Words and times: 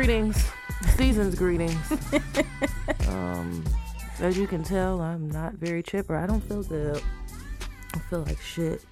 Greetings, 0.00 0.50
season's 0.96 1.34
greetings. 1.34 1.76
um, 3.08 3.62
as 4.18 4.38
you 4.38 4.46
can 4.46 4.64
tell, 4.64 4.98
I'm 5.02 5.28
not 5.28 5.52
very 5.56 5.82
chipper. 5.82 6.16
I 6.16 6.24
don't 6.24 6.40
feel 6.40 6.62
good. 6.62 7.02
I 7.92 7.98
feel 8.08 8.20
like 8.22 8.40
shit. 8.40 8.82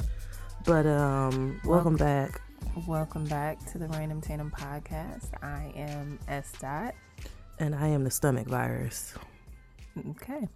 But 0.66 0.84
um, 0.84 1.62
welcome 1.64 1.96
back. 1.96 2.42
Welcome 2.86 3.24
back 3.24 3.58
to 3.72 3.78
the 3.78 3.88
Random 3.88 4.20
Tandem 4.20 4.50
podcast. 4.50 5.30
I 5.42 5.72
am 5.74 6.18
S. 6.28 6.52
Dot. 6.60 6.94
And 7.58 7.74
I 7.74 7.86
am 7.86 8.04
the 8.04 8.10
stomach 8.10 8.46
virus. 8.46 9.14
Okay. 10.10 10.46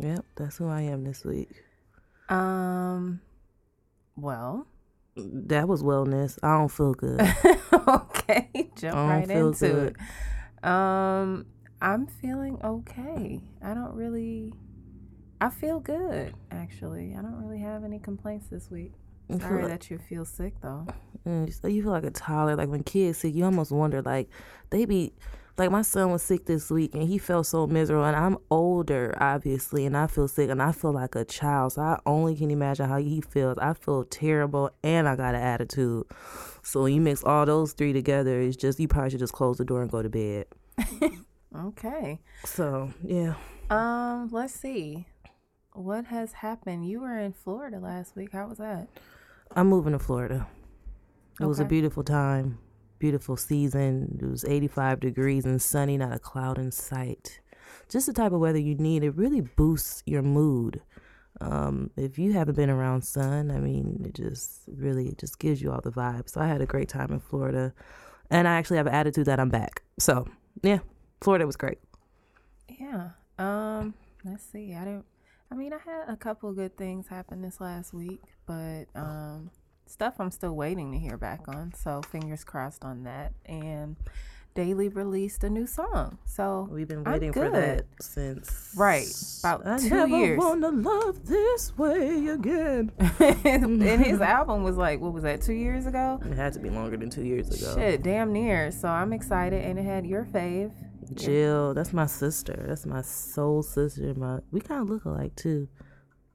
Yep, 0.00 0.24
that's 0.34 0.56
who 0.56 0.66
I 0.66 0.80
am 0.80 1.04
this 1.04 1.24
week. 1.24 1.62
Um. 2.28 3.20
Well. 4.16 4.66
That 5.16 5.68
was 5.68 5.84
wellness. 5.84 6.36
I 6.42 6.58
don't 6.58 6.68
feel 6.68 6.94
good. 6.94 7.20
okay, 8.30 8.70
jump 8.76 8.96
I 8.96 9.16
right 9.18 9.30
into 9.30 9.58
good. 9.58 9.96
it. 10.62 10.66
Um, 10.68 11.46
I'm 11.80 12.06
feeling 12.06 12.58
okay. 12.62 13.40
I 13.62 13.74
don't 13.74 13.94
really. 13.94 14.52
I 15.40 15.48
feel 15.48 15.80
good 15.80 16.34
actually. 16.50 17.14
I 17.18 17.22
don't 17.22 17.42
really 17.42 17.60
have 17.60 17.82
any 17.84 17.98
complaints 17.98 18.48
this 18.48 18.70
week. 18.70 18.92
Sorry 19.40 19.62
like- 19.62 19.70
that 19.72 19.90
you 19.90 19.98
feel 19.98 20.24
sick 20.24 20.54
though. 20.60 20.86
So 21.24 21.68
you 21.68 21.82
feel 21.82 21.92
like 21.92 22.04
a 22.04 22.10
toddler. 22.10 22.56
Like 22.56 22.68
when 22.68 22.82
kids 22.82 23.18
sick, 23.18 23.34
you 23.34 23.44
almost 23.44 23.70
wonder 23.72 24.02
like 24.02 24.28
they 24.70 24.84
be 24.84 25.12
like 25.60 25.70
my 25.70 25.82
son 25.82 26.10
was 26.10 26.22
sick 26.22 26.46
this 26.46 26.70
week 26.70 26.94
and 26.94 27.02
he 27.02 27.18
felt 27.18 27.46
so 27.46 27.66
miserable. 27.66 28.04
And 28.06 28.16
I'm 28.16 28.38
older, 28.50 29.14
obviously, 29.20 29.84
and 29.84 29.94
I 29.94 30.06
feel 30.06 30.26
sick 30.26 30.48
and 30.48 30.62
I 30.62 30.72
feel 30.72 30.92
like 30.92 31.14
a 31.14 31.24
child. 31.24 31.74
So 31.74 31.82
I 31.82 31.98
only 32.06 32.34
can 32.34 32.50
imagine 32.50 32.88
how 32.88 32.96
he 32.96 33.20
feels. 33.20 33.58
I 33.58 33.74
feel 33.74 34.04
terrible 34.04 34.70
and 34.82 35.06
I 35.06 35.16
got 35.16 35.34
an 35.34 35.42
attitude. 35.42 36.06
So 36.62 36.84
when 36.84 36.94
you 36.94 37.00
mix 37.02 37.22
all 37.22 37.44
those 37.44 37.74
three 37.74 37.92
together, 37.92 38.40
it's 38.40 38.56
just 38.56 38.80
you 38.80 38.88
probably 38.88 39.10
should 39.10 39.18
just 39.18 39.34
close 39.34 39.58
the 39.58 39.66
door 39.66 39.82
and 39.82 39.90
go 39.90 40.02
to 40.02 40.08
bed. 40.08 40.46
Okay. 41.56 42.20
So 42.44 42.92
yeah, 43.02 43.34
Um, 43.70 44.28
let's 44.30 44.54
see. 44.54 45.06
What 45.72 46.06
has 46.06 46.32
happened? 46.32 46.88
You 46.88 47.00
were 47.00 47.18
in 47.18 47.32
Florida 47.32 47.80
last 47.80 48.14
week. 48.14 48.30
How 48.32 48.46
was 48.46 48.58
that? 48.58 48.88
I'm 49.56 49.68
moving 49.68 49.92
to 49.92 49.98
Florida. 49.98 50.46
It 51.40 51.46
was 51.46 51.58
a 51.58 51.64
beautiful 51.64 52.04
time, 52.04 52.58
beautiful 53.00 53.36
season. 53.36 54.18
It 54.22 54.26
was 54.26 54.44
85 54.44 55.00
degrees 55.00 55.44
and 55.44 55.60
sunny, 55.60 55.98
not 55.98 56.14
a 56.14 56.20
cloud 56.20 56.58
in 56.58 56.70
sight. 56.70 57.40
Just 57.88 58.06
the 58.06 58.12
type 58.12 58.32
of 58.32 58.38
weather 58.38 58.58
you 58.58 58.76
need. 58.76 59.02
It 59.02 59.16
really 59.16 59.40
boosts 59.40 60.04
your 60.06 60.22
mood. 60.22 60.80
Um, 61.40 61.90
if 61.96 62.18
you 62.18 62.32
haven't 62.32 62.54
been 62.54 62.70
around 62.70 63.02
sun, 63.02 63.50
I 63.50 63.58
mean, 63.58 64.04
it 64.06 64.14
just 64.14 64.62
really 64.68 65.08
it 65.08 65.18
just 65.18 65.38
gives 65.38 65.60
you 65.60 65.72
all 65.72 65.80
the 65.80 65.90
vibes. 65.90 66.30
So 66.30 66.40
I 66.40 66.46
had 66.46 66.60
a 66.60 66.66
great 66.66 66.88
time 66.88 67.10
in 67.10 67.18
Florida, 67.20 67.72
and 68.30 68.46
I 68.46 68.58
actually 68.58 68.76
have 68.76 68.86
an 68.86 68.94
attitude 68.94 69.26
that 69.26 69.40
I'm 69.40 69.48
back. 69.48 69.82
So 69.98 70.28
yeah, 70.62 70.80
Florida 71.20 71.46
was 71.46 71.56
great. 71.56 71.78
Yeah. 72.68 73.10
Um, 73.38 73.94
let's 74.24 74.44
see. 74.44 74.74
I 74.74 74.84
didn't 74.84 75.06
I 75.52 75.56
mean, 75.56 75.72
I 75.72 75.78
had 75.78 76.08
a 76.08 76.16
couple 76.16 76.52
good 76.52 76.76
things 76.76 77.08
happen 77.08 77.42
this 77.42 77.60
last 77.60 77.92
week, 77.92 78.22
but 78.46 78.84
um 78.94 79.50
stuff 79.90 80.14
I'm 80.18 80.30
still 80.30 80.54
waiting 80.54 80.92
to 80.92 80.98
hear 80.98 81.16
back 81.16 81.48
on. 81.48 81.72
So 81.74 82.02
fingers 82.02 82.44
crossed 82.44 82.84
on 82.84 83.04
that. 83.04 83.32
And 83.46 83.96
Daley 84.54 84.88
released 84.88 85.44
a 85.44 85.50
new 85.50 85.66
song. 85.66 86.18
So 86.24 86.68
We've 86.70 86.88
been 86.88 87.04
waiting 87.04 87.32
for 87.32 87.48
that 87.50 87.86
since 88.00 88.72
Right, 88.76 89.06
about 89.40 89.66
I 89.66 89.78
two 89.78 89.90
never 89.90 90.16
years. 90.18 90.38
wanna 90.38 90.70
love 90.70 91.26
this 91.26 91.76
way 91.78 92.26
again. 92.28 92.90
and 93.20 93.80
his 93.82 94.20
album 94.20 94.64
was 94.64 94.76
like, 94.76 95.00
what 95.00 95.12
was 95.12 95.22
that, 95.22 95.40
two 95.40 95.52
years 95.52 95.86
ago? 95.86 96.20
It 96.24 96.34
had 96.34 96.52
to 96.54 96.58
be 96.58 96.68
longer 96.70 96.96
than 96.96 97.10
two 97.10 97.24
years 97.24 97.48
ago. 97.48 97.74
Shit, 97.76 98.02
damn 98.02 98.32
near. 98.32 98.72
So 98.72 98.88
I'm 98.88 99.12
excited 99.12 99.64
and 99.64 99.78
it 99.78 99.84
had 99.84 100.04
your 100.06 100.24
fave. 100.24 100.72
Jill, 101.14 101.74
that's 101.74 101.92
my 101.92 102.06
sister. 102.06 102.64
That's 102.68 102.86
my 102.86 103.02
soul 103.02 103.62
sister. 103.62 104.14
My 104.14 104.38
we 104.50 104.60
kind 104.60 104.82
of 104.82 104.90
look 104.90 105.04
alike 105.04 105.34
too. 105.36 105.68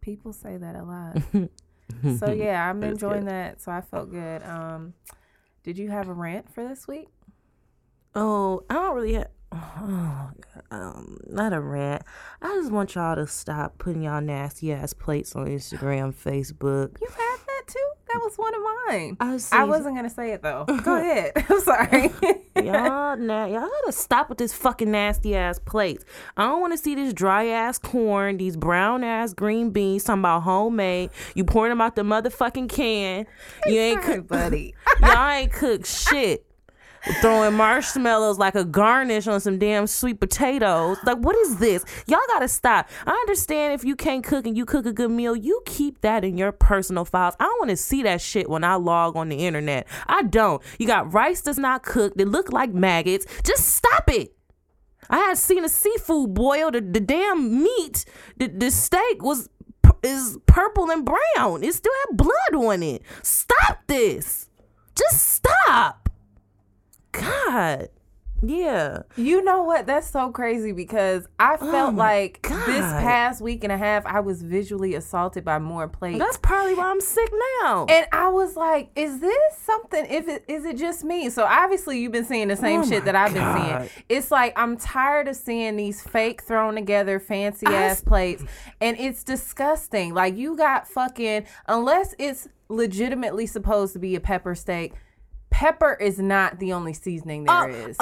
People 0.01 0.33
say 0.33 0.57
that 0.57 0.75
a 0.75 0.83
lot. 0.83 1.17
so 2.19 2.31
yeah, 2.31 2.69
I'm 2.69 2.83
enjoying 2.83 3.21
good. 3.21 3.29
that. 3.29 3.61
So 3.61 3.71
I 3.71 3.81
felt 3.81 4.11
good. 4.11 4.43
Um, 4.43 4.93
did 5.63 5.77
you 5.77 5.89
have 5.89 6.09
a 6.09 6.13
rant 6.13 6.53
for 6.53 6.67
this 6.67 6.87
week? 6.87 7.07
Oh, 8.13 8.63
I 8.69 8.73
don't 8.75 8.95
really 8.95 9.13
have. 9.13 9.27
Oh, 9.77 10.31
um, 10.71 11.17
not 11.27 11.53
a 11.53 11.59
rant. 11.61 12.03
I 12.41 12.47
just 12.55 12.71
want 12.71 12.95
y'all 12.95 13.15
to 13.15 13.27
stop 13.27 13.77
putting 13.77 14.03
y'all 14.03 14.21
nasty 14.21 14.73
ass 14.73 14.93
plates 14.93 15.35
on 15.35 15.47
Instagram, 15.47 16.13
Facebook. 16.13 16.97
You 17.01 17.07
had 17.07 17.37
that 17.47 17.63
too. 17.67 17.91
That 18.15 18.21
was 18.23 18.37
one 18.37 18.55
of 18.55 18.61
mine. 18.87 19.17
Oh, 19.19 19.39
I, 19.51 19.61
I 19.61 19.63
wasn't 19.65 19.97
gonna 19.97 20.09
say 20.09 20.31
it 20.31 20.41
though. 20.41 20.63
Go 20.83 20.95
ahead. 20.95 21.33
I'm 21.49 21.59
sorry. 21.59 22.09
y'all, 22.55 23.17
na- 23.17 23.45
y'all 23.45 23.67
gotta 23.67 23.91
stop 23.91 24.29
with 24.29 24.37
this 24.37 24.53
fucking 24.53 24.89
nasty 24.89 25.35
ass 25.35 25.59
plates. 25.59 26.05
I 26.37 26.43
don't 26.43 26.61
want 26.61 26.71
to 26.71 26.77
see 26.77 26.95
this 26.95 27.13
dry 27.13 27.47
ass 27.47 27.77
corn, 27.77 28.37
these 28.37 28.55
brown 28.55 29.03
ass 29.03 29.33
green 29.33 29.71
beans. 29.71 30.05
Talking 30.05 30.21
about 30.21 30.43
homemade. 30.43 31.09
You 31.33 31.43
pouring 31.43 31.71
them 31.71 31.81
out 31.81 31.97
the 31.97 32.03
motherfucking 32.03 32.69
can. 32.69 33.25
You 33.65 33.79
ain't 33.79 34.01
cook, 34.01 34.27
buddy. 34.27 34.73
y'all 35.01 35.29
ain't 35.29 35.51
cook 35.51 35.85
shit. 35.85 36.45
Throwing 37.21 37.53
marshmallows 37.53 38.39
like 38.39 38.55
a 38.55 38.65
garnish 38.65 39.27
on 39.27 39.39
some 39.39 39.59
damn 39.59 39.85
sweet 39.85 40.19
potatoes. 40.19 40.97
Like, 41.03 41.17
what 41.17 41.35
is 41.35 41.57
this? 41.57 41.85
Y'all 42.07 42.19
gotta 42.27 42.47
stop. 42.47 42.89
I 43.05 43.11
understand 43.11 43.73
if 43.73 43.83
you 43.83 43.95
can't 43.95 44.23
cook 44.23 44.47
and 44.47 44.57
you 44.57 44.65
cook 44.65 44.85
a 44.85 44.93
good 44.93 45.11
meal, 45.11 45.35
you 45.35 45.61
keep 45.65 46.01
that 46.01 46.23
in 46.23 46.37
your 46.37 46.51
personal 46.51 47.05
files. 47.05 47.35
I 47.39 47.43
don't 47.43 47.59
wanna 47.59 47.77
see 47.77 48.01
that 48.03 48.21
shit 48.21 48.49
when 48.49 48.63
I 48.63 48.75
log 48.75 49.15
on 49.15 49.29
the 49.29 49.35
internet. 49.35 49.87
I 50.07 50.23
don't. 50.23 50.63
You 50.79 50.87
got 50.87 51.13
rice 51.13 51.41
that's 51.41 51.59
not 51.59 51.83
cooked, 51.83 52.17
that 52.17 52.27
look 52.27 52.51
like 52.51 52.73
maggots. 52.73 53.25
Just 53.43 53.67
stop 53.67 54.09
it. 54.09 54.35
I 55.09 55.17
had 55.17 55.37
seen 55.37 55.63
a 55.63 55.69
seafood 55.69 56.33
boil. 56.33 56.71
The, 56.71 56.81
the 56.81 56.99
damn 56.99 57.61
meat, 57.61 58.05
the, 58.37 58.47
the 58.47 58.71
steak 58.71 59.21
was 59.21 59.49
is 60.01 60.37
purple 60.45 60.89
and 60.89 61.05
brown. 61.05 61.63
It 61.63 61.73
still 61.73 61.93
had 62.07 62.17
blood 62.17 62.55
on 62.55 62.83
it. 62.83 63.03
Stop 63.21 63.83
this. 63.87 64.49
Just 64.95 65.21
stop. 65.21 66.04
God. 67.19 67.89
Yeah. 68.43 69.03
You 69.15 69.41
know 69.43 69.63
what? 69.63 69.87
That's 69.87 70.07
so 70.11 70.29
crazy 70.29 70.71
because 70.73 71.25
I 71.39 71.53
oh 71.59 71.71
felt 71.71 71.93
Oh 71.93 71.97
like 71.97 72.41
this 72.43 72.81
past 72.81 73.41
week 73.41 73.63
and 73.63 73.71
a 73.71 73.77
half 73.77 74.05
I 74.05 74.19
was 74.19 74.43
visually 74.43 74.93
assaulted 74.93 75.45
by 75.45 75.57
more 75.57 75.87
plates. 75.87 76.19
That's 76.19 76.37
probably 76.37 76.75
why 76.75 76.91
I'm 76.91 76.99
sick 77.01 77.31
now. 77.63 77.85
and 77.89 78.05
I 78.11 78.27
was 78.27 78.55
like, 78.57 78.89
"Is 78.95 79.19
this 79.21 79.57
something? 79.57 80.05
If 80.09 80.27
it 80.27 80.43
is 80.49 80.65
it 80.65 80.77
just 80.77 81.03
me?" 81.05 81.29
So 81.29 81.43
obviously, 81.45 81.99
you've 81.99 82.11
been 82.11 82.25
seeing 82.25 82.49
the 82.49 82.57
same 82.57 82.81
Oh 82.81 82.85
shit 82.85 83.05
that 83.05 83.15
I've 83.15 83.33
been 83.33 83.57
seeing. 83.57 83.89
It's 84.09 84.29
like 84.31 84.53
I'm 84.59 84.75
tired 84.77 85.27
of 85.29 85.37
seeing 85.37 85.77
these 85.77 86.01
fake 86.03 86.43
thrown 86.43 86.75
together 86.75 87.19
fancy 87.21 87.65
I 87.67 87.73
ass 87.73 87.91
s- 87.99 88.01
plates, 88.03 88.43
and 88.81 88.97
it's 88.99 89.23
disgusting. 89.23 90.13
Like 90.13 90.35
you 90.35 90.57
got 90.57 90.87
fucking 90.89 91.45
unless 91.67 92.13
it's 92.19 92.49
legitimately 92.67 93.45
supposed 93.47 93.93
to 93.93 93.99
be 93.99 94.15
a 94.15 94.19
pepper 94.19 94.55
steak. 94.55 94.93
Pepper 95.55 95.93
is 96.01 96.19
not 96.19 96.59
the 96.59 96.73
only 96.73 96.91
seasoning 96.91 97.45
there 97.45 97.69
oh, 97.69 97.69
is. 97.69 97.97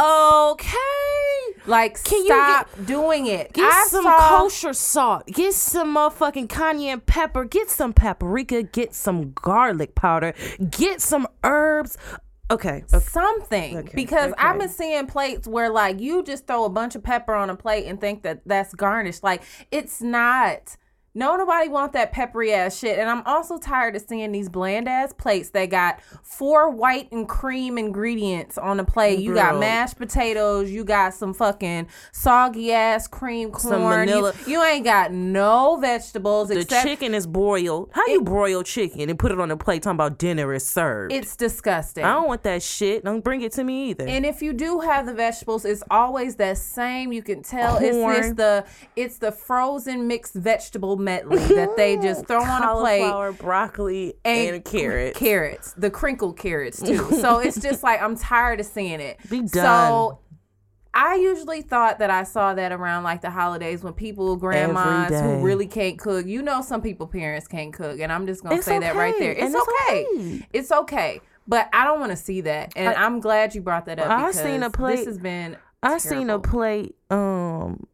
okay. 0.53 1.61
like, 1.67 2.03
can 2.03 2.17
you 2.17 2.25
stop 2.25 2.67
doing 2.83 3.27
it. 3.27 3.53
Get 3.53 3.71
I 3.71 3.85
some 3.89 4.05
saw- 4.05 4.39
kosher 4.39 4.73
salt. 4.73 5.27
Get 5.27 5.53
some 5.53 5.95
motherfucking 5.95 6.49
cayenne 6.49 7.01
pepper. 7.01 7.45
Get 7.45 7.69
some 7.69 7.93
paprika. 7.93 8.63
Get 8.63 8.95
some 8.95 9.33
garlic 9.33 9.93
powder. 9.93 10.33
Get 10.71 10.99
some 10.99 11.27
herbs. 11.43 11.95
Okay. 12.49 12.83
okay. 12.91 13.05
something 13.05 13.77
Okay, 13.77 13.91
because 13.93 14.33
I've 14.39 14.57
been 14.57 14.69
seeing 14.69 15.05
plates 15.05 15.47
where 15.47 15.69
like 15.69 15.99
you 15.99 16.23
just 16.23 16.47
throw 16.47 16.65
a 16.65 16.69
bunch 16.71 16.95
of 16.95 17.03
pepper 17.03 17.35
on 17.35 17.51
a 17.51 17.55
plate 17.55 17.85
and 17.85 18.01
think 18.01 18.23
that 18.23 18.41
that's 18.47 18.73
garnish. 18.73 19.21
Like 19.21 19.43
it's 19.69 20.01
not. 20.01 20.75
No, 21.15 21.35
nobody 21.35 21.69
want 21.69 21.93
that 21.93 22.11
peppery 22.11 22.53
ass 22.53 22.77
shit. 22.77 22.97
And 22.97 23.07
I'm 23.09 23.21
also 23.27 23.59
tired 23.59 23.95
of 23.95 24.01
seeing 24.07 24.31
these 24.31 24.49
bland 24.49 24.87
ass 24.89 25.13
plates 25.13 25.49
that 25.51 25.67
got 25.67 26.01
four 26.23 26.71
white 26.71 27.11
and 27.11 27.29
cream 27.29 27.77
ingredients 27.77 28.57
on 28.57 28.77
the 28.77 28.83
plate. 28.83 29.19
You 29.19 29.35
got 29.35 29.59
mashed 29.59 29.97
potatoes, 29.97 30.71
you 30.71 30.83
got 30.83 31.13
some 31.13 31.33
fucking 31.33 31.87
soggy 32.11 32.71
ass 32.71 33.07
cream 33.07 33.51
corn. 33.51 34.07
Some 34.07 34.07
You- 34.07 34.31
You, 34.47 34.63
ain't 34.63 34.85
got 34.85 35.11
no 35.11 35.77
vegetables 35.79 36.49
The 36.49 36.59
except 36.61 36.87
chicken 36.87 37.13
is 37.13 37.27
broiled. 37.27 37.89
How 37.93 38.05
you 38.07 38.21
broil 38.23 38.63
chicken 38.63 39.09
and 39.09 39.19
put 39.19 39.31
it 39.31 39.39
on 39.39 39.51
a 39.51 39.57
plate 39.57 39.83
talking 39.83 39.95
about 39.97 40.17
dinner 40.17 40.51
is 40.53 40.65
served? 40.67 41.13
it's 41.13 41.35
disgusting. 41.35 42.03
I 42.03 42.13
don't 42.13 42.27
want 42.27 42.43
that 42.43 42.63
shit. 42.63 43.03
Don't 43.03 43.23
bring 43.23 43.41
it 43.41 43.51
to 43.53 43.63
me 43.63 43.89
either. 43.91 44.05
And 44.07 44.25
if 44.25 44.41
you 44.41 44.53
do 44.53 44.79
have 44.79 45.05
the 45.05 45.13
vegetables, 45.13 45.63
it's 45.65 45.83
always 45.91 46.35
that 46.37 46.57
same. 46.57 47.11
You 47.13 47.21
can 47.21 47.43
tell 47.43 47.77
it's, 47.77 47.95
it's 47.95 48.35
the 48.35 48.65
it's 48.95 49.17
the 49.19 49.31
frozen 49.31 50.07
mixed 50.07 50.33
vegetable 50.33 50.97
medley 51.03 51.37
that 51.55 51.75
they 51.77 51.97
just 51.97 52.25
throw 52.27 52.41
on 52.41 52.63
a 52.63 52.73
plate. 52.75 52.99
Cauliflower, 52.99 53.31
broccoli, 53.33 54.13
and, 54.23 54.63
carrots. 54.63 55.17
Carrots, 55.17 55.73
the 55.73 55.89
crinkled 55.89 56.37
carrots 56.37 56.81
too. 56.81 57.09
so 57.21 57.39
it's 57.39 57.59
just 57.59 57.83
like 57.83 58.01
I'm 58.01 58.15
tired 58.15 58.59
of 58.59 58.65
seeing 58.65 58.99
it. 58.99 59.19
Be 59.29 59.47
So 59.47 59.61
done. 59.61 60.17
I 60.95 61.15
usually 61.15 61.63
thought 61.63 61.99
that 61.99 62.11
I 62.11 62.23
saw 62.23 62.53
that 62.53 62.71
around 62.71 63.03
like 63.03 63.21
the 63.21 63.31
holidays 63.31 63.83
when 63.83 63.93
people, 63.93 64.35
grandmas 64.35 65.09
who 65.19 65.43
really 65.43 65.65
can't 65.65 65.97
cook. 65.97 66.27
You 66.27 66.43
know, 66.43 66.61
some 66.61 66.81
people 66.81 67.07
parents 67.07 67.47
can't 67.47 67.73
cook, 67.73 67.99
and 67.99 68.11
I'm 68.11 68.27
just 68.27 68.43
gonna 68.43 68.55
It's 68.55 68.65
say 68.65 68.77
that 68.79 68.95
right 68.95 69.15
there. 69.17 69.31
It's 69.31 69.41
and 69.41 69.55
it's 69.55 69.67
okay. 69.67 70.05
okay. 70.05 70.47
It's 70.53 70.71
okay. 70.71 71.21
But 71.47 71.67
I 71.73 71.83
don't 71.83 71.99
want 71.99 72.11
to 72.11 72.15
see 72.15 72.41
that, 72.41 72.73
and 72.75 72.95
I, 72.95 73.05
am 73.05 73.19
glad 73.19 73.55
you 73.55 73.61
brought 73.61 73.85
that 73.85 73.99
up. 73.99 74.07
I 74.07 74.17
because 74.17 74.39
seen 74.39 74.63
a 74.63 74.69
plate. 74.69 74.97
This 74.97 75.05
has 75.07 75.17
been. 75.17 75.57
I 75.81 75.97
seen 75.97 76.29
a 76.29 76.39
plate. 76.39 76.95
Um, 77.09 77.87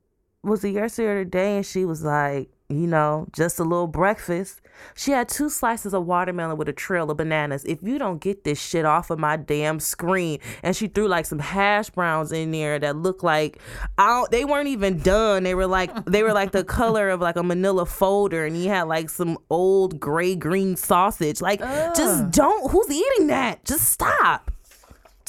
was 0.44 0.64
it 0.64 0.70
yesterday 0.72 1.08
or 1.08 1.24
today? 1.24 1.58
And 1.58 1.66
she 1.66 1.86
was 1.86 2.04
like, 2.04 2.50
you 2.70 2.86
know, 2.86 3.28
just 3.34 3.60
a 3.60 3.64
little 3.64 3.88
breakfast. 3.88 4.62
She 4.96 5.12
had 5.12 5.28
two 5.28 5.50
slices 5.50 5.94
of 5.94 6.06
watermelon 6.06 6.56
with 6.58 6.70
a 6.70 6.74
trail 6.74 7.10
of 7.10 7.18
bananas. 7.18 7.66
If 7.66 7.82
you 7.82 7.98
don't 7.98 8.22
get 8.22 8.44
this 8.44 8.62
shit 8.62 8.86
off 8.86 9.10
of 9.10 9.18
my 9.18 9.38
damn 9.38 9.80
screen, 9.80 10.40
and 10.62 10.76
she 10.76 10.88
threw 10.88 11.08
like 11.08 11.26
some 11.26 11.40
hash 11.40 11.90
browns 11.90 12.32
in 12.32 12.52
there 12.52 12.78
that 12.78 12.96
looked 12.96 13.24
like 13.24 13.60
I 13.98 14.24
they 14.30 14.46
weren't 14.46 14.68
even 14.68 15.00
done. 15.00 15.44
They 15.44 15.56
were 15.56 15.68
like 15.68 16.06
they 16.06 16.22
were 16.22 16.34
like 16.34 16.52
the 16.52 16.64
color 16.80 17.10
of 17.10 17.22
like 17.22 17.38
a 17.38 17.44
Manila 17.44 17.88
folder, 17.88 18.46
and 18.46 18.56
he 18.56 18.68
had 18.68 18.84
like 18.84 19.10
some 19.10 19.38
old 19.50 20.00
gray 20.00 20.36
green 20.36 20.76
sausage. 20.76 21.42
Like, 21.42 21.60
just 21.96 22.30
don't. 22.30 22.70
Who's 22.72 22.92
eating 22.92 23.28
that? 23.28 23.66
Just 23.66 23.92
stop 23.92 24.52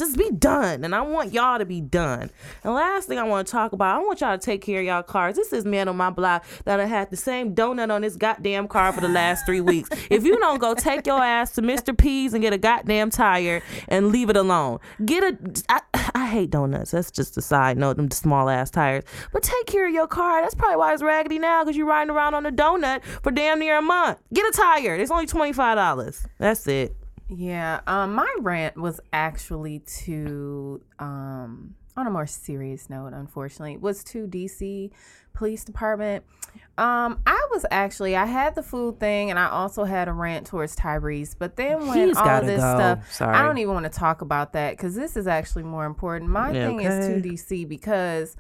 just 0.00 0.17
be 0.19 0.31
done. 0.32 0.82
And 0.82 0.94
I 0.94 1.02
want 1.02 1.32
y'all 1.32 1.58
to 1.58 1.64
be 1.64 1.81
done. 1.81 2.31
And 2.64 2.75
last 2.75 3.06
thing 3.06 3.19
I 3.19 3.23
want 3.23 3.47
to 3.47 3.52
talk 3.52 3.73
about, 3.73 3.97
I 3.97 4.05
want 4.05 4.20
y'all 4.20 4.37
to 4.37 4.44
take 4.44 4.62
care 4.62 4.81
of 4.81 4.87
y'all 4.87 5.02
cars. 5.02 5.37
This 5.37 5.52
is 5.52 5.64
man 5.64 5.87
on 5.88 5.97
my 5.97 6.11
block 6.11 6.44
that 6.64 6.81
I 6.81 6.87
had 6.87 7.11
the 7.11 7.17
same 7.17 7.55
donut 7.55 7.93
on 7.93 8.02
this 8.02 8.17
goddamn 8.17 8.67
car 8.67 8.93
for 8.93 9.00
the 9.00 9.08
last 9.08 9.47
three 9.47 9.61
weeks. 9.61 9.88
If 10.11 10.25
you 10.25 10.38
don't 10.38 10.58
go 10.58 10.75
take 10.75 11.06
your 11.06 11.23
ass 11.23 11.52
to 11.52 11.62
Mr. 11.62 11.97
P's 11.97 12.35
and 12.35 12.43
get 12.43 12.52
a 12.52 12.58
goddamn 12.58 13.11
tire 13.11 13.62
and 13.88 14.08
leave 14.08 14.31
it 14.31 14.37
alone. 14.37 14.79
Get 15.05 15.23
a 15.23 15.38
I, 15.69 15.81
I 16.14 16.26
hate 16.26 16.50
donuts. 16.50 16.91
That's 16.91 17.11
just 17.11 17.37
a 17.37 17.43
side 17.43 17.79
note, 17.79 17.96
them 17.96 18.11
small 18.11 18.49
ass 18.49 18.70
tires. 18.70 19.05
But 19.32 19.43
take 19.43 19.67
care 19.67 19.87
of 19.87 19.94
your 19.94 20.06
car. 20.06 20.43
That's 20.43 20.55
probably 20.55 20.76
why 20.76 20.94
it's 20.94 21.03
raggedy 21.03 21.38
now, 21.38 21.62
because 21.62 21.76
you're 21.76 21.87
riding 21.87 22.11
around 22.11 22.35
on 22.35 22.46
a 22.46 22.53
donut 22.53 23.05
for 23.23 23.31
damn 23.31 23.58
near 23.58 23.79
a 23.79 23.82
month. 23.82 24.19
Get 24.32 24.46
a 24.46 24.53
tire. 24.56 24.96
It's 24.96 25.11
only 25.11 25.26
$25. 25.26 26.26
That's 26.38 26.67
it. 26.67 26.96
Yeah, 27.35 27.81
um, 27.87 28.15
my 28.15 28.32
rant 28.41 28.77
was 28.77 29.00
actually 29.12 29.81
to, 30.05 30.82
um, 30.99 31.75
on 31.97 32.06
a 32.06 32.11
more 32.11 32.27
serious 32.27 32.91
note, 32.91 33.12
unfortunately, 33.12 33.77
was 33.77 34.03
to 34.05 34.27
DC 34.27 34.91
Police 35.32 35.65
Department. 35.65 36.25
Um, 36.77 37.21
I 37.27 37.47
was 37.53 37.65
actually 37.71 38.17
I 38.17 38.27
had 38.27 38.55
the 38.56 38.62
food 38.62 38.99
thing, 38.99 39.31
and 39.31 39.38
I 39.38 39.49
also 39.49 39.85
had 39.85 40.09
a 40.09 40.12
rant 40.12 40.47
towards 40.47 40.75
Tyrese. 40.75 41.37
But 41.38 41.56
then 41.56 41.87
when 41.87 42.09
He's 42.09 42.17
all 42.17 42.41
this 42.41 42.61
go. 42.61 42.77
stuff, 42.77 43.12
Sorry. 43.12 43.37
I 43.37 43.43
don't 43.43 43.59
even 43.59 43.75
want 43.75 43.85
to 43.85 43.97
talk 43.97 44.23
about 44.23 44.55
that 44.55 44.73
because 44.73 44.94
this 44.97 45.17
is 45.17 45.27
actually 45.27 45.62
more 45.65 45.85
important. 45.85 46.31
My 46.31 46.50
Yeah, 46.53 46.67
thing 46.69 46.81
is 46.81 47.06
to. 47.06 47.29
DC 47.29 47.69
because 47.69 48.37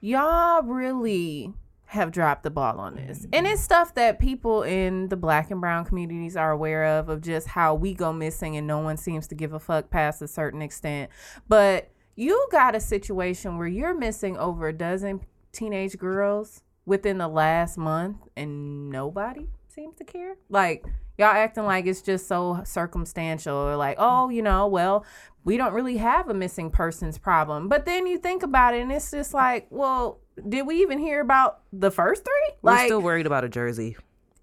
y'all 0.00 0.62
really 0.64 1.54
have 1.94 2.10
dropped 2.10 2.42
the 2.42 2.50
ball 2.50 2.78
on 2.78 2.96
this. 2.96 3.24
And 3.32 3.46
mm-hmm. 3.46 3.54
it's 3.54 3.62
stuff 3.62 3.94
that 3.94 4.18
people 4.18 4.62
in 4.62 5.08
the 5.08 5.16
black 5.16 5.50
and 5.50 5.60
brown 5.60 5.84
communities 5.84 6.36
are 6.36 6.50
aware 6.50 6.98
of 6.98 7.08
of 7.08 7.20
just 7.22 7.48
how 7.48 7.74
we 7.74 7.94
go 7.94 8.12
missing 8.12 8.56
and 8.56 8.66
no 8.66 8.80
one 8.80 8.96
seems 8.96 9.26
to 9.28 9.34
give 9.34 9.52
a 9.52 9.60
fuck 9.60 9.90
past 9.90 10.20
a 10.20 10.28
certain 10.28 10.60
extent. 10.60 11.10
But 11.48 11.90
you 12.16 12.46
got 12.50 12.74
a 12.74 12.80
situation 12.80 13.58
where 13.58 13.68
you're 13.68 13.94
missing 13.94 14.36
over 14.36 14.68
a 14.68 14.72
dozen 14.72 15.20
teenage 15.52 15.96
girls 15.96 16.62
within 16.84 17.18
the 17.18 17.28
last 17.28 17.78
month 17.78 18.18
and 18.36 18.90
nobody 18.90 19.46
seems 19.68 19.96
to 19.96 20.04
care. 20.04 20.36
Like 20.48 20.84
y'all 21.16 21.28
acting 21.28 21.64
like 21.64 21.86
it's 21.86 22.02
just 22.02 22.26
so 22.26 22.60
circumstantial 22.64 23.56
or 23.56 23.76
like, 23.76 23.96
oh, 23.98 24.30
you 24.30 24.42
know, 24.42 24.66
well, 24.66 25.06
we 25.44 25.56
don't 25.56 25.74
really 25.74 25.98
have 25.98 26.28
a 26.28 26.34
missing 26.34 26.70
persons 26.70 27.18
problem. 27.18 27.68
But 27.68 27.84
then 27.84 28.06
you 28.06 28.18
think 28.18 28.42
about 28.42 28.74
it 28.74 28.82
and 28.82 28.90
it's 28.90 29.12
just 29.12 29.32
like, 29.32 29.68
well, 29.70 30.20
did 30.48 30.66
we 30.66 30.80
even 30.82 30.98
hear 30.98 31.20
about 31.20 31.60
the 31.72 31.90
first 31.90 32.24
three? 32.24 32.54
We're 32.62 32.72
Like 32.72 32.86
still 32.86 33.02
worried 33.02 33.26
about 33.26 33.44
a 33.44 33.48
jersey. 33.48 33.96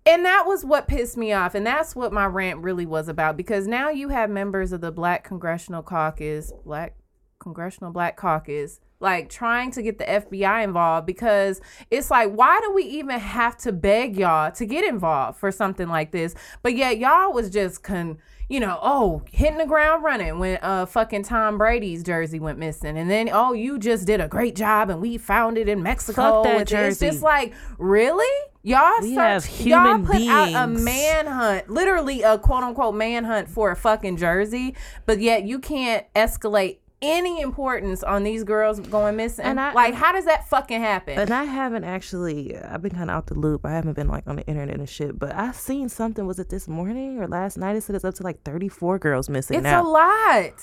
and 0.05 0.25
that 0.25 0.45
was 0.47 0.63
what 0.65 0.87
pissed 0.87 1.17
me 1.17 1.31
off 1.33 1.53
and 1.55 1.65
that's 1.65 1.95
what 1.95 2.11
my 2.13 2.25
rant 2.25 2.59
really 2.59 2.85
was 2.85 3.07
about 3.07 3.37
because 3.37 3.67
now 3.67 3.89
you 3.89 4.09
have 4.09 4.29
members 4.29 4.71
of 4.71 4.81
the 4.81 4.91
black 4.91 5.23
congressional 5.23 5.83
caucus 5.83 6.51
black 6.65 6.95
congressional 7.39 7.91
black 7.91 8.15
caucus 8.17 8.79
like 8.99 9.29
trying 9.29 9.71
to 9.71 9.81
get 9.81 9.97
the 9.97 10.03
FBI 10.05 10.63
involved 10.63 11.05
because 11.07 11.59
it's 11.89 12.09
like 12.11 12.31
why 12.31 12.59
do 12.63 12.71
we 12.71 12.83
even 12.83 13.19
have 13.19 13.57
to 13.57 13.71
beg 13.71 14.15
y'all 14.17 14.51
to 14.51 14.65
get 14.65 14.83
involved 14.85 15.39
for 15.39 15.51
something 15.51 15.87
like 15.89 16.11
this 16.11 16.35
but 16.63 16.75
yet 16.75 16.97
y'all 16.99 17.33
was 17.33 17.49
just 17.49 17.83
con 17.83 18.17
you 18.51 18.59
know 18.59 18.77
oh 18.81 19.21
hitting 19.31 19.57
the 19.57 19.65
ground 19.65 20.03
running 20.03 20.37
when 20.37 20.59
uh 20.61 20.85
fucking 20.85 21.23
Tom 21.23 21.57
Brady's 21.57 22.03
jersey 22.03 22.39
went 22.39 22.59
missing. 22.59 22.97
And 22.97 23.09
then 23.09 23.29
oh 23.31 23.53
you 23.53 23.79
just 23.79 24.05
did 24.05 24.19
a 24.19 24.27
great 24.27 24.55
job 24.55 24.89
and 24.89 24.99
we 25.01 25.17
found 25.17 25.57
it 25.57 25.69
in 25.69 25.81
Mexico 25.81 26.21
Fuck 26.21 26.43
that 26.43 26.57
with- 26.57 26.71
it's 26.73 26.99
just 26.99 27.21
like 27.23 27.53
really? 27.77 28.25
Y'all 28.63 29.01
We 29.01 29.15
search- 29.15 29.61
y'all 29.61 29.97
put 30.05 30.21
out 30.27 30.49
a 30.53 30.67
beings. 30.67 30.83
manhunt, 30.83 31.67
literally 31.69 32.21
a 32.21 32.37
quote 32.37 32.61
unquote 32.63 32.93
manhunt 32.93 33.49
for 33.49 33.71
a 33.71 33.75
fucking 33.75 34.17
jersey, 34.17 34.75
but 35.07 35.19
yet 35.19 35.45
you 35.45 35.57
can't 35.57 36.05
escalate 36.13 36.77
any 37.01 37.41
importance 37.41 38.03
on 38.03 38.23
these 38.23 38.43
girls 38.43 38.79
going 38.79 39.15
missing. 39.15 39.45
And 39.45 39.59
I- 39.59 39.73
like, 39.73 39.93
how 39.93 40.11
does 40.11 40.25
that 40.25 40.47
fucking 40.49 40.79
happen? 40.81 41.17
And 41.17 41.31
I 41.31 41.45
haven't 41.45 41.83
actually. 41.83 42.57
I've 42.57 42.81
been 42.81 42.91
kind 42.93 43.09
of 43.09 43.15
out 43.17 43.27
the 43.27 43.33
loop. 43.35 43.65
I 43.65 43.71
haven't 43.71 43.93
been 43.93 44.07
like 44.07 44.27
on 44.27 44.35
the 44.35 44.45
internet 44.47 44.77
and 44.77 44.87
shit. 44.89 45.17
But 45.17 45.33
I 45.35 45.51
seen 45.51 45.89
something. 45.89 46.25
Was 46.25 46.39
it 46.39 46.49
this 46.49 46.67
morning 46.67 47.19
or 47.19 47.27
last 47.27 47.57
night? 47.57 47.75
It 47.75 47.81
said 47.81 47.95
it's 47.95 48.05
up 48.05 48.13
to 48.15 48.23
like 48.23 48.43
thirty 48.43 48.67
four 48.69 48.99
girls 48.99 49.29
missing 49.29 49.57
it's 49.57 49.63
now. 49.63 49.81
a 49.81 49.87
lot. 49.87 50.53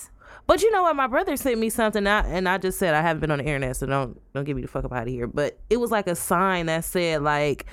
But 0.46 0.62
you 0.62 0.70
know 0.70 0.82
what? 0.82 0.96
My 0.96 1.06
brother 1.06 1.36
sent 1.36 1.58
me 1.58 1.68
something, 1.68 2.06
out, 2.06 2.24
and 2.24 2.48
I 2.48 2.56
just 2.56 2.78
said 2.78 2.94
I 2.94 3.02
haven't 3.02 3.20
been 3.20 3.30
on 3.30 3.38
the 3.38 3.44
internet, 3.44 3.76
so 3.76 3.86
don't 3.86 4.18
don't 4.32 4.44
get 4.44 4.56
me 4.56 4.62
the 4.62 4.68
fuck 4.68 4.84
up 4.84 4.92
out 4.92 5.02
of 5.02 5.08
here. 5.08 5.26
But 5.26 5.58
it 5.68 5.78
was 5.78 5.90
like 5.90 6.06
a 6.06 6.14
sign 6.14 6.66
that 6.66 6.84
said 6.84 7.22
like 7.22 7.66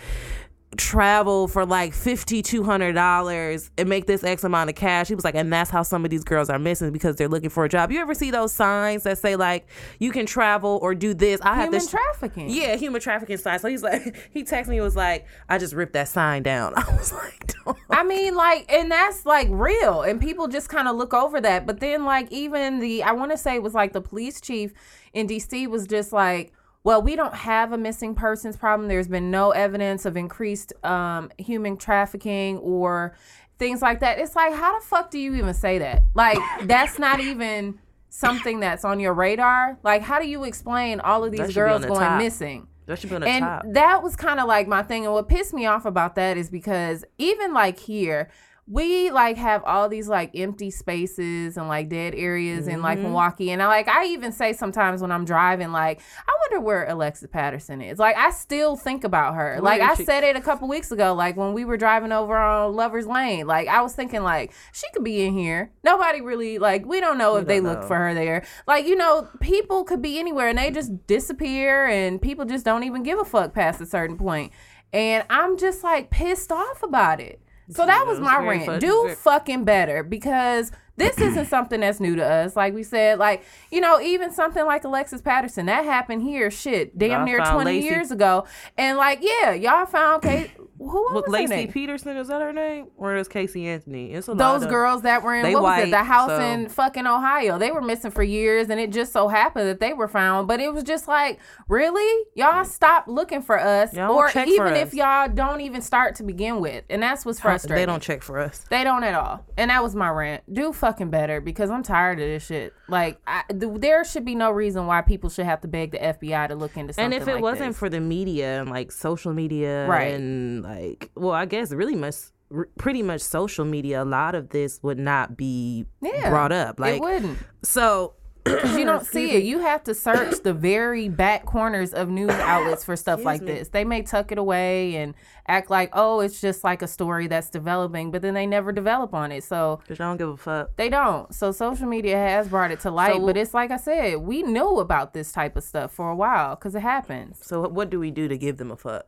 travel 0.78 1.48
for 1.48 1.66
like 1.66 1.94
fifty 1.94 2.42
two 2.42 2.64
hundred 2.64 2.94
dollars 2.94 3.72
and 3.78 3.90
make 3.90 4.06
this 4.06 4.24
X 4.24 4.44
amount 4.44 4.70
of 4.70 4.76
cash. 4.76 5.08
He 5.08 5.16
was 5.16 5.24
like, 5.24 5.36
and 5.36 5.52
that's 5.52 5.70
how 5.70 5.84
some 5.84 6.06
of 6.06 6.12
these 6.12 6.24
girls 6.24 6.50
are 6.50 6.60
missing 6.60 6.92
because 6.92 7.16
they're 7.16 7.28
looking 7.28 7.50
for 7.50 7.66
a 7.66 7.70
job. 7.70 7.92
You 7.92 8.00
ever 8.00 8.14
see 8.14 8.32
those 8.32 8.54
signs 8.54 9.04
that 9.04 9.18
say 9.18 9.36
like 9.36 9.68
you 10.00 10.12
can 10.12 10.26
travel 10.26 10.80
or 10.82 10.96
do 10.96 11.14
this? 11.14 11.42
I 11.42 11.56
have 11.56 11.72
this 11.72 11.90
trafficking. 11.90 12.50
yeah, 12.50 12.76
human 12.76 13.02
trafficking 13.02 13.38
sign. 13.38 13.60
So 13.60 13.68
he's 13.68 13.84
like, 13.84 14.16
he 14.32 14.44
texted 14.44 14.68
me, 14.68 14.82
was 14.82 14.96
like, 14.96 15.26
I 15.50 15.58
just 15.58 15.74
ripped 15.74 15.94
that 15.94 16.08
sign 16.08 16.44
down. 16.44 16.74
I 16.78 16.96
was 16.96 17.14
like, 17.14 17.54
don't. 17.66 17.78
I 17.90 18.04
mean, 18.04 18.36
like, 18.36 18.72
and 18.72 18.92
that's 18.92 19.26
like 19.26 19.48
real, 19.52 20.02
and 20.02 20.20
people 20.20 20.48
just 20.48 20.70
kind 20.70 20.88
of 20.88 20.96
look 20.96 21.14
over 21.14 21.42
that. 21.42 21.66
But 21.66 21.80
then, 21.80 22.06
like, 22.06 22.32
even 22.32 22.80
the 22.80 23.04
I 23.04 23.12
want 23.12 23.32
to 23.32 23.38
say 23.38 23.56
it 23.56 23.64
was 23.64 23.74
like 23.74 23.94
the 23.94 24.02
police 24.02 24.42
chief 24.42 24.74
in 25.14 25.28
DC 25.28 25.68
was 25.68 25.88
just 25.88 26.14
like, 26.14 26.54
well, 26.86 27.02
we 27.02 27.16
don't 27.16 27.34
have 27.34 27.74
a 27.74 27.80
missing 27.80 28.14
persons 28.14 28.56
problem. 28.56 28.88
There's 28.88 29.08
been 29.08 29.32
no 29.32 29.50
evidence 29.50 30.06
of 30.06 30.16
increased 30.16 30.72
um, 30.86 31.32
human 31.40 31.78
trafficking 31.78 32.60
or 32.60 33.16
things 33.58 33.82
like 33.82 34.02
that. 34.02 34.20
It's 34.20 34.36
like, 34.36 34.54
how 34.54 34.80
the 34.80 34.86
fuck 34.86 35.10
do 35.10 35.18
you 35.18 35.34
even 35.34 35.56
say 35.56 35.80
that? 35.80 36.04
Like, 36.14 36.38
that's 36.68 37.00
not 37.00 37.20
even 37.20 37.80
something 38.10 38.60
that's 38.60 38.86
on 38.86 39.00
your 39.00 39.16
radar. 39.16 39.80
Like, 39.82 40.04
how 40.04 40.20
do 40.20 40.28
you 40.28 40.44
explain 40.44 41.00
all 41.00 41.24
of 41.24 41.32
these 41.32 41.40
should 41.40 41.56
be 41.56 41.62
on 41.62 41.68
girls 41.68 41.82
the 41.82 41.88
going 41.88 42.02
top. 42.02 42.22
missing? 42.22 42.68
That 42.86 43.00
should 43.00 43.10
be 43.10 43.16
on 43.16 43.22
the 43.22 43.28
and 43.30 43.44
top. 43.44 43.64
that 43.70 44.04
was 44.04 44.16
kind 44.16 44.40
of 44.40 44.48
like 44.48 44.68
my 44.68 44.84
thing 44.84 45.06
and 45.06 45.14
what 45.14 45.28
pissed 45.28 45.56
me 45.56 45.66
off 45.66 45.86
about 45.86 46.14
that 46.16 46.38
is 46.38 46.52
because 46.52 47.04
even 47.18 47.52
like 47.52 47.80
here 47.80 48.30
we 48.68 49.12
like 49.12 49.38
have 49.38 49.64
all 49.64 49.88
these 49.88 50.08
like 50.08 50.32
empty 50.34 50.72
spaces 50.72 51.56
and 51.56 51.68
like 51.68 51.88
dead 51.88 52.16
areas 52.16 52.68
in 52.68 52.76
Mm-hmm. 52.76 52.84
like 52.84 53.00
Milwaukee 53.00 53.52
and 53.52 53.62
I 53.62 53.68
like 53.68 53.88
I 53.88 54.06
even 54.08 54.32
say 54.32 54.54
sometimes 54.54 55.02
when 55.02 55.12
I'm 55.12 55.24
driving 55.24 55.72
like 55.72 56.02
I 56.28 56.32
wonder 56.42 56.66
where 56.66 56.88
Alexis 56.88 57.30
Patterson 57.32 57.80
is 57.82 58.00
like 58.00 58.18
I 58.18 58.32
still 58.32 58.76
think 58.76 59.04
about 59.04 59.36
her 59.36 59.60
like 59.62 59.82
I 59.82 59.94
she? 59.94 60.04
said 60.04 60.24
it 60.24 60.36
a 60.36 60.42
couple 60.42 60.68
weeks 60.68 60.92
ago 60.92 61.14
like 61.14 61.38
when 61.38 61.54
we 61.54 61.64
were 61.64 61.78
driving 61.78 62.12
over 62.12 62.36
on 62.36 62.76
Lovers 62.76 63.06
Lane 63.06 63.46
like 63.46 63.68
I 63.68 63.82
was 63.84 63.94
thinking 63.94 64.24
like 64.24 64.52
she 64.74 64.88
could 64.94 65.04
be 65.04 65.24
in 65.24 65.34
here 65.38 65.72
nobody 65.84 66.22
really 66.22 66.58
like 66.58 66.88
we 66.88 67.00
don't 67.00 67.20
know 67.20 67.36
if 67.36 67.46
they 67.46 67.58
don't 67.58 67.66
look 67.66 67.82
know. 67.82 67.88
for 67.88 67.98
her 67.98 68.14
there 68.16 68.44
like 68.68 68.88
you 68.88 68.96
know 68.96 69.30
people 69.42 69.84
could 69.84 70.02
be 70.02 70.18
anywhere 70.20 70.48
and 70.48 70.58
they 70.58 70.72
just 70.72 71.06
disappear 71.06 71.86
and 71.86 72.20
people 72.20 72.46
just 72.46 72.66
don't 72.66 72.84
even 72.84 73.04
give 73.04 73.20
a 73.20 73.26
fuck 73.26 73.54
past 73.54 73.80
a 73.80 73.86
certain 73.86 74.18
point 74.18 74.52
and 74.92 75.24
I'm 75.30 75.58
just 75.58 75.84
like 75.84 76.10
pissed 76.10 76.52
off 76.52 76.82
about 76.82 77.20
it. 77.20 77.42
So 77.70 77.86
that 77.86 78.06
was 78.06 78.20
my 78.20 78.38
rant. 78.38 78.82
Do 78.82 79.16
fucking 79.18 79.64
better 79.64 80.04
because 80.04 80.72
this 80.98 81.18
isn't 81.18 81.46
something 81.48 81.82
that's 81.82 82.00
new 82.00 82.16
to 82.16 82.26
us. 82.26 82.56
Like 82.56 82.74
we 82.74 82.84
said, 82.84 83.20
like 83.20 83.44
you 83.72 83.82
know, 83.82 84.00
even 84.00 84.32
something 84.32 84.66
like 84.66 84.84
Alexis 84.84 85.22
Patterson 85.22 85.66
that 85.66 85.86
happened 85.86 86.22
here. 86.22 86.50
Shit, 86.52 86.98
damn 86.98 87.12
Y'all 87.12 87.26
near 87.26 87.40
twenty 87.40 87.82
Laci- 87.82 87.84
years 87.84 88.12
ago, 88.12 88.46
and 88.78 88.98
like 88.98 89.20
yeah, 89.22 89.54
y'all 89.54 89.86
found 89.86 90.24
Kate. 90.24 90.52
Who 90.90 91.14
was 91.14 91.24
Laci? 91.26 91.72
Peterson 91.72 92.18
is 92.18 92.28
that 92.28 92.42
her 92.42 92.54
name, 92.54 92.88
or 92.98 93.16
is 93.16 93.28
Casey 93.28 93.68
Anthony? 93.68 94.12
It's 94.14 94.28
a 94.28 94.32
lot 94.34 94.38
those 94.38 94.64
of- 94.64 94.70
girls 94.70 95.02
that 95.04 95.24
were 95.24 95.36
in 95.36 95.52
what 95.54 95.64
was 95.64 95.84
it 95.84 95.92
the 95.92 96.04
house 96.04 96.30
so- 96.30 96.40
in 96.40 96.70
fucking 96.70 97.08
ohio. 97.08 97.58
They 97.58 97.72
were 97.72 97.82
missing 97.82 98.12
for 98.12 98.24
years 98.24 98.70
and 98.70 98.80
it 98.80 98.92
just 98.92 99.12
so 99.14 99.28
happened 99.28 99.68
that 99.68 99.80
they 99.80 99.94
were 99.94 100.08
found. 100.08 100.48
But 100.48 100.60
it 100.60 100.74
was 100.74 100.84
just 100.84 101.08
like 101.08 101.40
really? 101.68 102.26
Y'all 102.36 102.66
stop 102.66 103.06
looking 103.08 103.42
for 103.42 103.60
us 103.60 103.94
Y'all 103.94 104.12
or 104.12 104.30
even 104.46 104.76
if 104.76 104.94
y'all 104.94 105.28
don't 105.30 105.62
even 105.62 105.82
start 105.82 106.16
to 106.16 106.24
begin 106.24 106.60
with. 106.60 106.84
And 106.90 107.02
that's 107.02 107.26
what's 107.26 107.40
frustrating 107.40 107.82
They 107.82 107.86
don't 107.86 108.02
check 108.02 108.22
for 108.22 108.40
us. 108.40 108.66
they 108.70 108.84
don't 108.84 109.04
at 109.04 109.14
all. 109.16 109.46
And 109.58 109.72
that 109.72 109.82
was 109.84 109.96
my 109.96 110.10
rant. 110.10 110.44
Do 110.54 110.72
fucking 110.74 111.10
better 111.10 111.42
because 111.42 111.70
i'm 111.70 111.84
tired 111.84 112.20
of 112.20 112.28
this 112.28 112.46
shit 112.46 112.74
like 112.88 113.20
I, 113.26 113.44
th- 113.50 113.74
there 113.80 114.04
should 114.06 114.26
be 114.26 114.36
no 114.36 114.52
reason 114.52 114.86
why 114.88 115.02
people 115.02 115.30
should 115.30 115.46
have 115.46 115.62
to 115.62 115.68
beg 115.68 115.92
the 115.92 115.98
fbi 116.00 116.48
to 116.48 116.56
look 116.56 116.78
into 116.78 116.94
something 116.94 117.14
And 117.14 117.14
if 117.22 117.28
it 117.28 117.36
like 117.36 117.42
wasn't 117.44 117.70
this. 117.72 117.78
for 117.78 117.90
the 117.90 118.00
media 118.00 118.62
and 118.62 118.70
like 118.70 118.92
social 118.92 119.34
media, 119.34 119.88
Right. 119.88 120.14
and 120.14 120.62
like, 120.64 121.10
well, 121.16 121.32
I 121.34 121.46
guess 121.46 121.72
really 121.72 121.96
much, 121.96 122.16
r- 122.56 122.70
pretty 122.78 123.02
much 123.02 123.22
social 123.22 123.66
media, 123.66 124.04
a 124.04 124.06
lot 124.06 124.36
of 124.36 124.50
this 124.50 124.80
would 124.84 125.00
not 125.00 125.36
be 125.36 125.86
Yeah, 126.02 126.30
brought 126.30 126.52
up. 126.52 126.80
Like, 126.80 126.96
it 126.98 127.02
wouldn't 127.02 127.40
so 127.64 128.14
you 128.46 128.86
don't 128.86 129.06
see 129.16 129.32
it. 129.32 129.44
You 129.44 129.60
have 129.60 129.84
to 129.86 129.94
search 129.94 130.42
the 130.44 130.54
very 130.54 131.10
back 131.10 131.46
corners 131.46 131.94
of 131.94 132.10
news 132.10 132.30
outlets 132.32 132.84
for 132.84 132.96
stuff 132.96 133.24
like 133.24 133.42
me. 133.42 133.48
this. 133.54 133.70
They 133.70 133.84
may 133.84 134.02
tuck 134.04 134.32
it 134.32 134.38
away 134.38 134.96
and 134.98 135.14
act 135.48 135.70
like, 135.70 135.90
oh, 135.94 136.20
it's 136.20 136.40
just 136.42 136.64
like 136.64 136.82
a 136.82 136.88
story 136.88 137.28
that's 137.28 137.50
developing, 137.50 138.12
but 138.12 138.22
then 138.22 138.34
they 138.34 138.46
never 138.46 138.72
develop 138.72 139.14
on 139.14 139.32
it. 139.32 139.44
So 139.44 139.80
Cause 139.88 139.98
y'all 140.00 140.10
don't 140.10 140.18
give 140.18 140.30
a 140.30 140.38
fuck. 140.38 140.76
they 140.78 140.90
don't. 140.90 141.34
So 141.34 141.52
social 141.52 141.88
media 141.88 142.18
has 142.18 142.48
brought 142.48 142.72
it 142.72 142.80
to 142.82 142.92
light, 142.92 143.16
So- 143.16 143.26
but 143.26 143.38
it's 143.38 143.54
like 143.54 143.72
I 143.72 143.78
said, 143.78 144.18
we 144.20 144.44
knew 144.44 144.80
about 144.80 145.14
this 145.14 145.32
type 145.32 145.56
of 145.56 145.64
stuff 145.64 145.92
for 145.92 146.10
a 146.10 146.16
while 146.16 146.56
because 146.56 146.76
it 146.76 146.82
happens. 146.82 147.40
So 147.42 147.68
what 147.68 147.90
do 147.90 148.00
we 148.00 148.12
do 148.12 148.28
to 148.28 148.38
give 148.38 148.58
them 148.58 148.72
a 148.72 148.78
fuck? 148.78 149.06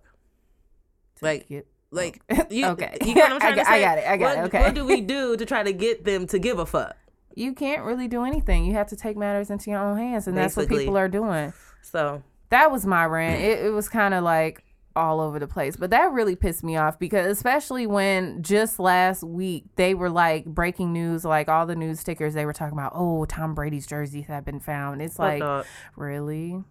Like, 1.22 1.48
Get- 1.50 1.67
like 1.91 2.22
you, 2.50 2.65
Okay. 2.67 2.98
You 3.06 3.15
know 3.15 3.22
what 3.22 3.32
I'm 3.34 3.39
trying 3.39 3.56
got- 3.56 3.63
to 3.63 3.70
say? 3.70 3.75
I 3.75 3.82
got 3.82 3.98
it, 4.00 4.08
I 4.08 4.17
got 4.17 4.36
what, 4.38 4.38
it, 4.38 4.48
okay. 4.48 4.62
What 4.63 4.74
do 4.75 4.86
we 4.86 5.01
do 5.15 5.38
to 5.38 5.46
try 5.46 5.63
to 5.63 5.74
get 5.74 6.06
them 6.06 6.27
to 6.27 6.39
give 6.39 6.60
a 6.60 6.65
fuck? 6.65 6.96
You 7.38 7.53
can't 7.53 7.84
really 7.84 8.08
do 8.08 8.24
anything. 8.24 8.65
You 8.65 8.74
have 8.74 8.88
to 8.88 8.96
take 8.96 9.15
matters 9.15 9.51
into 9.51 9.70
your 9.70 9.79
own 9.79 9.98
hands, 9.98 10.27
and 10.27 10.36
that's 10.36 10.58
what 10.58 10.67
people 10.67 10.98
are 10.98 11.08
doing. 11.08 11.53
So 11.84 12.24
that 12.50 12.72
was 12.72 12.86
my 12.86 13.06
rant. 13.06 13.41
It, 13.44 13.65
it 13.65 13.70
was 13.70 13.88
kind 13.88 14.13
of 14.13 14.24
like 14.24 14.63
all 14.96 15.22
over 15.22 15.38
the 15.38 15.48
place, 15.48 15.75
but 15.75 15.91
that 15.91 16.12
really 16.12 16.36
pissed 16.36 16.63
me 16.63 16.75
off 16.75 16.98
because 16.98 17.27
especially 17.27 17.86
when 17.86 18.41
just 18.41 18.79
last 18.79 19.22
week 19.22 19.65
they 19.75 19.94
were 19.94 20.10
like 20.10 20.46
breaking 20.46 20.91
news, 20.91 21.24
like 21.24 21.48
all 21.48 21.67
the 21.67 21.75
news 21.75 22.00
stickers 22.00 22.34
they 22.34 22.46
were 22.46 22.53
talking 22.53 22.75
about. 22.75 22.94
Oh, 22.96 23.25
Tom 23.25 23.53
Brady's 23.53 23.86
jerseys 23.86 24.25
have 24.25 24.44
been 24.44 24.60
found. 24.60 25.03
It's 25.03 25.17
fuck 25.17 25.24
like 25.24 25.39
dog, 25.39 25.65
really 25.96 26.63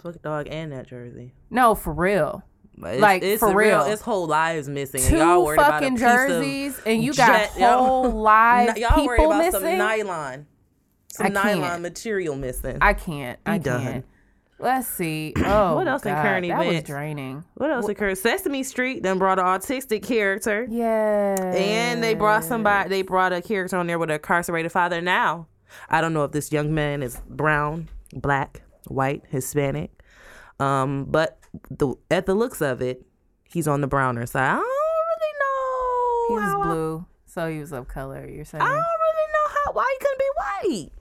fuck 0.00 0.22
dog, 0.22 0.46
and 0.48 0.70
that 0.70 0.86
jersey. 0.86 1.34
no 1.50 1.74
for 1.74 1.92
real. 1.92 2.44
It's, 2.76 3.00
Like, 3.00 3.22
it's 3.22 3.40
for 3.40 3.54
real, 3.54 3.78
real. 3.78 3.92
it's 3.92 4.02
whole 4.02 4.26
lives 4.26 4.68
missing. 4.68 5.00
and 5.00 5.10
Two 5.10 5.16
y'all 5.18 5.44
worried 5.44 5.58
about 5.60 5.72
fucking 5.82 5.94
of 5.94 5.98
jerseys, 6.00 6.80
and 6.84 7.02
you 7.02 7.14
got 7.14 7.28
jet- 7.28 7.58
y'all- 7.58 7.84
whole 7.86 8.10
live 8.22 8.76
y'all 8.76 9.06
worried 9.06 9.24
about 9.24 9.38
missing. 9.38 9.60
some 9.60 9.78
nylon, 9.78 10.46
some 11.08 11.32
nylon 11.32 11.82
material 11.82 12.34
missing. 12.36 12.78
I 12.80 12.94
can't. 12.94 13.38
I 13.46 13.58
Be 13.58 13.64
can't. 13.70 14.04
Let's 14.58 14.86
see. 14.88 15.34
Oh, 15.44 15.74
What 15.74 15.88
else 15.88 16.04
in 16.06 16.12
God, 16.14 16.22
current 16.22 16.48
that 16.48 16.58
was 16.66 16.82
draining. 16.84 17.44
what 17.54 17.70
else 17.70 17.88
occurred? 17.88 18.16
Sesame 18.18 18.62
Street 18.62 19.02
then 19.02 19.18
brought 19.18 19.38
an 19.38 19.44
autistic 19.44 20.02
character, 20.02 20.66
Yeah. 20.70 21.34
and 21.54 22.02
they 22.02 22.14
brought 22.14 22.44
somebody. 22.44 22.88
They 22.88 23.02
brought 23.02 23.32
a 23.32 23.42
character 23.42 23.76
on 23.76 23.86
there 23.86 23.98
with 23.98 24.10
an 24.10 24.14
incarcerated 24.14 24.72
father. 24.72 25.00
Now, 25.00 25.48
I 25.90 26.00
don't 26.00 26.12
know 26.14 26.24
if 26.24 26.32
this 26.32 26.50
young 26.52 26.72
man 26.74 27.02
is 27.02 27.20
brown, 27.28 27.88
black, 28.12 28.62
white, 28.88 29.22
Hispanic, 29.28 29.90
um, 30.60 31.04
but 31.08 31.38
the 31.70 31.94
at 32.10 32.26
the 32.26 32.34
looks 32.34 32.60
of 32.60 32.82
it, 32.82 33.06
he's 33.44 33.68
on 33.68 33.80
the 33.80 33.86
browner 33.86 34.26
side. 34.26 34.52
I 34.52 34.56
don't 34.56 34.64
really 34.64 35.34
know. 35.40 36.28
He 36.28 36.34
was 36.34 36.52
how 36.52 36.60
I- 36.60 36.64
blue, 36.64 37.06
so 37.26 37.50
he 37.50 37.58
was 37.60 37.72
of 37.72 37.88
color. 37.88 38.28
You're 38.28 38.44
saying? 38.44 38.62
I 38.62 38.66
don't 38.66 38.74
really 38.74 39.32
know 39.32 39.48
how 39.64 39.72
why 39.72 39.96
he 39.98 40.04
couldn't 40.04 40.18
be 40.18 40.30
white. 40.36 40.92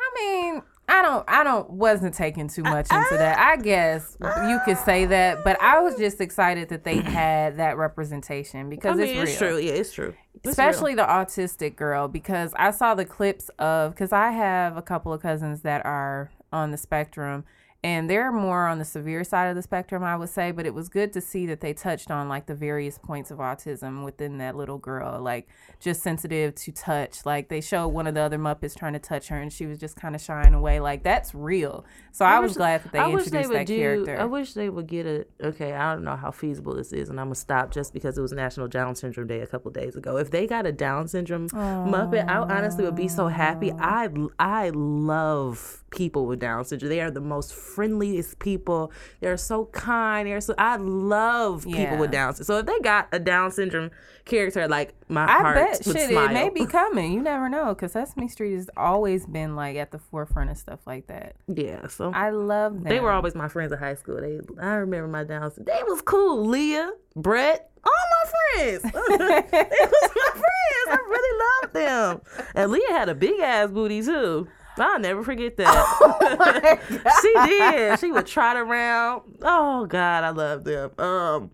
I 0.00 0.10
mean, 0.14 0.62
I 0.88 1.02
don't, 1.02 1.24
I 1.28 1.44
don't, 1.44 1.70
wasn't 1.70 2.14
taking 2.14 2.48
too 2.48 2.62
much 2.62 2.90
into 2.90 3.16
that. 3.18 3.38
I 3.38 3.56
guess 3.56 4.16
you 4.20 4.58
could 4.64 4.78
say 4.78 5.04
that, 5.06 5.44
but 5.44 5.60
I 5.60 5.80
was 5.80 5.96
just 5.96 6.20
excited 6.20 6.70
that 6.70 6.84
they 6.84 6.96
had 7.00 7.58
that 7.58 7.76
representation 7.76 8.66
I 8.66 8.70
because 8.70 8.96
mean, 8.96 9.16
it's, 9.16 9.32
it's, 9.32 9.38
true. 9.38 9.58
Yeah, 9.58 9.72
it's 9.72 9.92
true. 9.92 10.14
It's 10.34 10.46
real. 10.46 10.50
Especially 10.50 10.94
the 10.94 11.02
autistic 11.02 11.76
girl, 11.76 12.08
because 12.08 12.54
I 12.56 12.70
saw 12.70 12.94
the 12.94 13.04
clips 13.04 13.50
of, 13.58 13.92
because 13.92 14.12
I 14.12 14.30
have 14.30 14.78
a 14.78 14.82
couple 14.82 15.12
of 15.12 15.20
cousins 15.20 15.60
that 15.62 15.84
are 15.84 16.30
on 16.52 16.70
the 16.70 16.78
spectrum, 16.78 17.44
and 17.84 18.10
they're 18.10 18.32
more 18.32 18.66
on 18.66 18.78
the 18.78 18.84
severe 18.84 19.22
side 19.22 19.46
of 19.48 19.54
the 19.56 19.62
spectrum, 19.62 20.02
I 20.02 20.16
would 20.16 20.28
say. 20.28 20.50
But 20.50 20.66
it 20.66 20.74
was 20.74 20.88
good 20.88 21.12
to 21.12 21.20
see 21.20 21.46
that 21.46 21.60
they 21.60 21.72
touched 21.72 22.10
on 22.10 22.28
like 22.28 22.46
the 22.46 22.54
various 22.54 22.98
points 22.98 23.30
of 23.30 23.38
autism 23.38 24.04
within 24.04 24.38
that 24.38 24.56
little 24.56 24.78
girl, 24.78 25.20
like 25.20 25.46
just 25.78 26.02
sensitive 26.02 26.54
to 26.56 26.72
touch. 26.72 27.24
Like 27.24 27.48
they 27.48 27.60
showed 27.60 27.88
one 27.88 28.06
of 28.08 28.14
the 28.14 28.20
other 28.20 28.38
Muppets 28.38 28.76
trying 28.76 28.94
to 28.94 28.98
touch 28.98 29.28
her, 29.28 29.36
and 29.38 29.52
she 29.52 29.66
was 29.66 29.78
just 29.78 29.94
kind 29.96 30.14
of 30.16 30.20
shying 30.20 30.54
away. 30.54 30.80
Like 30.80 31.04
that's 31.04 31.34
real. 31.34 31.84
So 32.10 32.24
I, 32.24 32.40
was 32.40 32.50
wish- 32.50 32.56
glad 32.56 32.82
that 32.84 32.92
they 32.92 32.98
I 32.98 33.06
wish 33.06 33.26
introduced 33.26 33.32
they 33.32 33.46
would 33.48 33.56
that 33.60 33.66
do. 33.66 33.76
character. 33.78 34.20
I 34.20 34.24
wish 34.24 34.52
they 34.54 34.68
would 34.68 34.86
get 34.88 35.06
a. 35.06 35.24
Okay, 35.42 35.72
I 35.72 35.92
don't 35.94 36.02
know 36.04 36.16
how 36.16 36.32
feasible 36.32 36.74
this 36.74 36.92
is, 36.92 37.08
and 37.10 37.20
I'm 37.20 37.26
gonna 37.26 37.36
stop 37.36 37.70
just 37.70 37.92
because 37.92 38.18
it 38.18 38.22
was 38.22 38.32
National 38.32 38.66
Down 38.66 38.96
Syndrome 38.96 39.28
Day 39.28 39.40
a 39.40 39.46
couple 39.46 39.70
days 39.70 39.94
ago. 39.94 40.16
If 40.16 40.30
they 40.32 40.46
got 40.48 40.66
a 40.66 40.72
Down 40.72 41.06
syndrome 41.06 41.48
Muppet, 41.50 42.28
I 42.28 42.38
honestly 42.38 42.84
would 42.84 42.96
be 42.96 43.08
so 43.08 43.28
happy. 43.28 43.70
I 43.78 44.08
I 44.38 44.70
love 44.70 45.84
people 45.90 46.26
with 46.26 46.40
Down 46.40 46.64
syndrome. 46.64 46.88
They 46.90 47.00
are 47.00 47.10
the 47.10 47.20
most 47.20 47.52
friendliest 47.68 48.38
people. 48.38 48.92
They're 49.20 49.36
so 49.36 49.66
kind. 49.66 50.28
They're 50.28 50.40
so. 50.40 50.54
I 50.58 50.76
love 50.76 51.64
people 51.64 51.98
with 51.98 52.12
Yeah. 52.12 52.26
Down 52.26 52.34
syndrome. 52.34 52.44
So 52.46 52.58
if 52.58 52.66
they 52.66 52.78
got 52.80 53.08
a 53.12 53.18
Down 53.18 53.50
syndrome 53.50 53.90
character, 54.24 54.66
like 54.68 54.94
my 55.08 55.24
I 55.24 55.38
heart 55.38 55.54
bet 55.56 55.82
would 55.86 55.96
shit 55.96 56.10
smile. 56.10 56.30
it 56.30 56.32
may 56.32 56.48
be 56.50 56.66
coming. 56.66 57.12
You 57.12 57.22
never 57.22 57.48
know 57.48 57.74
because 57.74 57.92
Sesame 57.92 58.28
Street 58.28 58.54
has 58.54 58.68
always 58.76 59.26
been 59.26 59.56
like 59.56 59.76
at 59.76 59.90
the 59.90 59.98
forefront 59.98 60.50
of 60.50 60.58
stuff 60.58 60.80
like 60.86 61.06
that. 61.06 61.36
Yeah. 61.46 61.86
So 61.88 62.12
I 62.14 62.30
love 62.30 62.74
them. 62.74 62.84
They 62.84 63.00
were 63.00 63.10
always 63.12 63.34
my 63.34 63.48
friends 63.48 63.72
in 63.72 63.78
high 63.78 63.94
school. 63.94 64.20
They, 64.20 64.40
I 64.60 64.74
remember 64.74 65.08
my 65.08 65.24
Down 65.24 65.50
syndrome. 65.50 65.76
They 65.76 65.82
was 65.84 66.02
cool. 66.02 66.46
Leah, 66.46 66.90
Brett, 67.16 67.70
all 67.84 67.92
my 67.92 68.30
friends. 68.56 68.82
they 68.82 68.90
was 68.90 70.10
my 70.16 70.30
friends. 70.32 70.44
I 70.90 70.96
really 71.08 71.38
loved 71.62 71.74
them. 71.74 72.44
And 72.54 72.70
Leah 72.70 72.90
had 72.92 73.08
a 73.08 73.14
big 73.14 73.38
ass 73.40 73.70
booty 73.70 74.02
too. 74.02 74.48
I'll 74.80 74.98
never 74.98 75.22
forget 75.22 75.56
that. 75.58 77.18
she 77.22 77.48
did. 77.50 77.98
She 78.00 78.12
would 78.12 78.26
trot 78.26 78.56
around. 78.56 79.22
Oh 79.42 79.86
God, 79.86 80.24
I 80.24 80.30
love 80.30 80.64
them. 80.64 80.90
Um, 80.98 81.50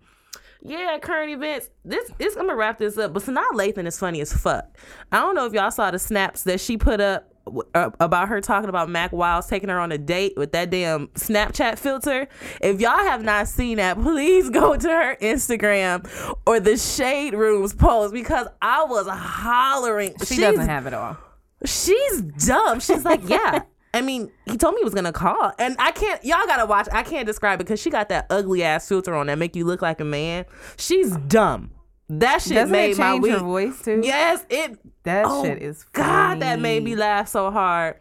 yeah, 0.61 0.97
current 0.99 1.31
events. 1.31 1.69
This, 1.83 2.09
is 2.19 2.35
I'm 2.35 2.43
gonna 2.47 2.55
wrap 2.55 2.79
this 2.79 2.97
up. 2.97 3.13
But 3.13 3.23
Sanaa 3.23 3.51
Lathan 3.53 3.85
is 3.85 3.99
funny 3.99 4.21
as 4.21 4.33
fuck. 4.33 4.65
I 5.11 5.19
don't 5.19 5.35
know 5.35 5.45
if 5.45 5.53
y'all 5.53 5.71
saw 5.71 5.91
the 5.91 5.99
snaps 5.99 6.43
that 6.43 6.59
she 6.59 6.77
put 6.77 6.99
up 6.99 7.31
uh, 7.75 7.91
about 7.99 8.27
her 8.29 8.41
talking 8.41 8.69
about 8.69 8.89
Mack 8.89 9.11
Wilds 9.11 9.45
taking 9.45 9.69
her 9.69 9.79
on 9.79 9.91
a 9.91 9.99
date 9.99 10.33
with 10.35 10.51
that 10.53 10.71
damn 10.71 11.09
Snapchat 11.09 11.77
filter. 11.77 12.27
If 12.61 12.81
y'all 12.81 12.97
have 12.97 13.23
not 13.23 13.47
seen 13.47 13.77
that, 13.77 14.01
please 14.01 14.49
go 14.51 14.75
to 14.75 14.87
her 14.89 15.15
Instagram 15.21 16.09
or 16.47 16.59
the 16.59 16.77
Shade 16.77 17.35
Rooms 17.35 17.75
post 17.75 18.11
because 18.15 18.47
I 18.63 18.83
was 18.85 19.07
hollering. 19.07 20.15
She 20.21 20.35
She's- 20.35 20.39
doesn't 20.39 20.67
have 20.67 20.87
it 20.87 20.95
all. 20.95 21.17
She's 21.65 22.21
dumb. 22.21 22.79
She's 22.79 23.05
like, 23.05 23.21
yeah. 23.29 23.63
I 23.93 24.01
mean, 24.01 24.29
he 24.45 24.57
told 24.57 24.75
me 24.75 24.81
he 24.81 24.83
was 24.83 24.93
gonna 24.93 25.13
call, 25.13 25.53
and 25.57 25.75
I 25.79 25.91
can't. 25.91 26.23
Y'all 26.25 26.45
gotta 26.45 26.65
watch. 26.65 26.87
I 26.91 27.01
can't 27.01 27.25
describe 27.25 27.61
it 27.61 27.63
because 27.63 27.79
she 27.79 27.89
got 27.89 28.09
that 28.09 28.27
ugly 28.29 28.61
ass 28.61 28.89
filter 28.89 29.15
on 29.15 29.27
that 29.27 29.37
make 29.37 29.55
you 29.55 29.63
look 29.63 29.81
like 29.81 30.01
a 30.01 30.05
man. 30.05 30.45
She's 30.77 31.15
dumb. 31.15 31.71
That 32.09 32.41
shit 32.41 32.53
Doesn't 32.55 32.71
made 32.71 32.91
it 32.91 32.97
my 32.97 33.15
week. 33.15 33.31
her 33.31 33.39
voice 33.39 33.81
too? 33.81 34.01
Yes, 34.03 34.45
it. 34.49 34.77
That 35.03 35.25
oh, 35.27 35.45
shit 35.45 35.61
is 35.61 35.83
God, 35.85 36.41
that 36.41 36.59
made 36.59 36.83
me 36.83 36.95
laugh 36.95 37.29
so 37.29 37.49
hard. 37.51 37.95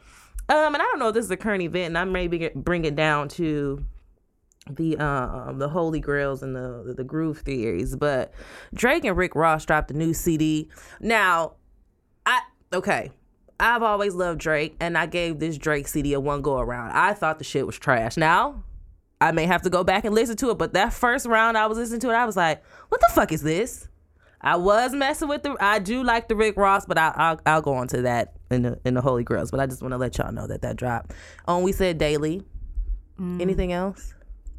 Um, 0.49 0.75
and 0.75 0.77
I 0.77 0.85
don't 0.85 0.99
know 0.99 1.09
if 1.09 1.15
this 1.15 1.25
is 1.25 1.31
a 1.31 1.37
current 1.37 1.63
event, 1.63 1.97
and 1.97 2.17
I 2.17 2.27
get- 2.27 2.55
bring 2.55 2.85
it 2.85 2.97
down 2.97 3.29
to 3.29 3.85
the 4.71 4.97
um 4.97 5.59
the 5.59 5.69
holy 5.69 6.01
grails 6.01 6.43
and 6.43 6.57
the 6.57 6.95
the 6.97 7.05
groove 7.05 7.41
theories 7.41 7.95
but 7.97 8.33
drake 8.73 9.05
and 9.05 9.15
rick 9.15 9.35
ross 9.35 9.67
dropped 9.67 9.91
a 9.91 9.95
new 9.95 10.15
cd 10.15 10.71
now 11.01 11.53
i 12.25 12.41
okay 12.73 13.11
i've 13.61 13.83
always 13.83 14.15
loved 14.15 14.41
drake 14.41 14.77
and 14.81 14.97
i 14.99 15.07
gave 15.07 15.39
this 15.39 15.57
drake 15.57 15.87
cd 15.89 16.13
a 16.13 16.21
one 16.21 16.43
go 16.43 16.59
around 16.59 16.91
i 16.93 17.13
thought 17.13 17.39
the 17.39 17.45
shit 17.45 17.67
was 17.67 17.79
trash 17.79 18.17
now 18.17 18.63
i 19.21 19.31
may 19.33 19.47
have 19.47 19.63
to 19.63 19.71
go 19.71 19.85
back 19.85 20.05
and 20.05 20.15
listen 20.15 20.37
to 20.37 20.51
it 20.51 20.59
but 20.59 20.73
that 20.73 20.93
first 20.93 21.27
round 21.27 21.57
i 21.57 21.67
was 21.67 21.79
listening 21.79 22.01
to 22.01 22.11
it 22.11 22.15
i 22.15 22.25
was 22.25 22.37
like 22.37 22.63
what 22.89 23.01
the 23.01 23.13
fuck 23.15 23.33
is 23.33 23.43
this 23.43 23.89
I 24.45 24.57
was 24.57 24.93
messing 24.93 25.29
with 25.29 25.43
the. 25.43 25.57
I 25.59 25.79
do 25.79 26.05
like 26.05 26.29
the 26.29 26.37
Rick 26.37 26.59
Ross, 26.59 26.85
but 26.85 26.99
I, 26.99 27.15
I'll 27.17 27.41
I'll 27.47 27.63
go 27.63 27.73
on 27.73 27.89
to 27.89 28.03
that 28.03 28.35
in 28.51 28.61
the 28.61 28.79
in 28.85 28.93
the 28.93 29.01
Holy 29.01 29.25
Grails. 29.25 29.51
But 29.51 29.59
I 29.59 29.65
just 29.65 29.81
want 29.81 29.93
to 29.93 29.97
let 29.97 30.19
y'all 30.19 30.33
know 30.33 30.47
that 30.47 30.61
that 30.61 30.77
dropped. 30.77 31.13
On 31.47 31.63
we 31.63 31.73
said 31.73 31.97
Daley. 31.97 32.43
Mm. 33.19 33.41
Anything 33.41 33.73
else? 33.73 34.13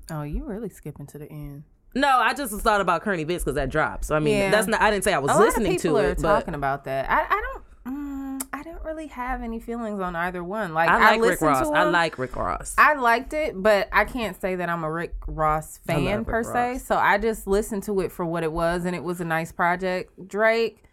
Oh, 0.10 0.24
you 0.24 0.44
really 0.44 0.70
skipping 0.70 1.06
to 1.08 1.20
the 1.20 1.30
end. 1.30 1.66
No, 1.94 2.08
I 2.08 2.34
just 2.34 2.52
thought 2.62 2.82
about 2.82 3.04
Kearney 3.04 3.26
Vince 3.26 3.44
because 3.44 3.56
that 3.56 3.70
dropped. 3.70 4.06
So 4.06 4.16
I 4.16 4.20
mean, 4.20 4.36
Yeah. 4.38 4.50
that's 4.50 4.66
not. 4.66 4.82
I 4.82 4.90
didn't 4.90 5.04
say 5.04 5.14
I 5.14 5.20
was 5.20 5.30
a 5.30 5.36
lot 5.36 5.42
of 5.42 5.48
listening 5.50 5.78
to 5.80 5.98
are 5.98 6.06
it, 6.06 6.22
but 6.22 6.40
talking 6.40 6.56
about 6.56 6.86
that. 6.86 7.08
I, 7.08 7.24
I 7.24 7.42
don't. 7.54 7.65
Mm, 7.88 8.42
I 8.52 8.64
don't 8.64 8.84
really 8.84 9.08
have 9.08 9.42
any 9.44 9.60
feelings 9.60 10.00
on 10.00 10.16
either 10.16 10.44
one. 10.44 10.74
Like 10.74 10.90
I 10.90 10.98
like 11.12 11.22
Rick 11.22 11.30
listened 11.42 11.50
Ross. 11.50 11.70
to 11.70 11.76
I 11.76 11.84
like 11.84 12.18
Rick 12.18 12.36
Ross. 12.36 12.74
I 12.78 12.94
liked 12.96 13.34
it, 13.34 13.62
but 13.62 13.88
I 13.92 14.06
can't 14.06 14.40
say 14.40 14.56
that 14.56 14.70
I'm 14.70 14.84
a 14.84 14.92
Rick 14.92 15.14
Ross 15.28 15.78
fan 15.86 16.20
Rick 16.20 16.28
per 16.28 16.44
se. 16.44 16.72
Ross. 16.74 16.84
So 16.84 16.96
I 16.98 17.18
just 17.18 17.46
listened 17.48 17.84
to 17.84 18.00
it 18.02 18.12
for 18.12 18.26
what 18.26 18.44
it 18.44 18.52
was, 18.52 18.86
and 18.86 18.96
it 18.96 19.04
was 19.04 19.22
a 19.22 19.26
nice 19.26 19.52
project. 19.52 20.12
Drake, 20.28 20.84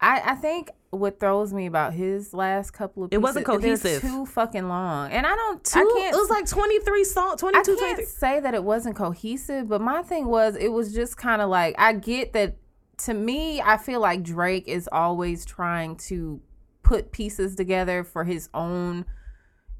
I, 0.00 0.32
I 0.32 0.34
think 0.34 0.70
what 0.90 1.18
throws 1.18 1.52
me 1.52 1.66
about 1.66 1.92
his 1.92 2.32
last 2.34 2.70
couple 2.72 3.04
of 3.04 3.12
It 3.12 3.18
wasn't 3.18 3.44
cohesive. 3.46 4.00
too 4.00 4.26
fucking 4.26 4.68
long, 4.68 5.10
and 5.12 5.26
I 5.26 5.34
don't. 5.36 5.62
Two, 5.64 5.78
I 5.80 6.00
can't. 6.00 6.14
it 6.14 6.18
was 6.18 6.30
like 6.30 6.46
23 6.48 7.04
songs, 7.04 7.42
I 7.42 7.50
22, 7.50 7.64
can't 7.76 7.78
23. 7.96 8.04
say 8.06 8.40
that 8.40 8.54
it 8.54 8.64
wasn't 8.64 8.96
cohesive, 8.96 9.68
but 9.68 9.80
my 9.80 10.02
thing 10.02 10.26
was 10.26 10.56
it 10.56 10.68
was 10.72 10.92
just 10.94 11.16
kind 11.16 11.42
of 11.42 11.48
like 11.48 11.74
I 11.78 11.92
get 11.92 12.32
that. 12.32 12.56
To 12.98 13.14
me, 13.14 13.60
I 13.60 13.76
feel 13.76 14.00
like 14.00 14.22
Drake 14.22 14.68
is 14.68 14.88
always 14.90 15.44
trying 15.44 15.96
to 15.96 16.40
put 16.82 17.12
pieces 17.12 17.56
together 17.56 18.04
for 18.04 18.24
his 18.24 18.48
own 18.54 19.04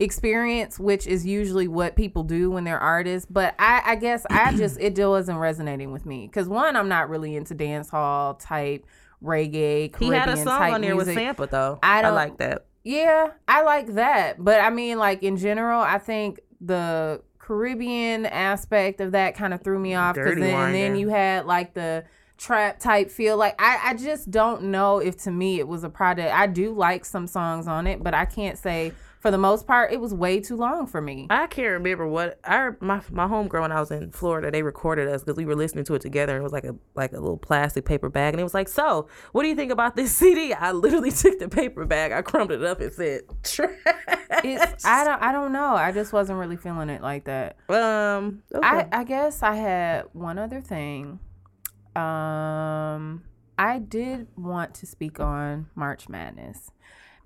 experience, 0.00 0.78
which 0.78 1.06
is 1.06 1.25
usually 1.25 1.68
what 1.68 1.97
people 1.97 2.25
do 2.25 2.50
when 2.50 2.64
they're 2.64 2.78
artists. 2.80 3.26
But 3.30 3.54
I, 3.59 3.83
I 3.85 3.97
guess 3.97 4.26
I 4.30 4.52
just 4.56 4.78
it 4.80 4.97
just 4.97 5.09
wasn't 5.09 5.38
resonating 5.38 5.92
with 5.92 6.06
me 6.06 6.26
because 6.26 6.49
one, 6.49 6.76
I'm 6.76 6.88
not 6.88 7.09
really 7.09 7.37
into 7.37 7.54
dance 7.54 7.90
hall 7.90 8.35
type 8.35 8.87
reggae. 9.23 9.92
Caribbean 9.92 10.12
He 10.12 10.18
had 10.18 10.28
a 10.28 10.37
song 10.37 10.73
on 10.75 10.80
there 10.80 10.97
with 10.97 11.06
music. 11.09 11.37
Sampha 11.37 11.49
though. 11.50 11.78
I 11.83 11.99
I, 11.99 12.02
don't- 12.02 12.14
like 12.14 12.38
that. 12.38 12.66
Yeah, 12.83 13.30
I 13.49 13.62
like 13.62 13.94
that. 13.94 14.44
But 14.44 14.61
I 14.61 14.68
mean, 14.71 14.99
like 14.99 15.23
in 15.23 15.38
general, 15.38 15.80
I 15.80 15.99
think 15.99 16.40
the 16.61 17.23
Caribbean 17.38 18.26
aspect 18.26 19.00
of 19.00 19.12
that 19.12 19.35
kind 19.37 19.54
of 19.54 19.62
threw 19.62 19.78
me 19.78 19.94
off. 19.94 20.16
Because 20.16 20.37
then, 20.37 20.54
and 20.54 20.75
then 20.75 20.97
you 20.97 21.09
had 21.09 21.47
like 21.47 21.73
the 21.75 22.04
trap 22.38 22.79
type 22.81 23.11
feel. 23.11 23.37
Like 23.37 23.61
I, 23.61 23.81
I 23.91 23.95
just 23.95 24.31
don't 24.31 24.64
know 24.64 24.99
if 24.99 25.17
to 25.25 25.31
me 25.31 25.59
it 25.59 25.69
was 25.69 25.85
a 25.85 25.91
project. 25.91 26.35
I 26.35 26.47
do 26.47 26.73
like 26.73 27.05
some 27.05 27.26
songs 27.26 27.67
on 27.67 27.87
it, 27.87 28.03
but 28.03 28.14
I 28.14 28.25
can't 28.25 28.59
say 28.59 28.93
for 29.25 29.31
the 29.31 29.38
most 29.38 29.67
part 29.67 29.91
it 29.91 29.99
was 29.99 30.12
way 30.12 30.38
too 30.38 30.55
long 30.55 30.87
for 30.87 31.00
me. 31.00 31.26
I 31.31 31.47
can't 31.47 31.69
remember 31.69 32.07
what 32.07 32.38
I 32.45 32.71
my 32.81 33.00
my 33.11 33.26
homegirl 33.26 33.62
when 33.62 33.73
I 33.73 33.81
was 33.81 33.91
in 33.91 34.11
Florida. 34.11 34.50
They 34.50 34.62
recorded 34.62 35.09
us 35.09 35.25
because 35.25 35.38
we 35.38 35.47
were 35.47 35.57
listening 35.57 35.85
to 35.87 35.95
it 35.95 36.03
together. 36.03 36.35
And 36.35 36.41
it 36.41 36.45
was 36.45 36.53
like 36.53 36.64
a 36.64 36.75
like 36.95 37.12
a 37.12 37.21
little 37.21 37.38
plastic 37.38 37.87
paper 37.87 38.11
bag, 38.11 38.35
and 38.35 38.41
it 38.41 38.45
was 38.45 38.53
like, 38.53 38.69
"So, 38.69 39.09
what 39.33 39.43
do 39.43 39.49
you 39.49 39.55
think 39.57 39.73
about 39.73 39.97
this 39.97 40.14
CD?" 40.17 40.53
I 40.53 40.73
literally 40.73 41.11
took 41.23 41.38
the 41.38 41.49
paper 41.49 41.87
bag, 41.87 42.12
I 42.12 42.21
crumbled 42.21 42.61
it 42.61 42.67
up, 42.67 42.81
and 42.83 42.93
said, 42.93 43.23
"Trash." 43.43 43.71
It's, 44.45 44.85
I 44.85 45.05
don't 45.05 45.23
I 45.23 45.33
don't 45.33 45.53
know. 45.53 45.75
I 45.75 45.91
just 45.91 46.12
wasn't 46.12 46.38
really 46.38 46.57
feeling 46.59 46.91
it 46.91 47.00
like 47.00 47.25
that. 47.25 47.57
um, 47.71 48.43
okay. 48.55 48.67
I, 48.67 48.88
I 48.93 49.05
guess 49.05 49.43
I 49.43 49.55
had 49.55 50.05
one 50.12 50.38
other 50.38 50.61
thing. 50.61 51.19
Um, 51.97 53.25
I 53.59 53.79
did 53.79 54.27
want 54.37 54.75
to 54.77 54.87
speak 54.87 55.21
on 55.21 55.69
March 55.75 56.09
Madness 56.09 56.71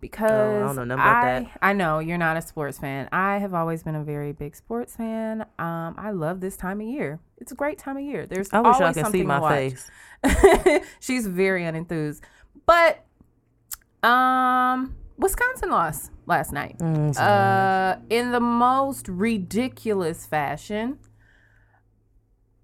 because 0.00 0.30
Oh, 0.30 0.66
don't 0.66 0.76
know 0.76 0.84
nothing 0.84 0.92
about 1.00 1.24
I, 1.24 1.40
that. 1.40 1.58
I 1.62 1.72
know 1.72 1.98
you're 1.98 2.18
not 2.18 2.36
a 2.36 2.42
sports 2.42 2.78
fan. 2.78 3.08
I 3.10 3.38
have 3.38 3.54
always 3.54 3.82
been 3.82 3.94
a 3.96 4.04
very 4.04 4.32
big 4.32 4.54
sports 4.54 4.94
fan. 4.96 5.42
Um, 5.58 5.94
I 5.98 6.10
love 6.12 6.40
this 6.40 6.56
time 6.56 6.80
of 6.80 6.86
year. 6.86 7.18
It's 7.38 7.50
a 7.52 7.54
great 7.54 7.78
time 7.78 7.96
of 7.96 8.02
year. 8.04 8.26
There's 8.26 8.48
I 8.52 8.60
wish 8.60 8.74
always 8.74 8.80
y'all 8.80 8.92
can 8.94 9.04
something 9.04 9.22
see 9.22 9.26
my 9.26 9.68
face. 9.70 9.90
She's 11.00 11.26
very 11.26 11.62
unenthused, 11.62 12.20
but 12.66 13.04
um, 14.02 14.94
Wisconsin 15.16 15.70
lost 15.70 16.12
last 16.26 16.52
night 16.52 16.78
Mm, 16.78 17.16
uh, 17.18 17.96
in 18.10 18.32
the 18.32 18.40
most 18.40 19.08
ridiculous 19.08 20.26
fashion. 20.26 20.98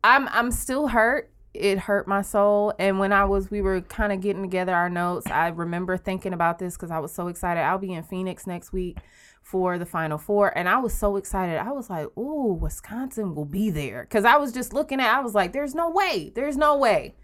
I'm 0.05 0.29
I'm 0.29 0.51
still 0.53 0.89
hurt. 0.89 1.31
It 1.55 1.79
hurt 1.79 2.09
my 2.09 2.23
soul. 2.23 2.75
And 2.79 2.99
when 2.99 3.13
I 3.13 3.25
was, 3.25 3.51
we 3.51 3.63
were 3.63 3.81
kind 3.81 4.13
of 4.13 4.21
getting 4.21 4.43
together 4.43 4.75
our 4.75 4.91
notes. 4.91 5.27
I 5.31 5.49
remember 5.49 5.97
thinking 5.97 6.33
about 6.33 6.59
this 6.59 6.75
because 6.77 6.91
I 6.91 6.99
was 6.99 7.13
so 7.13 7.29
excited. 7.29 7.61
I'll 7.61 7.79
be 7.79 7.93
in 7.93 8.03
Phoenix 8.03 8.47
next 8.47 8.73
week 8.73 8.99
for 9.43 9.79
the 9.79 9.87
Final 9.87 10.19
Four, 10.19 10.57
and 10.57 10.69
I 10.69 10.79
was 10.79 10.95
so 10.95 11.17
excited. 11.17 11.59
I 11.59 11.71
was 11.71 11.91
like, 11.91 12.07
"Ooh, 12.19 12.55
Wisconsin 12.55 13.35
will 13.35 13.45
be 13.45 13.71
there," 13.71 14.03
because 14.03 14.25
I 14.25 14.37
was 14.37 14.53
just 14.53 14.73
looking 14.73 15.01
at. 15.01 15.15
I 15.15 15.21
was 15.21 15.35
like, 15.35 15.53
"There's 15.53 15.75
no 15.75 15.91
way. 15.91 16.33
There's 16.35 16.57
no 16.57 16.77
way 16.77 17.15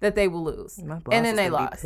that 0.00 0.14
they 0.14 0.28
will 0.28 0.44
lose." 0.44 0.78
And 1.10 1.24
then 1.24 1.36
they 1.36 1.50
lost 1.50 1.84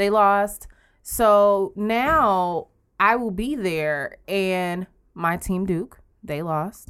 they 0.00 0.10
lost. 0.10 0.66
So 1.02 1.72
now 1.76 2.68
I 2.98 3.16
will 3.16 3.30
be 3.30 3.54
there, 3.54 4.16
and 4.26 4.86
my 5.14 5.36
team 5.36 5.66
Duke, 5.66 6.00
they 6.22 6.42
lost 6.42 6.88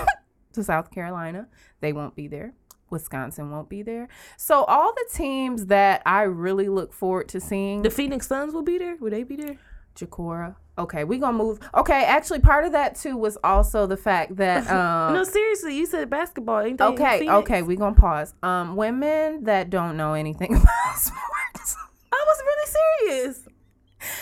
to 0.52 0.62
South 0.62 0.90
Carolina. 0.90 1.48
They 1.80 1.92
won't 1.92 2.14
be 2.14 2.28
there. 2.28 2.54
Wisconsin 2.90 3.50
won't 3.50 3.68
be 3.68 3.82
there. 3.82 4.08
So 4.36 4.64
all 4.64 4.92
the 4.92 5.06
teams 5.12 5.66
that 5.66 6.02
I 6.04 6.22
really 6.22 6.68
look 6.68 6.92
forward 6.92 7.28
to 7.30 7.40
seeing, 7.40 7.82
The 7.82 7.90
Phoenix 7.90 8.26
Suns 8.26 8.52
will 8.52 8.62
be 8.62 8.78
there. 8.78 8.96
Would 9.00 9.12
they 9.12 9.22
be 9.22 9.36
there? 9.36 9.58
Jacora. 9.96 10.56
Okay, 10.78 11.04
we 11.04 11.18
gonna 11.18 11.36
move. 11.36 11.60
Okay, 11.74 12.04
actually, 12.04 12.40
part 12.40 12.64
of 12.64 12.72
that 12.72 12.94
too 12.94 13.16
was 13.16 13.36
also 13.44 13.86
the 13.86 13.96
fact 13.98 14.36
that 14.36 14.68
um, 14.70 15.14
no, 15.14 15.24
seriously, 15.24 15.76
you 15.76 15.84
said 15.84 16.08
basketball. 16.08 16.60
Ain't 16.60 16.80
Okay, 16.80 17.28
okay, 17.28 17.62
we 17.62 17.76
gonna 17.76 17.94
pause. 17.94 18.34
Um, 18.42 18.76
women 18.76 19.44
that 19.44 19.68
don't 19.68 19.96
know 19.96 20.14
anything 20.14 20.54
about 20.56 20.96
sports. 20.96 21.76
I 22.12 22.24
was 22.26 22.42
really 22.46 23.20
serious. 23.26 23.48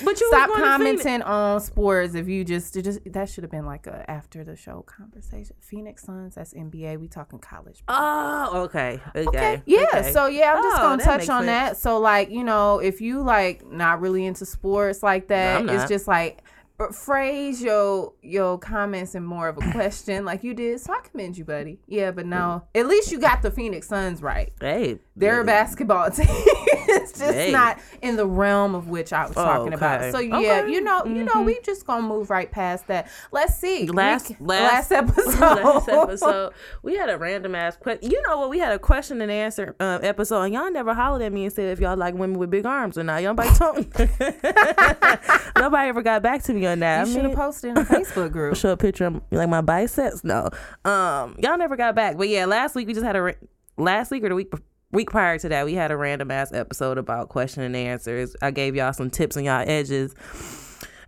But 0.05 0.21
you 0.21 0.27
Stop 0.29 0.49
was 0.51 0.59
going 0.59 0.71
to 0.73 0.79
Phoenix. 0.79 1.03
commenting 1.05 1.23
on 1.23 1.61
sports 1.61 2.15
if 2.15 2.29
you 2.29 2.45
just 2.45 2.75
just 2.75 3.01
that 3.13 3.29
should 3.29 3.45
have 3.45 3.51
been 3.51 3.67
like 3.67 3.87
a 3.87 4.09
after 4.11 4.43
the 4.45 4.57
show 4.57 4.83
conversation. 4.83 5.55
Phoenix 5.61 6.03
Suns, 6.05 6.35
that's 6.35 6.53
NBA. 6.55 6.99
We 7.01 7.09
talking 7.09 7.39
college. 7.39 7.83
Oh, 7.89 8.63
okay. 8.65 9.01
Okay. 9.15 9.27
Okay. 9.29 9.63
Yeah. 9.67 9.85
okay. 9.95 10.13
So 10.13 10.27
yeah, 10.27 10.55
I'm 10.57 10.63
just 10.63 10.77
Oh, 10.79 10.83
gonna 10.83 11.05
touch 11.05 11.29
on 11.29 11.45
sense. 11.45 11.47
that. 11.47 11.77
So 11.77 11.99
like, 11.99 12.31
you 12.31 12.43
know, 12.45 12.79
if 12.81 13.01
you 13.01 13.23
like 13.23 13.67
not 13.67 14.01
really 14.01 14.25
into 14.27 14.45
sports 14.47 15.03
like 15.03 15.29
that, 15.29 15.61
I'm 15.61 15.69
it's 15.69 15.89
just 15.89 16.09
like 16.09 16.43
uh, 16.81 16.89
phrase 16.93 17.61
your 17.63 18.13
your 18.23 18.59
comments 18.59 19.15
in 19.15 19.25
more 19.25 19.49
of 19.49 19.57
a 19.59 19.73
question 19.73 20.25
like 20.25 20.45
you 20.45 20.55
did. 20.55 20.81
So 20.81 20.93
I 20.93 21.01
commend 21.01 21.37
you, 21.37 21.45
buddy. 21.45 21.79
Yeah, 21.87 22.11
but 22.13 22.27
no. 22.27 22.63
At 22.75 22.87
least 22.87 23.11
you 23.13 23.19
got 23.19 23.43
the 23.43 23.51
Phoenix 23.51 23.89
Suns 23.89 24.23
right. 24.23 24.53
Hey, 24.61 24.99
They're 25.17 25.41
a 25.41 25.45
basketball 25.45 26.11
team. 26.13 26.27
it's 26.29 27.13
just 27.19 27.33
Hey. 27.35 27.51
not 27.53 27.79
in 28.03 28.17
the 28.17 28.27
realm 28.27 28.75
of 28.75 28.89
which 28.89 29.13
I 29.13 29.27
was 29.27 29.37
Oh, 29.37 29.45
talking 29.45 29.73
about. 29.75 30.13
So 30.13 30.19
yeah, 30.21 30.37
Okay. 30.37 30.47
Mm-hmm. 30.49 30.69
you 30.71 30.81
know, 30.83 31.05
you 31.05 31.25
know, 31.25 31.43
we 31.43 31.59
just 31.65 31.85
gonna 31.87 32.07
move 32.07 32.31
right 32.31 32.51
past 32.51 32.87
that. 32.87 33.09
Let's 33.33 33.57
see. 33.59 33.87
Last- 33.87 34.29
ca- 34.29 34.37
last- 34.41 34.91
last 34.91 34.93
episode. 35.19 35.41
last 35.41 35.89
episode, 35.89 36.53
we 36.83 36.95
had 36.97 37.11
a 37.11 37.19
random 37.19 37.55
ass 37.55 37.77
question. 37.77 38.11
You 38.11 38.23
know 38.29 38.39
what? 38.39 38.51
We 38.51 38.59
had 38.61 38.73
a 38.73 38.79
question 38.79 39.21
and 39.21 39.31
answer 39.33 39.75
uh, 39.81 39.99
episode, 40.03 40.43
and 40.43 40.55
y'all 40.55 40.71
never 40.71 40.95
hollered 40.95 41.23
at 41.23 41.33
me 41.33 41.45
and 41.45 41.53
said 41.53 41.73
if 41.73 41.81
y'all 41.81 41.97
like 41.97 42.15
women 42.15 42.39
with 42.39 42.51
big 42.51 42.67
arms 42.67 42.97
or 42.97 43.03
not. 43.05 43.23
Y'all 43.23 43.35
nobody 43.35 43.55
told 43.55 43.77
Nobody 45.57 45.89
ever 45.89 46.03
got 46.03 46.23
back 46.23 46.43
to 46.45 46.53
me 46.53 46.67
on 46.69 46.79
that. 46.81 47.07
You 47.07 47.11
I 47.11 47.15
should 47.15 47.23
mean, 47.23 47.31
have 47.31 47.39
posted 47.39 47.69
in 47.71 47.75
the 47.75 47.83
Facebook 47.83 48.33
group. 48.33 48.57
show 48.59 48.71
a 48.73 48.77
picture 48.77 49.07
of 49.07 49.21
like 49.31 49.49
my 49.49 49.61
biceps. 49.61 50.23
No, 50.25 50.49
um, 50.85 51.37
y'all 51.39 51.59
never 51.59 51.77
got 51.77 51.95
back. 51.95 52.17
But 52.17 52.29
yeah, 52.29 52.45
last 52.47 52.75
week 52.75 52.87
we 52.87 52.95
just 52.95 53.05
had 53.07 53.17
a 53.17 53.35
last 53.77 54.11
week 54.11 54.25
or 54.25 54.29
the 54.29 54.35
week 54.35 54.53
week 54.91 55.11
prior 55.11 55.39
to 55.39 55.49
that 55.51 55.67
we 55.67 55.75
had 55.75 55.91
a 55.91 55.97
random 55.97 56.31
ass 56.31 56.53
episode 56.53 56.99
about 56.99 57.29
question 57.29 57.63
and 57.63 57.77
answers. 57.77 58.35
I 58.41 58.51
gave 58.51 58.75
y'all 58.77 58.93
some 58.93 59.11
tips 59.11 59.37
on 59.37 59.45
y'all 59.45 59.65
edges. 59.67 60.15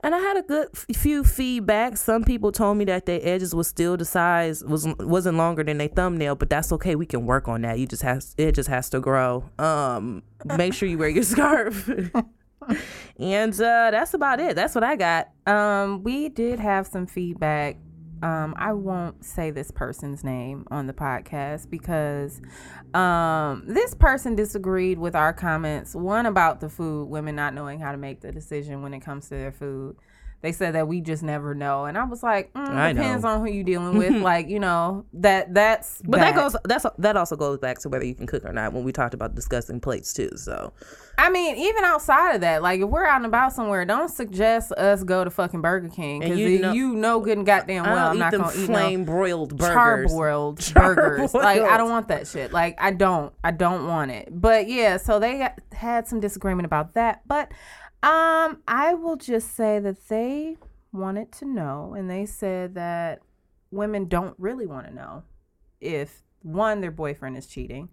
And 0.03 0.15
I 0.15 0.19
had 0.19 0.39
a 0.39 0.43
good 0.43 0.69
f- 0.75 0.97
few 0.97 1.23
feedback. 1.25 1.99
Some 1.99 2.25
people 2.25 2.53
told 2.53 2.79
me 2.79 2.87
that 2.87 3.05
their 3.05 3.21
edges 3.23 3.55
was 3.55 3.69
still 3.69 3.99
the 3.99 4.07
size 4.07 4.65
was 4.65 4.89
wasn't 4.99 5.37
longer 5.37 5.63
than 5.63 5.77
their 5.77 5.89
thumbnail, 5.89 6.37
but 6.37 6.49
that's 6.49 6.73
okay. 6.73 6.95
We 6.97 7.05
can 7.05 7.27
work 7.27 7.49
on 7.49 7.61
that. 7.63 7.79
You 7.79 7.87
just 7.87 8.03
has 8.03 8.35
it 8.39 8.53
just 8.53 8.71
has 8.71 8.89
to 8.91 9.01
grow. 9.01 9.45
Um, 9.59 10.23
make 10.57 10.73
sure 10.73 10.89
you 10.89 10.97
wear 10.97 11.11
your 11.11 11.23
scarf. 11.35 11.91
And 13.19 13.55
uh, 13.55 13.91
that's 13.91 14.15
about 14.15 14.41
it. 14.41 14.57
That's 14.57 14.75
what 14.75 14.85
I 14.85 14.97
got. 14.97 15.31
Um, 15.47 16.03
we 16.03 16.29
did 16.29 16.61
have 16.61 16.87
some 16.87 17.07
feedback. 17.07 17.77
Um, 18.23 18.55
I 18.59 18.75
won't 18.75 19.25
say 19.25 19.51
this 19.51 19.71
person's 19.71 20.23
name 20.23 20.67
on 20.71 20.87
the 20.87 20.93
podcast 20.93 21.71
because 21.71 22.43
um, 22.93 23.65
this 23.67 23.95
person 23.95 24.35
disagreed 24.35 24.99
with 24.99 25.15
our 25.15 25.33
comments. 25.33 25.95
One 25.95 26.27
about 26.27 26.61
the 26.61 26.69
food, 26.69 27.09
women 27.09 27.35
not 27.35 27.55
knowing 27.55 27.81
how 27.81 27.93
to 27.93 27.99
make 27.99 28.21
the 28.21 28.31
decision 28.31 28.83
when 28.83 28.93
it 28.93 29.01
comes 29.01 29.29
to 29.29 29.37
their 29.37 29.53
food. 29.53 29.97
They 30.43 30.53
said 30.53 30.75
that 30.75 30.89
we 30.89 31.03
just 31.03 31.23
never 31.23 31.55
know, 31.55 31.85
and 31.85 31.99
I 31.99 32.05
was 32.05 32.23
like, 32.23 32.51
mm, 32.55 32.67
I 32.67 32.95
depends 32.95 33.25
know. 33.25 33.31
on 33.31 33.41
who 33.47 33.53
you're 33.53 33.63
dealing 33.65 33.99
with. 33.99 34.23
like, 34.23 34.49
you 34.49 34.59
know, 34.59 35.05
that 35.15 35.53
that's. 35.53 36.01
But 36.05 36.17
that 36.19 36.35
goes 36.35 36.57
that's 36.65 36.87
that 36.99 37.17
also 37.17 37.37
goes 37.37 37.59
back 37.59 37.79
to 37.81 37.89
whether 37.91 38.05
you 38.07 38.15
can 38.15 38.27
cook 38.27 38.45
or 38.47 38.53
not 38.53 38.73
when 38.73 38.83
we 38.85 38.91
talked 38.93 39.13
about 39.13 39.35
discussing 39.35 39.81
plates 39.81 40.15
too. 40.15 40.31
So 40.37 40.73
I 41.19 41.29
mean, 41.29 41.57
even 41.57 41.85
outside 41.85 42.37
of 42.37 42.41
that, 42.41 42.63
like 42.63 42.81
if 42.81 42.89
we're 42.89 43.05
out 43.05 43.17
and 43.17 43.27
about 43.27 43.53
somewhere, 43.53 43.85
don't 43.85 44.09
suggest 44.09 44.73
us 44.73 45.05
go 45.05 45.25
to 45.25 45.31
fucking 45.31 45.61
Burger 45.61 45.89
King 45.91 46.21
because 46.21 46.39
you 46.39 46.59
know- 46.61 46.73
you 46.73 46.95
know 46.95 47.21
good 47.21 47.37
and 47.37 47.47
goddamn 47.47 47.85
well 47.85 48.11
I'm 48.13 48.19
not 48.19 48.33
gonna 48.33 48.51
eat 48.55 48.61
no 48.61 48.67
flame 48.67 49.05
broiled 49.05 49.59
burgers. 49.59 50.11
charbroiled 50.11 50.75
burgers. 50.75 51.35
Like 51.35 51.61
I 51.61 51.77
don't 51.77 51.91
want 51.91 52.09
that 52.09 52.27
shit. 52.27 52.51
Like 52.51 52.77
I 52.81 52.93
don't. 52.93 53.35
I 53.45 53.51
don't 53.51 53.87
want 53.87 54.11
it. 54.11 54.29
But 54.31 54.69
yeah, 54.69 54.97
so 54.97 55.19
they 55.19 55.47
had 55.73 56.09
some 56.09 56.21
disagreement 56.21 56.65
about 56.65 56.95
that. 56.95 57.21
But 57.27 57.53
um, 58.03 58.63
I 58.67 58.95
will 58.95 59.17
just 59.17 59.55
say 59.55 59.79
that 59.79 60.09
they 60.09 60.57
wanted 60.93 61.33
to 61.33 61.45
know, 61.45 61.95
and 61.97 62.11
they 62.11 62.27
said 62.27 62.75
that 62.75 63.21
women 63.71 64.07
don't 64.07 64.35
really 64.39 64.67
want 64.67 64.87
to 64.87 64.95
know 64.95 65.23
if 65.81 66.23
one 66.43 66.81
their 66.81 66.91
boyfriend 66.91 67.37
is 67.37 67.47
cheating, 67.47 67.89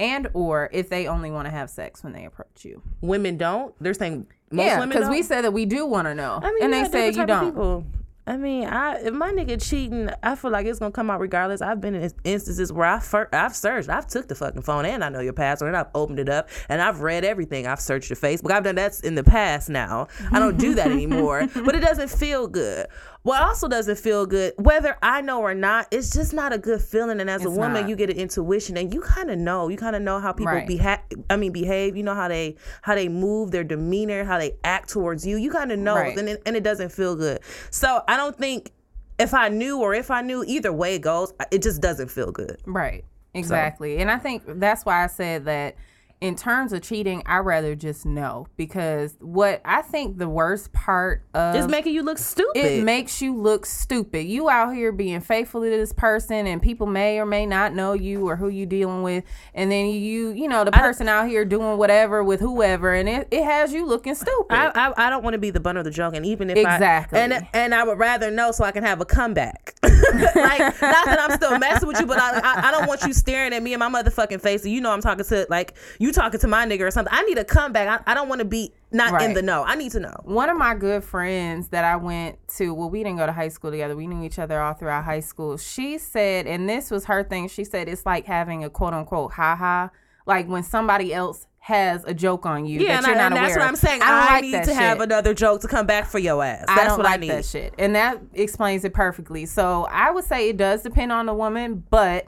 and 0.00 0.28
or 0.34 0.68
if 0.72 0.88
they 0.88 1.06
only 1.06 1.30
want 1.30 1.46
to 1.46 1.50
have 1.50 1.70
sex 1.70 2.02
when 2.02 2.12
they 2.12 2.24
approach 2.24 2.64
you. 2.64 2.82
Women 3.00 3.36
don't. 3.36 3.74
They're 3.80 3.94
saying 3.94 4.26
most 4.50 4.66
yeah, 4.66 4.80
women 4.80 4.96
because 4.96 5.08
we 5.08 5.18
don't? 5.18 5.26
said 5.26 5.44
that 5.44 5.52
we 5.52 5.64
do 5.64 5.86
want 5.86 6.06
to 6.06 6.14
know, 6.14 6.40
I 6.42 6.52
mean, 6.52 6.64
and 6.64 6.74
you 6.74 6.78
they 6.78 6.82
got 6.82 6.92
say 6.92 7.10
you 7.10 7.26
don't. 7.26 7.86
I 8.24 8.36
mean, 8.36 8.68
I 8.68 8.98
if 9.00 9.12
my 9.12 9.32
nigga 9.32 9.60
cheating, 9.60 10.08
I 10.22 10.36
feel 10.36 10.52
like 10.52 10.64
it's 10.64 10.78
gonna 10.78 10.92
come 10.92 11.10
out 11.10 11.18
regardless. 11.18 11.60
I've 11.60 11.80
been 11.80 11.96
in 11.96 12.12
instances 12.22 12.72
where 12.72 12.86
I 12.86 13.00
fir- 13.00 13.28
I've 13.32 13.56
searched, 13.56 13.88
I've 13.88 14.06
took 14.06 14.28
the 14.28 14.36
fucking 14.36 14.62
phone 14.62 14.84
and 14.86 15.02
I 15.02 15.08
know 15.08 15.18
your 15.18 15.32
password 15.32 15.68
and 15.68 15.76
I've 15.76 15.88
opened 15.94 16.20
it 16.20 16.28
up 16.28 16.48
and 16.68 16.80
I've 16.80 17.00
read 17.00 17.24
everything. 17.24 17.66
I've 17.66 17.80
searched 17.80 18.10
your 18.10 18.16
Facebook. 18.16 18.52
I've 18.52 18.62
done 18.62 18.76
that's 18.76 19.00
in 19.00 19.16
the 19.16 19.24
past 19.24 19.68
now. 19.68 20.06
I 20.30 20.38
don't 20.38 20.56
do 20.56 20.74
that 20.76 20.90
anymore, 20.92 21.48
but 21.64 21.74
it 21.74 21.80
doesn't 21.80 22.10
feel 22.10 22.46
good. 22.46 22.86
What 23.24 23.40
also 23.40 23.68
doesn't 23.68 23.98
feel 23.98 24.26
good, 24.26 24.52
whether 24.56 24.96
I 25.00 25.20
know 25.20 25.40
or 25.42 25.54
not, 25.54 25.86
it's 25.92 26.10
just 26.10 26.32
not 26.34 26.52
a 26.52 26.58
good 26.58 26.80
feeling. 26.80 27.20
And 27.20 27.30
as 27.30 27.44
a 27.44 27.50
woman, 27.50 27.82
not. 27.82 27.88
you 27.88 27.94
get 27.94 28.10
an 28.10 28.16
intuition 28.16 28.76
and 28.76 28.92
you 28.92 29.00
kind 29.00 29.30
of 29.30 29.38
know. 29.38 29.68
You 29.68 29.76
kind 29.76 29.94
of 29.94 30.02
know 30.02 30.18
how 30.18 30.32
people 30.32 30.52
Right. 30.52 30.66
beha- 30.66 31.02
I 31.30 31.36
mean, 31.36 31.52
behave. 31.52 31.96
You 31.96 32.02
know 32.02 32.14
how 32.14 32.26
they 32.26 32.56
how 32.82 32.96
they 32.96 33.08
move, 33.08 33.52
their 33.52 33.62
demeanor, 33.62 34.24
how 34.24 34.38
they 34.38 34.56
act 34.64 34.88
towards 34.90 35.24
you. 35.24 35.36
You 35.36 35.50
kind 35.52 35.70
of 35.70 35.78
know, 35.78 35.94
Right. 35.94 36.18
and 36.18 36.28
it, 36.28 36.42
and 36.46 36.56
it 36.56 36.64
doesn't 36.64 36.90
feel 36.90 37.14
good. 37.14 37.38
So 37.70 38.02
I 38.08 38.16
don't 38.16 38.36
think 38.36 38.72
if 39.20 39.34
I 39.34 39.48
knew 39.48 39.78
or 39.80 39.94
if 39.94 40.10
I 40.10 40.22
knew, 40.22 40.42
either 40.44 40.72
way 40.72 40.96
it 40.96 41.02
goes, 41.02 41.32
it 41.52 41.62
just 41.62 41.80
doesn't 41.80 42.10
feel 42.10 42.32
good. 42.32 42.56
Right. 42.66 43.04
Exactly. 43.34 43.98
And 43.98 44.10
I 44.10 44.18
think 44.18 44.42
that's 44.46 44.84
why 44.84 45.04
I 45.04 45.06
said 45.06 45.44
that 45.44 45.76
in 46.22 46.36
terms 46.36 46.72
of 46.72 46.82
cheating, 46.82 47.22
I 47.26 47.38
rather 47.38 47.74
just 47.74 48.06
know 48.06 48.46
because 48.56 49.16
what 49.20 49.60
I 49.64 49.82
think 49.82 50.18
the 50.18 50.28
worst 50.28 50.72
part 50.72 51.24
of 51.34 51.56
It's 51.56 51.66
making 51.68 51.94
you 51.94 52.02
look 52.02 52.18
stupid. 52.18 52.56
it 52.64 52.84
makes 52.84 53.20
you 53.20 53.36
look 53.36 53.66
stupid. 53.66 54.22
You 54.26 54.48
out 54.48 54.72
here 54.74 54.92
being 54.92 55.20
faithful 55.20 55.62
to 55.62 55.68
this 55.68 55.92
person, 55.92 56.46
and 56.46 56.62
people 56.62 56.86
may 56.86 57.18
or 57.18 57.26
may 57.26 57.44
not 57.44 57.74
know 57.74 57.92
you 57.92 58.28
or 58.28 58.36
who 58.36 58.48
you 58.48 58.66
dealing 58.66 59.02
with, 59.02 59.24
and 59.52 59.70
then 59.72 59.86
you, 59.86 60.30
you 60.30 60.48
know, 60.48 60.62
the 60.64 60.70
person 60.72 61.08
out 61.08 61.26
here 61.28 61.44
doing 61.44 61.76
whatever 61.76 62.22
with 62.22 62.38
whoever, 62.40 62.94
and 62.94 63.08
it, 63.08 63.26
it 63.32 63.42
has 63.44 63.72
you 63.72 63.84
looking 63.84 64.14
stupid. 64.14 64.52
I, 64.54 64.68
I, 64.74 65.06
I 65.06 65.10
don't 65.10 65.24
want 65.24 65.34
to 65.34 65.38
be 65.38 65.50
the 65.50 65.60
butt 65.60 65.76
of 65.76 65.84
the 65.84 65.90
joke, 65.90 66.14
and 66.14 66.24
even 66.24 66.50
if 66.50 66.56
Exactly. 66.56 67.18
I, 67.18 67.22
and 67.22 67.46
and 67.52 67.74
I 67.74 67.82
would 67.82 67.98
rather 67.98 68.30
know 68.30 68.52
so 68.52 68.62
I 68.62 68.70
can 68.70 68.84
have 68.84 69.00
a 69.00 69.04
comeback. 69.04 69.74
like 69.82 70.60
not 70.80 71.04
that 71.06 71.18
I'm 71.20 71.36
still 71.36 71.58
messing 71.58 71.88
with 71.88 71.98
you, 71.98 72.06
but 72.06 72.18
I, 72.20 72.38
I 72.38 72.68
I 72.68 72.70
don't 72.70 72.86
want 72.86 73.02
you 73.02 73.12
staring 73.12 73.52
at 73.52 73.62
me 73.62 73.72
in 73.72 73.80
my 73.80 73.88
motherfucking 73.88 74.40
face. 74.40 74.64
You 74.64 74.80
know 74.80 74.92
I'm 74.92 75.00
talking 75.00 75.24
to 75.24 75.46
like 75.50 75.74
you 75.98 76.11
talking 76.12 76.40
to 76.40 76.48
my 76.48 76.66
nigga 76.66 76.82
or 76.82 76.90
something. 76.90 77.12
I 77.14 77.22
need 77.22 77.38
a 77.38 77.44
comeback. 77.44 78.02
I, 78.06 78.10
I 78.10 78.14
don't 78.14 78.28
want 78.28 78.40
to 78.40 78.44
be 78.44 78.72
not 78.90 79.22
in 79.22 79.34
the 79.34 79.42
know. 79.42 79.64
I 79.64 79.74
need 79.74 79.92
to 79.92 80.00
know. 80.00 80.14
one 80.24 80.50
of 80.50 80.56
my 80.56 80.74
good 80.74 81.02
friends 81.02 81.68
that 81.68 81.84
I 81.84 81.96
went 81.96 82.36
to, 82.56 82.74
well, 82.74 82.90
we 82.90 83.02
didn't 83.02 83.18
go 83.18 83.26
to 83.26 83.32
high 83.32 83.48
school 83.48 83.70
together. 83.70 83.96
We 83.96 84.06
knew 84.06 84.24
each 84.24 84.38
other 84.38 84.60
all 84.60 84.74
throughout 84.74 85.04
high 85.04 85.20
school. 85.20 85.56
She 85.56 85.98
said, 85.98 86.46
and 86.46 86.68
this 86.68 86.90
was 86.90 87.06
her 87.06 87.24
thing, 87.24 87.48
she 87.48 87.64
said 87.64 87.88
it's 87.88 88.06
like 88.06 88.26
having 88.26 88.64
a 88.64 88.70
quote 88.70 88.94
unquote 88.94 89.32
ha 89.32 89.56
ha. 89.56 89.90
Like 90.26 90.48
when 90.48 90.62
somebody 90.62 91.12
else 91.12 91.46
has 91.62 92.02
a 92.04 92.12
joke 92.12 92.44
on 92.44 92.66
you 92.66 92.80
Yeah, 92.80 93.00
that 93.00 93.10
and, 93.10 93.20
I, 93.20 93.26
and 93.26 93.36
that's 93.36 93.56
what. 93.56 93.64
I'm 93.64 93.76
saying. 93.76 94.02
I, 94.02 94.06
don't 94.06 94.14
I, 94.14 94.34
like 94.34 94.42
need 94.42 94.64
to 94.64 94.74
have 94.74 95.00
another 95.00 95.32
joke 95.32 95.60
to 95.60 95.68
come 95.68 95.86
back 95.86 96.06
for 96.06 96.18
your 96.18 96.42
ass. 96.44 96.64
I 96.68 96.74
That's 96.74 96.88
don't 96.88 96.98
what 96.98 97.04
like 97.04 97.14
I 97.14 97.16
need. 97.18 97.30
that 97.30 97.44
shit. 97.44 97.72
And 97.78 97.94
that 97.94 98.20
explains 98.34 98.84
it 98.84 98.94
perfectly. 98.94 99.46
So 99.46 99.84
I 99.84 100.10
would 100.10 100.24
say 100.24 100.48
it 100.48 100.56
does 100.56 100.82
depend 100.82 101.12
on 101.12 101.26
the 101.26 101.34
woman, 101.34 101.84
but 101.88 102.26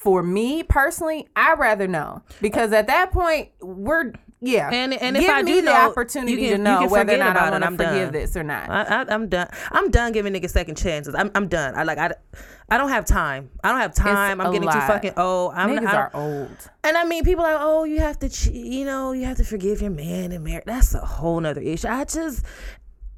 for 0.00 0.22
me 0.22 0.62
personally, 0.62 1.28
I 1.36 1.54
rather 1.54 1.86
know 1.86 2.22
because 2.40 2.72
at 2.72 2.86
that 2.86 3.12
point 3.12 3.50
we're 3.60 4.12
yeah. 4.42 4.70
And- 4.72 4.94
and 4.94 5.18
if 5.18 5.28
I 5.28 5.42
me 5.42 5.52
do 5.52 5.56
the 5.60 5.66
know, 5.70 5.90
opportunity 5.90 6.48
can- 6.48 6.56
to 6.56 6.58
know 6.62 6.86
whether 6.88 7.12
or 7.12 7.18
not 7.18 7.36
I 7.36 7.50
want 7.50 7.62
to 7.62 7.66
I'm 7.66 7.76
forgive 7.76 7.92
done. 8.10 8.12
this 8.12 8.34
or 8.38 8.42
not. 8.42 8.70
I, 8.70 9.02
I, 9.02 9.04
I'm 9.12 9.28
done. 9.28 9.48
I'm 9.70 9.90
done 9.90 10.12
giving 10.12 10.32
niggas 10.32 10.48
second 10.48 10.76
chances. 10.78 11.14
I'm, 11.14 11.30
I'm 11.34 11.46
done. 11.46 11.74
I 11.74 11.82
like 11.82 11.98
I, 11.98 12.12
I 12.70 12.78
don't 12.78 12.88
have 12.88 13.04
time. 13.04 13.50
I 13.62 13.70
don't 13.70 13.80
have 13.82 13.94
time. 13.94 14.40
I'm 14.40 14.46
a 14.46 14.52
getting 14.52 14.70
too 14.70 14.80
fucking 14.80 15.12
old. 15.18 15.52
I'm 15.54 15.68
Niggas 15.76 15.92
are 15.92 16.10
old. 16.14 16.56
And 16.84 16.96
I 16.96 17.04
mean, 17.04 17.22
people 17.24 17.44
are 17.44 17.52
like, 17.52 17.62
oh, 17.62 17.84
you 17.84 17.98
have 18.00 18.18
to, 18.20 18.28
you 18.50 18.86
know, 18.86 19.12
you 19.12 19.26
have 19.26 19.36
to 19.36 19.44
forgive 19.44 19.82
your 19.82 19.90
man 19.90 20.32
and 20.32 20.42
marry. 20.42 20.62
That's 20.64 20.94
a 20.94 21.00
whole 21.04 21.38
nother 21.40 21.60
issue. 21.60 21.88
I 21.88 22.04
just, 22.04 22.42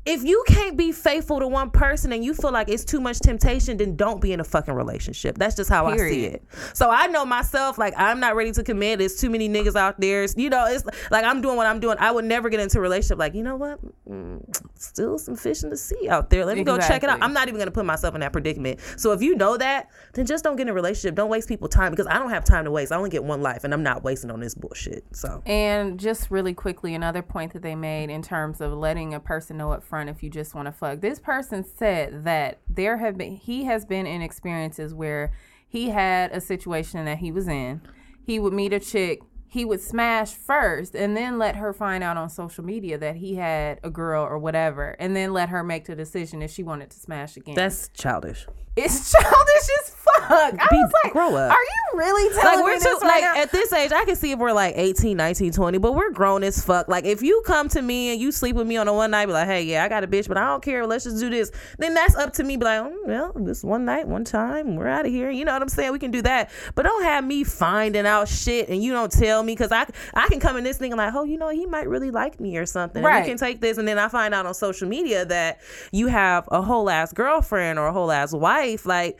if 0.05 0.25
you 0.25 0.43
can't 0.49 0.77
be 0.77 0.91
faithful 0.91 1.38
to 1.38 1.47
one 1.47 1.71
person 1.71 2.12
and 2.12 2.25
you 2.25 2.35
feel 2.35 2.51
like 2.51 2.69
it's 2.69 2.85
too 2.85 3.01
much 3.01 3.21
temptation, 3.21 3.77
then 3.77 3.95
don't 3.95 4.21
be 4.21 4.33
in 4.33 4.41
a 4.41 4.45
fucking 4.45 4.75
relationship. 4.75 5.38
That's 5.38 5.55
just 5.55 5.71
how 5.71 5.87
I 5.87 5.97
see 6.11 6.25
it. 6.25 6.45
So 6.75 6.91
I 6.91 7.07
know 7.07 7.25
myself, 7.25 7.79
like 7.79 7.95
I'm 7.97 8.19
not 8.19 8.35
ready 8.35 8.51
to 8.53 8.65
commit. 8.65 8.99
There's 8.99 9.15
too 9.21 9.31
many 9.31 9.49
niggas 9.49 9.77
out 9.77 10.01
there. 10.01 10.25
It's- 10.25 10.35
You 10.37 10.51
know, 10.51 10.67
it's 10.67 10.83
like 11.12 11.25
I'm 11.25 11.41
doing 11.41 11.57
what 11.57 11.67
I'm 11.69 11.79
doing. 11.79 11.97
I 12.01 12.11
would 12.11 12.25
never 12.25 12.49
get 12.49 12.59
into 12.59 12.79
a 12.79 12.81
relationship 12.81 13.19
like, 13.19 13.35
you 13.35 13.45
know 13.45 13.55
what? 13.57 13.79
Mm, 14.09 14.43
still 14.77 15.19
some 15.19 15.37
fish 15.37 15.62
in 15.62 15.71
the 15.71 15.77
sea 15.77 16.09
out 16.09 16.31
there. 16.31 16.45
Let 16.45 16.57
me 16.57 16.65
go 16.65 16.79
check 16.88 17.05
it 17.05 17.09
out. 17.09 17.23
I'm 17.23 17.33
not 17.33 17.47
even 17.47 17.59
gonna 17.61 17.71
put 17.71 17.85
myself 17.85 18.15
in 18.15 18.23
that 18.23 18.33
predicament. 18.33 18.81
So 18.97 19.12
if 19.12 19.23
you 19.23 19.37
know 19.37 19.57
that, 19.57 19.88
then 20.15 20.27
just 20.27 20.43
don't 20.43 20.57
get 20.57 20.62
in 20.62 20.69
a 20.71 20.75
relationship. 20.75 21.15
Don't 21.15 21.31
waste 21.31 21.49
people 21.49 21.69
time 21.69 21.93
because 21.93 22.09
I 22.09 22.15
don't 22.19 22.31
have 22.31 22.45
time 22.45 22.65
to 22.65 22.73
waste. 22.73 22.91
I 22.91 22.97
only 22.97 23.11
get 23.11 23.23
one 23.23 23.41
life, 23.41 23.62
and 23.62 23.73
I'm 23.73 23.85
not 23.85 24.03
wasting 24.03 24.33
on 24.33 24.41
this 24.41 24.55
bullshit. 24.57 25.05
So 25.12 25.43
And 25.47 26.01
just 26.01 26.31
really 26.31 26.55
quickly, 26.55 26.95
another 26.97 27.23
point 27.23 27.53
that 27.53 27.62
they 27.62 27.77
made 27.77 28.11
in 28.11 28.23
terms 28.23 28.61
of 28.61 28.73
letting 28.73 29.15
a 29.15 29.21
person 29.21 29.59
know 29.59 29.71
up 29.71 29.85
front 29.92 30.09
if 30.09 30.22
you 30.22 30.31
just 30.31 30.55
want 30.55 30.64
to 30.64 30.72
fuck. 30.72 31.02
This 31.02 31.20
person 31.20 31.62
said 31.62 32.24
that 32.24 32.61
there 32.66 32.96
have 32.96 33.18
been 33.18 33.37
he 33.37 33.64
has 33.64 33.85
been 33.85 34.07
in 34.07 34.22
experiences 34.22 34.94
where 34.94 35.33
he 35.68 35.90
had 35.90 36.33
a 36.33 36.40
situation 36.40 37.05
that 37.05 37.18
he 37.18 37.31
was 37.31 37.46
in. 37.46 37.83
He 38.24 38.38
would 38.38 38.55
meet 38.55 38.72
a 38.72 38.81
chick, 38.81 39.20
he 39.46 39.66
would 39.66 39.83
smash 39.83 40.33
first 40.33 40.94
and 40.94 41.14
then 41.14 41.38
let 41.38 41.57
her 41.57 41.74
find 41.74 42.02
out 42.02 42.16
on 42.16 42.31
social 42.31 42.64
media 42.64 42.96
that 42.96 43.16
he 43.16 43.35
had 43.35 43.81
a 43.85 43.90
girl 43.90 44.24
or 44.24 44.38
whatever, 44.38 44.96
and 44.98 45.14
then 45.14 45.35
let 45.35 45.50
her 45.50 45.62
make 45.62 45.85
the 45.85 45.94
decision 45.94 46.40
if 46.40 46.50
she 46.50 46.62
wanted 46.62 46.88
to 46.88 46.98
smash 46.98 47.37
again. 47.37 47.55
that's 47.55 47.90
childish. 47.90 48.46
it's 48.76 49.12
childish 49.12 49.68
as 49.83 49.90
fuck. 50.05 50.55
I 50.61 50.67
Be- 50.71 50.77
was 50.77 50.93
like, 51.05 51.12
grow 51.12 51.35
up. 51.37 51.51
Are 51.53 51.62
you 51.62 51.99
really 51.99 52.29
telling 52.35 52.45
Like 52.47 52.57
me 52.59 52.62
we're 52.65 52.75
this 52.79 52.85
too 52.85 52.99
right 53.03 53.23
like 53.23 53.23
now? 53.23 53.43
at 53.43 53.53
this 53.53 53.73
age, 53.73 53.93
I 53.93 54.05
can 54.05 54.17
see 54.17 54.33
if 54.33 54.38
we're 54.38 54.53
like 54.53 54.75
18, 54.77 55.17
19, 55.17 55.53
20, 55.53 55.79
but 55.79 55.93
we're 55.95 56.11
grown 56.11 56.43
as 56.43 56.62
fuck. 56.65 56.88
Like 56.88 57.05
if 57.05 57.23
you 57.23 57.43
come 57.47 57.69
to 57.71 57.83
me 57.83 58.12
and 58.12 58.21
you 58.21 58.33
sleep 58.33 58.57
with 58.57 58.67
me 58.67 58.77
on 58.77 58.88
a 58.88 58.93
one 58.95 59.11
night, 59.11 59.27
be 59.27 59.33
like, 59.33 59.47
hey, 59.47 59.62
yeah, 59.62 59.85
I 59.85 59.88
got 59.88 60.05
a 60.05 60.07
bitch, 60.07 60.29
but 60.29 60.37
I 60.37 60.47
don't 60.47 60.62
care. 60.62 60.87
Let's 60.87 61.05
just 61.05 61.19
do 61.21 61.31
this. 61.31 61.51
Then 61.79 61.95
that's 61.95 62.15
up 62.17 62.33
to 62.35 62.45
me. 62.45 62.57
Be 62.57 62.65
like, 62.65 62.81
oh, 62.81 62.97
well, 63.07 63.33
this 63.37 63.62
one 63.62 63.85
night, 63.85 64.07
one 64.09 64.25
time, 64.25 64.77
we're 64.77 64.88
out 64.88 65.07
of 65.07 65.12
here. 65.12 65.31
You 65.31 65.45
know 65.45 65.53
what 65.53 65.62
I'm 65.62 65.69
saying? 65.69 65.93
We 65.93 65.99
can 65.99 66.11
do 66.11 66.23
that, 66.23 66.51
but 66.75 66.83
don't 66.85 67.03
have 67.05 67.25
me 67.25 67.45
finding 67.45 68.07
out 68.07 68.29
shit 68.29 68.69
and 68.69 68.83
you 68.83 68.93
don't 68.93 69.12
tell 69.12 69.43
me 69.43 69.53
because 69.55 69.73
I 69.73 69.87
I 70.15 70.29
can 70.29 70.41
come 70.41 70.57
in 70.57 70.65
this 70.65 70.79
thing 70.79 70.93
and 70.93 70.99
like, 70.99 71.15
oh, 71.15 71.25
you 71.25 71.37
know, 71.38 71.49
he 71.51 71.67
might 71.67 71.88
really 71.88 72.11
like 72.11 72.41
me 72.41 72.57
or 72.57 72.67
something. 72.67 72.99
And 72.99 73.07
Right. 73.07 73.23
we 73.23 73.29
can 73.29 73.38
take 73.38 73.61
this, 73.61 73.79
and 73.79 73.87
then 73.87 73.99
I 73.99 74.09
find 74.09 74.33
out 74.35 74.47
on 74.47 74.55
social 74.55 74.88
media 74.88 75.25
that 75.27 75.61
you 75.93 76.07
have 76.09 76.49
a 76.51 76.62
whole 76.62 76.88
ass 76.91 77.12
girlfriend 77.12 77.79
or 77.79 77.87
a 77.88 77.93
whole 77.93 78.11
ass 78.12 78.33
wife. 78.33 78.87
Like, 78.87 79.19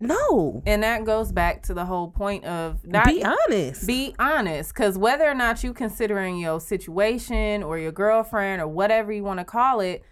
no. 0.00 0.62
And 0.66 0.82
that 0.82 1.04
goes 1.04 1.32
back 1.32 1.62
to 1.64 1.74
the 1.74 1.84
whole 1.84 2.08
point 2.08 2.44
of 2.44 2.84
not 2.86 3.06
Be 3.06 3.24
honest. 3.24 3.86
be 3.86 4.14
honest 4.18 4.74
because 4.74 4.98
whether 4.98 5.24
or 5.24 5.34
not 5.34 5.64
you 5.64 5.72
considering 5.72 6.36
your 6.36 6.60
situation 6.60 7.62
or 7.62 7.78
your 7.78 7.92
girlfriend 7.92 8.60
or 8.60 8.68
whatever 8.68 9.12
you 9.12 9.24
want 9.24 9.38
to 9.40 9.44
call 9.44 9.80
it 9.80 10.02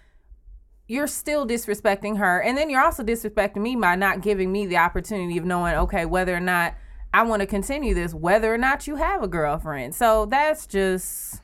you're 0.88 1.06
still 1.06 1.46
disrespecting 1.46 2.18
her 2.18 2.40
and 2.40 2.56
then 2.56 2.70
you're 2.70 2.82
also 2.82 3.02
disrespecting 3.02 3.58
me 3.62 3.76
by 3.76 3.94
not 3.94 4.20
giving 4.20 4.50
me 4.50 4.66
the 4.66 4.76
opportunity 4.76 5.36
of 5.38 5.44
knowing 5.44 5.74
okay 5.74 6.04
whether 6.06 6.34
or 6.34 6.40
not 6.40 6.74
i 7.14 7.22
want 7.22 7.40
to 7.40 7.46
continue 7.46 7.94
this 7.94 8.14
whether 8.14 8.52
or 8.52 8.58
not 8.58 8.86
you 8.86 8.96
have 8.96 9.22
a 9.22 9.28
girlfriend 9.28 9.94
so 9.94 10.26
that's 10.26 10.66
just 10.66 11.41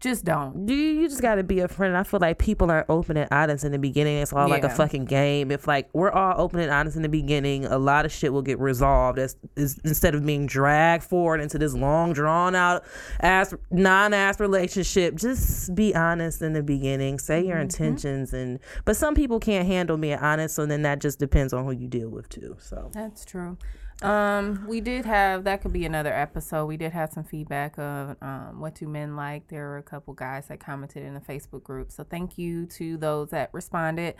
just 0.00 0.24
don't 0.24 0.68
you, 0.68 0.76
you 0.76 1.08
just 1.08 1.22
got 1.22 1.36
to 1.36 1.42
be 1.42 1.60
a 1.60 1.68
friend. 1.68 1.96
I 1.96 2.04
feel 2.04 2.20
like 2.20 2.38
people 2.38 2.70
aren't 2.70 2.88
open 2.88 3.16
and 3.16 3.28
honest 3.32 3.64
in 3.64 3.72
the 3.72 3.78
beginning. 3.78 4.18
It's 4.18 4.32
all 4.32 4.48
like 4.48 4.62
a 4.62 4.70
fucking 4.70 5.06
game. 5.06 5.50
If 5.50 5.66
like 5.66 5.88
we're 5.92 6.10
all 6.10 6.40
open 6.40 6.60
and 6.60 6.70
honest 6.70 6.96
in 6.96 7.02
the 7.02 7.08
beginning, 7.08 7.64
a 7.64 7.78
lot 7.78 8.04
of 8.04 8.12
shit 8.12 8.32
will 8.32 8.42
get 8.42 8.58
resolved. 8.60 9.18
As, 9.18 9.36
is 9.56 9.78
instead 9.84 10.14
of 10.14 10.24
being 10.24 10.46
dragged 10.46 11.04
forward 11.04 11.40
into 11.40 11.58
this 11.58 11.74
long, 11.74 12.12
drawn 12.12 12.54
out, 12.54 12.84
ass 13.20 13.54
non 13.70 14.14
ass 14.14 14.38
relationship, 14.38 15.16
just 15.16 15.74
be 15.74 15.94
honest 15.94 16.42
in 16.42 16.52
the 16.52 16.62
beginning. 16.62 17.18
Say 17.18 17.44
your 17.44 17.56
mm-hmm. 17.56 17.62
intentions, 17.62 18.32
and 18.32 18.60
but 18.84 18.96
some 18.96 19.14
people 19.14 19.40
can't 19.40 19.66
handle 19.66 19.96
being 19.96 20.18
honest. 20.18 20.54
So 20.54 20.66
then 20.66 20.82
that 20.82 21.00
just 21.00 21.18
depends 21.18 21.52
on 21.52 21.64
who 21.64 21.72
you 21.72 21.88
deal 21.88 22.08
with 22.08 22.28
too. 22.28 22.56
So 22.60 22.90
That's 22.92 23.24
true. 23.24 23.58
Um, 24.00 24.64
we 24.68 24.80
did 24.80 25.04
have 25.06 25.44
that 25.44 25.60
could 25.60 25.72
be 25.72 25.84
another 25.84 26.12
episode. 26.12 26.66
We 26.66 26.76
did 26.76 26.92
have 26.92 27.12
some 27.12 27.24
feedback 27.24 27.76
of 27.78 28.16
um, 28.22 28.60
what 28.60 28.76
do 28.76 28.86
men 28.86 29.16
like. 29.16 29.48
There 29.48 29.66
were 29.66 29.78
a 29.78 29.82
couple 29.82 30.14
guys 30.14 30.46
that 30.48 30.60
commented 30.60 31.04
in 31.04 31.14
the 31.14 31.20
Facebook 31.20 31.64
group. 31.64 31.90
So 31.90 32.04
thank 32.04 32.38
you 32.38 32.66
to 32.66 32.96
those 32.96 33.30
that 33.30 33.50
responded 33.52 34.14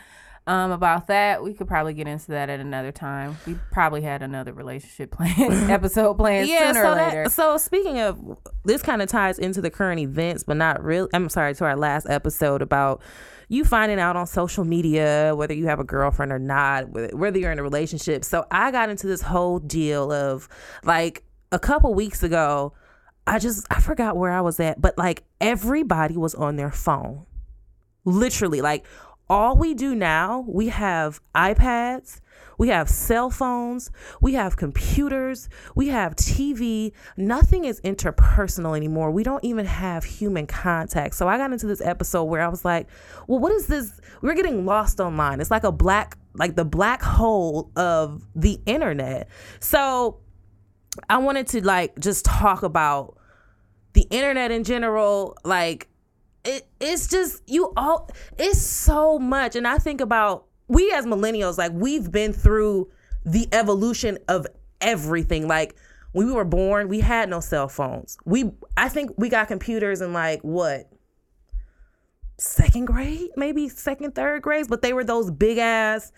um, 0.48 0.72
about 0.72 1.06
that. 1.06 1.44
We 1.44 1.54
could 1.54 1.68
probably 1.68 1.94
get 1.94 2.08
into 2.08 2.32
that 2.32 2.50
at 2.50 2.58
another 2.58 2.90
time. 2.90 3.36
We 3.46 3.56
probably 3.70 4.02
had 4.02 4.22
another 4.22 4.52
relationship 4.52 5.10
plan 5.16 5.70
episode 5.70 6.14
planned 6.14 6.48
sooner 6.48 6.74
so 6.74 6.92
or 6.92 6.96
later. 6.96 7.22
That, 7.24 7.32
so 7.32 7.56
speaking 7.56 8.00
of 8.00 8.38
this 8.64 8.82
kind 8.82 9.00
of 9.00 9.08
ties 9.08 9.38
into 9.38 9.60
the 9.60 9.70
current 9.70 10.00
events, 10.00 10.42
but 10.42 10.56
not 10.56 10.82
really. 10.82 11.08
I'm 11.14 11.28
sorry 11.28 11.54
to 11.54 11.64
our 11.64 11.76
last 11.76 12.08
episode 12.10 12.62
about 12.62 13.00
you 13.48 13.64
finding 13.64 13.98
out 13.98 14.14
on 14.14 14.26
social 14.26 14.64
media 14.64 15.32
whether 15.34 15.54
you 15.54 15.66
have 15.66 15.80
a 15.80 15.84
girlfriend 15.84 16.32
or 16.32 16.38
not, 16.38 16.88
whether 17.14 17.38
you're 17.38 17.52
in 17.52 17.58
a 17.58 17.62
relationship. 17.62 18.24
So 18.24 18.46
I 18.50 18.70
got 18.70 18.90
into 18.90 19.06
this 19.06 19.22
whole 19.22 19.58
deal 19.58 20.12
of 20.12 20.48
like 20.84 21.24
a 21.50 21.58
couple 21.58 21.94
weeks 21.94 22.22
ago. 22.22 22.74
I 23.26 23.38
just 23.38 23.66
I 23.70 23.80
forgot 23.80 24.16
where 24.16 24.30
I 24.30 24.40
was 24.40 24.60
at, 24.60 24.80
but 24.80 24.96
like 24.96 25.24
everybody 25.40 26.16
was 26.16 26.34
on 26.34 26.56
their 26.56 26.70
phone. 26.70 27.26
Literally, 28.04 28.60
like 28.60 28.86
all 29.28 29.56
we 29.56 29.74
do 29.74 29.94
now, 29.94 30.44
we 30.48 30.68
have 30.68 31.20
iPads, 31.34 32.20
We 32.58 32.68
have 32.68 32.88
cell 32.90 33.30
phones, 33.30 33.90
we 34.20 34.34
have 34.34 34.56
computers, 34.56 35.48
we 35.74 35.88
have 35.88 36.16
TV. 36.16 36.92
Nothing 37.16 37.64
is 37.64 37.80
interpersonal 37.82 38.76
anymore. 38.76 39.10
We 39.10 39.22
don't 39.22 39.44
even 39.44 39.64
have 39.64 40.04
human 40.04 40.46
contact. 40.46 41.14
So 41.14 41.28
I 41.28 41.38
got 41.38 41.52
into 41.52 41.66
this 41.66 41.80
episode 41.80 42.24
where 42.24 42.42
I 42.42 42.48
was 42.48 42.64
like, 42.64 42.88
well, 43.28 43.38
what 43.38 43.52
is 43.52 43.68
this? 43.68 44.00
We're 44.20 44.34
getting 44.34 44.66
lost 44.66 45.00
online. 45.00 45.40
It's 45.40 45.50
like 45.50 45.64
a 45.64 45.72
black, 45.72 46.18
like 46.34 46.56
the 46.56 46.64
black 46.64 47.00
hole 47.00 47.70
of 47.76 48.26
the 48.34 48.60
internet. 48.66 49.28
So 49.60 50.18
I 51.08 51.18
wanted 51.18 51.46
to 51.48 51.64
like 51.64 51.98
just 52.00 52.24
talk 52.24 52.64
about 52.64 53.16
the 53.92 54.02
internet 54.10 54.50
in 54.50 54.64
general, 54.64 55.36
like 55.44 55.88
it, 56.44 56.66
it's 56.80 57.08
just 57.08 57.42
you 57.46 57.72
all 57.76 58.08
it's 58.38 58.60
so 58.60 59.18
much 59.18 59.56
and 59.56 59.66
i 59.66 59.76
think 59.76 60.00
about 60.00 60.47
we 60.68 60.92
as 60.92 61.06
millennials 61.06 61.58
like 61.58 61.72
we've 61.72 62.10
been 62.12 62.32
through 62.32 62.90
the 63.24 63.48
evolution 63.52 64.18
of 64.28 64.46
everything. 64.80 65.48
Like 65.48 65.74
when 66.12 66.26
we 66.26 66.32
were 66.32 66.44
born 66.44 66.88
we 66.88 67.00
had 67.00 67.28
no 67.28 67.40
cell 67.40 67.68
phones. 67.68 68.16
We 68.24 68.52
i 68.76 68.88
think 68.88 69.10
we 69.16 69.28
got 69.28 69.48
computers 69.48 70.00
in 70.00 70.12
like 70.12 70.42
what? 70.42 70.90
Second 72.38 72.84
grade 72.84 73.30
maybe 73.36 73.68
second 73.68 74.14
third 74.14 74.42
grades 74.42 74.68
but 74.68 74.82
they 74.82 74.92
were 74.92 75.04
those 75.04 75.30
big 75.30 75.58
ass 75.58 76.12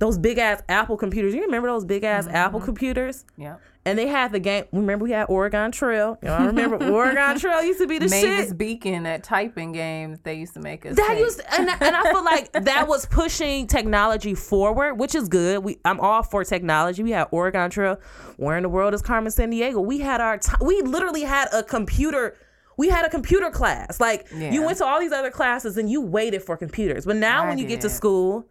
those 0.00 0.18
big 0.18 0.38
ass 0.38 0.60
apple 0.68 0.96
computers 0.96 1.32
you 1.34 1.42
remember 1.42 1.68
those 1.68 1.84
big 1.84 2.02
ass 2.02 2.26
apple 2.26 2.58
mm-hmm. 2.58 2.66
computers 2.66 3.24
Yeah. 3.36 3.56
and 3.84 3.96
they 3.98 4.08
had 4.08 4.32
the 4.32 4.40
game 4.40 4.64
remember 4.72 5.04
we 5.04 5.12
had 5.12 5.26
oregon 5.28 5.70
trail 5.70 6.18
you 6.22 6.28
know, 6.28 6.34
i 6.34 6.46
remember 6.46 6.76
oregon 6.92 7.38
trail 7.38 7.62
used 7.62 7.78
to 7.78 7.86
be 7.86 7.98
the 7.98 8.08
Mavis 8.08 8.48
shit 8.48 8.58
Beacon, 8.58 9.04
that 9.04 9.22
typing 9.22 9.72
game 9.72 10.12
that 10.12 10.24
they 10.24 10.34
used 10.34 10.54
to 10.54 10.60
make 10.60 10.84
us. 10.86 10.96
that 10.96 11.08
take. 11.08 11.18
used 11.20 11.40
and, 11.56 11.70
I- 11.70 11.76
and 11.80 11.94
I 11.94 12.10
feel 12.10 12.24
like 12.24 12.50
that 12.64 12.88
was 12.88 13.06
pushing 13.06 13.66
technology 13.66 14.34
forward, 14.34 14.94
which 14.94 15.14
is 15.14 15.28
good. 15.28 15.62
We 15.62 15.78
I'm 15.84 16.00
all 16.00 16.22
for 16.22 16.42
technology. 16.44 17.02
We 17.02 17.10
had 17.10 17.28
Oregon 17.30 17.70
Trail. 17.70 17.98
Where 18.36 18.56
in 18.56 18.62
the 18.62 18.68
world 18.68 18.94
is 18.94 19.02
Carmen 19.02 19.30
Sandiego? 19.30 19.84
We 19.84 19.98
had 19.98 20.20
our 20.20 20.38
t- 20.38 20.52
we 20.60 20.80
literally 20.82 21.22
had 21.22 21.48
a 21.52 21.62
computer. 21.62 22.36
We 22.76 22.88
had 22.88 23.04
a 23.04 23.10
computer 23.10 23.50
class. 23.50 24.00
Like 24.00 24.26
you 24.32 24.62
went 24.62 24.78
to 24.78 24.84
all 24.86 24.98
these 24.98 25.12
other 25.12 25.30
classes 25.30 25.76
and 25.76 25.90
you 25.90 26.00
waited 26.00 26.42
for 26.42 26.56
computers. 26.56 27.04
But 27.04 27.16
now 27.16 27.44
I 27.44 27.48
when 27.48 27.58
you 27.58 27.66
get 27.66 27.82
to 27.82 27.90
school, 27.90 28.46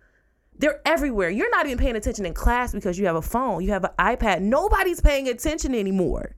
they're 0.59 0.81
everywhere. 0.85 1.29
You're 1.29 1.49
not 1.49 1.65
even 1.65 1.77
paying 1.77 1.95
attention 1.95 2.25
in 2.25 2.33
class 2.33 2.73
because 2.73 2.99
you 2.99 3.05
have 3.05 3.15
a 3.15 3.21
phone, 3.21 3.63
you 3.63 3.71
have 3.71 3.85
an 3.85 3.91
iPad. 3.97 4.41
Nobody's 4.41 5.01
paying 5.01 5.27
attention 5.27 5.73
anymore. 5.73 6.35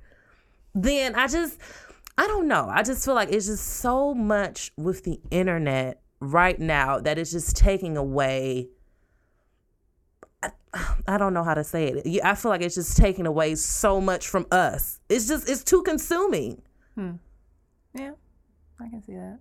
Then 0.74 1.16
I 1.16 1.28
just, 1.28 1.60
I 2.18 2.28
don't 2.28 2.48
know. 2.48 2.70
I 2.72 2.84
just 2.84 3.04
feel 3.04 3.16
like 3.16 3.30
it's 3.32 3.48
just 3.48 3.66
so 3.66 4.14
much 4.14 4.72
with 4.78 5.04
the 5.04 5.20
internet 5.32 6.02
right 6.20 6.60
now 6.60 7.00
that 7.00 7.18
it's 7.18 7.32
just 7.32 7.58
taking 7.58 7.98
away. 7.98 8.70
I, 10.44 10.52
I 11.08 11.18
don't 11.18 11.34
know 11.34 11.44
how 11.44 11.56
to 11.56 11.64
say 11.64 11.88
it. 11.88 12.22
I 12.24 12.36
feel 12.36 12.50
like 12.50 12.62
it's 12.62 12.76
just 12.76 12.96
taking 12.96 13.26
away 13.26 13.56
so 13.56 14.00
much 14.00 14.28
from 14.28 14.46
us. 14.52 15.00
It's 15.10 15.28
just, 15.28 15.50
it's 15.50 15.64
too 15.64 15.82
consuming. 15.82 16.62
Hmm. 16.96 17.14
Yeah, 17.94 18.12
I 18.80 18.88
can 18.88 19.04
see 19.04 19.14
that. 19.14 19.40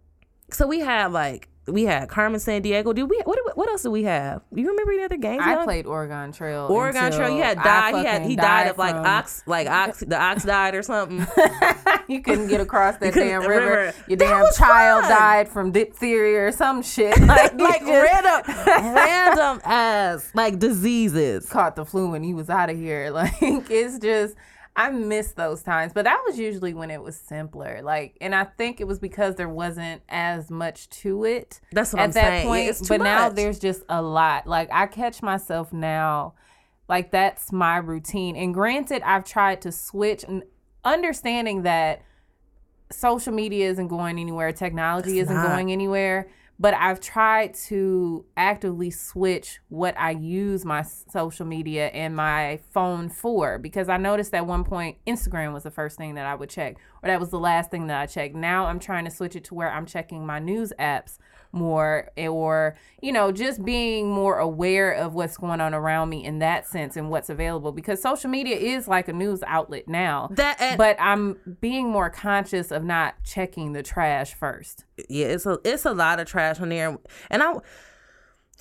So 0.50 0.66
we 0.66 0.80
have 0.80 1.12
like, 1.12 1.48
we 1.70 1.84
had 1.84 2.08
Carmen 2.08 2.40
Sandiego. 2.40 2.94
Did 2.94 3.04
we? 3.04 3.20
What? 3.24 3.38
What 3.56 3.68
else 3.68 3.82
did 3.82 3.88
we 3.90 4.02
have? 4.04 4.42
You 4.54 4.68
remember 4.68 4.92
any 4.92 5.02
other 5.04 5.16
games? 5.16 5.42
I 5.44 5.64
played 5.64 5.86
Oregon 5.86 6.32
Trail. 6.32 6.66
Oregon 6.70 7.10
Trail. 7.12 7.30
You 7.30 7.42
had 7.42 7.56
died. 7.62 7.94
He 7.96 8.04
had 8.04 8.22
he 8.22 8.36
died 8.36 8.68
of 8.68 8.78
like 8.78 8.94
ox, 8.94 9.42
like 9.46 9.66
ox. 9.68 10.00
The 10.00 10.20
ox 10.20 10.44
died 10.44 10.74
or 10.74 10.82
something. 10.82 11.26
you 12.08 12.20
couldn't 12.22 12.48
get 12.48 12.60
across 12.60 12.96
that 12.98 13.14
damn 13.14 13.42
river. 13.42 13.52
river. 13.52 13.94
Your 14.08 14.16
That 14.18 14.42
damn 14.42 14.52
child 14.54 15.02
fun. 15.04 15.10
died 15.10 15.48
from 15.48 15.72
diphtheria 15.72 16.46
or 16.48 16.52
some 16.52 16.82
shit. 16.82 17.16
Like, 17.30 17.54
like 17.60 17.82
random, 17.82 18.42
random 18.66 19.60
ass 19.64 20.30
like 20.34 20.58
diseases. 20.58 21.48
caught 21.48 21.76
the 21.76 21.84
flu 21.84 22.14
and 22.14 22.24
he 22.24 22.34
was 22.34 22.50
out 22.50 22.70
of 22.70 22.76
here. 22.76 23.10
Like 23.10 23.34
it's 23.40 23.98
just 23.98 24.34
I 24.86 24.90
miss 24.90 25.32
those 25.32 25.62
times. 25.62 25.92
But 25.92 26.04
that 26.04 26.22
was 26.26 26.38
usually 26.38 26.74
when 26.74 26.90
it 26.90 27.02
was 27.02 27.16
simpler. 27.16 27.80
Like 27.82 28.16
and 28.20 28.34
I 28.34 28.44
think 28.44 28.80
it 28.80 28.86
was 28.86 28.98
because 28.98 29.34
there 29.36 29.48
wasn't 29.48 30.02
as 30.08 30.50
much 30.50 30.88
to 30.90 31.24
it 31.24 31.60
That's 31.72 31.92
what 31.92 32.00
at 32.00 32.04
I'm 32.04 32.10
that 32.12 32.24
saying. 32.44 32.46
Point. 32.46 32.88
but 32.88 33.00
now 33.02 33.28
there's 33.28 33.58
just 33.58 33.82
a 33.88 34.00
lot. 34.02 34.46
Like 34.46 34.68
I 34.72 34.86
catch 34.86 35.22
myself 35.22 35.72
now 35.72 36.34
like 36.88 37.10
that's 37.12 37.52
my 37.52 37.76
routine. 37.76 38.36
And 38.36 38.52
granted 38.52 39.02
I've 39.02 39.24
tried 39.24 39.60
to 39.62 39.72
switch 39.72 40.24
understanding 40.84 41.62
that 41.62 42.02
social 42.90 43.32
media 43.32 43.70
isn't 43.70 43.88
going 43.88 44.18
anywhere, 44.18 44.52
technology 44.52 45.20
It's 45.20 45.30
isn't 45.30 45.34
not. 45.42 45.46
going 45.48 45.70
anywhere. 45.70 46.28
But 46.60 46.74
I've 46.74 47.00
tried 47.00 47.54
to 47.68 48.26
actively 48.36 48.90
switch 48.90 49.60
what 49.70 49.98
I 49.98 50.10
use 50.10 50.62
my 50.66 50.82
social 50.82 51.46
media 51.46 51.86
and 51.86 52.14
my 52.14 52.60
phone 52.70 53.08
for 53.08 53.58
because 53.58 53.88
I 53.88 53.96
noticed 53.96 54.34
at 54.34 54.46
one 54.46 54.64
point 54.64 54.98
Instagram 55.06 55.54
was 55.54 55.62
the 55.62 55.70
first 55.70 55.96
thing 55.96 56.16
that 56.16 56.26
I 56.26 56.34
would 56.34 56.50
check, 56.50 56.76
or 57.02 57.06
that 57.06 57.18
was 57.18 57.30
the 57.30 57.38
last 57.38 57.70
thing 57.70 57.86
that 57.86 57.98
I 57.98 58.04
checked. 58.04 58.34
Now 58.34 58.66
I'm 58.66 58.78
trying 58.78 59.06
to 59.06 59.10
switch 59.10 59.36
it 59.36 59.44
to 59.44 59.54
where 59.54 59.70
I'm 59.70 59.86
checking 59.86 60.26
my 60.26 60.38
news 60.38 60.70
apps 60.78 61.16
more, 61.52 62.10
or, 62.16 62.76
you 63.00 63.12
know, 63.12 63.32
just 63.32 63.64
being 63.64 64.08
more 64.08 64.38
aware 64.38 64.92
of 64.92 65.14
what's 65.14 65.36
going 65.36 65.60
on 65.60 65.74
around 65.74 66.08
me 66.08 66.24
in 66.24 66.38
that 66.40 66.66
sense 66.66 66.96
and 66.96 67.10
what's 67.10 67.28
available 67.28 67.72
because 67.72 68.00
social 68.00 68.30
media 68.30 68.56
is 68.56 68.86
like 68.86 69.08
a 69.08 69.12
news 69.12 69.42
outlet 69.46 69.88
now. 69.88 70.28
That 70.32 70.60
and, 70.60 70.78
But 70.78 70.96
I'm 71.00 71.56
being 71.60 71.88
more 71.88 72.10
conscious 72.10 72.70
of 72.70 72.84
not 72.84 73.14
checking 73.24 73.72
the 73.72 73.82
trash 73.82 74.34
first. 74.34 74.84
yeah, 75.08 75.26
it's 75.26 75.46
a 75.46 75.58
it's 75.64 75.84
a 75.84 75.92
lot 75.92 76.20
of 76.20 76.26
trash 76.26 76.60
on 76.60 76.68
there, 76.68 76.96
and 77.30 77.42
I. 77.42 77.54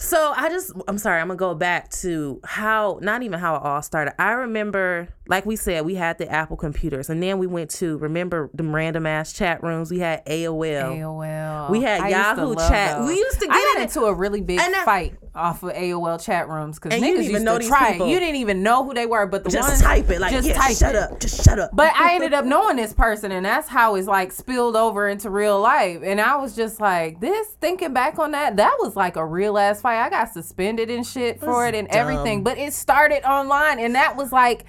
So 0.01 0.33
I 0.33 0.47
just 0.47 0.71
I'm 0.87 0.97
sorry 0.97 1.19
I'm 1.19 1.27
gonna 1.27 1.37
go 1.37 1.53
back 1.53 1.89
to 2.03 2.39
how 2.45 2.99
not 3.01 3.21
even 3.21 3.37
how 3.37 3.55
it 3.57 3.63
all 3.63 3.81
started. 3.81 4.13
I 4.17 4.31
remember, 4.31 5.09
like 5.29 5.45
we 5.45 5.55
said, 5.55 5.85
we 5.85 5.93
had 5.93 6.17
the 6.17 6.29
Apple 6.29 6.57
computers, 6.57 7.07
and 7.07 7.21
then 7.21 7.37
we 7.37 7.45
went 7.45 7.69
to 7.69 7.99
remember 7.99 8.49
the 8.51 8.63
random 8.63 9.05
ass 9.05 9.31
chat 9.31 9.61
rooms. 9.61 9.91
We 9.91 9.99
had 9.99 10.25
AOL. 10.25 10.97
AOL. 10.97 11.69
We 11.69 11.81
had 11.83 12.01
I 12.01 12.09
Yahoo 12.09 12.55
chat. 12.55 12.97
those. 12.97 13.07
We 13.07 13.15
used 13.15 13.39
to 13.39 13.45
I 13.45 13.53
get 13.53 13.75
got 13.75 13.81
into 13.83 14.05
a 14.05 14.13
really 14.13 14.41
big 14.41 14.59
fight 14.59 15.13
off 15.35 15.61
of 15.61 15.71
AOL 15.71 16.19
chat 16.23 16.49
rooms 16.49 16.79
because 16.79 16.99
niggas 16.99 17.01
you 17.01 17.13
didn't 17.13 17.21
even 17.21 17.33
used 17.33 17.45
know 17.45 17.53
to 17.53 17.59
these 17.59 17.67
try. 17.67 17.91
people. 17.91 18.07
You 18.07 18.19
didn't 18.19 18.37
even 18.37 18.63
know 18.63 18.83
who 18.83 18.95
they 18.95 19.05
were, 19.05 19.27
but 19.27 19.43
the 19.43 19.49
one. 19.49 19.53
Just 19.53 19.69
ones 19.69 19.81
type 19.83 20.09
it 20.09 20.19
like 20.19 20.31
just 20.31 20.47
yeah, 20.47 20.55
type 20.55 20.75
shut 20.75 20.95
it. 20.95 21.01
up, 21.03 21.19
just 21.19 21.45
shut 21.45 21.59
up. 21.59 21.69
But 21.73 21.93
I 21.95 22.15
ended 22.15 22.33
up 22.39 22.45
knowing 22.45 22.77
this 22.77 22.93
person, 22.93 23.31
and 23.31 23.45
that's 23.45 23.67
how 23.67 23.95
it's 23.95 24.07
like 24.07 24.31
spilled 24.31 24.75
over 24.75 25.07
into 25.07 25.29
real 25.29 25.61
life. 25.61 26.01
And 26.03 26.19
I 26.19 26.37
was 26.37 26.55
just 26.55 26.81
like, 26.81 27.21
this. 27.21 27.47
Thinking 27.61 27.93
back 27.93 28.17
on 28.17 28.31
that, 28.31 28.57
that 28.57 28.77
was 28.79 28.95
like 28.95 29.15
a 29.15 29.25
real 29.25 29.57
ass 29.57 29.81
fight. 29.81 30.03
I 30.03 30.09
got 30.09 30.33
suspended 30.33 30.89
and 30.89 31.05
shit 31.05 31.39
for 31.39 31.67
it 31.67 31.75
and 31.75 31.87
everything. 31.89 32.43
But 32.43 32.57
it 32.57 32.73
started 32.73 33.23
online, 33.29 33.77
and 33.77 33.93
that 33.93 34.15
was 34.15 34.31
like 34.31 34.65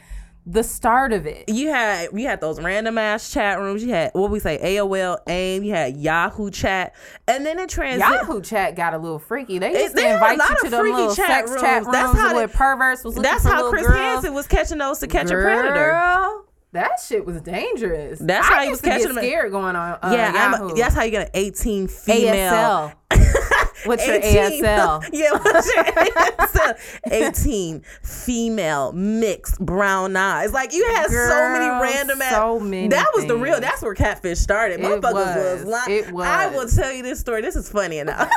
the 0.51 0.65
start 0.65 1.13
of 1.13 1.27
it. 1.27 1.49
you 1.49 1.69
had 1.69 2.09
you 2.13 2.27
had 2.27 2.41
those 2.41 2.61
random 2.61 2.99
ass 2.99 3.31
chat 3.31 3.59
rooms. 3.61 3.85
You 3.85 3.91
had 3.91 4.11
what 4.15 4.31
we 4.31 4.41
say 4.41 4.59
AOL, 4.59 5.19
AIM. 5.29 5.63
You 5.63 5.73
had 5.75 5.97
Yahoo 5.97 6.51
chat, 6.51 6.95
and 7.29 7.47
then 7.47 7.59
it 7.59 7.71
transitioned. 7.71 7.99
Yahoo 7.99 8.41
chat 8.43 8.75
got 8.75 8.93
a 8.95 8.99
little 8.99 9.19
freaky. 9.21 9.59
They 9.59 9.81
used 9.83 9.95
there 9.95 10.19
to 10.19 10.33
invite 10.33 10.39
you 10.51 10.57
to 10.65 10.71
them 10.71 10.85
little 10.87 11.15
chat 11.15 11.27
sex 11.29 11.51
rooms. 11.51 11.61
chat 11.63 11.83
rooms 11.83 11.93
That's 11.93 12.19
how 12.19 12.35
they- 12.35 12.47
perverts 12.49 13.05
was 13.05 13.17
looking 13.17 13.31
That's 13.31 13.45
how 13.45 13.71
Chris 13.71 13.87
girls. 13.87 13.99
Hansen 13.99 14.35
was 14.35 14.47
catching 14.49 14.79
those 14.79 14.99
to 14.99 15.07
catch 15.07 15.31
a 15.31 15.35
predator. 15.35 16.43
Girl, 16.73 16.83
That 16.83 17.01
shit 17.01 17.25
was 17.27 17.41
dangerous. 17.43 18.19
That's 18.21 18.49
I 18.49 18.55
how 18.55 18.63
you 18.63 18.71
was 18.71 18.81
catching 18.81 19.09
'em. 19.11 19.17
scared 19.17 19.51
going 19.53 19.77
on. 19.77 19.99
Uh, 20.03 20.11
Yeah, 20.13 20.33
I'm 20.35 20.71
a, 20.71 20.75
that's 20.75 20.95
how 20.95 21.03
you 21.03 21.11
get 21.11 21.23
an 21.27 21.31
18 21.35 21.89
female. 21.89 22.53
ASL. 22.53 22.93
What's 23.87 24.07
your 24.07 24.17
18 24.17 24.63
ASL? 24.65 25.09
yeah, 25.13 25.33
what's 25.33 25.75
your 25.75 25.85
ASL? 25.85 26.79
18 27.11 27.83
female 28.03 28.93
mixed 28.93 29.59
brown 29.59 30.17
eyes. 30.17 30.53
Like 30.53 30.75
you 30.75 30.85
had 30.95 31.07
so 31.09 31.49
many 31.51 31.67
random 31.91 32.21
ass. 32.21 32.31
so 32.35 32.61
many 32.61 32.89
That 32.89 33.07
was 33.15 33.25
the 33.27 33.37
real. 33.37 33.59
That's 33.59 33.81
where 33.81 33.95
catfish 33.95 34.39
started. 34.39 34.81
It 34.81 34.85
Motherfuckers 34.87 35.15
was. 35.15 35.65
was, 35.65 35.65
lying. 35.65 35.93
It 36.05 36.15
I 36.15 36.49
will 36.49 36.65
was. 36.65 36.77
tell 36.77 36.93
you 36.93 37.03
this 37.03 37.21
story. 37.21 37.41
This 37.41 37.57
is 37.57 37.71
funny 37.71 37.99
enough. 37.99 38.29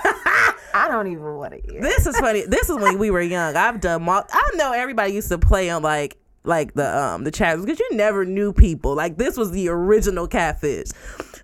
I 0.73 0.87
don't 0.89 1.07
even 1.07 1.35
want 1.35 1.53
to 1.53 1.71
hear. 1.71 1.81
this 1.81 2.07
is 2.07 2.17
funny. 2.19 2.45
This 2.47 2.69
is 2.69 2.77
when 2.77 2.97
we 2.97 3.11
were 3.11 3.21
young. 3.21 3.57
I've 3.57 3.81
done. 3.81 4.07
I 4.07 4.51
know 4.55 4.71
everybody 4.71 5.11
used 5.11 5.27
to 5.29 5.37
play 5.37 5.69
on 5.69 5.83
like 5.83 6.15
like 6.45 6.73
the 6.73 6.97
um 6.97 7.23
the 7.23 7.31
chats 7.31 7.61
because 7.61 7.79
you 7.79 7.89
never 7.93 8.25
knew 8.25 8.51
people. 8.53 8.95
Like 8.95 9.17
this 9.17 9.37
was 9.37 9.51
the 9.51 9.69
original 9.69 10.27
catfish. 10.27 10.87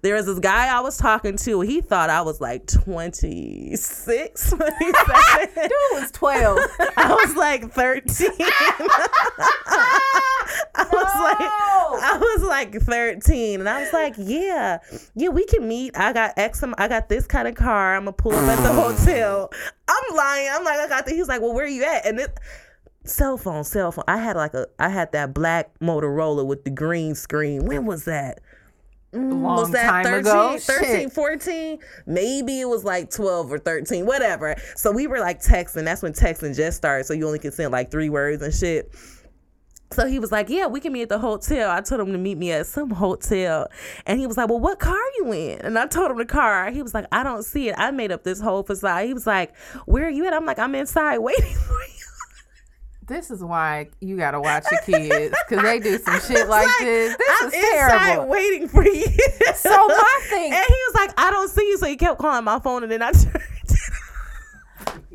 There 0.01 0.15
was 0.15 0.25
this 0.25 0.39
guy 0.39 0.67
I 0.67 0.79
was 0.79 0.97
talking 0.97 1.35
to. 1.37 1.61
He 1.61 1.81
thought 1.81 2.09
I 2.09 2.21
was 2.21 2.39
like 2.39 2.67
26 2.67 4.51
when 4.57 4.71
he 4.79 4.91
said 4.91 5.49
it. 5.55 5.55
Dude 5.55 6.01
was 6.01 6.11
twelve. 6.11 6.59
I 6.97 7.13
was 7.13 7.35
like 7.35 7.71
13. 7.71 8.29
I 10.75 10.85
was 10.91 11.13
like 11.21 11.49
I 12.01 12.17
was 12.19 12.43
like 12.43 12.73
13 12.75 13.59
and 13.59 13.69
I 13.69 13.81
was 13.81 13.93
like, 13.93 14.15
yeah, 14.17 14.79
yeah, 15.15 15.29
we 15.29 15.45
can 15.45 15.67
meet. 15.67 15.97
I 15.97 16.13
got 16.13 16.33
X 16.37 16.63
I 16.77 16.87
got 16.87 17.09
this 17.09 17.25
kind 17.25 17.47
of 17.47 17.55
car. 17.55 17.95
I'm 17.95 18.03
gonna 18.03 18.13
pull 18.13 18.33
up 18.33 18.47
at 18.47 18.61
the 18.63 18.73
hotel. 18.73 19.49
I'm 19.87 20.15
lying. 20.15 20.49
I'm 20.51 20.63
like, 20.63 20.79
I 20.79 20.87
got 20.87 21.05
this. 21.05 21.13
He 21.13 21.19
was 21.19 21.29
like, 21.29 21.41
Well, 21.41 21.53
where 21.53 21.65
are 21.65 21.69
you 21.69 21.83
at? 21.83 22.05
And 22.05 22.19
it 22.19 22.37
cell 23.03 23.37
phone, 23.37 23.63
cell 23.63 23.91
phone. 23.91 24.05
I 24.07 24.17
had 24.17 24.35
like 24.35 24.53
a 24.53 24.67
I 24.77 24.89
had 24.89 25.11
that 25.13 25.33
black 25.33 25.77
Motorola 25.79 26.45
with 26.45 26.63
the 26.63 26.71
green 26.71 27.15
screen. 27.15 27.65
When 27.65 27.85
was 27.85 28.05
that? 28.05 28.41
Mm, 29.13 29.41
long 29.41 29.55
was 29.55 29.71
that 29.71 29.89
time 29.89 30.03
13, 30.03 30.19
ago. 30.19 30.57
13, 30.59 31.09
14? 31.09 31.79
Maybe 32.05 32.61
it 32.61 32.69
was 32.69 32.83
like 32.83 33.09
12 33.09 33.51
or 33.51 33.57
13, 33.57 34.05
whatever. 34.05 34.55
So 34.75 34.91
we 34.91 35.07
were 35.07 35.19
like 35.19 35.41
texting. 35.41 35.85
That's 35.85 36.03
when 36.03 36.13
texting 36.13 36.55
just 36.55 36.77
started. 36.77 37.05
So 37.05 37.13
you 37.13 37.25
only 37.25 37.39
could 37.39 37.53
send 37.53 37.71
like 37.71 37.89
three 37.89 38.09
words 38.09 38.43
and 38.43 38.53
shit. 38.53 38.93
So 39.91 40.05
he 40.05 40.19
was 40.19 40.31
like, 40.31 40.49
Yeah, 40.49 40.67
we 40.67 40.79
can 40.79 40.93
meet 40.93 41.03
at 41.03 41.09
the 41.09 41.17
hotel. 41.17 41.71
I 41.71 41.81
told 41.81 42.01
him 42.01 42.11
to 42.11 42.19
meet 42.19 42.37
me 42.37 42.51
at 42.51 42.67
some 42.67 42.91
hotel. 42.91 43.67
And 44.05 44.19
he 44.19 44.27
was 44.27 44.37
like, 44.37 44.47
Well, 44.49 44.59
what 44.59 44.79
car 44.79 44.93
are 44.93 45.11
you 45.17 45.31
in? 45.31 45.61
And 45.61 45.79
I 45.79 45.87
told 45.87 46.11
him 46.11 46.17
the 46.17 46.25
car. 46.25 46.69
He 46.69 46.83
was 46.83 46.93
like, 46.93 47.07
I 47.11 47.23
don't 47.23 47.43
see 47.43 47.69
it. 47.69 47.75
I 47.77 47.89
made 47.89 48.11
up 48.11 48.23
this 48.23 48.39
whole 48.39 48.61
facade. 48.61 49.07
He 49.07 49.13
was 49.15 49.25
like, 49.25 49.55
Where 49.87 50.05
are 50.05 50.11
you 50.11 50.27
at? 50.27 50.33
I'm 50.33 50.45
like, 50.45 50.59
I'm 50.59 50.75
inside 50.75 51.17
waiting 51.17 51.55
for 51.67 51.81
you. 51.81 51.88
This 53.09 53.31
is 53.31 53.43
why 53.43 53.89
you 53.99 54.15
gotta 54.17 54.39
watch 54.39 54.65
your 54.71 54.81
kids 54.81 55.35
because 55.49 55.63
they 55.63 55.79
do 55.79 55.97
some 55.97 56.19
shit 56.21 56.47
like, 56.47 56.67
Like, 56.67 56.79
this. 56.79 57.17
This 57.17 57.37
I'm 57.41 57.47
is 57.47 57.53
terrible. 57.53 58.27
waiting 58.27 58.67
for 58.67 58.85
you. 58.85 59.05
So 59.55 59.87
my 59.87 60.19
thing- 60.29 60.53
And 60.53 60.65
he 60.65 60.73
was 60.87 60.95
like, 60.95 61.11
I 61.17 61.31
don't 61.31 61.49
see 61.49 61.67
you. 61.67 61.77
So 61.77 61.87
he 61.87 61.95
kept 61.97 62.19
calling 62.19 62.43
my 62.45 62.59
phone 62.59 62.83
and 62.83 62.91
then 62.91 63.01
I 63.01 63.11
turned 63.11 63.41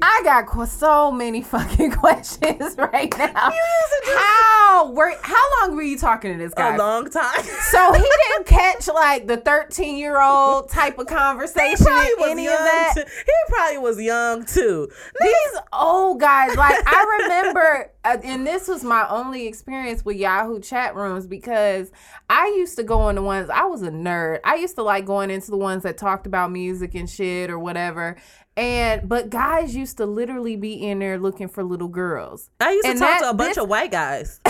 I 0.03 0.21
got 0.25 0.47
qu- 0.47 0.67
so 0.67 1.11
many 1.13 1.41
fucking 1.43 1.93
questions 1.93 2.75
right 2.79 3.13
now. 3.17 3.27
used 3.27 3.33
to 3.35 4.01
just- 4.05 4.19
How 4.19 4.91
were 4.91 5.13
how 5.23 5.45
long 5.61 5.77
were 5.77 5.83
you 5.83 5.97
talking 5.99 6.33
to 6.33 6.39
this 6.39 6.53
guy? 6.53 6.75
a 6.75 6.79
long 6.79 7.09
time. 7.11 7.43
So 7.71 7.93
he 7.93 8.03
didn't 8.03 8.47
catch 8.47 8.89
like 8.89 9.27
the 9.29 9.37
13 9.37 9.97
year 9.97 10.21
old 10.21 10.69
type 10.69 10.99
of 10.99 11.09
He 11.09 11.15
conversation 11.15 11.87
was 11.87 12.29
any 12.31 12.47
of 12.47 12.53
that. 12.59 12.93
too. 12.97 13.03
He 13.07 13.33
probably 13.55 13.79
was 13.79 14.01
young 14.01 14.45
too. 14.45 14.89
These 15.21 15.61
old 15.73 16.21
guys, 16.21 16.57
like 16.57 16.77
I 16.87 17.19
remember, 17.23 17.93
uh, 18.05 18.17
and 18.25 18.47
this 18.47 18.67
was 18.69 18.83
my 18.85 19.09
only 19.09 19.47
experience 19.47 20.05
with 20.05 20.17
Yahoo 20.17 20.61
chat 20.61 20.95
rooms 20.97 21.27
because 21.27 21.93
I 22.29 22.47
used 22.57 22.77
to 22.77 22.83
go 22.83 23.09
into 23.09 23.23
ones. 23.23 23.49
I 23.49 23.65
was 23.65 23.83
a 23.83 23.91
nerd. 23.91 24.41
I 24.45 24.57
used 24.57 24.75
to 24.77 24.83
like 24.83 25.07
going 25.07 25.31
into 25.31 25.51
the 25.53 25.57
ones 25.57 25.85
that 25.85 25.97
talked 25.99 26.27
about 26.27 26.51
music 26.51 26.95
and 26.95 27.09
shit 27.09 27.49
or 27.49 27.59
whatever. 27.59 28.17
And 28.57 29.09
but 29.09 29.31
guys 29.31 29.75
used 29.75 29.97
to 29.97 30.07
literally 30.07 30.55
be 30.57 30.75
in 30.75 31.01
there 31.01 31.19
looking 31.19 31.49
for 31.49 31.65
little 31.65 31.89
girls. 31.89 32.51
I 32.61 32.71
used 32.73 32.85
to 32.87 32.93
talk 32.93 33.01
that- 33.01 33.21
to 33.23 33.31
a 33.31 33.35
bunch 33.35 33.55
this- 33.57 33.63
of 33.65 33.69
white 33.69 33.91
guys. 33.91 34.41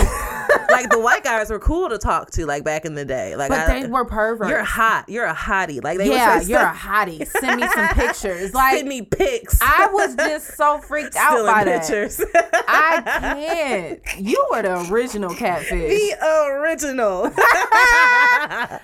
like 0.69 0.89
the 0.91 0.99
white 0.99 1.23
guys 1.23 1.49
were 1.49 1.57
cool 1.59 1.89
to 1.89 1.97
talk 1.97 2.29
to, 2.31 2.45
like 2.45 2.63
back 2.63 2.85
in 2.85 2.93
the 2.93 3.03
day. 3.05 3.35
Like 3.35 3.49
But 3.49 3.67
I, 3.67 3.81
they 3.81 3.87
were 3.87 4.05
perverts. 4.05 4.49
You're 4.49 4.63
hot. 4.63 5.05
You're 5.09 5.25
a 5.25 5.33
hottie. 5.33 5.83
Like 5.83 5.97
they 5.97 6.09
yeah, 6.11 6.39
you're 6.41 6.59
a 6.61 6.71
hottie. 6.73 7.25
Send 7.25 7.59
me 7.61 7.67
some 7.73 7.87
pictures. 7.95 8.53
Like 8.53 8.75
send 8.77 8.87
me 8.89 9.01
pics. 9.01 9.59
I 9.61 9.87
was 9.91 10.15
just 10.15 10.55
so 10.55 10.77
freaked 10.79 11.15
out 11.15 11.43
by 11.45 11.63
that. 11.63 11.89
I 12.67 13.01
can't. 13.35 13.99
You 14.19 14.45
were 14.51 14.61
the 14.61 14.87
original 14.91 15.33
catfish. 15.33 15.69
the 15.71 16.15
original. 16.59 17.31
I 17.35 18.79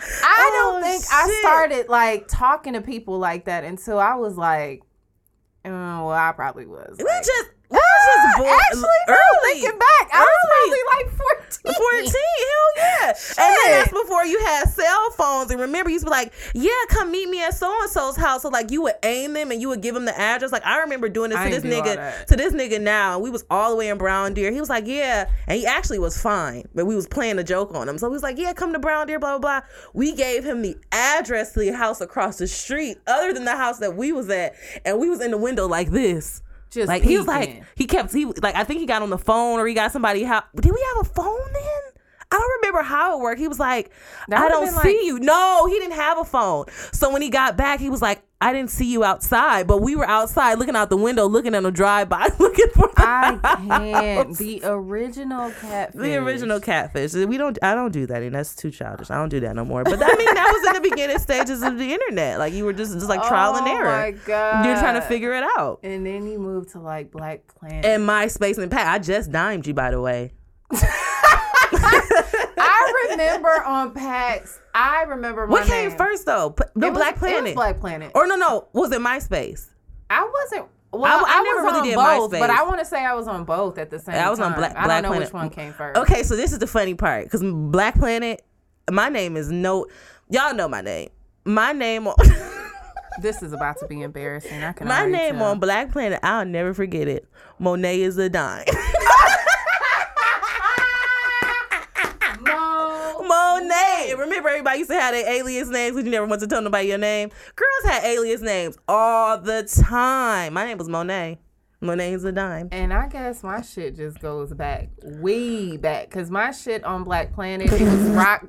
don't 0.54 0.72
Oh, 0.72 0.82
think 0.82 1.04
I 1.12 1.40
started 1.42 1.90
like 1.90 2.28
talking 2.28 2.74
to 2.74 2.82
people 2.82 3.20
like 3.20 3.46
that 3.46 3.64
until 3.64 4.00
I 4.00 4.16
was 4.16 4.36
like, 4.38 4.82
uh, 5.66 5.70
well, 5.70 6.10
I 6.12 6.32
probably 6.36 6.66
was. 6.66 6.96
we 6.98 7.06
like- 7.06 7.24
just 7.26 7.50
we 7.72 7.78
was 7.78 8.04
just 8.06 8.28
ah, 8.28 8.38
born 8.38 8.60
Actually, 8.60 9.02
early. 9.08 9.54
thinking 9.54 9.80
back, 9.80 10.10
I 10.12 10.22
was 10.22 10.42
probably 10.52 10.84
like 10.92 11.08
14. 11.18 11.52
14, 11.64 12.12
hell 12.12 12.72
yeah. 12.78 13.08
And 13.08 13.58
then 13.58 13.72
that's 13.72 13.92
before 13.92 14.26
you 14.26 14.40
had 14.40 14.66
cell 14.70 15.12
phones. 15.12 15.52
And 15.52 15.60
remember, 15.60 15.90
you 15.90 15.94
used 15.96 16.06
to 16.06 16.10
be 16.10 16.16
like, 16.16 16.34
yeah, 16.54 16.72
come 16.90 17.12
meet 17.12 17.30
me 17.30 17.42
at 17.44 17.56
so 17.56 17.74
and 17.82 17.90
so's 17.90 18.16
house. 18.18 18.42
So, 18.42 18.50
like, 18.50 18.72
you 18.72 18.82
would 18.84 18.96
aim 19.04 19.34
them 19.34 19.52
and 19.52 19.62
you 19.62 19.70
would 19.70 19.82
give 19.82 19.94
them 19.94 20.06
the 20.06 20.20
address. 20.20 20.52
Like, 20.52 20.66
I 20.66 20.80
remember 20.80 21.08
doing 21.08 21.30
this 21.30 21.40
I 21.40 21.50
to 21.50 21.62
this 21.62 21.64
do 21.64 21.70
nigga, 21.70 22.26
to 22.26 22.36
this 22.36 22.54
nigga 22.54 22.82
now. 22.82 23.16
And 23.16 23.24
we 23.24 23.30
was 23.30 23.46
all 23.50 23.72
the 23.72 23.78
way 23.78 23.90
in 23.90 23.98
Brown 23.98 24.34
Deer. 24.34 24.52
He 24.52 24.60
was 24.60 24.70
like, 24.70 24.86
yeah. 24.88 25.30
And 25.48 25.58
he 25.58 25.66
actually 25.66 26.00
was 26.00 26.22
fine, 26.22 26.66
but 26.76 26.86
we 26.86 26.96
was 26.96 27.08
playing 27.08 27.40
a 27.40 27.44
joke 27.44 27.74
on 27.74 27.88
him. 27.88 27.98
So, 27.98 28.10
he 28.10 28.14
was 28.14 28.24
like, 28.24 28.38
yeah, 28.38 28.54
come 28.54 28.74
to 28.74 28.80
Brown 28.80 29.08
Deer, 29.08 29.20
blah, 29.20 29.38
blah, 29.38 29.62
blah. 29.62 29.68
We 29.94 30.14
gave 30.14 30.44
him 30.44 30.62
the 30.62 30.76
address 30.92 31.54
to 31.54 31.60
the 31.60 31.72
house 31.72 32.02
across 32.02 32.38
the 32.38 32.48
street, 32.48 32.98
other 33.08 33.34
than 33.34 33.46
the 33.46 33.56
house 33.56 33.80
that 33.80 33.96
we 33.96 34.12
was 34.12 34.30
at. 34.30 34.56
And 34.84 35.00
we 35.00 35.10
was 35.10 35.22
in 35.22 35.32
the 35.32 35.38
window 35.38 35.68
like 35.68 35.92
this. 35.92 36.42
Just 36.72 36.88
Like 36.88 37.04
he 37.04 37.18
was 37.18 37.28
like 37.28 37.64
he 37.76 37.86
kept 37.86 38.14
he 38.14 38.26
like 38.26 38.56
I 38.56 38.64
think 38.64 38.80
he 38.80 38.86
got 38.86 39.02
on 39.02 39.10
the 39.10 39.18
phone 39.18 39.60
or 39.60 39.68
he 39.68 39.74
got 39.74 39.92
somebody 39.92 40.24
how 40.24 40.44
did 40.56 40.72
we 40.72 40.86
have 40.96 41.06
a 41.06 41.10
phone 41.10 41.54
then? 41.54 41.91
I 42.32 42.38
don't 42.38 42.62
remember 42.62 42.82
how 42.82 43.18
it 43.18 43.22
worked. 43.22 43.40
He 43.40 43.48
was 43.48 43.60
like, 43.60 43.92
I 44.32 44.48
don't 44.48 44.68
see 44.68 44.76
like- 44.76 45.06
you. 45.06 45.20
No, 45.20 45.66
he 45.68 45.74
didn't 45.80 45.96
have 45.96 46.18
a 46.18 46.24
phone. 46.24 46.66
So 46.94 47.12
when 47.12 47.22
he 47.22 47.30
got 47.30 47.58
back, 47.58 47.80
he 47.80 47.90
was 47.90 48.02
like, 48.02 48.24
I 48.44 48.54
didn't 48.54 48.72
see 48.72 48.92
you 48.92 49.04
outside, 49.04 49.68
but 49.68 49.84
we 49.84 49.96
were 49.96 50.08
outside 50.08 50.56
looking 50.58 50.76
out 50.76 50.90
the 50.90 50.98
window, 50.98 51.28
looking 51.28 51.54
at 51.54 51.64
a 51.64 51.70
drive 51.70 52.10
by, 52.10 52.28
looking 52.40 52.70
for 52.74 52.88
the 52.96 53.04
I 53.08 53.38
can't. 53.68 54.28
house. 54.30 54.38
The 54.40 54.62
original 54.64 55.52
catfish. 55.52 56.02
The 56.02 56.16
original 56.16 56.60
catfish. 56.60 57.14
We 57.14 57.38
don't. 57.38 57.60
I 57.62 57.76
don't 57.76 57.92
do 57.92 58.08
that, 58.08 58.24
and 58.24 58.34
that's 58.34 58.56
too 58.56 58.72
childish. 58.72 59.12
I 59.12 59.16
don't 59.18 59.30
do 59.30 59.42
that 59.42 59.56
no 59.56 59.64
more. 59.64 59.84
But 59.84 60.02
I 60.02 60.16
mean, 60.16 60.34
that 60.34 60.52
was 60.60 60.76
in 60.76 60.82
the 60.82 60.90
beginning 60.90 61.20
stages 61.20 61.62
of 61.62 61.78
the 61.78 61.94
internet. 61.94 62.40
Like 62.40 62.54
you 62.54 62.66
were 62.66 62.74
just 62.74 62.94
just 62.94 63.08
like 63.10 63.22
trial 63.28 63.56
and 63.58 63.68
oh 63.68 63.76
error. 63.76 63.88
Oh 63.90 63.92
my 63.92 64.12
God. 64.26 64.66
You're 64.66 64.78
trying 64.80 64.96
to 64.96 65.02
figure 65.02 65.34
it 65.36 65.44
out. 65.60 65.82
And 65.84 66.04
then 66.04 66.26
you 66.26 66.40
moved 66.40 66.70
to 66.70 66.80
like 66.80 67.12
Black 67.12 67.42
Planet. 67.60 67.86
And 67.86 68.10
MySpace 68.10 68.58
and 68.58 68.72
Pat. 68.72 68.88
I 68.88 68.98
just 68.98 69.32
dimed 69.32 69.68
you, 69.68 69.76
by 69.76 69.92
the 69.92 70.02
way. 70.02 70.32
I 72.64 73.08
remember 73.12 73.64
on 73.64 73.94
PAX, 73.94 74.60
I 74.74 75.04
remember 75.04 75.48
my 75.48 75.52
What 75.54 75.68
came 75.68 75.90
name. 75.90 75.98
first 75.98 76.26
though? 76.26 76.56
The 76.76 76.88
It 76.88 76.94
Black 76.94 77.20
was 77.22 77.30
Planet. 77.30 77.56
Black 77.56 77.80
Planet. 77.80 78.12
Or 78.16 78.28
no, 78.28 78.36
no, 78.36 78.68
was 78.74 78.92
it 78.92 79.00
MySpace? 79.02 79.70
I 80.10 80.24
wasn't. 80.32 80.68
Well, 80.94 81.04
I- 81.26 81.30
I, 81.30 81.40
I 81.40 81.44
never 81.44 81.64
was 81.64 81.74
really 81.74 81.80
on 81.80 81.86
did 81.86 81.96
both, 81.96 82.32
MySpace. 82.32 82.40
but 82.40 82.50
I 82.50 82.64
want 82.64 82.80
to 82.80 82.86
say 82.86 83.06
I 83.06 83.14
was 83.14 83.28
on 83.28 83.46
both 83.46 83.78
at 83.78 83.90
the 83.90 84.00
same 84.00 84.16
time. 84.16 84.28
I 84.28 84.30
was 84.30 84.40
on 84.40 84.54
Black- 84.56 84.72
Planet. 84.74 84.90
I 84.92 84.94
don't 84.96 85.04
know 85.04 85.10
Planet. 85.10 85.28
which 85.30 85.34
one 85.34 85.50
came 85.50 85.74
first. 85.74 85.98
Okay, 86.00 86.24
so 86.24 86.36
this 86.36 86.52
is 86.52 86.60
the 86.60 86.68
funny 86.68 86.96
part 86.96 87.26
because 87.26 87.42
Black 87.44 87.96
Planet. 87.96 88.42
My 88.90 89.08
name 89.10 89.38
is 89.38 89.50
no. 89.52 89.86
Y'all 90.30 90.54
know 90.54 90.68
my 90.68 90.82
name. 90.82 91.10
My 91.46 91.72
name 91.72 92.08
on 92.08 92.16
This 93.22 93.42
is 93.44 93.52
about 93.54 93.78
to 93.80 93.88
be 93.88 94.02
embarrassing. 94.02 94.64
I 94.64 94.72
can. 94.74 94.88
my 94.88 95.06
name 95.06 95.36
tell. 95.38 95.48
on 95.48 95.60
Black 95.60 95.92
Planet. 95.92 96.20
I'll 96.24 96.46
never 96.46 96.74
forget 96.74 97.08
it. 97.08 97.28
Monet 97.60 98.02
is 98.02 98.18
a 98.18 98.30
dime. 98.30 98.66
Monet. 104.18 104.26
Remember, 104.30 104.50
everybody 104.50 104.80
used 104.80 104.90
to 104.90 105.00
have 105.00 105.14
their 105.14 105.28
alias 105.30 105.70
names 105.70 105.96
because 105.96 106.06
you 106.06 106.12
never 106.12 106.26
want 106.26 106.42
to 106.42 106.48
tell 106.48 106.62
nobody 106.62 106.88
your 106.90 106.98
name. 106.98 107.30
Girls 107.56 107.94
had 107.94 108.04
alias 108.04 108.42
names 108.42 108.78
all 108.88 109.38
the 109.38 109.64
time. 109.64 110.54
My 110.54 110.66
name 110.66 110.78
was 110.78 110.90
Monet. 110.90 111.40
Monet 111.82 112.14
is 112.14 112.24
a 112.24 112.32
dime. 112.32 112.70
And 112.72 112.94
I 112.94 113.08
guess 113.08 113.42
my 113.42 113.62
shit 113.62 113.96
just 113.96 114.20
goes 114.20 114.54
back 114.54 114.90
way 115.04 115.78
back 115.78 116.10
because 116.10 116.30
my 116.30 116.52
shit 116.52 116.84
on 116.84 117.04
Black 117.04 117.34
Planet 117.34 117.72
it 117.72 117.82
was 117.82 118.02
rock. 118.10 118.46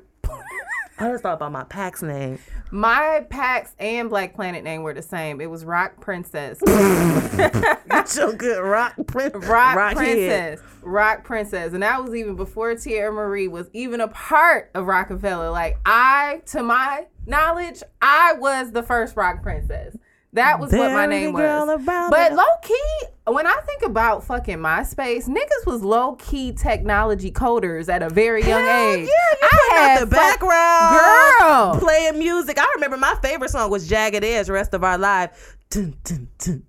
I 1.03 1.11
just 1.11 1.23
thought 1.23 1.33
about 1.33 1.51
my 1.51 1.65
PAX 1.65 2.01
name. 2.01 2.39
My 2.71 3.25
PAX 3.29 3.75
and 3.77 4.09
Black 4.09 4.33
Planet 4.35 4.63
name 4.63 4.83
were 4.83 4.93
the 4.93 5.01
same. 5.01 5.41
It 5.41 5.49
was 5.49 5.65
Rock 5.65 5.99
Princess. 5.99 6.59
Get 6.65 8.07
so 8.07 8.31
good 8.33 8.61
rock, 8.61 8.95
prin- 9.07 9.33
Rock, 9.33 9.75
rock 9.75 9.97
head. 9.97 10.57
Princess. 10.57 10.61
Rock 10.81 11.23
Princess. 11.25 11.73
And 11.73 11.83
that 11.83 12.01
was 12.01 12.15
even 12.15 12.35
before 12.35 12.73
Teairra 12.73 13.13
Mari 13.13 13.49
was 13.49 13.69
even 13.73 13.99
a 13.99 14.07
part 14.07 14.71
of 14.73 14.87
Roc-A-Fella. 14.87 15.51
Like 15.51 15.77
I, 15.85 16.41
to 16.47 16.63
my 16.63 17.07
knowledge, 17.25 17.83
I 18.01 18.33
was 18.33 18.71
the 18.71 18.83
first 18.83 19.17
Rock 19.17 19.43
Princess. 19.43 19.97
That 20.33 20.59
was 20.59 20.71
what 20.71 20.91
my 20.91 21.05
name 21.05 21.31
was. 21.33 21.85
But 21.85 22.33
low 22.33 22.43
key, 22.63 23.07
when 23.27 23.45
I 23.45 23.59
think 23.65 23.83
about 23.83 24.23
fucking 24.23 24.57
MySpace, 24.57 25.27
niggas 25.27 25.65
was 25.65 25.83
low 25.83 26.15
key 26.15 26.51
technology 26.53 27.31
coders 27.31 27.87
at 27.87 28.01
a 28.01 28.09
very 28.09 28.41
young 28.41 28.63
Hell 28.63 28.93
age. 28.93 29.07
Yeah, 29.07 29.37
you 29.41 29.47
I 29.51 29.75
had 29.75 30.01
the 30.01 30.07
background, 30.07 31.39
Girl. 31.39 31.79
playing 31.79 32.17
music. 32.17 32.57
I 32.59 32.65
remember 32.75 32.97
my 32.97 33.15
favorite 33.21 33.51
song 33.51 33.69
was 33.69 33.87
"Jagged 33.87 34.23
Edge." 34.23 34.49
Rest 34.49 34.73
of 34.73 34.83
our 34.83 34.97
life. 34.97 35.55
Dun, 35.69 35.95
dun, 36.03 36.27
dun. 36.39 36.63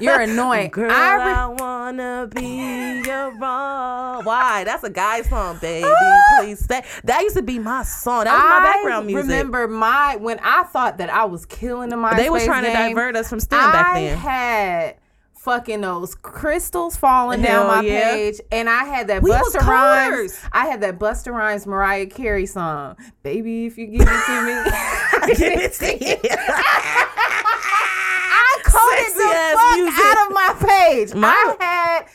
You're 0.00 0.20
annoying. 0.20 0.70
Girl, 0.70 0.90
I 0.90 0.94
I, 0.94 1.48
re- 1.48 1.56
wanna 1.58 2.28
be 2.34 3.02
your 3.06 3.32
all. 3.42 4.22
Why? 4.22 4.64
That's 4.64 4.84
a 4.84 4.90
guy 4.90 5.22
song, 5.22 5.58
baby. 5.60 5.86
Ah! 5.86 6.38
Please 6.40 6.64
stay. 6.64 6.82
That 7.04 7.22
used 7.22 7.36
to 7.36 7.42
be 7.42 7.58
my 7.58 7.82
song. 7.82 8.24
That 8.24 8.34
was 8.34 8.50
my 8.50 8.72
background 8.72 9.06
music. 9.06 9.22
remember 9.22 9.68
my 9.68 10.16
when 10.16 10.38
I 10.42 10.64
thought 10.64 10.98
that 10.98 11.10
I 11.10 11.24
was 11.24 11.46
killing 11.46 11.90
the 11.90 11.96
MySpace 11.96 12.16
they 12.16 12.30
were 12.30 12.40
trying 12.40 12.64
to 12.64 12.72
divert 12.72 13.16
us 13.16 13.28
from 13.28 13.40
STEM 13.40 13.72
back 13.72 13.94
then. 13.94 14.16
I 14.16 14.20
had 14.20 14.96
fucking 15.34 15.80
those 15.80 16.14
crystals 16.16 16.96
falling 16.96 17.40
Hell 17.40 17.68
down 17.68 17.76
my 17.82 17.88
yeah. 17.88 18.10
page, 18.10 18.40
and 18.50 18.68
I 18.68 18.84
had 18.84 19.06
that 19.08 19.22
We 19.22 19.30
Busta 19.30 19.60
Rhymes. 19.60 20.36
I 20.52 20.66
had 20.66 20.80
that 20.80 20.98
Busta 20.98 21.32
Rhymes 21.32 21.66
Mariah 21.66 22.06
Carey 22.06 22.46
song, 22.46 22.96
"Baby, 23.22 23.66
if 23.66 23.78
you 23.78 23.86
give 23.86 24.02
it 24.02 24.26
to 24.26 24.42
me." 24.46 24.72
Give 25.26 25.58
it 25.58 25.72
to 25.72 26.04
you. 26.04 26.16
Coded 28.96 29.16
the 29.16 29.58
fuck 29.58 29.76
music. 29.76 30.04
out 30.04 30.26
of 30.26 30.34
my 30.34 30.54
page. 30.68 31.14
My- 31.14 31.54
I 31.60 31.64
had 31.64 32.06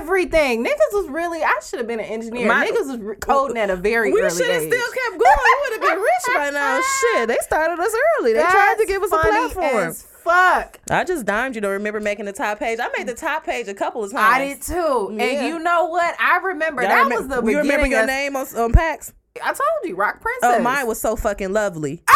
everything. 0.00 0.64
Niggas 0.64 0.92
was 0.92 1.08
really. 1.08 1.42
I 1.42 1.58
should 1.66 1.78
have 1.78 1.88
been 1.88 2.00
an 2.00 2.06
engineer. 2.06 2.46
My- 2.48 2.66
Niggas 2.66 2.98
was 3.00 3.16
coding 3.20 3.56
at 3.56 3.70
a 3.70 3.76
very 3.76 4.12
We 4.12 4.20
should 4.30 4.48
have 4.50 4.62
still 4.62 4.70
kept 4.92 5.18
going. 5.18 5.20
We 5.20 5.56
would 5.60 5.72
have 5.72 5.82
been 5.90 5.98
rich 5.98 6.36
by 6.36 6.50
now. 6.50 6.80
Shit, 7.14 7.28
they 7.28 7.38
started 7.40 7.78
us 7.80 7.94
early. 8.18 8.32
They 8.32 8.42
tried 8.42 8.76
to 8.78 8.86
give 8.86 9.02
us 9.02 9.12
a 9.12 9.18
platform. 9.18 9.94
fuck. 9.94 10.78
I 10.90 11.04
just 11.04 11.24
dimed 11.26 11.54
you 11.54 11.60
to 11.62 11.68
remember 11.68 12.00
making 12.00 12.26
the 12.26 12.32
top 12.32 12.58
page. 12.58 12.78
I 12.80 12.88
made 12.96 13.06
the 13.06 13.14
top 13.14 13.44
page 13.44 13.68
a 13.68 13.74
couple 13.74 14.04
of 14.04 14.12
times. 14.12 14.22
I 14.22 14.48
did 14.48 14.62
too. 14.62 15.14
Yeah. 15.16 15.24
And 15.24 15.48
you 15.48 15.58
know 15.58 15.86
what? 15.86 16.14
I 16.20 16.38
remember 16.38 16.82
that 16.82 17.06
remem- 17.06 17.16
was 17.16 17.28
the 17.28 17.42
you 17.50 17.58
remember 17.58 17.86
your 17.86 18.02
of- 18.02 18.06
name 18.06 18.36
on, 18.36 18.46
on 18.56 18.72
PAX? 18.72 19.12
I 19.42 19.48
told 19.48 19.60
you, 19.84 19.94
Rock 19.94 20.16
oh, 20.18 20.22
Princess. 20.22 20.58
Oh, 20.58 20.62
mine 20.62 20.86
was 20.88 21.00
so 21.00 21.14
fucking 21.16 21.52
lovely. 21.52 22.02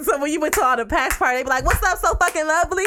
so 0.04 0.18
when 0.20 0.32
you 0.32 0.40
went 0.40 0.54
to 0.54 0.62
all 0.64 0.76
the 0.76 0.86
PAX 0.86 1.16
party, 1.16 1.38
they 1.38 1.42
be 1.44 1.48
like, 1.48 1.64
"What's 1.64 1.82
up, 1.82 1.98
so 1.98 2.14
fucking 2.14 2.46
lovely? 2.46 2.84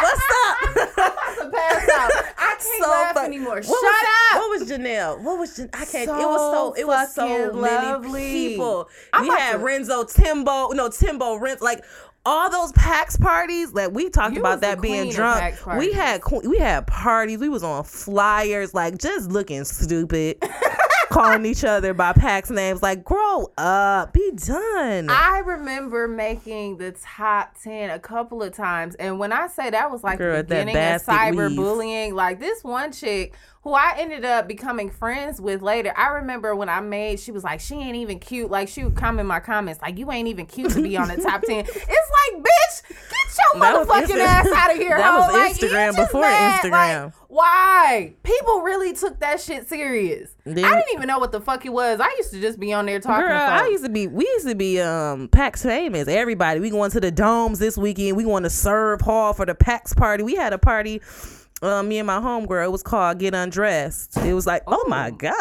What's 0.00 0.22
up?" 0.46 0.74
to 0.74 1.50
pass 1.50 1.88
out. 1.88 2.10
I 2.38 2.56
can't 2.60 2.82
laugh 2.82 3.14
fuck- 3.14 3.24
anymore. 3.24 3.56
What 3.56 3.64
Shut 3.64 3.82
was, 3.82 4.04
up. 4.32 4.38
What 4.38 4.60
was 4.60 4.70
Janelle? 4.70 5.20
What 5.20 5.38
was 5.38 5.56
Jan- 5.56 5.70
I 5.72 5.84
can't. 5.84 6.08
it 6.08 6.26
was 6.26 6.52
so. 6.52 6.72
It 6.74 6.86
was 6.86 7.14
so 7.14 7.26
fucking 7.28 7.60
many 7.60 7.86
lovely. 7.86 8.32
people. 8.32 8.88
I'm 9.12 9.22
we 9.22 9.28
had 9.30 9.52
to- 9.52 9.58
Renzo, 9.58 10.04
Timbo, 10.04 10.68
no 10.70 10.88
Timbo, 10.88 11.36
Renzo, 11.36 11.64
like. 11.64 11.84
All 12.26 12.48
those 12.48 12.72
PAX 12.72 13.18
parties 13.18 13.72
that 13.74 13.92
we 13.92 14.08
talked 14.08 14.32
You 14.32 14.40
about 14.40 14.62
that 14.62 14.80
being 14.80 15.10
drunk. 15.12 15.56
We 15.76 15.92
had 15.92 16.22
we 16.42 16.56
had 16.58 16.86
parties. 16.86 17.38
We 17.38 17.50
was 17.50 17.62
on 17.62 17.84
flyers, 17.84 18.72
like 18.72 18.96
just 18.96 19.28
looking 19.30 19.62
stupid, 19.64 20.38
calling 21.14 21.46
each 21.46 21.64
other 21.64 21.94
by 21.94 22.12
PAX 22.12 22.50
names. 22.50 22.82
Like, 22.82 23.04
grow 23.04 23.52
up, 23.56 24.12
be 24.12 24.32
done. 24.32 25.08
I 25.08 25.42
remember 25.44 26.08
making 26.08 26.78
the 26.78 26.92
top 26.92 27.56
10 27.62 27.90
a 27.90 27.98
couple 27.98 28.42
of 28.42 28.52
times. 28.52 28.94
And 28.96 29.18
when 29.18 29.32
I 29.32 29.46
say 29.46 29.70
that 29.70 29.90
was 29.90 30.02
like 30.02 30.18
Girl, 30.18 30.38
the 30.38 30.44
beginning 30.44 30.76
of 30.76 31.02
cyberbullying, 31.02 32.12
like 32.12 32.40
this 32.40 32.64
one 32.64 32.92
chick 32.92 33.34
who 33.62 33.72
I 33.72 33.94
ended 33.96 34.26
up 34.26 34.46
becoming 34.46 34.90
friends 34.90 35.40
with 35.40 35.62
later. 35.62 35.94
I 35.96 36.08
remember 36.08 36.54
when 36.54 36.68
I 36.68 36.80
made, 36.80 37.18
she 37.18 37.32
was 37.32 37.44
like, 37.44 37.60
she 37.60 37.76
ain't 37.76 37.96
even 37.96 38.18
cute. 38.18 38.50
Like 38.50 38.68
she 38.68 38.84
would 38.84 38.94
come 38.94 39.18
in 39.18 39.26
my 39.26 39.40
comments, 39.40 39.80
like, 39.80 39.96
you 39.98 40.12
ain't 40.12 40.28
even 40.28 40.44
cute 40.44 40.72
to 40.72 40.82
be 40.82 40.98
on 40.98 41.08
the 41.08 41.16
top 41.16 41.42
10. 41.42 41.64
It's 41.74 42.10
like, 42.32 42.42
bitch, 42.42 42.82
get 43.10 43.23
your 43.54 43.62
motherfucking 43.62 44.18
ass 44.18 44.46
out 44.54 44.70
of 44.72 44.76
here. 44.80 44.96
That 44.96 45.16
was 45.18 45.32
Like, 45.32 45.54
Instagram 45.56 45.96
before 45.96 46.20
mad. 46.22 46.62
Instagram. 46.62 47.04
Like, 47.04 47.12
why? 47.28 48.14
People 48.22 48.60
really 48.62 48.92
took 48.92 49.18
that 49.20 49.40
shit 49.40 49.68
serious. 49.68 50.30
They- 50.44 50.62
I 50.62 50.70
didn't 50.74 50.94
even 50.94 51.08
know 51.08 51.18
what 51.18 51.32
the 51.32 51.40
fuck 51.40 51.66
it 51.66 51.72
was. 51.72 52.00
I 52.00 52.08
used 52.18 52.30
to 52.32 52.40
just 52.40 52.60
be 52.60 52.72
on 52.72 52.86
there 52.86 53.00
talking 53.00 53.26
Girl, 53.26 53.36
I 53.36 53.66
used 53.68 53.84
to 53.84 53.90
be. 53.90 54.06
We 54.06 54.24
used 54.24 54.46
to 54.48 54.54
be 54.54 54.80
um 54.80 55.28
PAX 55.28 55.62
famous. 55.62 56.06
Everybody, 56.08 56.60
we 56.60 56.70
going 56.70 56.90
to 56.92 57.00
the 57.00 57.10
domes 57.10 57.58
this 57.58 57.76
weekend. 57.76 58.16
We 58.16 58.24
going 58.24 58.44
to 58.44 58.50
serve 58.50 59.00
hall 59.00 59.32
for 59.32 59.46
the 59.46 59.54
PAX 59.54 59.94
party. 59.94 60.22
We 60.22 60.34
had 60.36 60.52
a 60.52 60.58
party. 60.58 61.00
Um, 61.62 61.88
me 61.88 61.98
and 61.98 62.06
my 62.06 62.18
homegirl. 62.18 62.64
It 62.64 62.72
was 62.72 62.82
called 62.82 63.18
Get 63.18 63.32
Undressed. 63.34 64.16
It 64.18 64.34
was 64.34 64.46
like, 64.46 64.62
oh 64.66 64.84
my 64.88 65.10
god. 65.10 65.34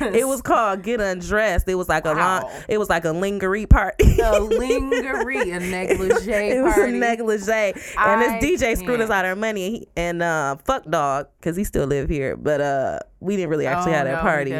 it 0.00 0.26
was 0.26 0.40
called 0.44 0.82
Get 0.82 1.00
Undressed. 1.00 1.68
It 1.68 1.74
was 1.74 1.88
like 1.88 2.06
a 2.06 2.12
long, 2.12 2.50
It 2.68 2.78
was 2.78 2.88
like 2.88 3.04
a 3.04 3.12
lingerie 3.12 3.66
party. 3.66 4.20
a 4.20 4.40
lingerie, 4.40 5.50
a 5.50 5.60
negligee 5.60 6.32
it 6.32 6.62
was 6.62 6.74
party. 6.74 6.94
a 6.94 6.98
negligee, 6.98 7.72
and 7.72 7.74
I 7.96 8.38
this 8.38 8.60
DJ 8.62 8.78
screwed 8.78 9.00
us 9.00 9.10
out 9.10 9.24
our 9.24 9.36
money. 9.36 9.66
And, 9.66 9.74
he, 9.74 9.88
and 9.96 10.22
uh, 10.22 10.56
fuck 10.64 10.88
dog, 10.88 11.28
because 11.38 11.56
he 11.56 11.64
still 11.64 11.86
live 11.86 12.08
here, 12.08 12.36
but 12.36 12.60
uh, 12.60 12.98
we 13.20 13.36
didn't 13.36 13.50
really 13.50 13.66
actually 13.66 13.92
oh, 13.92 13.96
have 13.96 14.06
that 14.06 14.16
no, 14.16 14.20
party. 14.20 14.52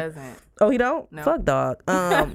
Oh, 0.61 0.71
he 0.71 0.79
don't? 0.79 1.11
No. 1.11 1.23
Fuck 1.23 1.45
dog. 1.45 1.83
Um, 1.93 2.33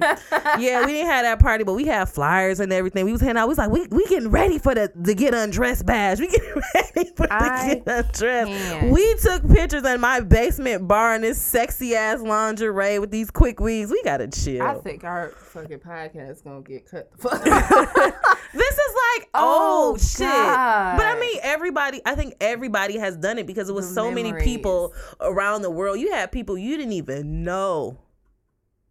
yeah, 0.58 0.84
we 0.84 0.92
didn't 0.92 1.08
have 1.10 1.24
that 1.24 1.40
party, 1.40 1.64
but 1.64 1.74
we 1.74 1.84
had 1.84 2.08
flyers 2.08 2.60
and 2.60 2.72
everything. 2.72 3.04
We 3.04 3.12
was 3.12 3.20
hanging 3.20 3.36
out. 3.36 3.46
We 3.46 3.50
was 3.50 3.58
like, 3.58 3.70
we, 3.70 3.86
we 3.88 4.06
getting 4.06 4.30
ready 4.30 4.58
for 4.58 4.74
the, 4.74 4.90
the 4.94 5.14
get 5.14 5.34
undressed 5.34 5.84
bash. 5.86 6.18
We 6.18 6.28
getting 6.28 6.54
ready 6.74 7.10
for 7.16 7.26
the 7.26 7.32
I 7.32 7.74
get 7.74 7.82
undressed. 7.86 8.20
can't. 8.50 8.90
We 8.92 9.14
took 9.16 9.48
pictures 9.48 9.84
in 9.84 10.00
my 10.00 10.20
basement 10.20 10.86
bar 10.86 11.14
in 11.14 11.22
this 11.22 11.40
sexy 11.40 11.94
ass 11.94 12.20
lingerie 12.20 12.98
with 12.98 13.10
these 13.10 13.30
quick 13.30 13.60
weaves. 13.60 13.90
We 13.90 14.02
gotta 14.02 14.28
chill. 14.28 14.62
I 14.62 14.74
think 14.74 15.04
our 15.04 15.30
fucking 15.30 15.78
podcast 15.78 16.30
is 16.30 16.40
gonna 16.42 16.62
get 16.62 16.86
cut 16.88 17.10
the 17.12 17.18
fuck 17.18 17.44
this 18.54 18.74
is 18.74 18.94
like 19.16 19.28
Oh, 19.34 19.92
oh, 19.94 19.98
shit. 19.98 20.20
God. 20.20 20.96
But 20.96 21.06
I 21.06 21.18
mean, 21.18 21.38
everybody. 21.42 22.00
I 22.04 22.14
think 22.14 22.34
everybody 22.40 22.98
has 22.98 23.16
done 23.16 23.38
it 23.38 23.46
because 23.46 23.68
it 23.68 23.74
was 23.74 23.88
The 23.88 23.94
so 23.94 24.10
many 24.10 24.32
people 24.32 24.94
around 25.20 25.62
the 25.62 25.70
world. 25.70 25.98
You 25.98 26.12
had 26.12 26.32
people 26.32 26.56
you 26.58 26.76
didn't 26.76 26.92
even 26.92 27.44
know. 27.44 27.98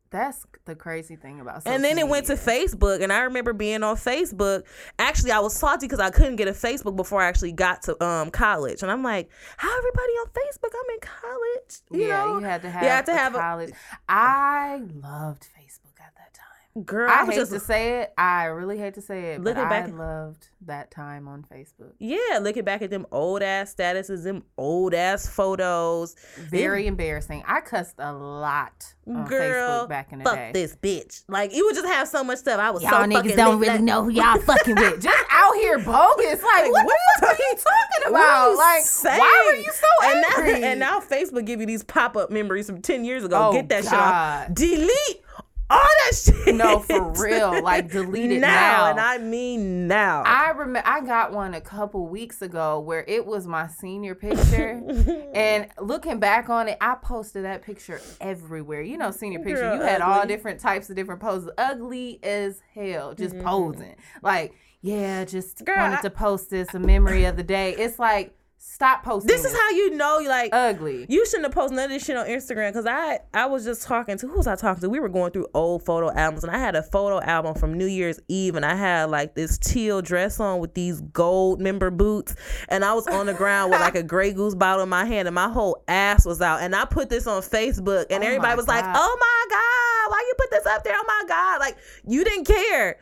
That's 0.09 0.45
the 0.65 0.75
crazy 0.75 1.15
thing 1.15 1.39
about. 1.41 1.63
And 1.65 1.83
then 1.83 1.97
it 1.97 2.07
went 2.07 2.27
to. 2.27 2.37
Facebook, 2.37 3.01
and 3.03 3.11
I 3.11 3.21
remember 3.21 3.51
being 3.51 3.83
on 3.83 3.97
Facebook. 3.97 4.63
Actually, 4.99 5.31
I 5.31 5.39
was 5.39 5.53
salty 5.53 5.85
because 5.85 5.99
I 5.99 6.09
couldn't 6.09 6.37
get 6.37 6.47
a 6.47 6.51
Facebook 6.51 6.95
before 6.95 7.21
I 7.21 7.27
actually 7.27 7.51
got 7.51 7.81
to 7.83 8.01
um 8.03 8.31
college, 8.31 8.83
and 8.83 8.91
I'm 8.91 9.03
like, 9.03 9.29
"How 9.57 9.75
everybody 9.77 10.11
on 10.13 10.27
Facebook? 10.27 10.71
I'm 10.73 10.93
in 10.93 10.99
college." 11.01 11.81
You 11.91 12.07
yeah, 12.07 12.25
know? 12.25 12.39
you 12.39 12.45
had 12.45 12.61
to 12.61 12.69
have. 12.69 12.83
You 12.83 12.89
had 12.89 13.05
to 13.07 13.11
a 13.11 13.15
have 13.15 13.35
a- 13.35 13.39
college. 13.39 13.73
I 14.07 14.81
loved 15.01 15.43
Facebook 15.43 15.99
at 15.99 16.13
that 16.15 16.33
time. 16.33 16.66
Girl. 16.85 17.09
I, 17.09 17.21
I 17.21 17.23
was 17.23 17.35
hate 17.35 17.41
just 17.41 17.51
to 17.53 17.59
say 17.59 18.01
it. 18.01 18.13
I 18.17 18.45
really 18.45 18.77
hate 18.77 18.93
to 18.95 19.01
say 19.01 19.33
it, 19.33 19.41
Looking 19.41 19.63
but 19.63 19.69
back- 19.69 19.89
I 19.89 19.91
loved 19.91 20.47
that 20.65 20.91
time 20.91 21.27
on 21.27 21.43
Facebook. 21.51 21.93
yeah, 21.99 22.39
looking 22.41 22.63
back 22.63 22.81
at 22.81 22.89
them 22.89 23.05
old 23.11 23.41
ass 23.43 23.73
statuses, 23.73 24.23
them 24.23 24.43
old 24.57 24.93
ass 24.93 25.27
photos. 25.27 26.15
Very 26.49 26.87
embarrassing. 26.87 27.43
I 27.47 27.61
cussed 27.61 27.95
a 27.99 28.11
lot 28.13 28.93
on 29.07 29.25
Girl, 29.25 29.85
Facebook 29.85 29.89
back 29.89 30.11
in 30.11 30.19
the 30.19 30.25
fuck 30.25 30.35
day. 30.35 30.51
this 30.53 30.75
bitch. 30.75 31.23
Like 31.29 31.53
you 31.53 31.65
would 31.65 31.75
just 31.75 31.87
have 31.87 32.07
so 32.07 32.23
much 32.23 32.39
stuff. 32.39 32.59
I 32.59 32.71
was 32.71 32.83
Y'all 32.83 32.91
so 32.91 32.97
niggas 33.07 33.35
don't 33.35 33.59
really 33.59 33.73
Like, 33.73 33.81
know 33.81 34.03
who 34.03 34.09
y'all 34.09 34.39
fucking 34.39 34.75
with. 34.75 35.01
Just 35.01 35.23
out 35.31 35.55
here 35.55 35.77
bogus. 35.79 36.41
Like, 36.43 36.71
what, 36.71 36.85
what 36.85 36.97
the 37.19 37.25
fuck 37.27 37.29
are 37.29 37.41
you 37.41 37.55
talking 37.55 38.09
about? 38.11 38.49
you 38.51 38.57
Like, 38.57 38.81
saying? 38.83 39.19
why 39.19 39.43
were 39.51 39.57
you 39.59 39.71
so 39.71 39.87
and 40.07 40.25
angry? 40.37 40.59
Now, 40.61 40.67
and 40.67 40.79
now 40.79 40.99
Facebook 40.99 41.45
give 41.45 41.59
you 41.59 41.65
these 41.65 41.83
pop 41.83 42.17
up 42.17 42.31
memories 42.31 42.65
from 42.67 42.81
ten 42.81 43.05
years 43.05 43.23
ago. 43.23 43.49
Oh, 43.49 43.53
Get 43.53 43.69
that 43.69 43.83
shit 43.83 43.93
off. 43.93 44.47
Oh, 44.49 44.53
Delete 44.53 45.21
all 45.69 45.79
that 45.79 46.11
shit. 46.15 46.55
no, 46.55 46.79
for 46.79 47.11
real. 47.21 47.61
Like, 47.61 47.91
delete 47.91 48.31
it 48.31 48.39
now, 48.39 48.47
now. 48.49 48.89
and 48.91 48.99
I 48.99 49.17
mean 49.17 49.87
now. 49.87 50.23
I 50.25 50.51
remember 50.51 50.87
I 50.87 51.01
got 51.01 51.33
one 51.33 51.53
a 51.53 51.61
couple 51.61 52.07
weeks 52.07 52.41
ago 52.41 52.79
where 52.79 53.03
it 53.07 53.25
was 53.25 53.47
my 53.47 53.67
senior 53.67 54.15
picture, 54.15 54.81
and 55.33 55.67
looking 55.79 56.19
back 56.19 56.49
on 56.49 56.69
it, 56.69 56.77
I 56.79 56.95
posted 56.95 57.43
that 57.45 57.63
picture 57.63 57.99
everywhere. 58.21 58.81
You 58.81 58.97
know, 58.97 59.11
senior 59.11 59.39
picture, 59.39 59.61
Girl, 59.61 59.75
you 59.75 59.81
had 59.81 60.01
all 60.01 60.25
different 60.25 60.59
types 60.59 60.89
of 60.89 60.95
different 60.95 61.19
poses, 61.21 61.49
ugly 61.57 62.19
as 62.23 62.61
hell, 62.73 63.13
just 63.13 63.35
Mm-hmm. 63.35 63.45
posing. 63.45 63.95
Like, 64.21 64.53
yeah, 64.81 65.25
just 65.25 65.65
Girl, 65.65 65.75
wanted 65.75 65.99
I- 65.99 66.01
to 66.03 66.09
post 66.11 66.49
this, 66.49 66.73
a 66.75 66.79
memory 66.79 67.25
of 67.25 67.35
the 67.35 67.43
day. 67.43 67.73
It's 67.73 67.99
like, 67.99 68.36
stop 68.59 69.03
posting. 69.03 69.27
this 69.27 69.45
is 69.45 69.53
how 69.53 69.69
you 69.69 69.91
know, 69.91 70.19
you 70.19 70.29
like. 70.29 70.49
ugly. 70.53 71.05
you 71.09 71.25
shouldn't 71.25 71.45
have 71.45 71.53
posted 71.53 71.75
none 71.75 71.85
of 71.85 71.91
this 71.91 72.05
shit 72.05 72.15
on 72.15 72.25
Instagram 72.27 72.69
because 72.69 72.85
I 72.85 73.19
I 73.33 73.45
was 73.45 73.63
just 73.63 73.83
talking 73.83 74.17
to 74.17 74.27
who 74.27 74.37
was 74.37 74.47
I 74.47 74.55
talking 74.55 74.81
to? 74.81 74.89
We 74.89 74.99
were 74.99 75.09
going 75.09 75.31
through 75.31 75.47
old 75.53 75.83
photo 75.83 76.11
albums 76.11 76.43
and 76.43 76.55
I 76.55 76.59
had 76.59 76.75
a 76.75 76.83
photo 76.83 77.21
album 77.21 77.55
from 77.55 77.77
New 77.77 77.85
Year's 77.85 78.19
Eve 78.27 78.55
and 78.55 78.65
I 78.65 78.75
had 78.75 79.09
like 79.09 79.35
this 79.35 79.57
teal 79.57 80.01
dress 80.01 80.39
on 80.39 80.59
with 80.59 80.73
these 80.73 81.01
gold 81.01 81.61
member 81.61 81.91
boots 81.91 82.35
and 82.69 82.83
I 82.83 82.93
was 82.93 83.07
on 83.07 83.25
the 83.25 83.33
ground 83.33 83.71
with 83.71 83.79
like 83.79 83.95
a 83.95 84.03
Grey 84.03 84.33
Goose 84.33 84.55
bottle 84.55 84.83
in 84.83 84.89
my 84.89 85.05
hand 85.05 85.27
and 85.27 85.35
my 85.35 85.49
whole 85.49 85.83
ass 85.87 86.25
was 86.25 86.41
out 86.41 86.61
and 86.61 86.75
I 86.75 86.85
put 86.85 87.09
this 87.09 87.27
on 87.27 87.41
Facebook 87.41 88.05
and 88.09 88.23
Oh 88.23 88.27
everybody 88.27 88.55
was 88.55 88.67
like, 88.67 88.83
"Oh 88.85 89.17
my 89.19 89.45
god, 89.49 90.11
why 90.11 90.23
you 90.27 90.33
put 90.37 90.51
this 90.51 90.65
up 90.65 90.83
there? 90.83 90.93
Oh 90.95 91.03
my 91.07 91.23
god!" 91.27 91.59
Like 91.59 91.77
you 92.05 92.23
didn't 92.23 92.45
care. 92.45 92.97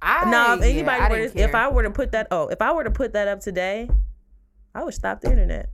I, 0.00 0.30
No, 0.30 0.54
if 0.54 0.60
yeah, 0.60 0.66
anybody 0.66 1.00
I 1.00 1.08
were 1.08 1.18
if. 1.18 1.54
I 1.54 1.68
were 1.68 1.82
to 1.82 1.90
put 1.90 2.12
that 2.12 2.28
oh 2.30 2.48
if 2.48 2.62
I 2.62 2.72
were 2.72 2.84
to 2.84 2.90
put 2.90 3.12
that 3.14 3.28
up 3.28 3.40
today, 3.40 3.88
I 4.74 4.84
would 4.84 4.94
stop 4.94 5.20
the 5.20 5.30
internet. 5.30 5.70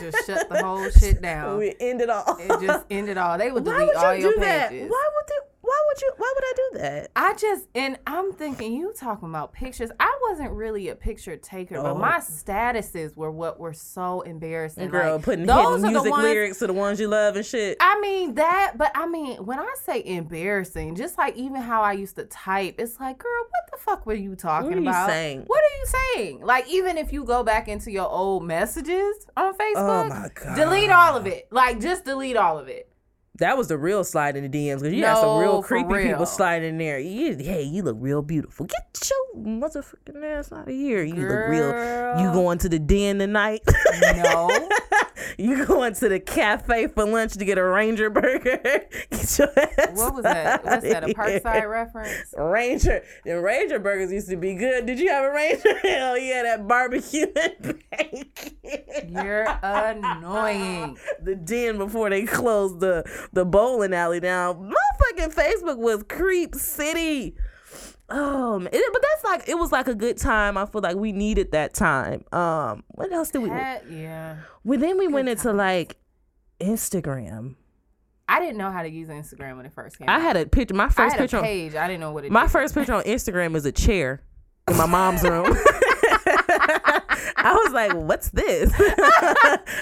just 0.00 0.18
shut 0.26 0.48
the 0.48 0.62
whole 0.62 0.88
shit 0.90 1.22
down. 1.22 1.58
We 1.58 1.74
end 1.80 2.00
it 2.00 2.10
all. 2.10 2.36
It 2.38 2.48
just 2.66 2.84
ended 2.90 3.16
all. 3.18 3.38
They 3.38 3.50
would 3.50 3.64
Why 3.66 3.72
delete 3.72 3.86
would 3.88 3.96
all 3.96 4.14
your 4.14 4.32
do 4.34 4.40
that? 4.40 4.70
pages. 4.70 4.90
Why 4.90 5.08
would 5.14 5.26
they, 5.28 5.34
Why 5.66 5.82
would 5.88 6.00
you? 6.00 6.12
Why 6.16 6.32
would 6.34 6.44
I 6.44 6.52
do 6.56 6.78
that? 6.78 7.10
I 7.16 7.34
just 7.34 7.66
and 7.74 7.98
I'm 8.06 8.32
thinking 8.32 8.72
you 8.72 8.92
talking 8.96 9.28
about 9.28 9.52
pictures. 9.52 9.90
I 9.98 10.16
wasn't 10.28 10.52
really 10.52 10.88
a 10.90 10.94
picture 10.94 11.36
taker, 11.36 11.78
Oh. 11.78 11.82
but 11.82 11.98
my 11.98 12.16
oh. 12.18 12.20
statuses 12.20 13.16
were 13.16 13.32
what 13.32 13.58
were 13.58 13.72
so 13.72 14.20
embarrassing. 14.20 14.88
Girl, 14.88 15.16
like, 15.16 15.24
putting 15.24 15.44
those 15.46 15.80
hidden 15.80 15.82
the 15.82 15.88
music 15.90 16.10
ones. 16.12 16.22
lyrics 16.24 16.58
to 16.60 16.68
the 16.68 16.72
ones 16.72 17.00
you 17.00 17.08
love 17.08 17.34
and 17.34 17.44
shit. 17.44 17.78
I 17.80 17.98
mean 18.00 18.34
that, 18.36 18.74
but 18.76 18.92
I 18.94 19.06
mean 19.08 19.44
when 19.44 19.58
I 19.58 19.74
say 19.82 20.02
embarrassing, 20.04 20.94
just 20.94 21.18
like 21.18 21.36
even 21.36 21.60
how 21.60 21.82
I 21.82 21.92
used 21.94 22.14
to 22.16 22.24
type, 22.26 22.76
it's 22.78 23.00
like, 23.00 23.18
girl, 23.18 23.42
what 23.50 23.70
the 23.72 23.78
fuck 23.78 24.06
were 24.06 24.14
you 24.14 24.36
talking 24.36 24.72
are 24.72 24.76
you 24.76 24.82
about? 24.88 25.08
saying? 25.08 25.42
What 25.48 25.60
are 25.62 25.76
you 25.78 25.86
saying? 26.14 26.40
Like 26.42 26.68
even 26.68 26.96
if 26.96 27.12
you 27.12 27.24
go 27.24 27.42
back 27.42 27.66
into 27.66 27.90
your 27.90 28.08
old 28.08 28.44
messages 28.44 29.26
on 29.36 29.52
oh 29.52 29.56
Facebook, 29.58 30.06
Oh 30.06 30.08
my 30.08 30.28
God. 30.32 30.54
delete 30.56 30.90
all 30.90 31.16
of 31.16 31.26
it. 31.26 31.48
Like 31.50 31.80
just 31.80 32.04
delete 32.04 32.36
all 32.36 32.56
of 32.58 32.68
it. 32.68 32.88
That 33.38 33.58
was 33.58 33.68
the 33.68 33.76
real 33.76 34.02
slide 34.04 34.36
in 34.36 34.48
the 34.48 34.48
DMs 34.48 34.80
because 34.80 34.94
you 34.94 35.04
had 35.04 35.18
some 35.18 35.40
real 35.40 35.62
creepy 35.62 35.92
real. 35.92 36.08
people 36.08 36.26
sliding 36.26 36.70
in 36.70 36.78
there. 36.78 36.98
You, 36.98 37.36
hey, 37.36 37.62
you 37.62 37.82
look 37.82 37.96
real 37.98 38.22
beautiful. 38.22 38.66
Get 38.66 39.10
your 39.10 39.44
motherfucking 39.44 40.24
ass 40.24 40.52
out 40.52 40.68
of 40.68 40.74
here. 40.74 41.02
You 41.02 41.28
look 41.28 41.48
real. 41.48 42.20
You 42.20 42.32
going 42.32 42.58
to 42.58 42.68
the 42.68 42.78
den 42.78 43.18
tonight? 43.18 43.62
No. 44.00 44.68
you 45.38 45.64
going 45.66 45.94
to 45.94 46.08
the 46.08 46.20
cafe 46.20 46.86
for 46.88 47.04
lunch 47.04 47.34
to 47.34 47.44
get 47.44 47.58
a 47.58 47.64
Ranger 47.64 48.10
burger? 48.10 48.58
Get 49.10 49.38
your 49.38 49.58
ass 49.58 49.98
What 49.98 50.14
was 50.14 50.22
that? 50.22 50.64
What's 50.64 50.82
that? 50.84 51.04
A. 51.04 51.14
Parkside 51.14 51.70
reference? 51.70 52.34
Ranger, 52.36 53.02
the 53.24 53.40
Ranger 53.40 53.78
burgers 53.78 54.12
used 54.12 54.28
to 54.28 54.36
be 54.36 54.54
good. 54.54 54.86
Did 54.86 54.98
you 54.98 55.08
have 55.10 55.24
a 55.24 55.32
Ranger? 55.32 55.78
Hell 55.78 56.12
oh, 56.12 56.14
yeah, 56.14 56.42
that 56.42 56.68
barbecue 56.68 57.26
and 57.36 57.82
bacon. 57.90 59.08
You're 59.08 59.46
annoying. 59.62 60.98
the 61.22 61.34
den 61.34 61.78
before 61.78 62.10
they 62.10 62.24
closed 62.24 62.80
the 62.80 63.04
the 63.32 63.44
bowling 63.44 63.94
alley 63.94 64.20
down. 64.20 64.72
Motherfucking 64.72 65.34
Facebook 65.34 65.78
was 65.78 66.02
creep 66.08 66.54
city. 66.54 67.36
Oh, 68.08 68.58
man. 68.58 68.68
It- 68.72 68.92
but 68.92 69.02
that's 69.02 69.24
like 69.24 69.48
it 69.48 69.58
was 69.58 69.72
like 69.72 69.88
a 69.88 69.94
good 69.94 70.16
time. 70.16 70.56
I 70.56 70.66
feel 70.66 70.80
like 70.80 70.96
we 70.96 71.12
needed 71.12 71.52
that 71.52 71.74
time. 71.74 72.24
Um, 72.32 72.84
what 72.88 73.12
else 73.12 73.30
did 73.30 73.42
we? 73.42 73.48
That, 73.48 73.90
yeah. 73.90 74.36
Well, 74.64 74.78
then 74.78 74.98
we 74.98 75.08
went 75.08 75.28
into 75.28 75.52
like 75.52 75.96
Instagram. 76.60 77.56
I 78.28 78.40
didn't 78.40 78.56
know 78.58 78.70
how 78.72 78.82
to 78.82 78.88
use 78.88 79.08
Instagram 79.08 79.56
when 79.56 79.66
it 79.66 79.72
first 79.74 79.98
came. 79.98 80.08
I 80.08 80.14
out. 80.14 80.20
had 80.22 80.36
a 80.36 80.46
picture. 80.46 80.74
My 80.74 80.88
first 80.88 81.16
picture. 81.16 81.36
a 81.36 81.40
On, 81.40 81.44
page. 81.44 81.74
I 81.76 81.86
didn't 81.86 82.00
know 82.00 82.10
what 82.12 82.24
it. 82.24 82.32
my 82.32 82.42
did. 82.42 82.50
first 82.50 82.74
picture 82.74 82.92
on 82.94 83.02
Instagram 83.04 83.54
is 83.54 83.64
a 83.66 83.72
chair 83.72 84.22
in 84.68 84.76
my 84.76 84.86
mom's 84.86 85.22
room. 85.22 85.46
I 87.38 87.54
was 87.64 87.72
like, 87.72 87.92
"What's 87.94 88.30
this?" 88.30 88.72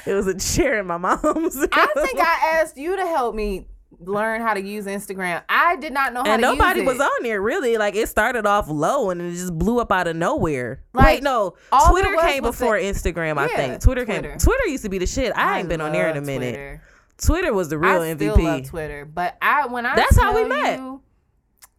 it 0.06 0.12
was 0.12 0.26
a 0.26 0.34
chair 0.34 0.78
in 0.80 0.86
my 0.86 0.98
mom's 0.98 1.56
room. 1.56 1.68
I 1.72 1.86
think 1.94 2.20
I 2.20 2.58
asked 2.60 2.76
you 2.76 2.94
to 2.96 3.06
help 3.06 3.34
me 3.34 3.66
learn 4.00 4.40
how 4.40 4.54
to 4.54 4.60
use 4.62 4.86
Instagram. 4.86 5.42
I 5.48 5.76
did 5.76 5.92
not 5.92 6.12
know 6.12 6.20
how 6.24 6.36
to 6.36 6.36
do 6.36 6.42
that. 6.42 6.48
and 6.50 6.58
to 6.58 6.62
nobody 6.64 6.82
was 6.82 7.00
on 7.00 7.22
there 7.22 7.40
really. 7.40 7.76
Like 7.78 7.94
it 7.96 8.08
started 8.08 8.46
off 8.46 8.68
low 8.68 9.10
and 9.10 9.20
it 9.20 9.32
just 9.32 9.56
blew 9.58 9.80
up 9.80 9.90
out 9.92 10.06
of 10.06 10.16
nowhere. 10.16 10.82
Like, 10.92 11.06
Wait, 11.06 11.22
no, 11.22 11.54
Twitter 11.90 12.14
came 12.22 12.42
before 12.42 12.78
the- 12.78 12.84
Instagram. 12.84 13.38
I 13.38 13.48
think 13.48 13.80
Twitter, 13.82 14.04
Twitter. 14.04 14.30
came. 14.30 14.38
Twitter 14.38 14.66
used 14.68 14.84
to 14.84 14.88
be 14.90 14.98
the 14.98 15.06
shit. 15.06 15.32
I, 15.36 15.58
ain't 15.58 15.68
been 15.68 15.80
on 15.80 15.92
there 15.92 16.08
in 16.10 16.16
a 16.16 16.20
minute. 16.20 16.54
Twitter. 16.54 16.82
Twitter, 17.16 17.52
was 17.52 17.68
the 17.68 17.78
real 17.78 18.02
I 18.02 18.14
MVP. 18.14 18.32
still 18.32 18.42
love 18.44 18.68
Twitter, 18.68 19.04
but 19.04 19.36
I 19.40 19.66
when 19.66 19.86
I 19.86 19.94
That's 19.94 20.18
how 20.18 20.34
we 20.34 20.44
met. 20.48 20.78
You, 20.80 21.00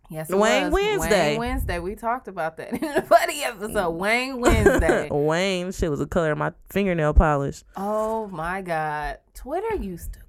yes, 0.09 0.29
it 0.29 0.37
Wayne 0.37 0.71
was. 0.71 0.73
Wednesday. 0.73 1.31
Wayne 1.31 1.39
Wednesday. 1.39 1.79
We 1.79 1.95
talked 1.95 2.29
about 2.29 2.55
that 2.57 2.69
in 2.81 2.83
a 2.83 3.01
funny 3.01 3.43
episode. 3.43 3.89
Wayne 3.91 4.39
Wednesday. 4.39 5.09
Wayne, 5.11 5.73
shit 5.73 5.89
was 5.89 5.99
the 5.99 6.07
color 6.07 6.31
of 6.31 6.37
my 6.37 6.53
fingernail 6.69 7.13
polish. 7.13 7.63
oh 7.75 8.27
my 8.27 8.61
god, 8.61 9.17
Twitter 9.33 9.75
used 9.75 10.13
to 10.13 10.19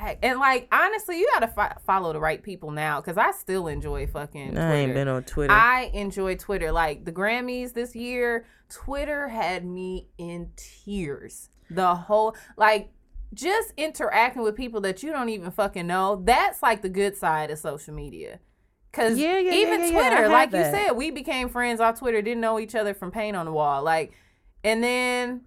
crack. 0.00 0.18
And 0.22 0.38
like 0.38 0.68
honestly, 0.72 1.18
you 1.18 1.28
gotta 1.34 1.48
fo- 1.48 1.80
follow 1.86 2.12
the 2.12 2.20
right 2.20 2.42
people 2.42 2.70
now 2.70 3.00
because 3.00 3.16
I 3.16 3.32
still 3.32 3.66
enjoy 3.68 4.06
fucking. 4.06 4.52
Twitter. 4.52 4.66
I 4.66 4.74
ain't 4.74 4.94
been 4.94 5.08
on 5.08 5.24
Twitter. 5.24 5.52
I 5.52 5.90
enjoy 5.94 6.36
Twitter. 6.36 6.72
Like 6.72 7.04
the 7.04 7.12
Grammys 7.12 7.72
this 7.72 7.94
year, 7.94 8.46
Twitter 8.68 9.28
had 9.28 9.64
me 9.64 10.08
in 10.18 10.50
tears. 10.56 11.50
The 11.70 11.94
whole 11.94 12.34
like 12.56 12.90
just 13.32 13.72
interacting 13.76 14.42
with 14.42 14.56
people 14.56 14.80
that 14.82 15.02
you 15.02 15.12
don't 15.12 15.28
even 15.28 15.50
fucking 15.50 15.86
know. 15.86 16.20
That's 16.24 16.62
like 16.62 16.82
the 16.82 16.88
good 16.88 17.16
side 17.16 17.50
of 17.50 17.58
social 17.58 17.94
media. 17.94 18.40
Cause 18.92 19.16
Yeah, 19.16 19.38
yeah, 19.38 19.52
even 19.52 19.82
yeah. 19.82 19.90
Twitter, 19.92 20.28
like 20.28 20.50
you 20.50 20.64
said, 20.64 20.92
we 20.92 21.12
became 21.12 21.48
friends 21.48 21.80
off 21.80 22.00
Twitter, 22.00 22.20
didn't 22.22 22.40
know 22.40 22.58
each 22.58 22.74
other 22.74 22.92
from 22.92 23.12
paint 23.12 23.36
on 23.36 23.46
the 23.46 23.52
wall. 23.52 23.84
Like, 23.84 24.12
and 24.64 24.82
then 24.82 25.42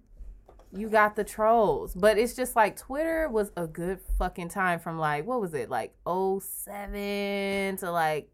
you 0.76 0.88
got 0.88 1.16
the 1.16 1.24
trolls. 1.24 1.94
But 1.94 2.18
it's 2.18 2.34
just 2.34 2.56
like 2.56 2.76
Twitter 2.76 3.28
was 3.28 3.52
a 3.56 3.66
good 3.66 4.00
fucking 4.18 4.48
time 4.48 4.78
from 4.80 4.98
like, 4.98 5.26
what 5.26 5.40
was 5.40 5.54
it, 5.54 5.70
like 5.70 5.94
07 6.06 7.76
to 7.78 7.90
like, 7.90 8.28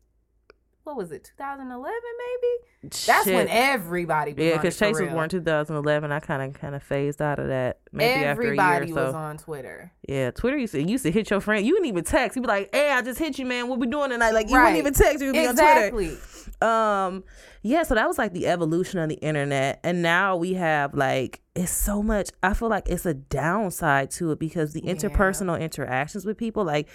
what 0.85 0.97
was 0.97 1.13
it, 1.13 1.25
2011 1.37 1.93
maybe? 2.19 2.93
That's 3.07 3.27
when 3.27 3.47
everybody 3.49 4.35
yeah, 4.37 4.57
because 4.57 4.79
Chase 4.79 4.99
was 4.99 5.11
born 5.11 5.29
2011. 5.29 6.11
I 6.11 6.19
kind 6.21 6.43
of 6.43 6.59
kind 6.61 6.75
of 6.75 6.83
phased 6.83 7.21
out 7.21 7.39
of 7.39 7.49
that. 7.49 7.81
Maybe 7.93 8.25
Everybody 8.25 8.59
after 8.59 8.85
a 8.85 8.87
year 8.87 8.95
was 8.97 9.13
so. 9.13 9.19
on 9.19 9.37
Twitter. 9.37 9.93
Yeah, 10.09 10.31
Twitter 10.31 10.57
used 10.57 10.73
to 10.73 10.83
used 10.83 11.05
to 11.05 11.11
hit 11.11 11.29
your 11.29 11.41
friend. 11.41 11.65
You 11.67 11.75
didn't 11.75 11.89
even 11.89 12.05
text. 12.05 12.37
You'd 12.37 12.43
be 12.43 12.49
like, 12.49 12.71
"Hey, 12.75 12.91
I 12.91 13.03
just 13.03 13.19
hit 13.19 13.39
you, 13.39 13.45
man. 13.45 13.69
What 13.69 13.79
we 13.81 13.87
doing 13.87 14.09
tonight?" 14.11 14.31
Like 14.33 14.49
you 14.49 14.57
Right. 14.57 14.63
wouldn't 14.77 14.79
even 14.79 14.95
text. 14.95 15.23
You'd 15.23 15.35
be 15.35 15.47
on 15.47 15.55
Twitter. 15.55 15.95
Exactly. 15.99 16.17
um 16.63 17.23
yeah 17.63 17.83
so 17.83 17.95
that 17.95 18.07
was 18.09 18.19
like 18.19 18.33
the 18.33 18.47
evolution 18.47 18.99
of 18.99 19.09
the 19.09 19.15
internet 19.17 19.79
and 19.85 20.03
now 20.03 20.37
we 20.37 20.55
have 20.55 20.95
like 20.95 21.41
it's 21.55 21.71
so 21.71 22.03
much 22.03 22.31
i 22.43 22.53
feel 22.55 22.69
like 22.69 22.89
it's 22.89 23.07
a 23.07 23.15
downside 23.15 24.11
to 24.11 24.31
it 24.33 24.39
because 24.39 24.73
the 24.73 24.83
Yeah. 24.85 24.95
interpersonal 24.95 25.59
interactions 25.61 26.25
with 26.27 26.37
people 26.39 26.65
like 26.65 26.89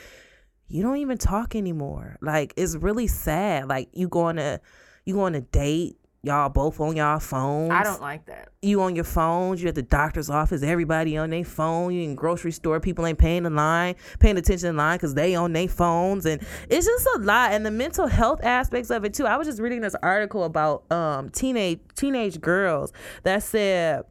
you 0.68 0.82
don't 0.82 0.97
even 0.97 1.18
talk 1.18 1.55
anymore 1.55 2.18
like 2.22 2.53
it's 2.57 2.76
really 2.76 3.07
sad 3.07 3.68
like 3.68 3.89
you 3.93 4.07
go 4.07 4.22
on 4.22 4.39
a 4.39 4.59
you 5.05 5.13
go 5.13 5.22
on 5.22 5.36
a 5.36 5.41
date 5.41 5.97
y'all 6.26 6.49
both 6.49 6.80
on 6.80 6.95
y'all 6.95 7.20
phones 7.20 7.72
I 7.72 7.84
don't 7.84 8.01
like 8.01 8.26
that. 8.26 8.49
you 8.63 8.82
on 8.82 8.95
your 8.95 9.03
phones, 9.03 9.61
you 9.61 9.70
at 9.70 9.76
the 9.76 9.84
doctor's 9.84 10.30
office, 10.30 10.63
everybody 10.63 11.16
on 11.18 11.30
their 11.30 11.43
phone, 11.43 11.93
you 11.93 12.01
in 12.01 12.16
grocery 12.16 12.51
store, 12.51 12.80
people 12.80 13.05
ain't 13.05 13.20
paying 13.20 13.43
the 13.43 13.51
line, 13.51 13.93
paying 14.20 14.36
attention 14.36 14.70
in 14.70 14.78
line 14.78 14.97
because 14.97 15.13
they 15.13 15.36
on 15.36 15.53
their 15.53 15.68
phones. 15.68 16.26
And 16.26 16.41
it's 16.68 16.88
just 16.88 17.07
a 17.16 17.20
lot. 17.20 17.51
And 17.51 17.63
the 17.63 17.70
mental 17.70 18.07
health 18.07 18.43
aspects 18.43 18.89
of 18.89 19.05
it 19.05 19.13
too. 19.13 19.28
I 19.28 19.38
was 19.38 19.47
just 19.47 19.59
reading 19.59 19.82
this 19.82 19.95
article 20.01 20.43
about 20.43 20.91
um 20.91 21.30
teenage 21.30 21.80
teenage 21.95 22.41
girls 22.41 22.91
that 23.22 23.43
said 23.43 24.03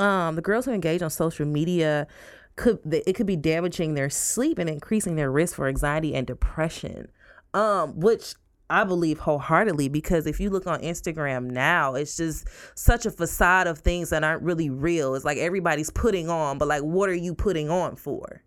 um 0.00 0.34
the 0.34 0.42
girls 0.42 0.64
who 0.64 0.72
engage 0.72 1.02
on 1.02 1.10
social 1.10 1.46
media 1.46 2.08
could 2.56 2.80
it 2.84 3.14
could 3.14 3.26
be 3.26 3.36
damaging 3.36 3.94
their 3.94 4.10
sleep 4.10 4.58
and 4.58 4.68
increasing 4.68 5.16
their 5.16 5.30
risk 5.30 5.56
for 5.56 5.68
anxiety 5.68 6.14
and 6.14 6.26
depression. 6.26 7.08
Um, 7.54 8.00
which 8.00 8.34
I 8.70 8.84
believe 8.84 9.18
wholeheartedly 9.18 9.90
because 9.90 10.26
if 10.26 10.40
you 10.40 10.48
look 10.48 10.66
on 10.66 10.80
Instagram 10.80 11.50
now, 11.50 11.94
it's 11.94 12.16
just 12.16 12.48
such 12.74 13.04
a 13.04 13.10
facade 13.10 13.66
of 13.66 13.78
things 13.78 14.08
that 14.08 14.24
aren't 14.24 14.42
really 14.42 14.70
real. 14.70 15.14
It's 15.14 15.26
like 15.26 15.36
everybody's 15.36 15.90
putting 15.90 16.30
on, 16.30 16.56
but 16.56 16.68
like, 16.68 16.82
what 16.82 17.10
are 17.10 17.14
you 17.14 17.34
putting 17.34 17.68
on 17.68 17.96
for? 17.96 18.42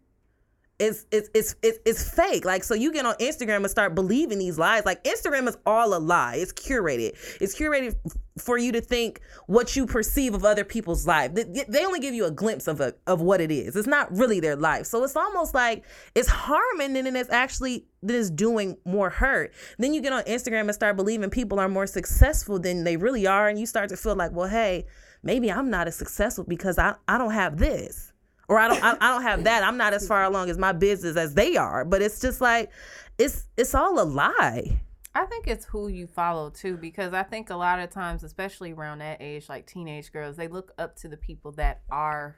It's 0.78 1.06
it's 1.12 1.30
it's 1.34 1.56
it's, 1.64 2.10
fake. 2.10 2.44
Like, 2.44 2.64
so 2.64 2.74
you 2.74 2.92
get 2.92 3.06
on 3.06 3.16
Instagram 3.16 3.58
and 3.58 3.70
start 3.70 3.96
believing 3.96 4.40
these 4.40 4.58
lies. 4.58 4.86
Like, 4.86 5.04
Instagram 5.06 5.48
is 5.48 5.58
all 5.66 5.96
a 5.96 6.00
lie. 6.00 6.36
It's 6.36 6.52
curated. 6.52 7.14
It's 7.40 7.58
curated 7.58 7.96
for 8.38 8.58
you 8.58 8.74
to 8.74 8.82
think 8.82 9.22
what 9.48 9.78
you 9.78 9.86
perceive 9.86 10.34
of 10.34 10.44
other 10.44 10.66
people's 10.66 11.08
life. 11.08 11.34
They, 11.34 11.86
only 11.86 12.02
give 12.02 12.14
you 12.14 12.26
a 12.26 12.32
glimpse 12.32 12.68
of 12.68 12.82
a, 12.82 12.94
of 13.08 13.22
what 13.22 13.40
it 13.40 13.52
is. 13.52 13.78
It's 13.78 13.88
not 13.88 14.14
really 14.14 14.42
their 14.42 14.58
life. 14.58 14.86
So 14.88 15.02
it's 15.06 15.16
almost 15.16 15.54
like 15.54 15.86
it's 16.14 16.28
harming 16.28 16.98
and 16.98 17.08
then 17.08 17.16
it's 17.16 17.30
actually 17.30 17.86
than 18.04 18.18
it's 18.18 18.30
doing 18.30 18.78
more 18.86 19.10
hurt. 19.10 19.54
Then 19.80 19.94
you 19.94 20.02
get 20.02 20.12
on 20.12 20.24
Instagram 20.24 20.62
and 20.62 20.74
start 20.74 20.98
believing 20.98 21.30
people 21.30 21.60
are 21.60 21.70
more 21.70 21.88
successful 21.88 22.60
than 22.60 22.84
they 22.84 22.98
really 22.98 23.26
are, 23.26 23.48
and 23.48 23.58
you 23.60 23.66
start 23.66 23.90
to 23.90 23.98
feel 23.98 24.16
like, 24.16 24.32
well, 24.34 24.50
hey, 24.50 24.86
maybe 25.24 25.52
I'm 25.52 25.70
not 25.70 25.88
as 25.88 25.96
successful 25.96 26.44
because 26.44 26.78
I, 26.78 26.96
I 27.08 27.18
don't 27.18 27.32
have 27.32 27.58
this. 27.58 28.12
Or 28.48 28.60
I 28.60 28.68
don't 28.68 28.84
I, 28.84 28.96
I 29.00 29.14
don't 29.14 29.24
have 29.24 29.44
that. 29.46 29.64
I'm 29.64 29.78
not 29.78 29.94
as 29.94 30.08
far 30.08 30.24
along 30.24 30.50
as 30.50 30.58
my 30.58 30.72
business 30.72 31.18
as 31.18 31.34
they 31.34 31.56
are. 31.56 31.84
But 31.86 32.02
it's 32.02 32.20
just 32.20 32.42
like 32.42 32.72
it's 33.18 33.48
it's 33.58 33.74
all 33.74 34.00
a 34.00 34.04
lie. 34.06 34.80
I 35.14 35.26
think 35.26 35.48
it's 35.48 35.66
who 35.66 35.88
you 35.88 36.08
follow 36.08 36.50
too, 36.50 36.76
because 36.76 37.14
I 37.14 37.24
think 37.24 37.50
a 37.50 37.56
lot 37.56 37.80
of 37.80 37.90
times, 37.90 38.24
especially 38.24 38.74
around 38.74 39.00
that 39.00 39.22
age, 39.22 39.48
like 39.48 39.66
teenage 39.66 40.12
girls, 40.12 40.36
they 40.36 40.50
look 40.50 40.74
up 40.78 40.98
to 40.98 41.08
the 41.08 41.16
people 41.18 41.54
that 41.54 41.82
are. 41.90 42.36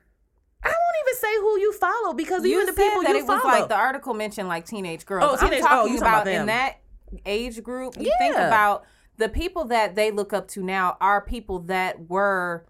I 0.63 0.67
won't 0.69 1.07
even 1.07 1.19
say 1.19 1.35
who 1.39 1.59
you 1.59 1.73
follow 1.73 2.13
because 2.13 2.43
You 2.43 2.61
even 2.61 2.67
the 2.67 2.73
people 2.73 3.01
that 3.03 3.15
you 3.15 3.23
it 3.23 3.25
follow. 3.27 3.37
was 3.43 3.59
like 3.61 3.69
the 3.69 3.75
article 3.75 4.13
mentioned 4.13 4.47
like 4.47 4.65
teenage 4.65 5.05
girls. 5.05 5.23
Oh, 5.27 5.35
teenage- 5.43 5.61
oh, 5.63 5.65
I'm 5.65 5.69
talking 5.69 5.93
you 5.93 5.99
talking 5.99 6.11
about 6.13 6.27
about, 6.27 6.39
in 6.41 6.45
that 6.47 6.77
age 7.25 7.63
group. 7.63 7.95
You 7.99 8.11
think 8.19 8.35
about 8.35 8.85
the 9.17 9.29
people 9.29 9.65
that 9.65 9.95
they 9.95 10.11
look 10.11 10.31
up 10.33 10.47
to 10.49 10.63
now 10.63 10.97
are 11.01 11.21
people 11.21 11.59
that 11.61 12.07
were 12.09 12.65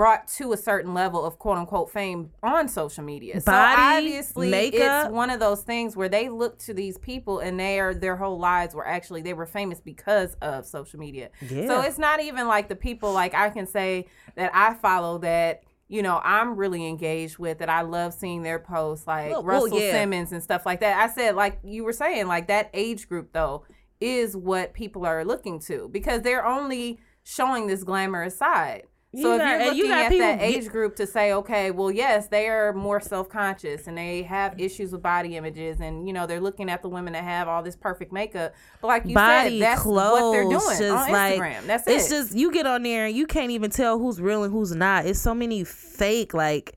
brought 0.00 0.26
to 0.26 0.54
a 0.54 0.56
certain 0.56 0.94
level 0.94 1.26
of 1.26 1.38
quote 1.38 1.58
unquote 1.58 1.90
fame 1.90 2.30
on 2.42 2.66
social 2.68 3.04
media. 3.04 3.38
so 3.38 3.52
obviously 3.52 4.48
makeup. 4.48 5.04
it's 5.04 5.12
one 5.12 5.28
of 5.28 5.40
those 5.40 5.60
things 5.60 5.94
where 5.94 6.08
they 6.08 6.30
look 6.30 6.58
to 6.58 6.72
these 6.72 6.96
people 6.96 7.40
and 7.40 7.60
they 7.60 7.78
are 7.78 7.92
their 7.92 8.16
whole 8.16 8.38
lives 8.38 8.74
were 8.74 8.88
actually 8.88 9.20
they 9.20 9.34
were 9.34 9.44
famous 9.44 9.78
because 9.78 10.36
of 10.40 10.64
social 10.64 10.98
media. 10.98 11.28
So 11.46 11.82
it's 11.82 11.98
not 11.98 12.22
even 12.22 12.48
like 12.48 12.70
the 12.70 12.76
people 12.76 13.12
like 13.12 13.34
I 13.34 13.50
can 13.50 13.66
say 13.66 14.06
that 14.36 14.50
I 14.54 14.72
follow 14.72 15.18
that 15.18 15.64
you 15.86 16.00
know 16.02 16.18
I'm 16.24 16.56
really 16.56 16.86
engaged 16.86 17.36
with 17.36 17.58
that 17.58 17.68
I 17.68 17.82
love 17.82 18.14
seeing 18.14 18.42
their 18.42 18.58
posts 18.58 19.06
like 19.06 19.30
Well, 19.30 19.42
well, 19.42 19.60
Russell 19.60 19.80
yeah. 19.80 19.92
Simmons 19.92 20.32
and 20.32 20.42
stuff 20.42 20.64
like 20.64 20.80
that. 20.80 20.98
I 20.98 21.12
said 21.12 21.34
like 21.34 21.58
you 21.62 21.84
were 21.84 21.92
saying 21.92 22.26
like 22.26 22.48
that 22.48 22.70
age 22.72 23.06
group 23.06 23.34
though 23.34 23.66
is 24.00 24.34
what 24.34 24.72
people 24.72 25.04
are 25.04 25.26
looking 25.26 25.58
to 25.58 25.90
because 25.92 26.22
they're 26.22 26.46
only 26.46 27.00
showing 27.22 27.66
this 27.66 27.84
glamorous 27.84 28.38
side. 28.38 28.84
You 29.12 29.22
So 29.22 29.34
if 29.34 29.40
you're 29.40 29.58
looking 29.58 29.76
you 29.76 29.88
got 29.88 30.04
at 30.04 30.10
people 30.12 30.26
that 30.26 30.40
age 30.40 30.68
group 30.68 30.94
to 30.96 31.06
say, 31.06 31.32
okay, 31.32 31.72
well, 31.72 31.90
yes, 31.90 32.28
they 32.28 32.48
are 32.48 32.72
more 32.72 33.00
self-conscious 33.00 33.88
and 33.88 33.98
they 33.98 34.22
have 34.22 34.60
issues 34.60 34.92
with 34.92 35.02
body 35.02 35.36
images, 35.36 35.80
and 35.80 36.06
you 36.06 36.12
know 36.12 36.28
they're 36.28 36.40
looking 36.40 36.70
at 36.70 36.80
the 36.80 36.88
women 36.88 37.14
that 37.14 37.24
have 37.24 37.48
all 37.48 37.60
this 37.60 37.74
perfect 37.74 38.12
makeup. 38.12 38.54
But 38.80 38.86
like 38.86 39.06
you 39.06 39.14
body 39.14 39.58
said, 39.58 39.62
that's 39.62 39.82
clothes 39.82 40.20
what 40.20 40.32
they're 40.32 40.42
doing 40.44 40.60
just 40.60 40.82
on 40.82 41.10
like 41.10 41.40
Instagram. 41.40 41.66
That's 41.66 41.88
it. 41.88 41.92
it's 41.92 42.08
just 42.08 42.36
you 42.36 42.52
get 42.52 42.66
on 42.66 42.84
there 42.84 43.06
and 43.06 43.16
you 43.16 43.26
can't 43.26 43.50
even 43.50 43.70
tell 43.70 43.98
who's 43.98 44.20
real 44.20 44.44
and 44.44 44.52
who's 44.52 44.74
not 44.76 45.06
it's 45.06 45.18
so 45.18 45.34
many 45.34 45.64
fake 45.64 46.32
like 46.32 46.76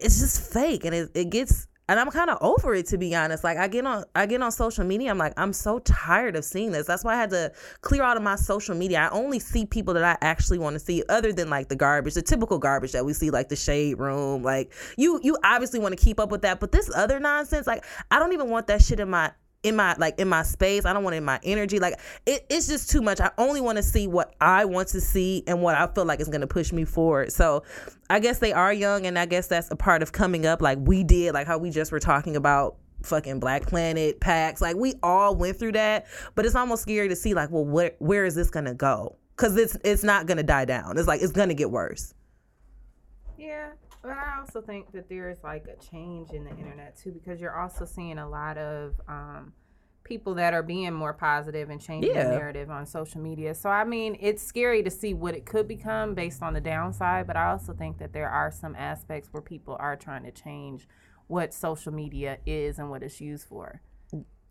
it's 0.00 0.20
just 0.20 0.52
fake 0.52 0.84
and 0.84 0.94
it, 0.94 1.10
it 1.14 1.30
gets 1.30 1.66
and 1.88 1.98
i'm 1.98 2.10
kind 2.10 2.30
of 2.30 2.38
over 2.40 2.74
it 2.74 2.86
to 2.86 2.98
be 2.98 3.14
honest. 3.14 3.44
Like 3.44 3.58
i 3.58 3.68
get 3.68 3.86
on 3.86 4.04
i 4.14 4.26
get 4.26 4.42
on 4.42 4.52
social 4.52 4.84
media 4.84 5.10
i'm 5.10 5.18
like 5.18 5.32
i'm 5.36 5.52
so 5.52 5.78
tired 5.80 6.36
of 6.36 6.44
seeing 6.44 6.72
this. 6.72 6.86
That's 6.86 7.04
why 7.04 7.14
i 7.14 7.16
had 7.16 7.30
to 7.30 7.52
clear 7.80 8.02
out 8.02 8.16
of 8.16 8.22
my 8.22 8.36
social 8.36 8.74
media. 8.74 9.00
I 9.00 9.08
only 9.10 9.38
see 9.38 9.66
people 9.66 9.94
that 9.94 10.04
i 10.04 10.16
actually 10.24 10.58
want 10.58 10.74
to 10.74 10.80
see 10.80 11.02
other 11.08 11.32
than 11.32 11.50
like 11.50 11.68
the 11.68 11.76
garbage 11.76 12.14
the 12.14 12.22
typical 12.22 12.58
garbage 12.58 12.92
that 12.92 13.04
we 13.04 13.12
see 13.12 13.30
like 13.30 13.48
the 13.48 13.56
shade 13.56 13.98
room 13.98 14.42
like 14.42 14.72
you 14.96 15.20
you 15.22 15.36
obviously 15.44 15.80
want 15.80 15.96
to 15.98 16.02
keep 16.04 16.20
up 16.20 16.30
with 16.30 16.42
that. 16.42 16.60
But 16.60 16.72
this 16.72 16.90
other 16.94 17.20
nonsense 17.20 17.66
like 17.66 17.84
i 18.10 18.18
don't 18.18 18.32
even 18.32 18.50
want 18.50 18.66
that 18.68 18.82
shit 18.82 19.00
in 19.00 19.10
my 19.10 19.32
in 19.62 19.76
my 19.76 19.94
like 19.98 20.18
in 20.18 20.28
my 20.28 20.42
space. 20.42 20.84
I 20.84 20.92
don't 20.92 21.02
want 21.02 21.14
it 21.14 21.18
in 21.18 21.24
my 21.24 21.40
energy. 21.42 21.78
Like 21.78 21.98
it, 22.26 22.46
it's 22.48 22.68
just 22.68 22.90
too 22.90 23.02
much. 23.02 23.20
I 23.20 23.30
only 23.38 23.60
want 23.60 23.76
to 23.76 23.82
see 23.82 24.06
what 24.06 24.34
i 24.40 24.64
want 24.64 24.88
to 24.88 25.00
see 25.00 25.42
and 25.46 25.62
what 25.62 25.74
i 25.74 25.86
feel 25.88 26.04
like 26.04 26.20
is 26.20 26.28
going 26.28 26.40
to 26.40 26.46
push 26.46 26.72
me 26.72 26.84
forward. 26.84 27.32
So 27.32 27.64
i 28.08 28.20
guess 28.20 28.38
they 28.38 28.52
are 28.52 28.72
young 28.72 29.06
and 29.06 29.18
i 29.18 29.26
guess 29.26 29.48
that's 29.48 29.70
a 29.70 29.76
part 29.76 30.02
of 30.02 30.12
coming 30.12 30.46
up. 30.46 30.62
Like 30.62 30.78
we 30.80 31.02
did 31.04 31.34
like 31.34 31.46
how 31.46 31.58
we 31.58 31.70
just 31.70 31.92
were 31.92 32.00
talking 32.00 32.36
about 32.36 32.76
fucking 33.02 33.38
black 33.38 33.62
planet 33.62 34.18
packs 34.20 34.60
like 34.60 34.74
we 34.74 34.94
all 35.02 35.34
went 35.34 35.58
through 35.58 35.72
that. 35.72 36.06
But 36.34 36.46
it's 36.46 36.54
almost 36.54 36.82
scary 36.82 37.08
to 37.08 37.16
see 37.16 37.34
like 37.34 37.50
well 37.50 37.64
where 37.64 37.92
where 37.98 38.24
is 38.24 38.34
this 38.34 38.50
going 38.50 38.66
to 38.66 38.74
go? 38.74 39.16
Because 39.36 39.56
it's 39.56 39.76
it's 39.84 40.04
not 40.04 40.26
going 40.26 40.38
to 40.38 40.44
die 40.44 40.66
down. 40.66 40.98
It's 40.98 41.08
like 41.08 41.20
it's 41.20 41.32
going 41.32 41.48
to 41.48 41.54
get 41.54 41.70
worse. 41.70 42.14
Yeah, 43.36 43.70
But 44.08 44.16
I 44.16 44.38
also 44.40 44.62
think 44.62 44.90
that 44.92 45.10
there 45.10 45.28
is 45.28 45.38
like 45.44 45.66
a 45.68 45.76
change 45.84 46.30
in 46.30 46.44
the 46.44 46.50
internet 46.50 46.96
too, 46.96 47.12
because 47.12 47.42
you're 47.42 47.58
also 47.60 47.84
seeing 47.84 48.16
a 48.18 48.28
lot 48.28 48.56
of 48.56 48.94
um, 49.06 49.52
people 50.02 50.34
that 50.36 50.54
are 50.54 50.62
being 50.62 50.94
more 50.94 51.12
positive 51.12 51.68
and 51.68 51.78
changing 51.78 52.14
Yeah. 52.14 52.24
the 52.24 52.30
narrative 52.30 52.70
on 52.70 52.86
social 52.86 53.20
media. 53.20 53.54
So 53.54 53.68
I 53.68 53.84
mean, 53.84 54.16
it's 54.18 54.42
scary 54.42 54.82
to 54.82 54.90
see 54.90 55.12
what 55.12 55.34
it 55.34 55.44
could 55.44 55.68
become 55.68 56.14
based 56.14 56.42
on 56.42 56.54
the 56.54 56.60
downside. 56.60 57.26
But 57.26 57.36
I 57.36 57.50
also 57.50 57.74
think 57.74 57.98
that 57.98 58.14
there 58.14 58.30
are 58.30 58.50
some 58.50 58.74
aspects 58.76 59.28
where 59.30 59.42
people 59.42 59.76
are 59.78 59.94
trying 59.94 60.24
to 60.24 60.30
change 60.30 60.88
what 61.26 61.52
social 61.52 61.92
media 61.92 62.38
is 62.46 62.78
and 62.78 62.88
what 62.88 63.02
it's 63.02 63.20
used 63.20 63.46
for. 63.46 63.82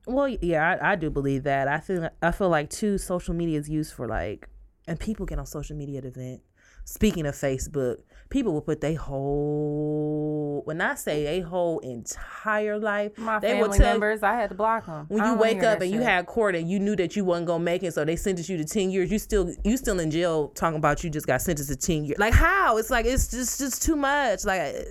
Well, 0.05 0.28
yeah, 0.28 0.78
I, 0.80 0.91
I 0.91 0.95
do 0.95 1.10
believe 1.10 1.43
that. 1.43 1.68
I 1.68 1.80
feel 1.80 2.10
I 2.22 2.32
feel 2.32 2.49
like 2.49 2.70
too 2.70 2.99
social 2.99 3.34
media 3.34 3.58
is 3.60 3.68
used 3.68 3.93
for 3.93 4.08
like, 4.08 4.47
and 4.88 4.99
people 4.99 5.26
get 5.26 5.39
on 5.39 5.47
social 5.47 5.76
media 5.76 5.99
to 6.01 6.12
vent. 6.12 6.41
Speaking 6.90 7.26
of 7.26 7.36
Facebook, 7.36 7.98
people 8.30 8.54
will 8.54 8.62
put 8.62 8.80
their 8.80 8.96
whole 8.96 10.62
when 10.64 10.80
I 10.80 10.96
say 10.96 11.38
a 11.38 11.42
whole 11.42 11.80
entire 11.80 12.80
life, 12.80 13.18
My 13.18 13.40
they 13.40 13.56
will 13.56 13.64
family 13.64 13.78
tell 13.78 13.92
members, 13.92 14.24
I 14.24 14.36
had 14.36 14.50
to 14.52 14.56
block 14.56 14.86
them. 14.86 15.06
when 15.10 15.26
you 15.26 15.36
wake 15.36 15.64
up 15.64 15.82
and 15.82 15.92
you 15.92 16.00
had 16.00 16.26
court 16.28 16.56
and 16.56 16.70
you 16.70 16.80
knew 16.80 16.96
that 16.96 17.18
you 17.18 17.26
wasn't 17.26 17.48
gonna 17.48 17.62
make 17.62 17.84
it, 17.84 17.94
so 17.94 18.06
they 18.06 18.16
sentenced 18.16 18.50
you 18.50 18.56
to 18.56 18.64
ten 18.64 18.90
years. 18.90 19.12
You 19.12 19.20
still 19.20 19.54
you 19.66 19.76
still 19.76 20.00
in 20.00 20.12
jail 20.12 20.48
talking 20.56 20.78
about 20.78 21.04
you 21.04 21.10
just 21.10 21.28
got 21.28 21.42
sentenced 21.42 21.70
to 21.70 21.76
ten 21.76 22.06
years. 22.06 22.20
Like 22.20 22.34
how? 22.34 22.78
It's 22.78 22.90
like 22.90 23.06
it's 23.06 23.28
just 23.28 23.60
just 23.60 23.82
too 23.82 23.98
much. 23.98 24.46
Like 24.46 24.62
I, 24.62 24.86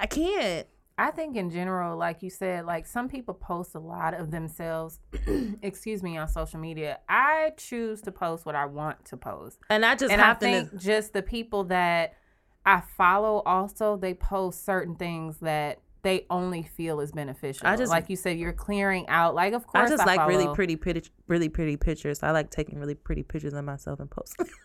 I 0.00 0.06
can't. 0.06 0.66
I 0.98 1.10
think 1.10 1.36
in 1.36 1.50
general, 1.50 1.96
like 1.98 2.22
you 2.22 2.30
said, 2.30 2.64
like 2.64 2.86
some 2.86 3.08
people 3.08 3.34
post 3.34 3.74
a 3.74 3.78
lot 3.78 4.14
of 4.14 4.30
themselves, 4.30 5.00
excuse 5.62 6.02
me, 6.02 6.16
on 6.16 6.26
social 6.28 6.58
media. 6.58 7.00
I 7.08 7.52
choose 7.58 8.00
to 8.02 8.12
post 8.12 8.46
what 8.46 8.54
I 8.54 8.64
want 8.64 9.04
to 9.06 9.16
post. 9.16 9.58
And 9.68 9.84
I 9.84 9.94
just 9.94 10.10
and 10.10 10.22
I 10.22 10.32
think 10.34 10.70
to. 10.70 10.78
just 10.78 11.12
the 11.12 11.22
people 11.22 11.64
that 11.64 12.14
I 12.64 12.80
follow 12.96 13.42
also, 13.44 13.96
they 13.96 14.14
post 14.14 14.64
certain 14.64 14.96
things 14.96 15.38
that 15.40 15.80
they 16.02 16.24
only 16.30 16.62
feel 16.62 17.00
is 17.00 17.12
beneficial. 17.12 17.66
I 17.66 17.76
just- 17.76 17.90
like 17.90 18.08
you 18.08 18.16
said, 18.16 18.38
you're 18.38 18.52
clearing 18.52 19.06
out. 19.08 19.34
Like, 19.34 19.52
of 19.52 19.66
course, 19.66 19.90
I 19.90 19.96
just 19.96 20.06
like 20.06 20.26
really 20.26 20.48
pretty, 20.54 20.76
pretty, 20.76 21.02
really 21.26 21.48
pretty 21.50 21.76
pictures. 21.76 22.22
I 22.22 22.30
like 22.30 22.50
taking 22.50 22.78
really 22.78 22.94
pretty 22.94 23.22
pictures 23.22 23.52
of 23.52 23.64
myself 23.64 24.00
and 24.00 24.10
posting. 24.10 24.46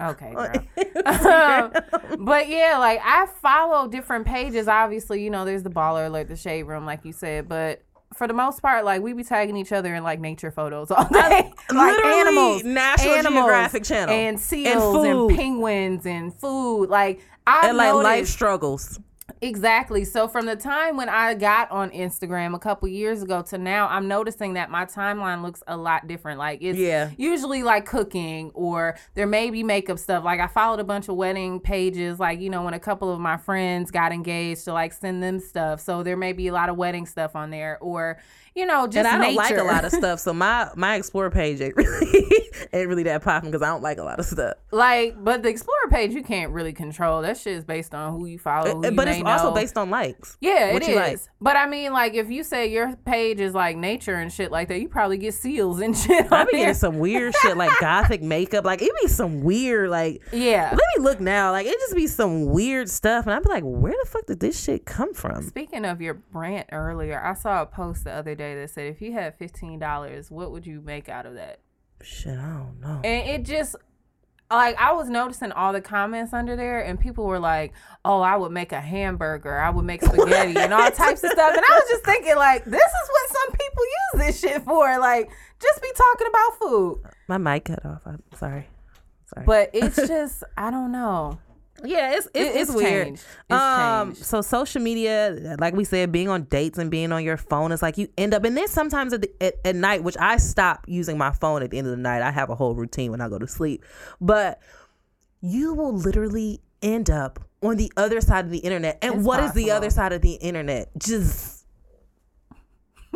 Okay, 0.00 0.32
girl. 0.32 0.52
but 2.18 2.48
yeah, 2.48 2.76
like 2.78 3.00
I 3.02 3.26
follow 3.40 3.88
different 3.88 4.26
pages. 4.26 4.68
Obviously, 4.68 5.22
you 5.22 5.30
know, 5.30 5.44
there's 5.44 5.62
the 5.62 5.70
baller 5.70 6.06
alert, 6.06 6.28
the 6.28 6.36
shade 6.36 6.64
room, 6.64 6.84
like 6.84 7.04
you 7.04 7.12
said. 7.12 7.48
But 7.48 7.82
for 8.14 8.26
the 8.26 8.34
most 8.34 8.60
part, 8.62 8.84
like 8.84 9.02
we 9.02 9.12
be 9.12 9.24
tagging 9.24 9.56
each 9.56 9.72
other 9.72 9.94
in 9.94 10.02
like 10.02 10.20
nature 10.20 10.50
photos 10.50 10.90
all 10.90 11.08
day, 11.08 11.18
like 11.70 11.96
Literally, 11.96 12.18
animals, 12.18 12.64
National 12.64 13.14
animals, 13.14 13.44
Geographic 13.44 13.84
Channel. 13.84 14.14
and 14.14 14.40
seals 14.40 15.04
and, 15.04 15.14
food. 15.14 15.36
penguins 15.36 16.06
and 16.06 16.34
food. 16.34 16.88
Like 16.90 17.20
I 17.46 17.68
and 17.68 17.76
like 17.76 17.94
life 17.94 18.26
struggles. 18.26 18.98
Exactly. 19.46 20.04
So 20.04 20.28
from 20.28 20.44
the 20.46 20.56
time 20.56 20.96
when 20.96 21.08
I 21.08 21.34
got 21.34 21.70
on 21.70 21.90
Instagram 21.90 22.54
a 22.54 22.58
couple 22.58 22.88
years 22.88 23.22
ago 23.22 23.42
to 23.42 23.56
now, 23.58 23.88
I'm 23.88 24.08
noticing 24.08 24.54
that 24.54 24.70
my 24.70 24.84
timeline 24.84 25.42
looks 25.42 25.62
a 25.66 25.76
lot 25.76 26.06
different. 26.06 26.38
Like 26.38 26.58
it's 26.62 26.78
Yeah. 26.78 27.10
usually 27.16 27.62
like 27.62 27.86
cooking 27.86 28.50
or 28.54 28.96
there 29.14 29.26
may 29.26 29.50
be 29.50 29.62
makeup 29.62 29.98
stuff. 29.98 30.24
Like 30.24 30.40
I 30.40 30.46
followed 30.48 30.80
a 30.80 30.84
bunch 30.84 31.08
of 31.08 31.16
wedding 31.16 31.60
pages, 31.60 32.20
like, 32.20 32.40
you 32.40 32.50
know, 32.50 32.62
when 32.62 32.74
a 32.74 32.80
couple 32.80 33.10
of 33.12 33.20
my 33.20 33.36
friends 33.36 33.90
got 33.90 34.12
engaged 34.12 34.64
to 34.64 34.72
like 34.72 34.92
send 34.92 35.22
them 35.22 35.40
stuff. 35.40 35.80
So 35.80 36.02
there 36.02 36.16
may 36.16 36.32
be 36.32 36.48
a 36.48 36.52
lot 36.52 36.68
of 36.68 36.76
wedding 36.76 37.06
stuff 37.06 37.34
on 37.36 37.50
there 37.50 37.78
or, 37.80 38.18
you 38.56 38.66
know, 38.66 38.86
just 38.86 38.96
And 38.98 39.06
I 39.06 39.12
don't 39.12 39.20
nature. 39.36 39.36
like 39.36 39.58
a 39.58 39.62
lot 39.64 39.84
of 39.84 39.92
stuff, 39.92 40.18
so 40.20 40.32
my 40.32 40.70
my 40.74 40.96
explore 40.96 41.30
page 41.30 41.60
ain't 41.60 41.76
really 41.76 42.32
ain't 42.72 42.88
really 42.88 43.02
that 43.04 43.22
popping 43.22 43.50
because 43.50 43.62
I 43.62 43.68
don't 43.68 43.82
like 43.82 43.98
a 43.98 44.02
lot 44.02 44.18
of 44.18 44.24
stuff. 44.26 44.54
like, 44.72 45.22
but 45.22 45.42
the 45.42 45.48
Explorer 45.50 45.88
page 45.90 46.12
you 46.12 46.22
can't 46.22 46.52
really 46.52 46.72
control. 46.72 47.22
That 47.22 47.36
shit 47.36 47.54
is 47.54 47.64
based 47.64 47.94
on 47.94 48.12
who 48.12 48.26
you 48.26 48.38
follow. 48.38 48.76
Who 48.76 48.84
eh, 48.84 48.86
eh, 48.88 48.90
you 48.90 48.96
but 48.96 49.08
it's 49.08 49.22
also 49.24 49.48
know. 49.50 49.54
based 49.54 49.76
on 49.78 49.90
likes. 49.90 50.36
Yeah, 50.40 50.72
what 50.72 50.82
it 50.82 50.88
you 50.88 50.94
is. 50.94 51.00
like. 51.00 51.20
But 51.40 51.56
I 51.56 51.66
mean, 51.66 51.92
like, 51.92 52.14
if 52.14 52.30
you 52.30 52.42
say 52.42 52.70
your 52.70 52.96
page 53.04 53.40
is 53.40 53.54
like 53.54 53.76
nature 53.76 54.14
and 54.14 54.32
shit 54.32 54.50
like 54.50 54.68
that, 54.68 54.80
you 54.80 54.88
probably 54.88 55.18
get 55.18 55.34
seals 55.34 55.80
and 55.80 55.96
shit. 55.96 56.32
I 56.32 56.44
be 56.44 56.52
there. 56.52 56.60
getting 56.60 56.74
some 56.74 56.98
weird 56.98 57.34
shit 57.42 57.56
like 57.56 57.72
gothic 57.80 58.22
makeup. 58.22 58.64
Like 58.64 58.80
it 58.82 58.90
be 59.02 59.08
some 59.08 59.42
weird 59.42 59.90
like. 59.90 60.22
Yeah. 60.32 60.70
Let 60.70 60.80
me 60.96 61.02
look 61.04 61.20
now. 61.20 61.52
Like 61.52 61.66
it 61.66 61.78
just 61.78 61.94
be 61.94 62.06
some 62.06 62.46
weird 62.46 62.88
stuff, 62.88 63.26
and 63.26 63.34
I'd 63.34 63.42
be 63.42 63.48
like, 63.50 63.64
where 63.64 63.94
the 64.02 64.08
fuck 64.08 64.26
did 64.26 64.40
this 64.40 64.62
shit 64.62 64.86
come 64.86 65.12
from? 65.14 65.42
Speaking 65.42 65.84
of 65.84 66.00
your 66.00 66.22
rant 66.32 66.68
earlier, 66.72 67.22
I 67.22 67.34
saw 67.34 67.62
a 67.62 67.66
post 67.66 68.04
the 68.04 68.12
other 68.12 68.34
day 68.34 68.45
that 68.54 68.70
said 68.70 68.86
if 68.86 69.02
you 69.02 69.12
had 69.12 69.36
fifteen 69.36 69.78
dollars, 69.78 70.30
what 70.30 70.50
would 70.52 70.66
you 70.66 70.80
make 70.80 71.08
out 71.08 71.26
of 71.26 71.34
that? 71.34 71.60
Shit, 72.02 72.38
I 72.38 72.58
don't 72.58 72.80
know. 72.80 73.00
And 73.04 73.28
it 73.28 73.44
just 73.44 73.76
like 74.50 74.76
I 74.76 74.92
was 74.92 75.08
noticing 75.08 75.52
all 75.52 75.72
the 75.72 75.80
comments 75.80 76.32
under 76.32 76.56
there, 76.56 76.84
and 76.84 77.00
people 77.00 77.24
were 77.24 77.40
like, 77.40 77.72
"Oh, 78.04 78.20
I 78.20 78.36
would 78.36 78.52
make 78.52 78.72
a 78.72 78.80
hamburger, 78.80 79.58
I 79.58 79.70
would 79.70 79.84
make 79.84 80.02
spaghetti, 80.04 80.56
and 80.56 80.72
all 80.72 80.90
types 80.90 81.24
of 81.24 81.30
stuff." 81.30 81.56
And 81.56 81.64
I 81.64 81.74
was 81.74 81.88
just 81.90 82.04
thinking, 82.04 82.36
like, 82.36 82.64
this 82.64 82.74
is 82.74 83.10
what 83.10 83.30
some 83.30 83.52
people 83.52 83.82
use 83.84 84.26
this 84.26 84.40
shit 84.40 84.62
for. 84.62 84.98
Like, 84.98 85.30
just 85.60 85.82
be 85.82 85.90
talking 85.96 86.26
about 86.28 86.58
food. 86.60 87.02
My 87.28 87.38
mic 87.38 87.64
cut 87.64 87.84
off. 87.84 88.02
I'm 88.06 88.22
sorry. 88.34 88.68
Sorry. 89.26 89.46
But 89.46 89.70
it's 89.72 89.96
just, 89.96 90.44
I 90.56 90.70
don't 90.70 90.92
know. 90.92 91.40
Yeah, 91.84 92.16
it's 92.16 92.26
it's, 92.26 92.30
it's, 92.34 92.56
it's 92.56 92.72
weird. 92.74 93.06
changed. 93.06 93.24
It's 93.48 93.60
um, 93.60 94.08
changed. 94.08 94.24
so 94.24 94.40
social 94.40 94.82
media, 94.82 95.56
like 95.58 95.74
we 95.74 95.84
said, 95.84 96.12
being 96.12 96.28
on 96.28 96.44
dates 96.44 96.78
and 96.78 96.90
being 96.90 97.12
on 97.12 97.22
your 97.24 97.36
phone, 97.36 97.72
it's 97.72 97.82
like 97.82 97.98
you 97.98 98.08
end 98.16 98.34
up. 98.34 98.44
And 98.44 98.56
then 98.56 98.68
sometimes 98.68 99.12
at, 99.12 99.22
the, 99.22 99.30
at 99.40 99.54
at 99.64 99.76
night, 99.76 100.02
which 100.02 100.16
I 100.18 100.36
stop 100.38 100.84
using 100.88 101.18
my 101.18 101.32
phone 101.32 101.62
at 101.62 101.70
the 101.70 101.78
end 101.78 101.86
of 101.86 101.90
the 101.90 102.02
night. 102.02 102.22
I 102.22 102.30
have 102.30 102.50
a 102.50 102.54
whole 102.54 102.74
routine 102.74 103.10
when 103.10 103.20
I 103.20 103.28
go 103.28 103.38
to 103.38 103.46
sleep, 103.46 103.84
but 104.20 104.60
you 105.40 105.74
will 105.74 105.92
literally 105.94 106.60
end 106.82 107.10
up 107.10 107.40
on 107.62 107.76
the 107.76 107.92
other 107.96 108.20
side 108.20 108.44
of 108.44 108.50
the 108.50 108.58
internet. 108.58 108.98
And 109.02 109.16
It's 109.16 109.24
what 109.24 109.42
is 109.42 109.52
the 109.52 109.70
other 109.70 109.90
side 109.90 110.12
of 110.12 110.22
the 110.22 110.34
internet? 110.34 110.90
Just 110.98 111.55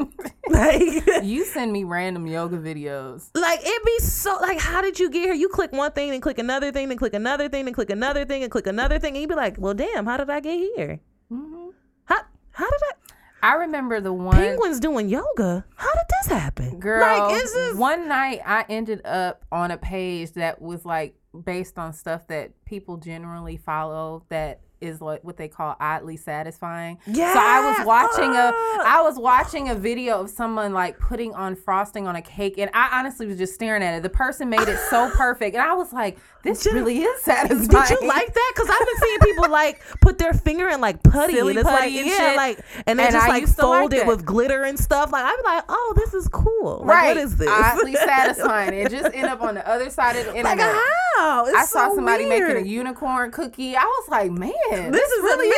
like 0.50 1.04
You 1.24 1.44
send 1.44 1.72
me 1.72 1.84
random 1.84 2.26
yoga 2.26 2.58
videos. 2.58 3.30
like 3.34 3.60
it 3.62 3.84
be 3.84 3.98
so 3.98 4.36
like 4.40 4.58
how 4.58 4.80
did 4.82 4.98
you 4.98 5.10
get 5.10 5.22
here 5.24 5.34
you 5.34 5.48
click 5.48 5.72
one 5.72 5.92
thing 5.92 6.10
and 6.10 6.22
click 6.22 6.38
another 6.38 6.72
thing 6.72 6.90
and 6.90 6.98
click 6.98 7.14
another 7.14 7.48
thing 7.48 7.66
and 7.66 7.74
click 7.74 7.90
another 7.90 8.24
thing 8.24 8.42
and 8.42 8.50
click 8.50 8.66
another 8.66 8.98
thing 8.98 9.14
and 9.14 9.20
you'd 9.22 9.28
be 9.28 9.34
like 9.34 9.56
well 9.58 9.74
damn 9.74 10.06
how 10.06 10.16
did 10.16 10.30
i 10.30 10.40
get 10.40 10.58
here 10.76 11.00
Mm-hmm. 11.32 11.68
how 12.04 12.16
how 12.52 12.68
did 12.68 12.80
i 12.82 12.92
I 13.42 13.54
remember 13.54 14.00
the 14.02 14.12
one 14.12 14.36
penguins 14.36 14.80
doing 14.80 15.08
yoga 15.08 15.64
how 15.76 15.90
did 15.94 16.04
this 16.20 16.26
happen 16.26 16.78
girl. 16.78 17.00
like 17.00 17.40
it's 17.42 17.54
just 17.54 17.78
one 17.78 18.06
night 18.06 18.40
I 18.44 18.66
ended 18.68 19.00
up 19.06 19.46
on 19.50 19.70
a 19.70 19.78
page 19.78 20.32
that 20.32 20.60
was 20.60 20.84
like 20.84 21.14
based 21.44 21.78
on 21.78 21.94
stuff 21.94 22.26
that 22.26 22.50
people 22.66 22.98
generally 22.98 23.56
follow 23.56 24.24
that 24.28 24.60
is 24.80 25.00
like 25.00 25.22
what 25.24 25.36
they 25.36 25.48
call 25.48 25.76
oddly 25.80 26.16
satisfying. 26.16 26.98
Yeah. 27.06 27.32
So 27.32 27.40
I 27.40 27.76
was 27.78 27.86
watching 27.86 28.30
a 28.30 28.52
Ah. 28.54 29.00
Was 29.10 29.18
watching 29.18 29.68
a 29.70 29.74
video 29.74 30.20
of 30.20 30.30
someone 30.30 30.72
like 30.72 30.98
putting 31.00 31.34
on 31.34 31.56
frosting 31.56 32.06
on 32.06 32.14
a 32.14 32.22
cake 32.22 32.58
and 32.58 32.70
I 32.74 33.00
honestly 33.00 33.26
was 33.26 33.38
just 33.38 33.54
staring 33.54 33.82
at 33.82 33.94
it. 33.94 34.02
The 34.04 34.08
person 34.10 34.48
made 34.48 34.68
it 34.68 34.78
so 34.88 35.10
perfect 35.14 35.56
and 35.56 35.64
I 35.64 35.74
was 35.74 35.92
like, 35.92 36.18
this 36.42 36.62
Did- 36.62 36.74
really 36.74 36.98
is 37.00 37.22
satisfying. 37.22 37.68
did 37.88 38.00
you 38.00 38.08
like 38.08 38.32
that? 38.32 38.52
Because 38.54 38.70
I've 38.70 38.86
been 38.86 38.96
seeing 38.96 39.18
people 39.20 39.50
like 39.50 39.82
put 40.00 40.18
their 40.18 40.32
finger 40.32 40.68
in 40.68 40.80
like 40.80 41.02
putty, 41.02 41.34
Silly 41.34 41.50
and 41.50 41.58
it's 41.60 41.66
like 41.66 41.80
putty 41.80 41.98
and 41.98 42.08
yeah, 42.08 42.16
shit. 42.16 42.36
like 42.36 42.60
and 42.86 42.98
they 42.98 43.04
And 43.04 43.12
just 43.12 43.26
I 43.26 43.28
like 43.28 43.44
to 43.44 43.48
like 43.50 43.56
fold 43.56 43.94
it 43.94 44.06
with 44.06 44.24
glitter 44.24 44.62
and 44.64 44.78
stuff. 44.78 45.12
Like 45.12 45.24
I'd 45.24 45.36
be 45.36 45.42
like, 45.44 45.64
oh, 45.68 45.92
this 45.96 46.14
is 46.14 46.28
cool. 46.28 46.78
Like, 46.78 46.88
right. 46.96 47.08
what 47.08 47.16
is 47.18 47.36
this? 47.36 47.48
Oddly 47.50 47.94
satisfying. 47.94 48.74
It 48.74 48.90
just 48.90 49.14
end 49.14 49.26
up 49.28 49.42
on 49.42 49.54
the 49.54 49.68
other 49.68 49.90
side 49.90 50.16
of 50.16 50.26
the 50.26 50.30
internet. 50.36 50.58
like 50.58 50.76
how? 51.16 51.44
It's 51.46 51.56
I 51.56 51.64
saw 51.64 51.88
so 51.90 51.96
somebody 51.96 52.26
weird. 52.26 52.48
making 52.54 52.64
a 52.66 52.68
unicorn 52.68 53.30
cookie. 53.30 53.76
I 53.76 53.84
was 53.84 54.08
like, 54.08 54.30
man, 54.30 54.52
This 54.92 54.92
this, 54.92 55.10
is 55.12 55.22
really 55.22 55.48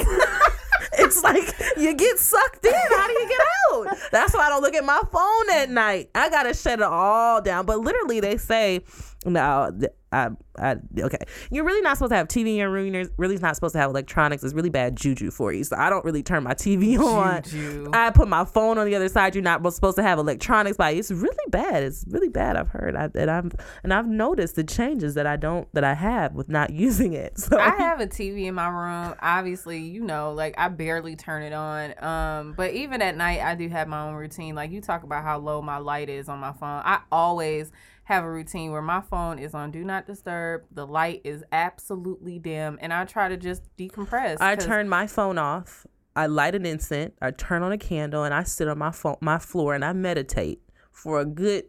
is. 0.00 0.06
it's 0.98 1.22
like 1.22 1.54
you 1.76 1.94
get 1.94 2.18
sucked 2.18 2.64
in. 2.64 2.72
How 2.72 3.06
do 3.06 3.12
you 3.12 3.28
get 3.28 3.40
out? 3.72 3.96
That's 4.10 4.34
why 4.34 4.46
I 4.46 4.48
don't 4.48 4.62
look 4.62 4.74
at 4.74 4.84
my 4.84 5.00
phone 5.12 5.50
at 5.60 5.70
night. 5.70 6.10
I 6.14 6.28
gotta 6.28 6.54
shut 6.54 6.80
it 6.80 6.82
all 6.84 7.40
down. 7.40 7.66
But 7.66 7.80
literally, 7.80 8.20
they 8.20 8.36
say, 8.36 8.84
no, 9.24 9.70
th- 9.78 9.92
I, 10.14 10.30
I, 10.56 10.76
okay, 10.96 11.18
you're 11.50 11.64
really 11.64 11.80
not 11.80 11.96
supposed 11.96 12.12
to 12.12 12.16
have 12.16 12.28
TV 12.28 12.46
in 12.46 12.54
your 12.54 12.70
room. 12.70 12.94
You're 12.94 13.06
really 13.16 13.36
not 13.38 13.56
supposed 13.56 13.72
to 13.72 13.80
have 13.80 13.90
electronics. 13.90 14.44
It's 14.44 14.54
really 14.54 14.70
bad 14.70 14.94
juju 14.94 15.32
for 15.32 15.52
you. 15.52 15.64
So 15.64 15.74
I 15.76 15.90
don't 15.90 16.04
really 16.04 16.22
turn 16.22 16.44
my 16.44 16.54
TV 16.54 16.96
on. 16.98 17.42
Juju. 17.42 17.90
I 17.92 18.10
put 18.10 18.28
my 18.28 18.44
phone 18.44 18.78
on 18.78 18.86
the 18.86 18.94
other 18.94 19.08
side. 19.08 19.34
You're 19.34 19.42
not 19.42 19.60
supposed 19.74 19.96
to 19.96 20.04
have 20.04 20.20
electronics 20.20 20.76
by 20.76 20.90
you. 20.90 21.00
It's 21.00 21.10
really 21.10 21.36
bad. 21.48 21.82
It's 21.82 22.04
really 22.08 22.28
bad. 22.28 22.56
I've 22.56 22.68
heard. 22.68 22.94
I, 22.94 23.10
and 23.16 23.30
I'm 23.30 23.50
and 23.82 23.92
I've 23.92 24.06
noticed 24.06 24.54
the 24.54 24.62
changes 24.64 25.14
that 25.14 25.26
I 25.26 25.34
don't 25.34 25.66
that 25.74 25.82
I 25.82 25.94
have 25.94 26.34
with 26.34 26.48
not 26.48 26.70
using 26.84 27.12
it. 27.14 27.38
So 27.38 27.58
I 27.58 27.70
have 27.70 28.00
a 28.00 28.06
TV 28.06 28.44
in 28.44 28.54
my 28.54 28.68
room. 28.68 29.16
Obviously, 29.20 29.80
you 29.80 30.02
know, 30.04 30.32
like 30.32 30.54
I 30.56 30.68
barely 30.68 31.16
turn 31.16 31.42
it 31.42 31.52
on. 31.52 31.94
Um, 32.02 32.54
but 32.56 32.72
even 32.72 33.02
at 33.02 33.16
night, 33.16 33.40
I 33.40 33.56
do 33.56 33.68
have 33.68 33.88
my 33.88 34.02
own 34.02 34.14
routine. 34.14 34.54
Like 34.54 34.70
you 34.70 34.80
talk 34.80 35.02
about 35.02 35.24
how 35.24 35.38
low 35.38 35.60
my 35.60 35.78
light 35.78 36.08
is 36.08 36.28
on 36.28 36.38
my 36.38 36.52
phone. 36.52 36.82
I 36.84 37.00
always 37.10 37.72
have 38.04 38.24
a 38.24 38.30
routine 38.30 38.70
where 38.70 38.82
my 38.82 39.00
phone 39.00 39.38
is 39.38 39.54
on 39.54 39.70
do 39.70 39.82
not 39.82 40.03
disturb. 40.06 40.62
The 40.70 40.86
light 40.86 41.22
is 41.24 41.44
absolutely 41.52 42.38
dim, 42.38 42.78
and 42.80 42.92
I 42.92 43.04
try 43.04 43.28
to 43.28 43.36
just 43.36 43.62
decompress. 43.76 44.38
I 44.40 44.56
turn 44.56 44.88
my 44.88 45.06
phone 45.06 45.38
off. 45.38 45.86
I 46.16 46.26
light 46.26 46.54
an 46.54 46.64
incense. 46.64 47.14
I 47.20 47.32
turn 47.32 47.62
on 47.62 47.72
a 47.72 47.78
candle 47.78 48.24
and 48.24 48.32
I 48.32 48.44
sit 48.44 48.68
on 48.68 48.78
my 48.78 48.92
phone, 48.92 49.16
my 49.20 49.38
floor 49.38 49.74
and 49.74 49.84
I 49.84 49.92
meditate 49.92 50.60
for 50.92 51.18
a 51.18 51.24
good 51.24 51.64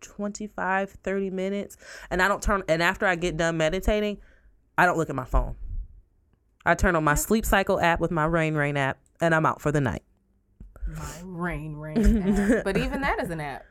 25, 0.00 0.90
30 0.90 1.30
minutes. 1.30 1.76
And 2.10 2.20
I 2.22 2.28
don't 2.28 2.42
turn, 2.42 2.62
and 2.68 2.82
after 2.82 3.06
I 3.06 3.14
get 3.14 3.36
done 3.36 3.56
meditating, 3.56 4.18
I 4.76 4.84
don't 4.84 4.98
look 4.98 5.08
at 5.08 5.16
my 5.16 5.24
phone. 5.24 5.56
I 6.64 6.74
turn 6.74 6.94
on 6.94 7.04
my 7.04 7.14
sleep 7.14 7.46
cycle 7.46 7.80
app 7.80 8.00
with 8.00 8.10
my 8.10 8.24
rain 8.24 8.54
rain 8.54 8.76
app, 8.76 8.98
and 9.20 9.34
I'm 9.34 9.46
out 9.46 9.60
for 9.60 9.72
the 9.72 9.80
night. 9.80 10.02
My 10.86 11.20
rain 11.24 11.74
rain 11.76 12.22
app. 12.40 12.64
But 12.64 12.76
even 12.76 13.00
that 13.00 13.20
is 13.20 13.30
an 13.30 13.40
app. 13.40 13.64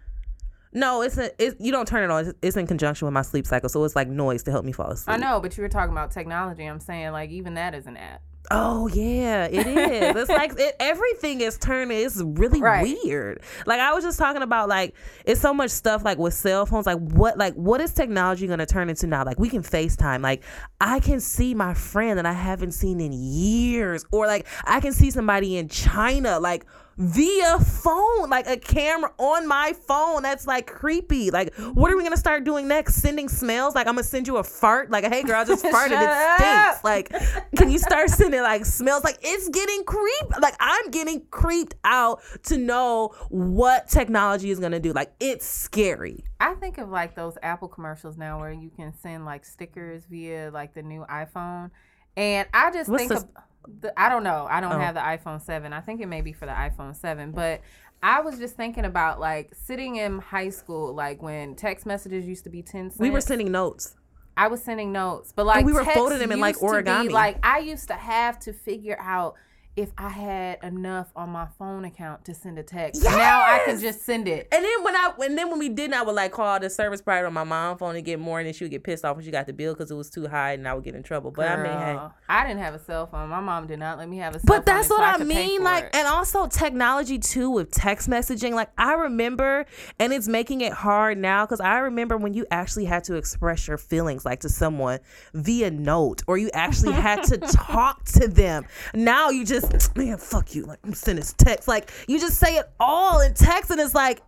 No, 0.73 1.01
it's 1.01 1.17
a 1.17 1.31
it, 1.43 1.57
you 1.59 1.71
don't 1.71 1.87
turn 1.87 2.03
it 2.03 2.11
on. 2.11 2.25
It's, 2.27 2.33
it's 2.41 2.57
in 2.57 2.67
conjunction 2.67 3.05
with 3.05 3.13
my 3.13 3.21
sleep 3.23 3.45
cycle, 3.45 3.69
so 3.69 3.83
it's 3.83 3.95
like 3.95 4.07
noise 4.07 4.43
to 4.43 4.51
help 4.51 4.63
me 4.65 4.71
fall 4.71 4.89
asleep. 4.91 5.13
I 5.13 5.17
know, 5.17 5.39
but 5.41 5.57
you 5.57 5.63
were 5.63 5.69
talking 5.69 5.91
about 5.91 6.11
technology. 6.11 6.65
I'm 6.65 6.79
saying 6.79 7.11
like 7.11 7.29
even 7.31 7.55
that 7.55 7.73
is 7.75 7.87
an 7.87 7.97
app. 7.97 8.21
Oh 8.49 8.87
yeah, 8.87 9.45
it 9.45 9.67
is. 9.67 10.15
it's 10.15 10.29
like 10.29 10.53
it, 10.57 10.75
everything 10.79 11.41
is 11.41 11.57
turning. 11.57 11.99
It's 11.99 12.21
really 12.21 12.59
Right. 12.61 12.97
weird. 13.03 13.41
Like 13.65 13.79
I 13.79 13.93
was 13.93 14.03
just 14.03 14.17
talking 14.17 14.41
about, 14.41 14.67
like 14.67 14.95
it's 15.25 15.39
so 15.39 15.53
much 15.53 15.69
stuff 15.71 16.03
like 16.03 16.17
with 16.17 16.33
cell 16.33 16.65
phones. 16.65 16.85
Like 16.85 16.97
what, 16.97 17.37
like 17.37 17.53
what 17.53 17.81
is 17.81 17.93
technology 17.93 18.47
going 18.47 18.59
to 18.59 18.65
turn 18.65 18.89
into 18.89 19.07
now? 19.07 19.23
Like 19.23 19.39
we 19.39 19.47
can 19.47 19.61
FaceTime. 19.61 20.21
Like 20.21 20.43
I 20.81 20.99
can 20.99 21.19
see 21.19 21.53
my 21.53 21.73
friend 21.73 22.17
that 22.17 22.25
I 22.25 22.33
haven't 22.33 22.71
seen 22.71 22.99
in 22.99 23.13
years, 23.13 24.03
or 24.11 24.25
like 24.25 24.47
I 24.65 24.79
can 24.79 24.91
see 24.93 25.11
somebody 25.11 25.57
in 25.57 25.69
China, 25.69 26.39
like 26.39 26.65
via 26.97 27.59
phone, 27.59 28.29
like 28.29 28.47
a 28.47 28.57
camera 28.57 29.11
on 29.17 29.47
my 29.47 29.73
phone. 29.87 30.23
That's 30.23 30.45
like 30.47 30.67
creepy. 30.67 31.31
Like 31.31 31.53
what 31.73 31.91
are 31.91 31.97
we 31.97 32.03
gonna 32.03 32.17
start 32.17 32.43
doing 32.43 32.67
next? 32.67 32.95
Sending 32.95 33.29
smells? 33.29 33.75
Like 33.75 33.87
I'm 33.87 33.95
gonna 33.95 34.03
send 34.03 34.27
you 34.27 34.37
a 34.37 34.43
fart? 34.43 34.91
Like 34.91 35.05
hey 35.05 35.23
girl, 35.23 35.35
I 35.41 35.45
just 35.45 35.63
farted. 35.73 36.01
It 36.01 36.37
stinks. 36.39 36.77
up. 36.77 36.83
Like 36.83 37.11
can 37.55 37.71
you 37.71 37.79
start 37.79 38.09
sending 38.09 38.41
like 38.41 38.65
smells? 38.65 39.03
Like 39.03 39.19
it's 39.21 39.49
getting 39.49 39.83
creep. 39.83 40.39
Like 40.41 40.55
I'm 40.59 40.89
getting 40.91 41.25
creeped 41.31 41.75
out 41.83 42.21
to 42.43 42.57
know 42.57 43.13
what 43.29 43.87
technology 43.87 44.51
is 44.51 44.59
gonna 44.59 44.79
do. 44.79 44.93
Like 44.93 45.13
it's 45.19 45.45
scary. 45.45 46.23
I 46.39 46.55
think 46.55 46.77
of 46.77 46.89
like 46.89 47.15
those 47.15 47.37
Apple 47.43 47.67
commercials 47.67 48.17
now 48.17 48.39
where 48.39 48.51
you 48.51 48.69
can 48.75 48.93
send 49.01 49.25
like 49.25 49.45
stickers 49.45 50.05
via 50.05 50.51
like 50.51 50.73
the 50.73 50.81
new 50.81 51.05
iPhone. 51.09 51.71
And 52.17 52.47
I 52.53 52.71
just 52.71 52.89
What's 52.89 53.01
think 53.03 53.09
this- 53.13 53.23
of 53.23 53.29
the, 53.67 53.97
I 53.99 54.09
don't 54.09 54.23
know. 54.23 54.47
I 54.49 54.59
don't 54.61 54.73
Oh. 54.73 54.79
have 54.79 54.95
the 54.95 55.01
iPhone 55.01 55.41
7. 55.41 55.73
I 55.73 55.81
think 55.81 56.01
it 56.01 56.07
may 56.07 56.21
be 56.21 56.33
for 56.33 56.45
the 56.45 56.51
iPhone 56.51 56.95
7, 56.95 57.31
but 57.31 57.61
I 58.03 58.21
was 58.21 58.39
just 58.39 58.55
thinking 58.55 58.85
about 58.85 59.19
like 59.19 59.53
sitting 59.53 59.97
in 59.97 60.19
high 60.19 60.49
school 60.49 60.93
like 60.93 61.21
when 61.21 61.55
text 61.55 61.85
messages 61.85 62.25
used 62.25 62.43
to 62.45 62.49
be 62.49 62.61
10 62.63 62.89
cents. 62.91 62.99
We 62.99 63.09
were 63.11 63.21
sending 63.21 63.51
notes. 63.51 63.95
I 64.37 64.47
was 64.47 64.63
sending 64.63 64.91
notes, 64.91 65.31
but 65.35 65.45
like 65.45 65.65
we 65.65 65.73
were 65.73 65.83
folding 65.85 66.17
them 66.19 66.31
in, 66.31 66.39
like, 66.39 66.55
to 66.55 66.61
be, 66.61 66.67
origami. 66.67 67.11
like 67.11 67.37
I 67.43 67.59
used 67.59 67.87
to 67.89 67.93
have 67.95 68.39
to 68.39 68.53
figure 68.53 68.97
out 68.99 69.35
if 69.77 69.91
I 69.97 70.09
had 70.09 70.59
enough 70.63 71.11
on 71.15 71.29
my 71.29 71.47
phone 71.57 71.85
account 71.85 72.25
to 72.25 72.33
send 72.33 72.59
a 72.59 72.63
text. 72.63 73.03
Now 73.03 73.41
I 73.41 73.61
can 73.65 73.79
just 73.79 74.01
send 74.01 74.27
it. 74.27 74.47
And 74.51 74.65
then 74.65 74.83
when 74.83 74.95
I 74.95 75.13
and 75.21 75.37
then 75.37 75.49
when 75.49 75.59
we 75.59 75.69
didn't, 75.69 75.93
I 75.93 76.01
would 76.01 76.15
like 76.15 76.33
call 76.33 76.59
the 76.59 76.69
service 76.69 77.01
provider 77.01 77.27
on 77.27 77.33
my 77.33 77.45
mom's 77.45 77.79
phone 77.79 77.95
and 77.95 78.03
get 78.03 78.19
more, 78.19 78.39
and 78.39 78.47
then 78.47 78.53
she 78.53 78.65
would 78.65 78.71
get 78.71 78.83
pissed 78.83 79.05
off 79.05 79.15
when 79.15 79.23
she 79.23 79.31
got 79.31 79.47
the 79.47 79.53
bill 79.53 79.73
because 79.73 79.89
it 79.89 79.95
was 79.95 80.09
too 80.09 80.27
high, 80.27 80.53
and 80.53 80.67
I 80.67 80.73
would 80.73 80.83
get 80.83 80.95
in 80.95 81.03
trouble. 81.03 81.31
But 81.31 81.47
I 81.47 81.55
mean, 81.55 81.71
hey. 81.71 81.99
I 82.27 82.45
didn't 82.45 82.59
have 82.59 82.73
a 82.73 82.79
cell 82.79 83.07
phone. 83.07 83.29
My 83.29 83.39
mom 83.39 83.67
did 83.67 83.79
not 83.79 83.97
let 83.97 84.09
me 84.09 84.17
have 84.17 84.35
a 84.35 84.39
cell 84.39 84.47
phone. 84.47 84.57
But 84.57 84.65
that's 84.65 84.89
what 84.89 85.01
I 85.01 85.17
pay 85.17 85.23
mean. 85.23 85.63
Like, 85.63 85.85
it. 85.85 85.95
and 85.95 86.07
also 86.07 86.47
technology 86.47 87.17
too 87.17 87.49
with 87.49 87.71
text 87.71 88.09
messaging. 88.09 88.53
Like, 88.53 88.71
I 88.77 88.93
remember, 88.93 89.65
and 89.99 90.11
it's 90.11 90.27
making 90.27 90.61
it 90.61 90.73
hard 90.73 91.17
now 91.17 91.45
because 91.45 91.61
I 91.61 91.79
remember 91.79 92.17
when 92.17 92.33
you 92.33 92.45
actually 92.51 92.85
had 92.85 93.05
to 93.05 93.15
express 93.15 93.67
your 93.67 93.77
feelings, 93.77 94.25
like 94.25 94.41
to 94.41 94.49
someone 94.49 94.99
via 95.33 95.71
note, 95.71 96.23
or 96.27 96.37
you 96.37 96.49
actually 96.53 96.93
had 96.93 97.23
to 97.23 97.37
talk 97.53 98.03
to 98.05 98.27
them. 98.27 98.65
Now 98.93 99.29
you 99.29 99.45
just, 99.69 99.95
man, 99.97 100.17
fuck 100.17 100.53
you. 100.55 100.63
Like, 100.65 100.79
I'm 100.83 100.93
sending 100.93 101.21
this 101.21 101.33
text. 101.33 101.67
Like, 101.67 101.91
you 102.07 102.19
just 102.19 102.37
say 102.37 102.55
it 102.57 102.65
all 102.79 103.21
in 103.21 103.33
text, 103.33 103.71
and 103.71 103.79
it's 103.79 103.95
like, 103.95 104.21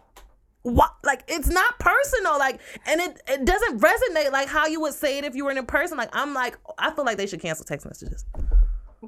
what 0.66 0.94
like 1.04 1.26
it's 1.28 1.50
not 1.50 1.78
personal 1.78 2.40
like 2.40 2.62
and 2.88 3.02
it, 3.02 3.22
it 3.28 3.44
doesn't 3.44 3.80
resonate 3.80 4.32
like 4.32 4.48
how 4.48 4.66
you 4.66 4.80
would 4.80 4.94
say 4.94 5.18
it 5.18 5.26
if 5.26 5.36
you 5.36 5.44
were 5.44 5.52
in 5.52 5.66
person 5.66 5.98
like 5.98 6.08
i'm 6.14 6.34
like 6.34 6.58
i 6.78 6.90
feel 6.92 7.04
like 7.04 7.18
they 7.18 7.28
should 7.28 7.42
cancel 7.42 7.66
text 7.66 7.86
messages 7.86 8.24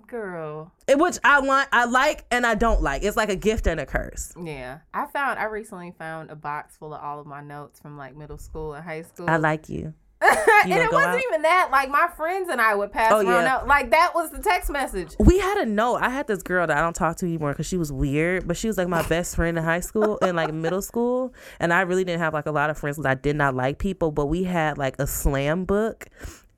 girl, 0.08 0.74
it- 0.88 1.00
which 1.00 1.18
I 1.24 1.40
want, 1.40 1.70
I 1.72 1.86
like, 1.86 2.26
and 2.30 2.46
I 2.46 2.56
don't 2.56 2.82
like. 2.82 3.04
It's 3.04 3.16
like 3.16 3.30
a 3.30 3.36
gift 3.38 3.66
and 3.66 3.80
a 3.80 3.86
curse. 3.86 4.34
yeah, 4.42 4.80
I 4.94 5.06
found. 5.06 5.40
I 5.40 5.46
recently 5.46 5.94
found 5.98 6.30
a 6.32 6.36
box 6.36 6.76
full 6.76 6.94
of 6.94 7.02
all 7.02 7.20
of 7.22 7.26
my 7.26 7.42
notes 7.42 7.80
from 7.80 7.98
like 7.98 8.14
middle 8.16 8.38
school 8.38 8.74
and 8.74 8.84
high 8.84 9.04
school. 9.04 9.30
I 9.30 9.38
like 9.38 9.70
you. 9.70 9.94
and 10.64 10.74
it 10.74 10.92
wasn't 10.92 11.16
out? 11.16 11.22
even 11.28 11.42
that. 11.44 11.70
Like 11.72 11.90
my 11.90 12.08
friends 12.16 12.50
and 12.50 12.60
I 12.62 12.76
would 12.76 12.92
pass 12.92 13.12
Oh, 13.12 13.18
around. 13.18 13.26
yeah. 13.28 13.58
note- 13.58 13.68
Like 13.68 13.92
that 13.92 14.14
was 14.16 14.32
the 14.32 14.40
text 14.40 14.70
message. 14.70 15.14
We 15.20 15.40
had 15.40 15.58
a 15.60 15.66
note. 15.66 15.98
I 15.98 16.10
had 16.10 16.28
this 16.28 16.42
girl 16.42 16.66
that 16.68 16.78
I 16.78 16.82
don't 16.82 16.96
talk 16.96 17.18
to 17.18 17.26
anymore 17.26 17.52
because 17.52 17.66
she 17.68 17.78
was 17.78 17.92
weird, 17.92 18.48
but 18.48 18.58
she 18.58 18.68
was 18.68 18.78
like 18.78 18.88
my 18.88 19.08
best 19.08 19.36
friend 19.36 19.58
in 19.58 19.64
high 19.64 19.80
school 19.80 20.18
and 20.22 20.36
like 20.36 20.54
middle 20.54 20.82
school. 20.82 21.34
And 21.60 21.74
I 21.74 21.82
really 21.82 22.04
didn't 22.04 22.22
have 22.22 22.34
like 22.34 22.46
a 22.46 22.52
lot 22.52 22.70
of 22.70 22.78
friends 22.78 22.98
because 22.98 23.10
I 23.10 23.16
did 23.16 23.36
not 23.36 23.56
like 23.56 23.78
people, 23.78 24.12
but 24.12 24.26
we 24.28 24.44
had 24.44 24.78
like 24.78 24.96
a 25.00 25.08
slam 25.08 25.66
book 25.66 26.06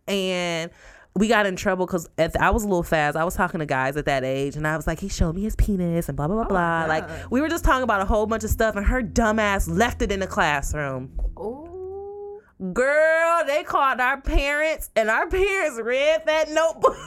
and 0.07 0.71
we 1.15 1.27
got 1.27 1.47
in 1.47 1.55
trouble 1.55 1.87
because 1.87 2.07
I 2.39 2.51
was 2.51 2.63
a 2.63 2.67
little 2.67 2.83
fast. 2.83 3.17
I 3.17 3.23
was 3.23 3.33
talking 3.35 3.59
to 3.59 3.65
guys 3.65 3.97
at 3.97 4.05
that 4.05 4.23
age, 4.23 4.55
and 4.55 4.67
I 4.67 4.75
was 4.77 4.85
like, 4.85 4.99
he 4.99 5.09
showed 5.09 5.33
me 5.35 5.41
his 5.41 5.55
penis 5.55 6.09
and 6.09 6.15
blah 6.15 6.27
blah 6.27 6.35
blah 6.35 6.45
oh, 6.45 6.49
blah. 6.49 6.85
Like 6.85 7.31
we 7.31 7.41
were 7.41 7.49
just 7.49 7.65
talking 7.65 7.81
about 7.81 8.01
a 8.01 8.05
whole 8.05 8.27
bunch 8.27 8.43
of 8.43 8.51
stuff, 8.51 8.75
and 8.75 8.85
her 8.85 9.01
dumbass 9.01 9.67
left 9.67 10.03
it 10.03 10.11
in 10.11 10.19
the 10.19 10.27
classroom. 10.27 11.11
Ooh. 11.39 11.76
Girl, 12.73 13.43
they 13.45 13.63
called 13.63 13.99
our 13.99 14.19
parents, 14.19 14.89
and 14.95 15.09
our 15.09 15.27
parents 15.27 15.79
read 15.81 16.23
that 16.25 16.49
notebook. 16.49 16.97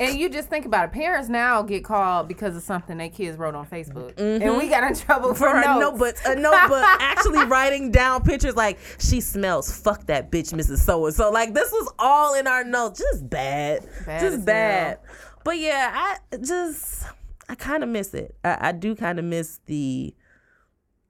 And 0.00 0.18
you 0.18 0.28
just 0.28 0.48
think 0.48 0.66
about 0.66 0.86
it. 0.86 0.92
Parents 0.92 1.28
now 1.28 1.62
get 1.62 1.84
called 1.84 2.26
because 2.26 2.56
of 2.56 2.64
something 2.64 2.98
their 2.98 3.08
kids 3.08 3.38
wrote 3.38 3.54
on 3.54 3.64
Facebook, 3.64 4.12
and 4.18 4.58
we 4.58 4.68
got 4.68 4.82
in 4.82 4.94
trouble 4.96 5.34
for, 5.34 5.46
Mm-hmm. 5.46 5.62
for 5.62 5.68
notes. 5.68 5.80
notebook, 6.00 6.16
a 6.26 6.34
notebook, 6.40 6.82
actually 7.00 7.44
writing 7.46 7.92
down 7.92 8.22
pictures 8.24 8.56
like 8.56 8.78
she 8.98 9.20
smells. 9.20 9.70
Fuck 9.80 10.06
that 10.06 10.32
bitch, 10.32 10.52
Mrs. 10.52 10.78
So 10.78 11.06
and 11.06 11.14
so. 11.14 11.30
Like 11.30 11.54
this 11.54 11.70
was 11.70 11.92
all 11.98 12.34
in 12.34 12.46
our 12.48 12.64
notes. 12.64 12.98
Just 12.98 13.30
bad, 13.30 13.88
Bad 14.04 14.20
just 14.20 14.44
bad. 14.44 14.98
But 15.44 15.58
yeah, 15.58 15.92
I 15.94 16.36
just 16.38 17.04
I 17.48 17.54
kind 17.54 17.82
of 17.84 17.88
miss 17.88 18.14
it. 18.14 18.34
I, 18.42 18.68
I 18.68 18.72
do 18.72 18.96
kind 18.96 19.20
of 19.20 19.24
miss 19.24 19.60
the 19.66 20.12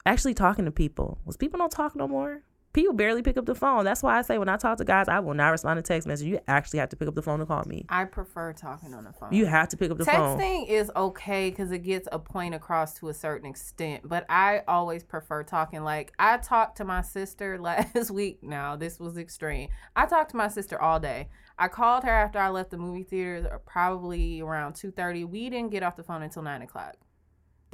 actually 0.05 0.35
talking 0.35 0.66
to 0.66 0.70
people. 0.70 1.18
Was 1.25 1.39
people 1.39 1.57
don't 1.59 1.72
talk 1.72 1.97
no 1.97 2.07
more? 2.07 2.43
People 2.75 2.93
barely 2.93 3.22
pick 3.22 3.37
up 3.37 3.47
the 3.47 3.55
phone. 3.55 3.85
That's 3.85 4.03
why 4.03 4.18
I 4.18 4.22
say 4.22 4.37
when 4.37 4.49
I 4.49 4.57
talk 4.57 4.79
to 4.79 4.85
guys, 4.85 5.07
I 5.09 5.20
will 5.20 5.33
not 5.33 5.51
respond 5.51 5.79
to 5.79 5.83
text 5.83 6.09
messages. 6.09 6.27
You 6.27 6.41
actually 6.49 6.81
have 6.81 6.89
to 6.89 6.97
pick 6.97 7.07
up 7.07 7.14
the 7.14 7.22
phone 7.22 7.39
to 7.39 7.47
call 7.47 7.62
me. 7.66 7.87
I 7.89 8.05
prefer 8.05 8.53
talking 8.53 8.93
on 8.95 9.05
the 9.05 9.12
phone. 9.12 9.33
You 9.33 9.47
have 9.47 9.68
to 9.68 9.77
pick 9.77 9.93
up 9.93 9.99
the 9.99 10.05
phone. 10.05 10.37
Texting 10.37 10.68
is 10.68 10.91
okay 10.97 11.51
because 11.51 11.70
it 11.70 11.85
gets 11.85 12.09
a 12.11 12.18
point 12.18 12.53
across 12.53 12.95
to 12.95 13.11
a 13.11 13.14
certain 13.14 13.49
extent, 13.49 14.09
but 14.09 14.27
I 14.29 14.62
always 14.66 15.05
prefer 15.05 15.45
talking. 15.45 15.85
Like 15.85 16.12
I 16.18 16.39
talked 16.39 16.79
to 16.79 16.85
my 16.85 17.03
sister 17.03 17.59
last 17.61 18.11
week. 18.11 18.43
Now 18.43 18.75
this 18.75 18.99
was 18.99 19.16
extreme. 19.16 19.68
I 19.95 20.07
talked 20.07 20.33
to 20.33 20.37
my 20.37 20.49
sister 20.49 20.81
all 20.83 20.99
day. 20.99 21.29
I 21.57 21.68
called 21.68 22.03
her 22.03 22.11
after 22.11 22.41
I 22.41 22.49
left 22.49 22.72
the 22.72 22.79
movie 22.79 23.05
theaters, 23.05 23.47
or 23.49 23.61
probably 23.61 24.41
around 24.41 24.75
two 24.75 24.91
thirty. 24.91 25.22
We 25.25 25.49
didn't 25.49 25.70
get 25.70 25.85
off 25.85 25.95
the 25.95 26.03
phone 26.03 26.22
until 26.22 26.43
nine 26.43 26.62
o'clock. 26.62 26.97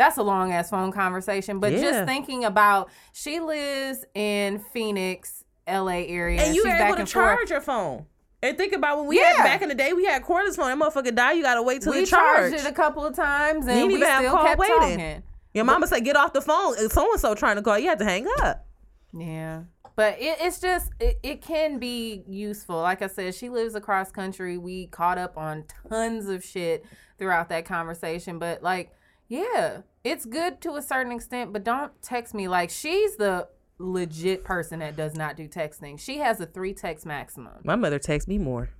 That's 0.00 0.16
a 0.16 0.22
long 0.22 0.50
ass 0.50 0.70
phone 0.70 0.92
conversation, 0.92 1.60
but 1.60 1.72
Yeah. 1.72 1.80
just 1.82 2.04
thinking 2.06 2.46
about 2.46 2.88
she 3.12 3.38
lives 3.38 4.02
in 4.14 4.58
Phoenix, 4.72 5.44
LA 5.68 6.06
area, 6.08 6.40
and 6.40 6.56
you 6.56 6.64
were 6.64 6.70
able 6.70 6.96
to 6.96 7.04
charge 7.04 7.36
forth. 7.36 7.50
your 7.50 7.60
phone. 7.60 8.06
And 8.42 8.56
think 8.56 8.72
about 8.72 8.96
when 8.96 9.08
we 9.08 9.18
Yeah. 9.20 9.34
had 9.34 9.44
back 9.44 9.60
in 9.60 9.68
the 9.68 9.74
day, 9.74 9.92
we 9.92 10.06
had 10.06 10.22
cordless 10.24 10.56
phone. 10.56 10.76
That 10.78 10.78
motherfucker 10.78 11.14
died. 11.14 11.32
You 11.36 11.42
gotta 11.42 11.62
wait 11.62 11.82
till 11.82 11.92
We 11.92 11.98
it 12.04 12.06
charged. 12.06 12.52
charged 12.54 12.64
it 12.66 12.70
a 12.70 12.74
couple 12.74 13.04
of 13.04 13.14
times, 13.14 13.66
You 13.66 13.72
and 13.72 13.88
we 13.88 13.96
still 14.02 14.30
call 14.30 14.44
kept 14.44 14.58
waiting. 14.58 14.76
talking. 14.98 15.22
Your 15.52 15.64
mama 15.66 15.86
said, 15.86 16.02
"Get 16.02 16.16
off 16.16 16.32
the 16.32 16.40
phone." 16.40 16.76
So 16.88 17.12
and 17.12 17.20
so 17.20 17.34
trying 17.34 17.56
to 17.56 17.62
call. 17.62 17.78
You 17.78 17.90
had 17.90 17.98
to 17.98 18.04
hang 18.06 18.26
up. 18.40 18.64
Yeah. 19.12 19.64
But 19.96 20.18
it, 20.18 20.38
it's 20.40 20.60
just 20.60 20.92
it, 20.98 21.18
it 21.22 21.42
can 21.42 21.78
be 21.78 22.24
useful. 22.26 22.76
Like 22.80 23.02
I 23.02 23.06
said, 23.08 23.34
she 23.34 23.50
lives 23.50 23.74
across 23.74 24.10
country. 24.10 24.56
We 24.56 24.86
caught 24.86 25.18
up 25.18 25.36
on 25.36 25.64
tons 25.90 26.26
of 26.30 26.42
shit 26.42 26.86
throughout 27.18 27.50
that 27.50 27.66
conversation. 27.66 28.38
But 28.38 28.62
like, 28.62 28.92
yeah, 29.30 29.82
it's 30.02 30.26
good 30.26 30.60
to 30.62 30.74
a 30.74 30.82
certain 30.82 31.12
extent, 31.12 31.52
but 31.52 31.62
don't 31.62 31.92
text 32.02 32.34
me 32.34 32.48
like 32.48 32.68
she's 32.68 33.16
the 33.16 33.46
legit 33.78 34.42
person 34.42 34.80
that 34.80 34.96
does 34.96 35.14
not 35.14 35.36
do 35.36 35.48
texting. 35.48 35.98
She 35.98 36.18
has 36.18 36.40
a 36.40 36.46
three 36.46 36.74
text 36.74 37.06
maximum. 37.06 37.54
My 37.64 37.76
mother 37.76 38.00
texts 38.00 38.26
me 38.26 38.38
more. 38.38 38.70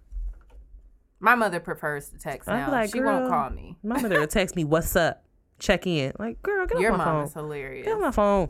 My 1.20 1.36
mother 1.36 1.60
prefers 1.60 2.08
to 2.10 2.18
text 2.18 2.48
be 2.48 2.52
now. 2.52 2.70
like, 2.70 2.90
she 2.90 3.00
won't 3.00 3.28
call 3.28 3.50
me. 3.50 3.76
My 3.84 4.02
mother 4.02 4.18
will 4.18 4.26
text 4.26 4.56
me, 4.56 4.64
"What's 4.64 4.96
up?" 4.96 5.22
Check 5.60 5.86
in. 5.86 6.12
Like, 6.18 6.42
girl, 6.42 6.66
get 6.66 6.80
Your 6.80 6.92
off 6.92 6.98
my 6.98 7.04
mom 7.04 7.14
phone. 7.16 7.24
is 7.26 7.34
hilarious. 7.34 7.84
Get 7.84 7.94
off 7.94 8.00
my 8.00 8.10
phone. 8.10 8.48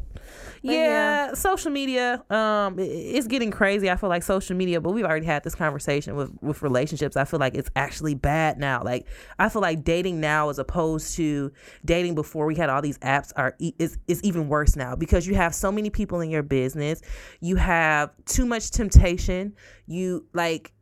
Yeah, 0.63 0.73
yeah. 0.73 1.35
social 1.35 1.71
media. 1.71 2.23
Um, 2.31 2.79
i- 2.79 2.83
it's 2.83 3.27
getting 3.27 3.51
crazy. 3.51 3.91
I 3.91 3.97
feel 3.97 4.09
like 4.09 4.23
social 4.23 4.57
media, 4.57 4.81
but 4.81 4.93
we've 4.93 5.05
already 5.05 5.27
had 5.27 5.43
this 5.43 5.55
conversation 5.55 6.15
with 6.17 6.31
with 6.41 6.63
relationships. 6.63 7.17
I 7.17 7.25
feel 7.25 7.41
like 7.41 7.55
it's 7.55 7.71
actually 7.77 8.15
bad 8.15 8.59
now. 8.59 8.83
Like, 8.85 9.07
I 9.39 9.49
feel 9.49 9.61
like 9.61 9.83
dating 9.85 10.21
now, 10.21 10.49
as 10.51 10.59
opposed 10.59 11.17
to 11.17 11.51
dating 11.85 12.15
before 12.15 12.47
we 12.47 12.55
had 12.55 12.71
all 12.71 12.81
these 12.81 12.99
apps, 12.99 13.33
are 13.37 13.57
is 13.79 13.99
is 14.07 14.23
even 14.23 14.49
worse 14.49 14.77
now 14.77 14.95
because 14.95 15.27
you 15.27 15.35
have 15.35 15.55
so 15.55 15.73
many 15.73 15.91
people 15.91 16.21
in 16.21 16.31
your 16.31 16.43
business. 16.45 17.03
You 17.41 17.57
have 17.57 18.11
too 18.25 18.47
much 18.47 18.71
temptation. 18.71 19.55
You 19.87 20.27
like, 20.33 20.73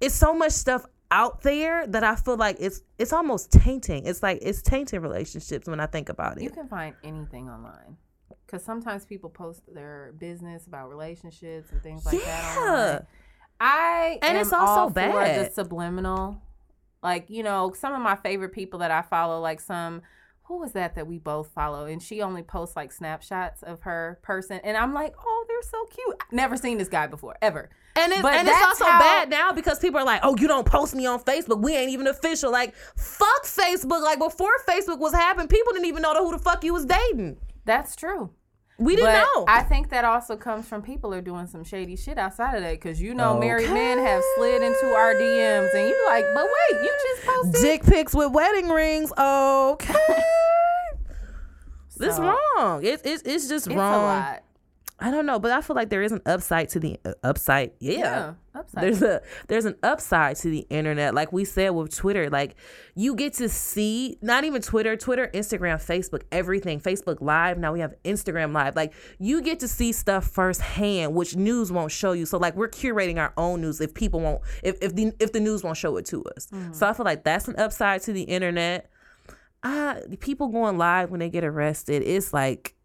it's 0.00 0.14
so 0.14 0.32
much 0.32 0.52
stuff 0.52 0.86
out 1.10 1.42
there 1.42 1.86
that 1.86 2.02
I 2.04 2.16
feel 2.16 2.36
like 2.36 2.56
it's 2.60 2.82
it's 2.98 3.12
almost 3.12 3.50
tainting. 3.52 4.06
It's 4.06 4.22
like 4.22 4.38
it's 4.42 4.62
tainting 4.62 5.00
relationships 5.00 5.68
when 5.68 5.80
I 5.80 5.86
think 5.86 6.08
about 6.08 6.38
it. 6.38 6.42
You 6.42 6.50
can 6.50 6.68
find 6.68 6.94
anything 7.04 7.48
online. 7.48 7.96
Because 8.44 8.62
sometimes 8.64 9.04
people 9.04 9.28
post 9.30 9.62
their 9.72 10.14
business 10.18 10.66
about 10.66 10.88
relationships 10.88 11.70
and 11.72 11.82
things 11.82 12.04
like 12.06 12.18
that 12.24 12.56
Yeah. 12.56 12.62
online. 12.62 13.06
I 13.60 14.18
And 14.22 14.38
it's 14.38 14.52
also 14.52 14.92
bad. 14.92 15.46
the 15.50 15.52
subliminal. 15.52 16.40
Like, 17.02 17.30
you 17.30 17.42
know, 17.42 17.72
some 17.72 17.92
of 17.92 18.00
my 18.00 18.16
favorite 18.16 18.50
people 18.52 18.80
that 18.80 18.90
I 18.90 19.02
follow, 19.02 19.40
like 19.40 19.60
some 19.60 20.02
who 20.48 20.58
was 20.58 20.72
that 20.72 20.94
that 20.94 21.06
we 21.06 21.18
both 21.18 21.48
follow 21.48 21.86
and 21.86 22.02
she 22.02 22.22
only 22.22 22.42
posts 22.42 22.76
like 22.76 22.92
snapshots 22.92 23.62
of 23.62 23.80
her 23.82 24.18
person 24.22 24.60
and 24.64 24.76
i'm 24.76 24.92
like 24.94 25.14
oh 25.18 25.44
they're 25.48 25.62
so 25.62 25.84
cute 25.86 26.22
never 26.32 26.56
seen 26.56 26.78
this 26.78 26.88
guy 26.88 27.06
before 27.06 27.36
ever 27.42 27.68
and 27.98 28.12
it's, 28.12 28.20
But 28.20 28.34
and 28.34 28.46
it's 28.46 28.62
also 28.62 28.84
how- 28.84 28.98
bad 29.00 29.30
now 29.30 29.52
because 29.52 29.78
people 29.78 29.98
are 29.98 30.04
like, 30.04 30.20
oh, 30.22 30.36
you 30.38 30.46
don't 30.48 30.66
post 30.66 30.94
me 30.94 31.06
on 31.06 31.18
Facebook. 31.18 31.62
We 31.62 31.74
ain't 31.74 31.90
even 31.90 32.06
official. 32.06 32.52
Like, 32.52 32.74
fuck 32.94 33.44
Facebook. 33.44 34.02
Like, 34.02 34.18
before 34.18 34.50
Facebook 34.68 34.98
was 34.98 35.14
happening, 35.14 35.48
people 35.48 35.72
didn't 35.72 35.86
even 35.86 36.02
know 36.02 36.12
who 36.12 36.30
the 36.30 36.38
fuck 36.38 36.62
you 36.62 36.74
was 36.74 36.84
dating. 36.84 37.38
that's 37.64 37.96
true 37.96 38.28
We 38.78 38.94
didn't 38.94 39.12
but 39.12 39.26
know. 39.34 39.44
I 39.48 39.62
think 39.62 39.88
that 39.90 40.04
also 40.04 40.36
comes 40.36 40.68
from 40.68 40.82
people 40.82 41.14
are 41.14 41.22
doing 41.22 41.46
some 41.46 41.64
shady 41.64 41.96
shit 41.96 42.18
outside 42.18 42.56
of 42.56 42.62
that 42.62 42.72
because 42.72 43.00
you 43.00 43.14
know 43.14 43.38
married 43.38 43.70
men 43.70 43.98
have 43.98 44.22
slid 44.36 44.62
into 44.62 44.86
our 44.94 45.14
DMs 45.14 45.74
and 45.74 45.88
you 45.88 46.04
like, 46.06 46.26
but 46.34 46.44
wait, 46.44 46.82
you 46.82 46.92
just 47.08 47.26
posted. 47.26 47.62
Dick 47.62 47.84
pics 47.84 48.14
with 48.14 48.32
wedding 48.32 48.68
rings. 48.68 49.12
Okay. 49.18 49.94
This 51.98 52.16
So, 52.16 52.36
wrong. 52.56 52.84
It's 52.84 53.02
it's 53.06 53.22
it's 53.22 53.48
just 53.48 53.66
It's 53.66 53.74
wrong. 53.74 54.36
I 54.98 55.10
don't 55.10 55.26
know, 55.26 55.38
but 55.38 55.50
I 55.52 55.60
feel 55.60 55.76
like 55.76 55.90
there 55.90 56.02
is 56.02 56.12
an 56.12 56.22
upside 56.24 56.70
to 56.70 56.80
the 56.80 56.98
uh, 57.04 57.12
upside. 57.22 57.72
Yeah. 57.80 57.92
Yeah, 57.98 58.34
upside. 58.54 58.82
There's 58.82 59.02
a 59.02 59.20
there's 59.46 59.64
an 59.66 59.76
upside 59.82 60.36
to 60.36 60.48
the 60.48 60.66
internet. 60.70 61.14
Like 61.14 61.32
we 61.32 61.44
said 61.44 61.70
with 61.70 61.94
Twitter, 61.94 62.30
like 62.30 62.56
you 62.94 63.14
get 63.14 63.34
to 63.34 63.48
see 63.50 64.16
not 64.22 64.44
even 64.44 64.62
Twitter, 64.62 64.96
Twitter, 64.96 65.28
Instagram, 65.34 65.76
Facebook, 65.76 66.22
everything. 66.32 66.80
Facebook 66.80 67.20
Live. 67.20 67.58
Now 67.58 67.74
we 67.74 67.80
have 67.80 67.94
Instagram 68.04 68.54
Live. 68.54 68.74
Like 68.74 68.94
you 69.18 69.42
get 69.42 69.60
to 69.60 69.68
see 69.68 69.92
stuff 69.92 70.26
firsthand, 70.28 71.14
which 71.14 71.36
news 71.36 71.70
won't 71.70 71.92
show 71.92 72.12
you. 72.12 72.24
So 72.24 72.38
like 72.38 72.56
we're 72.56 72.68
curating 72.68 73.18
our 73.18 73.34
own 73.36 73.60
news 73.60 73.82
if 73.82 73.92
people 73.92 74.20
won't 74.20 74.40
if 74.62 74.78
if 74.80 74.94
the 74.94 75.12
if 75.20 75.32
the 75.32 75.40
news 75.40 75.62
won't 75.62 75.76
show 75.76 75.98
it 75.98 76.06
to 76.06 76.24
us. 76.36 76.46
Mm-hmm. 76.46 76.72
So 76.72 76.86
I 76.86 76.94
feel 76.94 77.04
like 77.04 77.22
that's 77.22 77.48
an 77.48 77.56
upside 77.58 78.00
to 78.02 78.14
the 78.14 78.22
internet. 78.22 78.90
Uh 79.62 79.96
people 80.20 80.48
going 80.48 80.78
live 80.78 81.10
when 81.10 81.20
they 81.20 81.28
get 81.28 81.44
arrested, 81.44 82.02
it's 82.02 82.32
like 82.32 82.75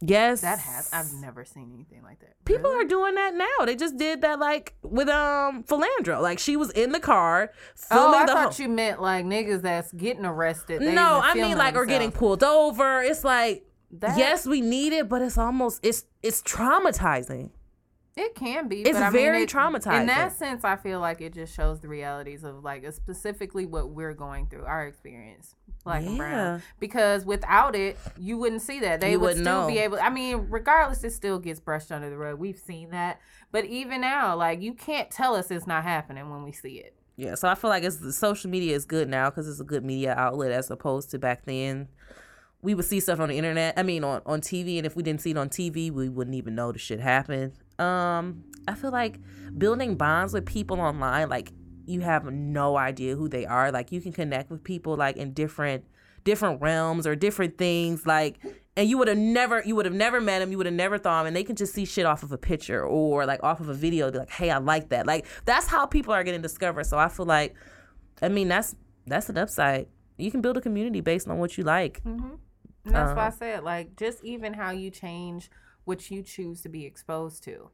yes 0.00 0.40
that 0.42 0.58
has. 0.58 0.90
I've 0.92 1.12
never 1.14 1.44
seen 1.44 1.70
anything 1.74 2.02
like 2.02 2.20
that. 2.20 2.34
People 2.44 2.70
Really? 2.70 2.84
are 2.84 2.88
doing 2.88 3.14
that 3.16 3.34
now. 3.34 3.64
They 3.66 3.74
just 3.76 3.96
did 3.96 4.20
that 4.22 4.38
like 4.38 4.74
with 4.82 5.08
um 5.08 5.64
Philando. 5.64 6.20
Like 6.22 6.38
she 6.38 6.56
was 6.56 6.70
in 6.70 6.92
the 6.92 7.00
car 7.00 7.50
Oh, 7.90 8.14
I 8.14 8.24
the 8.26 8.32
thought 8.32 8.54
whole- 8.54 8.64
you 8.66 8.68
meant 8.72 9.02
like 9.02 9.24
niggas 9.24 9.62
that's 9.62 9.92
getting 9.92 10.24
arrested. 10.24 10.80
they 10.82 10.94
No, 10.94 11.20
I 11.22 11.34
mean 11.34 11.42
filming 11.42 11.58
like 11.58 11.74
or 11.76 11.84
getting 11.86 12.12
pulled 12.12 12.42
over. 12.44 13.02
It's 13.02 13.24
like 13.24 13.64
That- 13.90 14.16
yes, 14.18 14.46
we 14.46 14.60
need 14.60 14.92
it, 14.92 15.08
but 15.08 15.20
it's 15.22 15.36
almost 15.38 15.80
it's 15.82 16.04
it's 16.22 16.42
traumatizing. 16.42 17.50
It 18.18 18.34
can 18.34 18.66
be. 18.68 18.80
It's 18.82 18.92
but 18.98 19.02
I 19.02 19.10
very 19.10 19.38
mean, 19.38 19.42
it- 19.44 19.50
traumatizing. 19.50 20.00
In 20.00 20.06
that 20.06 20.32
sense, 20.36 20.64
I 20.64 20.76
feel 20.76 20.98
like 21.00 21.20
it 21.20 21.32
just 21.34 21.54
shows 21.54 21.80
the 21.80 21.88
realities 21.88 22.42
of 22.44 22.64
like 22.64 22.84
uh, 22.84 22.90
specifically 22.90 23.64
what 23.64 23.90
we're 23.90 24.12
going 24.14 24.46
through, 24.48 24.64
our 24.64 24.86
experience, 24.86 25.54
black 25.84 26.02
and 26.02 26.12
Yeah. 26.12 26.18
brown. 26.18 26.62
Because 26.80 27.24
without 27.24 27.76
it, 27.76 27.96
you 28.18 28.36
wouldn't 28.36 28.62
see 28.62 28.80
that. 28.80 29.00
They 29.00 29.12
You 29.12 29.20
would 29.20 29.26
wouldn't 29.36 29.44
still 29.44 29.62
know. 29.62 29.68
be 29.68 29.78
able. 29.78 29.98
I 30.00 30.10
mean, 30.10 30.46
regardless, 30.50 31.04
it 31.04 31.12
still 31.12 31.38
gets 31.38 31.60
brushed 31.60 31.92
under 31.92 32.10
the 32.10 32.16
rug. 32.18 32.38
We've 32.38 32.58
seen 32.58 32.90
that, 32.90 33.20
but 33.52 33.64
even 33.66 34.00
now, 34.00 34.34
like 34.36 34.60
you 34.60 34.74
can't 34.74 35.10
tell 35.10 35.36
us 35.36 35.50
it's 35.50 35.66
not 35.66 35.84
happening 35.84 36.28
when 36.28 36.42
we 36.42 36.50
see 36.52 36.76
it. 36.78 36.94
Yeah, 37.16 37.34
so 37.36 37.48
I 37.48 37.54
feel 37.54 37.70
like 37.70 37.82
it's 37.84 38.16
social 38.16 38.48
media 38.50 38.74
is 38.76 38.84
good 38.84 39.08
now 39.08 39.30
because 39.30 39.48
it's 39.48 39.60
a 39.60 39.64
good 39.64 39.84
media 39.84 40.14
outlet 40.16 40.52
as 40.52 40.70
opposed 40.70 41.10
to 41.12 41.18
back 41.18 41.44
then. 41.46 41.88
We 42.62 42.74
would 42.74 42.84
see 42.84 42.98
stuff 42.98 43.20
on 43.20 43.28
the 43.28 43.36
internet. 43.38 43.74
I 43.76 43.84
mean, 43.84 44.02
on 44.02 44.22
on 44.26 44.40
TV, 44.40 44.76
and 44.78 44.86
if 44.86 44.96
we 44.96 45.02
didn't 45.04 45.20
see 45.20 45.30
it 45.30 45.36
on 45.36 45.48
TV, 45.48 45.90
we 45.92 46.08
wouldn't 46.08 46.34
even 46.36 46.56
know 46.56 46.72
the 46.72 46.78
shit 46.80 46.98
happened. 47.00 47.52
Um, 47.78 48.44
I 48.66 48.74
feel 48.74 48.90
like 48.90 49.18
building 49.56 49.94
bonds 49.96 50.32
with 50.32 50.46
people 50.46 50.80
online, 50.80 51.28
like 51.28 51.52
you 51.86 52.00
have 52.00 52.24
no 52.26 52.76
idea 52.76 53.16
who 53.16 53.28
they 53.28 53.46
are. 53.46 53.70
Like 53.72 53.92
you 53.92 54.00
can 54.00 54.12
connect 54.12 54.50
with 54.50 54.62
people 54.64 54.96
like 54.96 55.16
in 55.16 55.32
different 55.32 55.84
different 56.24 56.60
realms 56.60 57.06
or 57.06 57.16
different 57.16 57.56
things. 57.56 58.06
Like, 58.06 58.38
and 58.76 58.88
you 58.88 58.98
would 58.98 59.08
have 59.08 59.16
never 59.18 59.62
you 59.64 59.74
would 59.76 59.86
have 59.86 59.94
never 59.94 60.20
met 60.20 60.40
them. 60.40 60.50
You 60.50 60.58
would 60.58 60.66
have 60.66 60.74
never 60.74 60.98
thought 60.98 61.20
'em, 61.20 61.26
and 61.28 61.36
they 61.36 61.44
can 61.44 61.56
just 61.56 61.72
see 61.72 61.84
shit 61.84 62.04
off 62.04 62.22
of 62.22 62.32
a 62.32 62.38
picture 62.38 62.84
or 62.84 63.24
like 63.26 63.42
off 63.42 63.60
of 63.60 63.68
a 63.68 63.74
video. 63.74 64.10
Be 64.10 64.18
like, 64.18 64.30
hey, 64.30 64.50
I 64.50 64.58
like 64.58 64.90
that. 64.90 65.06
Like 65.06 65.26
that's 65.44 65.66
how 65.66 65.86
people 65.86 66.12
are 66.12 66.24
getting 66.24 66.42
discovered. 66.42 66.84
So 66.84 66.98
I 66.98 67.08
feel 67.08 67.26
like, 67.26 67.54
I 68.20 68.28
mean, 68.28 68.48
that's 68.48 68.74
that's 69.06 69.28
an 69.30 69.38
upside. 69.38 69.86
You 70.18 70.30
can 70.30 70.40
build 70.40 70.56
a 70.56 70.60
community 70.60 71.00
based 71.00 71.28
on 71.28 71.38
what 71.38 71.56
you 71.56 71.64
like. 71.64 72.02
And 72.84 72.94
that's 72.94 73.14
why 73.14 73.26
I 73.26 73.30
Uh-huh. 73.30 73.30
said, 73.30 73.64
like, 73.64 73.96
just 73.96 74.24
even 74.24 74.54
how 74.54 74.70
you 74.70 74.90
change 74.90 75.50
what 75.88 76.10
you 76.10 76.22
choose 76.22 76.60
to 76.62 76.68
be 76.68 76.84
exposed 76.84 77.42
to 77.44 77.70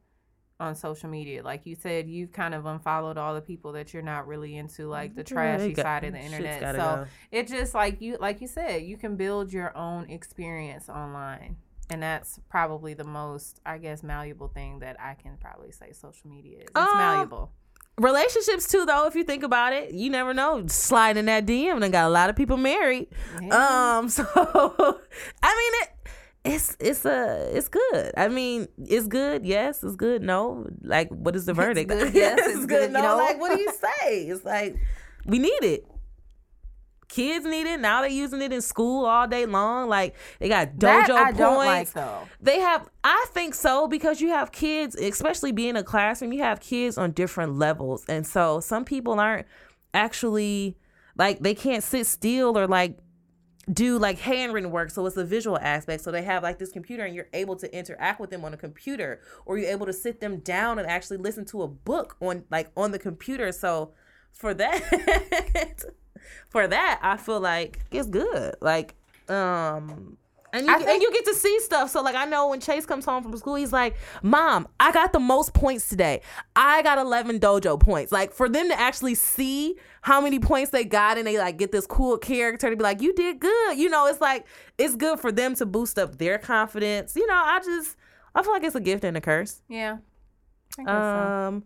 on 0.57 0.73
social 0.73 1.09
media. 1.09 1.43
Like 1.43 1.65
you 1.65 1.75
said, 1.75 2.07
you've 2.07 2.31
kind 2.31 2.53
of 2.53 2.65
unfollowed 2.65 3.17
all 3.17 3.35
the 3.35 3.41
people 3.41 3.73
that 3.73 3.93
you're 3.93 4.01
not 4.01 4.25
really 4.25 4.55
into, 4.55 4.87
like 4.87 5.13
the 5.13 5.23
trashy 5.23 5.71
it 5.71 5.73
got- 5.73 5.83
side 5.83 6.03
of 6.05 6.13
the 6.13 6.19
internet. 6.19 6.61
So 6.61 6.77
go. 6.77 7.07
it 7.31 7.47
just 7.49 7.73
like 7.73 7.99
you, 7.99 8.17
like 8.21 8.39
you 8.39 8.47
said, 8.47 8.83
you 8.83 8.95
can 8.95 9.17
build 9.17 9.51
your 9.51 9.75
own 9.77 10.09
experience 10.09 10.87
online. 10.87 11.57
And 11.89 12.01
that's 12.01 12.39
probably 12.49 12.93
the 12.93 13.03
most, 13.03 13.59
I 13.65 13.77
guess, 13.79 14.01
malleable 14.01 14.47
thing 14.47 14.79
that 14.79 14.95
I 14.99 15.13
can 15.15 15.37
probably 15.39 15.71
say 15.71 15.91
social 15.91 16.29
media 16.29 16.59
is. 16.59 16.67
It's 16.69 16.79
Um, 16.79 16.97
malleable. 16.97 17.51
Relationships 17.97 18.67
too, 18.67 18.85
though. 18.85 19.05
If 19.07 19.15
you 19.15 19.23
think 19.23 19.43
about 19.43 19.71
it, 19.73 19.91
you 19.93 20.09
never 20.09 20.33
know. 20.33 20.65
Slide 20.67 21.15
in 21.17 21.25
that 21.25 21.45
DM 21.45 21.83
and 21.83 21.91
got 21.93 22.07
a 22.07 22.09
lot 22.09 22.29
of 22.29 22.35
people 22.35 22.57
married. 22.57 23.07
Yeah. 23.41 23.97
Um, 23.99 24.09
so 24.17 24.25
I 24.35 25.51
mean 25.59 25.73
it. 25.83 25.89
It's 26.45 26.77
it's 26.79 27.05
a 27.05 27.49
it's 27.57 27.67
good. 27.67 28.11
I 28.15 28.27
mean, 28.27 28.67
it's 28.77 29.07
good. 29.07 29.45
Yes, 29.45 29.83
it's 29.83 29.95
good. 29.95 30.21
No, 30.21 30.67
like 30.83 31.09
what 31.09 31.35
is 31.35 31.45
the 31.45 31.53
verdict? 31.53 31.89
good, 31.89 32.13
yes, 32.13 32.39
it's 32.43 32.65
good, 32.67 32.91
No, 32.91 32.99
you 33.01 33.05
know? 33.07 33.17
like 33.17 33.39
what 33.39 33.55
do 33.55 33.59
you 33.61 33.71
say? 34.03 34.25
It's 34.27 34.45
like 34.45 34.77
we 35.25 35.39
need 35.39 35.63
it. 35.63 35.87
Kids 37.07 37.45
need 37.45 37.65
it. 37.67 37.79
Now 37.79 38.01
they're 38.01 38.09
using 38.09 38.41
it 38.41 38.51
in 38.51 38.61
school 38.61 39.05
all 39.05 39.27
day 39.27 39.45
long. 39.45 39.87
Like 39.89 40.15
they 40.39 40.49
got 40.49 40.75
dojo 40.75 41.07
points. 41.23 41.37
don't 41.37 41.57
like. 41.57 41.87
They 42.41 42.59
have, 42.59 42.89
I 43.03 43.25
think 43.31 43.53
so, 43.55 43.87
because 43.87 44.21
you 44.21 44.29
have 44.29 44.51
kids, 44.51 44.95
especially 44.95 45.51
being 45.51 45.75
a 45.77 45.83
classroom, 45.83 46.33
you 46.33 46.41
have 46.43 46.59
kids 46.59 46.97
on 46.97 47.11
different 47.11 47.57
levels. 47.57 48.05
And 48.07 48.25
so 48.25 48.59
some 48.59 48.85
people 48.85 49.19
aren't 49.19 49.45
actually, 49.93 50.77
like, 51.15 51.39
they 51.39 51.53
can't 51.53 51.83
sit 51.83 52.05
still 52.07 52.57
or, 52.57 52.67
like, 52.67 52.97
do 53.71 53.97
like 53.97 54.19
handwritten 54.19 54.71
work. 54.71 54.91
So 54.91 55.05
it's 55.05 55.17
a 55.17 55.25
visual 55.25 55.57
aspect. 55.57 56.03
So 56.03 56.11
they 56.11 56.23
have 56.23 56.43
like 56.43 56.59
this 56.59 56.71
computer 56.71 57.03
and 57.03 57.15
you're 57.15 57.27
able 57.33 57.55
to 57.57 57.77
interact 57.77 58.19
with 58.19 58.29
them 58.29 58.45
on 58.45 58.53
a 58.53 58.57
computer 58.57 59.21
or 59.45 59.57
you're 59.57 59.71
able 59.71 59.85
to 59.85 59.93
sit 59.93 60.19
them 60.19 60.37
down 60.37 60.79
and 60.79 60.87
actually 60.87 61.17
listen 61.17 61.45
to 61.45 61.63
a 61.63 61.67
book 61.67 62.15
on, 62.19 62.43
like, 62.51 62.69
on 62.77 62.91
the 62.91 62.99
computer. 62.99 63.51
So 63.51 63.91
for 64.31 64.53
that, 64.53 65.83
for 66.49 66.67
that, 66.67 66.99
I 67.01 67.17
feel 67.17 67.39
like 67.39 67.79
it's 67.91 68.07
good. 68.07 68.55
Like, 68.61 68.95
um, 69.29 70.17
and 70.55 70.65
you, 70.67 70.73
I 70.73 70.77
and 70.93 71.01
you 71.01 71.11
get 71.11 71.25
to 71.25 71.33
see 71.35 71.59
stuff. 71.59 71.89
So 71.89 72.01
like 72.01 72.15
I 72.15 72.25
know 72.25 72.47
when 72.49 72.59
Chase 72.59 72.85
comes 72.85 73.05
home 73.05 73.23
from 73.23 73.35
school, 73.37 73.55
he's 73.55 73.73
like, 73.73 73.95
"Mom, 74.23 74.67
I 74.79 74.91
got 74.91 75.13
the 75.13 75.19
most 75.19 75.53
points 75.53 75.87
today. 75.89 76.21
I 76.55 76.81
got 76.81 76.97
11 76.97 77.39
dojo 77.39 77.79
points." 77.79 78.11
Like 78.11 78.31
for 78.33 78.47
them 78.49 78.69
to 78.69 78.79
actually 78.79 79.15
see 79.15 79.75
how 80.01 80.21
many 80.21 80.39
points 80.39 80.71
they 80.71 80.83
got 80.85 81.17
and 81.17 81.25
they 81.27 81.37
like 81.37 81.57
get 81.57 81.71
this 81.71 81.85
cool 81.87 82.17
character 82.17 82.69
to 82.69 82.75
be 82.75 82.83
like, 82.83 83.01
"You 83.01 83.13
did 83.13 83.39
good." 83.39 83.77
You 83.77 83.89
know, 83.89 84.07
it's 84.07 84.21
like 84.21 84.45
it's 84.77 84.95
good 84.95 85.19
for 85.19 85.31
them 85.31 85.55
to 85.55 85.65
boost 85.65 85.97
up 85.99 86.17
their 86.17 86.37
confidence. 86.37 87.15
You 87.15 87.27
know, 87.27 87.33
I 87.33 87.59
just 87.63 87.95
I 88.33 88.43
feel 88.43 88.51
like 88.51 88.63
it's 88.63 88.75
a 88.75 88.79
gift 88.81 89.03
and 89.03 89.15
a 89.17 89.21
curse. 89.21 89.61
Yeah. 89.69 89.97
I 90.77 90.83
guess 90.83 91.13
so. 91.13 91.19
Um 91.19 91.63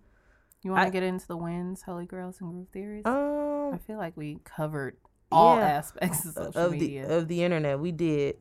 You 0.63 0.71
want 0.71 0.85
to 0.87 0.91
get 0.91 1.03
into 1.03 1.25
the 1.27 1.37
wins, 1.37 1.81
holy 1.83 2.05
grails, 2.05 2.39
and 2.41 2.51
Groove 2.51 2.67
Theories? 2.69 3.05
Um, 3.05 3.13
I 3.13 3.73
um 3.73 3.79
feel 3.79 3.97
like 3.97 4.15
we 4.17 4.39
covered 4.43 4.97
all 5.31 5.55
Yeah. 5.57 5.67
aspects 5.67 6.25
of 6.25 6.33
social 6.33 6.61
of 6.61 6.71
media. 6.73 7.07
the 7.07 7.15
of 7.17 7.27
the 7.27 7.43
internet, 7.43 7.79
we 7.79 7.91
did 7.91 8.37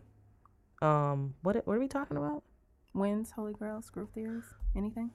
um 0.83 1.35
what 1.43 1.57
what 1.66 1.76
are 1.76 1.81
we 1.81 1.89
talking 1.89 2.16
about? 2.16 2.43
wins, 2.95 3.31
holy 3.31 3.53
grails, 3.53 3.91
Groove 3.91 4.11
Theories, 4.11 4.45
anything? 4.76 5.11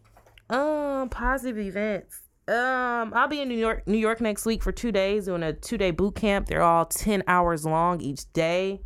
Um, 0.50 1.10
positive 1.10 1.58
events. 1.58 2.22
Um, 2.48 3.14
I'll 3.14 3.28
be 3.28 3.42
in 3.42 3.48
New 3.48 3.58
York, 3.58 3.88
New 3.88 3.98
York 3.98 4.20
next 4.20 4.46
week 4.46 4.62
for 4.62 4.72
two 4.72 4.92
days 4.92 5.26
doing 5.26 5.44
a 5.44 5.54
two 5.54 5.78
day 5.78 5.92
boot 5.92 6.16
camp. 6.16 6.48
They're 6.48 6.62
all 6.62 6.86
ten 6.86 7.24
hours 7.28 7.66
long 7.66 8.02
each 8.02 8.32
day. 8.34 8.82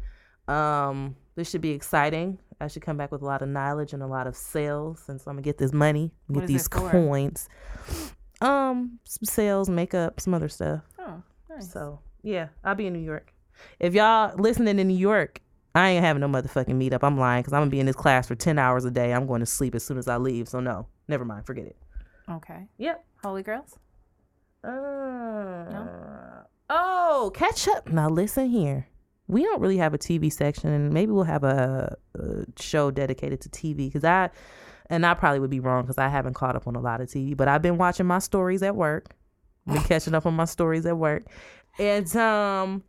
Um, 0.47 1.15
this 1.35 1.49
should 1.49 1.61
be 1.61 1.71
exciting. 1.71 2.39
I 2.59 2.67
should 2.67 2.81
come 2.81 2.97
back 2.97 3.11
with 3.11 3.21
a 3.21 3.25
lot 3.25 3.41
of 3.41 3.49
knowledge 3.49 3.93
and 3.93 4.01
a 4.01 4.07
lot 4.07 4.27
of 4.27 4.35
sales, 4.35 5.03
and 5.07 5.19
so 5.19 5.29
I'm 5.29 5.37
gonna 5.37 5.43
get 5.43 5.57
this 5.57 5.73
money, 5.73 6.11
get 6.31 6.47
these 6.47 6.67
coins. 6.67 7.49
Um, 8.41 8.99
some 9.03 9.25
sales, 9.25 9.69
makeup, 9.69 10.19
some 10.19 10.33
other 10.33 10.49
stuff. 10.49 10.81
Oh, 10.99 11.21
nice. 11.49 11.71
So 11.71 11.99
yeah, 12.23 12.49
I'll 12.63 12.75
be 12.75 12.87
in 12.87 12.93
New 12.93 12.99
York. 12.99 13.33
If 13.79 13.95
y'all 13.95 14.35
listening 14.37 14.77
in 14.77 14.87
New 14.87 14.97
York, 14.97 15.41
I 15.77 15.89
ain't 15.89 16.03
having 16.05 16.21
no 16.21 16.27
motherfucking 16.27 16.67
meetup. 16.75 17.03
I'm 17.03 17.17
lying 17.17 17.41
because 17.41 17.53
I'm 17.53 17.61
gonna 17.61 17.71
be 17.71 17.79
in 17.79 17.85
this 17.85 17.95
class 17.95 18.27
for 18.27 18.35
ten 18.35 18.57
hours 18.59 18.85
a 18.85 18.91
day. 18.91 19.13
I'm 19.13 19.27
going 19.27 19.39
to 19.41 19.45
sleep 19.45 19.75
as 19.75 19.83
soon 19.83 19.97
as 19.97 20.07
I 20.07 20.17
leave. 20.17 20.47
So 20.49 20.59
no, 20.59 20.87
never 21.07 21.23
mind. 21.25 21.45
Forget 21.45 21.65
it. 21.65 21.77
okay. 22.29 22.67
Yep. 22.77 23.03
Holy 23.23 23.43
grails? 23.43 23.77
Uh, 24.63 26.43
Oh, 26.69 27.31
catch 27.33 27.67
up. 27.69 27.89
Now 27.89 28.09
listen 28.09 28.49
here. 28.49 28.87
We 29.27 29.43
don't 29.43 29.61
really 29.61 29.77
have 29.77 29.93
a 29.93 29.97
TV 29.97 30.31
section, 30.31 30.69
and 30.71 30.93
maybe 30.93 31.11
we'll 31.11 31.23
have 31.23 31.43
a, 31.43 31.95
a 32.15 32.45
show 32.59 32.91
dedicated 32.91 33.41
to 33.41 33.49
TV 33.49 33.87
because 33.87 34.03
I, 34.03 34.29
and 34.89 35.05
I 35.05 35.13
probably 35.13 35.39
would 35.39 35.49
be 35.49 35.59
wrong 35.59 35.83
because 35.83 35.97
I 35.97 36.07
haven't 36.09 36.33
caught 36.33 36.55
up 36.55 36.67
on 36.67 36.75
a 36.75 36.79
lot 36.81 37.01
of 37.01 37.07
TV. 37.09 37.35
But 37.35 37.47
I've 37.47 37.61
been 37.61 37.77
watching 37.77 38.05
my 38.05 38.19
stories 38.19 38.63
at 38.63 38.75
work. 38.75 39.15
Been 39.65 39.81
catching 39.83 40.13
up 40.15 40.25
on 40.25 40.33
my 40.33 40.45
stories 40.45 40.85
at 40.85 40.97
work. 40.97 41.23
And 41.79 42.13
um 42.15 42.83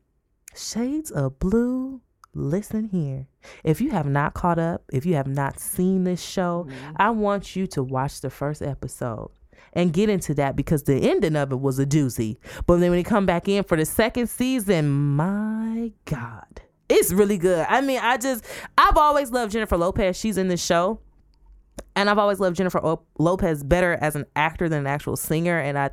Shades 0.57 1.11
of 1.11 1.39
Blue, 1.39 2.01
listen 2.35 2.89
here. 2.89 3.27
If 3.65 3.81
you 3.81 3.91
have 3.91 4.07
not 4.07 4.35
caught 4.35 4.59
up, 4.59 4.83
if 4.93 5.05
you 5.07 5.15
have 5.15 5.27
not 5.27 5.59
seen 5.61 6.05
this 6.05 6.23
show, 6.23 6.67
Mm-hmm. 6.69 6.93
I 6.97 7.11
want 7.11 7.57
you 7.57 7.67
to 7.69 7.83
watch 7.83 8.21
the 8.21 8.31
first 8.31 8.63
episode 8.63 9.31
and 9.73 9.93
get 9.93 10.09
into 10.09 10.35
that 10.35 10.57
because 10.57 10.85
the 10.85 10.95
ending 11.11 11.37
of 11.37 11.53
it 11.53 11.61
was 11.61 11.79
a 11.79 11.87
doozy. 11.87 12.37
But 12.67 12.79
then 12.81 12.91
when 12.91 12.99
you 12.99 13.05
come 13.05 13.27
back 13.27 13.49
in 13.49 13.65
for 13.65 13.77
the 13.77 13.85
second 13.85 14.29
season, 14.29 14.89
my 15.17 15.93
God, 16.05 16.61
it's 16.89 17.13
really 17.13 17.39
good. 17.39 17.67
I 17.69 17.81
mean, 17.81 17.99
I 18.01 18.17
just, 18.17 18.45
I've 18.77 18.97
always 18.97 19.31
loved 19.31 19.53
Jennifer 19.53 19.77
Lopez. 19.77 20.17
She's 20.17 20.39
in 20.39 20.49
this 20.49 20.65
show. 20.65 21.01
And 21.95 22.09
I've 22.09 22.19
always 22.19 22.39
loved 22.41 22.57
Jennifer 22.57 22.79
O- 22.85 23.03
Lopez 23.19 23.63
better 23.65 23.99
as 24.01 24.15
an 24.17 24.25
actor 24.37 24.69
than 24.69 24.81
an 24.81 24.87
actual 24.87 25.17
singer. 25.17 25.59
And 25.59 25.77
I, 25.79 25.91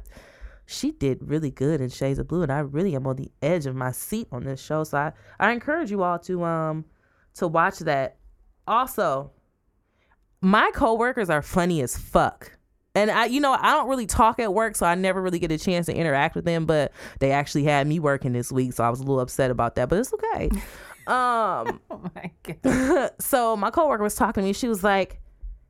she 0.66 0.92
did 0.92 1.28
really 1.28 1.52
good 1.52 1.82
in 1.82 1.90
Shades 1.90 2.20
of 2.20 2.28
Blue. 2.28 2.44
And 2.44 2.52
I 2.52 2.60
really 2.60 2.96
am 2.96 3.08
on 3.08 3.16
the 3.16 3.32
edge 3.42 3.66
of 3.66 3.76
my 3.76 3.92
seat 3.92 4.28
on 4.32 4.44
this 4.44 4.62
show. 4.62 4.84
So 4.84 4.98
I, 4.98 5.14
I 5.40 5.52
encourage 5.52 5.92
you 5.92 6.04
all 6.04 6.20
to, 6.20 6.44
um, 6.44 6.86
to 7.36 7.48
watch 7.48 7.80
that. 7.80 8.18
Also, 8.68 9.32
my 10.42 10.72
coworkers 10.74 11.30
are 11.30 11.42
funny 11.42 11.82
as 11.82 11.98
fuck. 11.98 12.52
And 12.96 13.12
I, 13.12 13.26
you 13.26 13.42
know, 13.42 13.52
I 13.60 13.72
don't 13.72 13.90
really 13.90 14.06
talk 14.06 14.40
at 14.40 14.54
work, 14.54 14.76
so 14.78 14.86
I 14.86 14.96
never 14.96 15.22
really 15.22 15.38
get 15.38 15.52
a 15.52 15.58
chance 15.58 15.86
to 15.88 15.94
interact 15.94 16.34
with 16.34 16.46
them. 16.46 16.66
But 16.66 16.94
they 17.20 17.32
actually 17.32 17.66
had 17.66 17.86
me 17.88 18.00
working 18.00 18.32
this 18.32 18.52
week, 18.52 18.72
so 18.72 18.86
I 18.86 18.90
was 18.90 19.02
a 19.02 19.04
little 19.04 19.20
upset 19.20 19.52
about 19.52 19.76
that. 19.76 19.90
But 19.90 20.00
it's 20.00 20.14
okay. 20.14 20.50
um, 21.08 21.82
Oh 21.92 22.02
my 22.16 22.32
god. 22.44 23.12
so 23.20 23.58
my 23.58 23.70
coworker 23.70 24.02
was 24.02 24.16
talking 24.16 24.44
to 24.44 24.48
me. 24.48 24.54
She 24.54 24.70
was 24.70 24.82
like, 24.84 25.20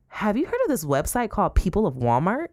"Have 0.06 0.36
you 0.36 0.46
heard 0.46 0.60
of 0.64 0.68
this 0.68 0.84
website 0.84 1.30
called 1.30 1.56
People 1.56 1.86
of 1.86 1.94
Walmart?" 1.94 2.48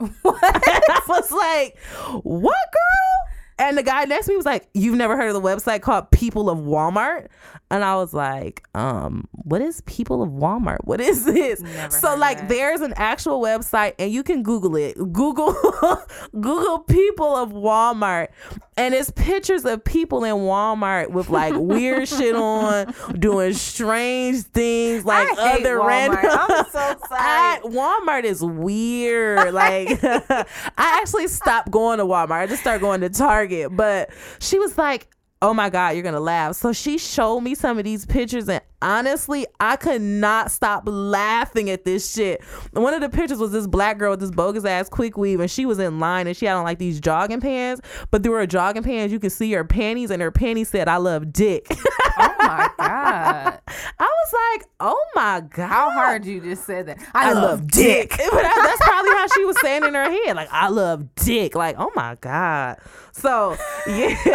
I 0.24 1.00
was 1.08 1.30
like, 1.30 1.78
"What, 2.22 2.56
girl?" 2.72 3.34
And 3.58 3.78
the 3.78 3.82
guy 3.82 4.04
next 4.04 4.26
to 4.26 4.32
me 4.32 4.36
was 4.36 4.46
like, 4.46 4.68
"You've 4.74 4.96
never 4.96 5.16
heard 5.16 5.28
of 5.28 5.34
the 5.34 5.40
website 5.40 5.82
called 5.82 6.10
People 6.10 6.50
of 6.50 6.58
Walmart?" 6.58 7.28
And 7.70 7.82
I 7.82 7.96
was 7.96 8.14
like, 8.14 8.62
"Um, 8.74 9.26
what 9.32 9.60
is 9.60 9.80
People 9.82 10.22
of 10.22 10.30
Walmart? 10.30 10.78
What 10.84 11.00
is 11.00 11.24
this?" 11.24 11.60
Never 11.60 11.90
so 11.90 12.14
like, 12.14 12.48
there's 12.48 12.80
an 12.80 12.92
actual 12.96 13.40
website, 13.40 13.94
and 13.98 14.12
you 14.12 14.22
can 14.22 14.42
Google 14.42 14.76
it. 14.76 14.96
Google 15.12 15.52
Google 16.32 16.80
People 16.80 17.34
of 17.36 17.50
Walmart, 17.52 18.28
and 18.76 18.94
it's 18.94 19.10
pictures 19.10 19.64
of 19.64 19.82
people 19.84 20.24
in 20.24 20.36
Walmart 20.36 21.10
with 21.10 21.30
like 21.30 21.54
weird 21.56 22.08
shit 22.08 22.36
on, 22.36 22.94
doing 23.18 23.54
strange 23.54 24.42
things, 24.44 25.04
like 25.04 25.28
I 25.38 25.54
other 25.54 25.80
random. 25.80 26.18
I'm 26.22 26.64
so 26.70 26.78
I, 27.10 27.58
sorry. 27.62 27.74
Walmart 27.74 28.24
is 28.24 28.42
weird. 28.42 29.54
Like 29.54 29.98
I 30.02 30.44
actually 30.76 31.28
stopped 31.28 31.70
going 31.70 31.98
to 31.98 32.04
Walmart. 32.04 32.32
I 32.32 32.46
just 32.46 32.60
started 32.60 32.80
going 32.80 33.00
to 33.00 33.08
Target. 33.08 33.74
But 33.76 34.10
she 34.40 34.58
was 34.58 34.76
like, 34.76 35.08
"Oh 35.44 35.54
my 35.54 35.68
god, 35.70 35.90
you're 35.94 36.02
gonna 36.02 36.20
laugh." 36.20 36.56
So 36.56 36.72
she 36.72 36.96
showed 36.98 37.40
me 37.40 37.54
some 37.54 37.78
of 37.78 37.84
these 37.84 38.06
pictures, 38.06 38.48
and 38.48 38.62
honestly, 38.80 39.46
I 39.60 39.76
could 39.76 40.00
not 40.02 40.50
stop 40.50 40.84
laughing 40.86 41.70
at 41.70 41.84
this 41.84 42.12
shit. 42.12 42.42
One 42.72 42.94
of 42.94 43.00
the 43.00 43.08
pictures 43.08 43.38
was 43.38 43.52
this 43.52 43.66
black 43.66 43.98
girl 43.98 44.12
with 44.12 44.20
this 44.20 44.30
bogus 44.30 44.64
ass 44.64 44.88
quick 44.88 45.16
weave, 45.16 45.40
and 45.40 45.50
she 45.50 45.66
was 45.66 45.78
in 45.78 45.98
line, 45.98 46.26
and 46.26 46.36
she 46.36 46.46
had 46.46 46.54
on 46.54 46.64
like 46.64 46.78
these 46.78 47.00
jogging 47.00 47.40
pants. 47.40 47.82
But 48.10 48.22
through 48.22 48.34
her 48.34 48.46
jogging 48.46 48.82
pants, 48.82 49.12
you 49.12 49.20
could 49.20 49.32
see 49.32 49.52
her 49.52 49.64
panties, 49.64 50.10
and 50.10 50.22
her 50.22 50.30
panties 50.30 50.68
said, 50.70 50.88
"I 50.88 50.96
love 50.96 51.32
dick." 51.32 51.66
Oh 52.16 52.32
my 52.38 52.70
god. 52.78 53.58
I 53.98 54.04
was 54.04 54.32
like, 54.32 54.68
"Oh 54.78 55.04
my 55.16 55.40
god." 55.40 55.68
How 55.68 55.90
hard 55.90 56.24
you 56.24 56.40
just 56.40 56.64
said 56.64 56.86
that. 56.86 56.98
I 57.12 57.32
love 57.32 57.66
dick. 57.66 58.10
But 58.30 58.42
that's 58.42 58.82
probably 58.82 59.10
how 59.12 59.26
she 59.34 59.44
was 59.44 59.60
saying 59.60 59.84
in 59.84 59.94
her 59.94 60.10
head. 60.10 60.36
Like, 60.36 60.48
I 60.52 60.68
love 60.68 61.14
dick. 61.16 61.54
Like, 61.56 61.74
oh 61.78 61.90
my 61.96 62.16
God. 62.20 62.76
So, 63.16 63.56
yeah. 63.86 64.16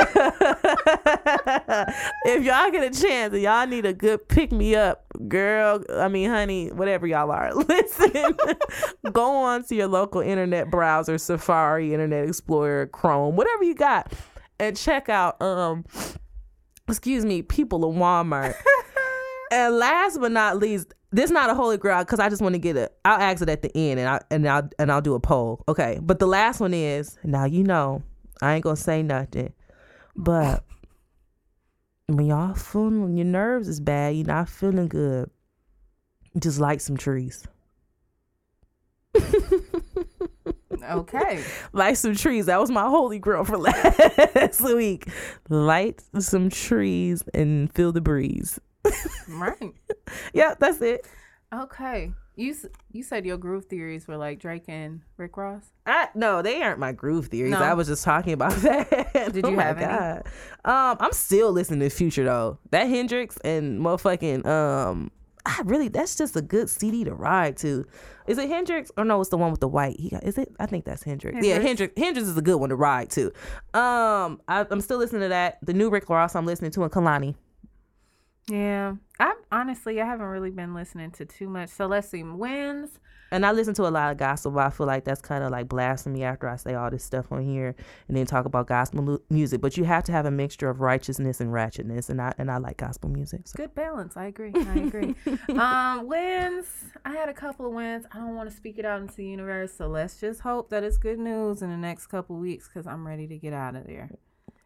if 2.25 2.43
y'all 2.43 2.71
get 2.71 2.95
a 2.95 3.01
chance 3.01 3.33
and 3.33 3.41
y'all 3.41 3.67
need 3.67 3.85
a 3.85 3.91
good 3.91 4.27
pick 4.29 4.53
me 4.53 4.73
up, 4.73 5.05
girl, 5.27 5.83
I 5.93 6.07
mean, 6.07 6.29
honey, 6.29 6.69
whatever 6.69 7.05
y'all 7.05 7.29
are, 7.29 7.53
listen, 7.67 8.37
go 9.11 9.35
on 9.35 9.65
to 9.65 9.75
your 9.75 9.87
local 9.87 10.21
internet 10.21 10.71
browser, 10.71 11.17
Safari, 11.17 11.93
Internet 11.93 12.29
Explorer, 12.29 12.87
Chrome, 12.87 13.35
whatever 13.35 13.65
you 13.65 13.75
got, 13.75 14.13
and 14.59 14.77
check 14.77 15.09
out, 15.09 15.41
um, 15.41 15.83
excuse 16.87 17.25
me, 17.25 17.41
people 17.41 17.83
of 17.83 17.95
Walmart. 17.95 18.55
And 19.51 19.77
last 19.77 20.19
but 20.19 20.31
not 20.31 20.59
least, 20.59 20.93
this 21.11 21.31
not 21.31 21.49
a 21.49 21.55
holy 21.55 21.77
grail 21.77 21.99
because 22.03 22.19
I 22.19 22.29
just 22.29 22.39
want 22.39 22.53
to 22.53 22.59
get 22.59 22.77
it. 22.77 22.93
I'll 23.03 23.19
ask 23.19 23.41
it 23.41 23.49
at 23.49 23.63
the 23.63 23.75
end, 23.75 23.99
and 23.99 24.07
I 24.07 24.19
and 24.29 24.47
I'll 24.47 24.69
and 24.77 24.91
I'll 24.91 25.01
do 25.01 25.15
a 25.15 25.19
poll. 25.19 25.63
Okay, 25.67 25.97
but 26.03 26.19
the 26.19 26.27
last 26.27 26.59
one 26.59 26.71
is 26.71 27.17
now 27.23 27.45
you 27.45 27.63
know 27.63 28.03
I 28.41 28.55
ain't 28.55 28.63
gonna 28.63 28.75
say 28.75 29.03
nothing, 29.03 29.53
but 30.15 30.63
when 32.07 32.25
y'all 32.25 32.53
feeling 32.55 33.03
when 33.03 33.17
your 33.17 33.25
nerves 33.25 33.67
is 33.67 33.79
bad, 33.79 34.15
you're 34.15 34.25
not 34.25 34.49
feeling 34.49 34.87
good. 34.87 35.29
Just 36.39 36.59
light 36.59 36.81
some 36.81 36.97
trees. 36.97 37.45
Okay. 40.89 41.43
Light 41.73 41.97
some 41.97 42.15
trees. 42.15 42.47
That 42.47 42.59
was 42.59 42.71
my 42.71 42.87
holy 42.87 43.19
grail 43.19 43.43
for 43.43 43.57
last 44.37 44.61
week. 44.61 45.07
Light 45.49 46.01
some 46.19 46.49
trees 46.49 47.23
and 47.33 47.71
feel 47.73 47.91
the 47.91 48.01
breeze. 48.01 48.59
Right. 49.27 49.55
Yep, 50.33 50.57
that's 50.59 50.81
it. 50.81 51.05
Okay. 51.53 52.11
You 52.39 52.55
you 52.93 53.03
said 53.03 53.25
your 53.25 53.37
groove 53.37 53.65
theories 53.65 54.07
were 54.07 54.15
like 54.15 54.39
Drake 54.39 54.63
and 54.69 55.01
Rick 55.17 55.35
Ross. 55.35 55.71
I 55.85 56.07
no, 56.15 56.41
they 56.41 56.61
aren't 56.61 56.79
my 56.79 56.93
groove 56.93 57.27
theories. 57.27 57.51
No. 57.51 57.59
I 57.59 57.73
was 57.73 57.87
just 57.87 58.05
talking 58.05 58.31
about 58.31 58.51
that. 58.61 59.13
Did 59.33 59.45
oh 59.45 59.49
you 59.49 59.57
my 59.57 59.63
have 59.63 59.77
any? 59.77 59.87
God. 59.87 60.23
Um, 60.63 60.97
I'm 61.01 61.11
still 61.11 61.51
listening 61.51 61.81
to 61.81 61.89
Future 61.89 62.23
though. 62.23 62.57
That 62.71 62.87
Hendrix 62.87 63.37
and 63.43 63.81
motherfucking 63.81 64.45
um, 64.45 65.11
I 65.45 65.61
really 65.65 65.89
that's 65.89 66.15
just 66.15 66.35
a 66.35 66.41
good 66.41 66.69
CD 66.69 67.03
to 67.03 67.13
ride 67.13 67.57
to. 67.57 67.85
Is 68.27 68.37
it 68.37 68.47
Hendrix 68.47 68.91
or 68.95 69.03
no? 69.03 69.19
It's 69.19 69.31
the 69.31 69.37
one 69.37 69.51
with 69.51 69.59
the 69.59 69.67
white. 69.67 69.99
He 69.99 70.09
got, 70.09 70.23
is 70.23 70.37
it? 70.37 70.53
I 70.59 70.65
think 70.65 70.85
that's 70.85 71.03
Hendrix. 71.03 71.45
Yeah, 71.45 71.55
Hendrix. 71.55 71.67
Hendrix. 71.67 71.93
Hendrix 71.99 72.27
is 72.29 72.37
a 72.37 72.41
good 72.41 72.57
one 72.57 72.69
to 72.69 72.75
ride 72.75 73.09
to. 73.11 73.27
Um, 73.73 74.39
I, 74.47 74.65
I'm 74.69 74.81
still 74.81 74.97
listening 74.97 75.23
to 75.23 75.29
that. 75.29 75.57
The 75.63 75.73
new 75.73 75.89
Rick 75.89 76.09
Ross 76.09 76.35
I'm 76.35 76.45
listening 76.45 76.71
to 76.71 76.83
in 76.83 76.89
Kehlani. 76.89 77.35
Yeah. 78.49 78.95
I 79.19 79.35
honestly 79.51 80.01
I 80.01 80.05
haven't 80.05 80.25
really 80.25 80.51
been 80.51 80.73
listening 80.73 81.11
to 81.11 81.25
too 81.25 81.49
much. 81.49 81.69
So 81.69 81.85
let's 81.85 82.09
see. 82.09 82.23
Wins. 82.23 82.99
And 83.31 83.45
I 83.45 83.51
listen 83.51 83.75
to 83.75 83.87
a 83.87 83.89
lot 83.89 84.11
of 84.11 84.17
gospel, 84.17 84.51
but 84.51 84.65
I 84.65 84.69
feel 84.71 84.87
like 84.87 85.03
that's 85.03 85.21
kind 85.21 85.43
of 85.43 85.51
like 85.51 85.69
blasphemy 85.69 86.23
after 86.23 86.49
I 86.49 86.55
say 86.55 86.73
all 86.73 86.89
this 86.89 87.03
stuff 87.03 87.31
on 87.31 87.43
here 87.43 87.75
and 88.07 88.17
then 88.17 88.25
talk 88.25 88.45
about 88.45 88.65
gospel 88.67 89.03
mu- 89.03 89.19
music. 89.29 89.61
But 89.61 89.77
you 89.77 89.83
have 89.83 90.03
to 90.05 90.11
have 90.11 90.25
a 90.25 90.31
mixture 90.31 90.67
of 90.67 90.81
righteousness 90.81 91.39
and 91.39 91.51
ratchetness, 91.51 92.09
and 92.09 92.19
I 92.21 92.33
and 92.37 92.49
I 92.49 92.57
like 92.57 92.77
gospel 92.77 93.09
music. 93.09 93.47
So. 93.47 93.57
Good 93.57 93.75
balance. 93.75 94.17
I 94.17 94.25
agree. 94.25 94.51
I 94.55 94.79
agree. 94.79 95.15
um, 95.49 96.07
wins. 96.07 96.65
I 97.05 97.11
had 97.11 97.29
a 97.29 97.33
couple 97.33 97.67
of 97.67 97.73
wins. 97.73 98.05
I 98.11 98.17
don't 98.17 98.35
want 98.35 98.49
to 98.49 98.55
speak 98.55 98.79
it 98.79 98.85
out 98.85 99.01
into 99.01 99.15
the 99.15 99.25
universe, 99.25 99.73
so 99.77 99.87
let's 99.87 100.19
just 100.19 100.41
hope 100.41 100.69
that 100.71 100.83
it's 100.83 100.97
good 100.97 101.19
news 101.19 101.61
in 101.61 101.69
the 101.69 101.77
next 101.77 102.07
couple 102.07 102.35
of 102.35 102.41
weeks 102.41 102.67
because 102.67 102.87
I'm 102.87 103.05
ready 103.05 103.27
to 103.27 103.37
get 103.37 103.53
out 103.53 103.75
of 103.75 103.85
there. 103.85 104.09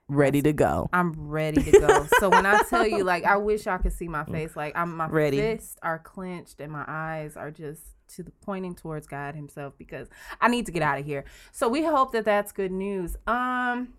Ready 0.09 0.41
to 0.41 0.51
go. 0.53 0.89
I'm 0.91 1.13
ready 1.17 1.63
to 1.63 1.71
go. 1.79 2.07
so 2.19 2.29
when 2.29 2.45
I 2.45 2.61
tell 2.69 2.85
you, 2.85 3.03
like, 3.03 3.23
I 3.23 3.37
wish 3.37 3.65
y'all 3.65 3.77
could 3.77 3.93
see 3.93 4.07
my 4.09 4.25
face. 4.25 4.55
Like, 4.55 4.77
I'm 4.77 4.95
my 4.97 5.07
Ready. 5.07 5.37
fists 5.39 5.77
are 5.81 5.97
clenched 5.97 6.59
and 6.59 6.71
my 6.71 6.83
eyes 6.87 7.37
are 7.37 7.51
just 7.51 7.81
to 8.15 8.23
the 8.23 8.31
pointing 8.41 8.75
towards 8.75 9.07
God 9.07 9.33
Himself 9.33 9.73
because 9.77 10.09
I 10.41 10.49
need 10.49 10.65
to 10.65 10.71
get 10.73 10.83
out 10.83 10.99
of 10.99 11.05
here. 11.05 11.23
So 11.51 11.69
we 11.69 11.83
hope 11.83 12.11
that 12.11 12.25
that's 12.25 12.51
good 12.51 12.71
news. 12.71 13.15
Um, 13.27 13.93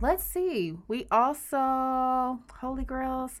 let's 0.00 0.24
see. 0.24 0.74
We 0.88 1.06
also 1.10 2.38
Holy 2.60 2.84
Grails. 2.84 3.40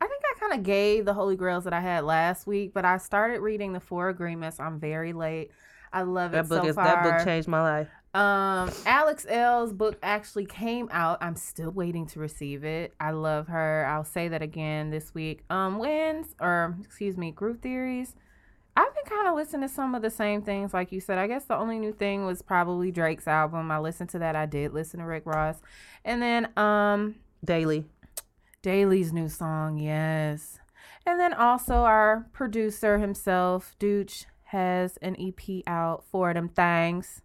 I 0.00 0.06
think 0.08 0.22
I 0.34 0.38
kind 0.40 0.52
of 0.52 0.62
gave 0.64 1.04
the 1.04 1.14
Holy 1.14 1.36
Grails 1.36 1.64
that 1.64 1.72
I 1.72 1.80
had 1.80 2.04
last 2.04 2.46
week, 2.46 2.74
but 2.74 2.84
I 2.84 2.98
started 2.98 3.40
reading 3.40 3.72
the 3.72 3.80
Four 3.80 4.08
Agreements. 4.10 4.58
I'm 4.60 4.78
very 4.80 5.12
late. 5.12 5.52
I 5.92 6.02
love 6.02 6.32
it 6.32 6.36
That 6.36 6.48
book 6.48 6.64
so 6.64 6.68
is 6.68 6.74
far. 6.74 6.84
that 6.84 7.02
book 7.02 7.24
changed 7.24 7.48
my 7.48 7.62
life. 7.62 7.88
Um, 8.16 8.72
Alex 8.86 9.26
Elle's 9.28 9.74
book 9.74 9.98
actually 10.02 10.46
came 10.46 10.88
out. 10.90 11.18
I'm 11.20 11.36
still 11.36 11.70
waiting 11.70 12.06
to 12.06 12.18
receive 12.18 12.64
it. 12.64 12.94
I 12.98 13.10
love 13.10 13.48
her. 13.48 13.86
I'll 13.86 14.04
say 14.04 14.28
that 14.28 14.40
again 14.40 14.88
this 14.88 15.12
week. 15.12 15.44
Um, 15.50 15.78
wins 15.78 16.34
or 16.40 16.78
excuse 16.82 17.18
me, 17.18 17.30
groove 17.30 17.60
theories. 17.60 18.14
I've 18.74 18.94
been 18.94 19.04
kind 19.04 19.28
of 19.28 19.34
listening 19.34 19.68
to 19.68 19.74
some 19.74 19.94
of 19.94 20.00
the 20.00 20.08
same 20.08 20.40
things, 20.40 20.72
like 20.72 20.92
you 20.92 21.00
said. 21.00 21.18
I 21.18 21.26
guess 21.26 21.44
the 21.44 21.58
only 21.58 21.78
new 21.78 21.92
thing 21.92 22.24
was 22.24 22.40
probably 22.40 22.90
Drake's 22.90 23.28
album. 23.28 23.70
I 23.70 23.78
listened 23.78 24.08
to 24.10 24.18
that. 24.20 24.34
I 24.34 24.46
did 24.46 24.72
listen 24.72 25.00
to 25.00 25.06
Rick 25.06 25.26
Ross, 25.26 25.60
and 26.02 26.22
then 26.22 26.48
um, 26.56 27.16
Daley. 27.44 27.84
Daley's 28.62 29.12
new 29.12 29.28
song, 29.28 29.76
yes. 29.76 30.58
And 31.04 31.20
then 31.20 31.34
also 31.34 31.74
our 31.74 32.28
producer 32.32 32.98
himself, 32.98 33.76
Duch, 33.78 34.24
has 34.44 34.96
an 35.02 35.16
EP 35.20 35.62
out 35.66 36.04
for 36.10 36.32
them 36.32 36.48
things. 36.48 37.20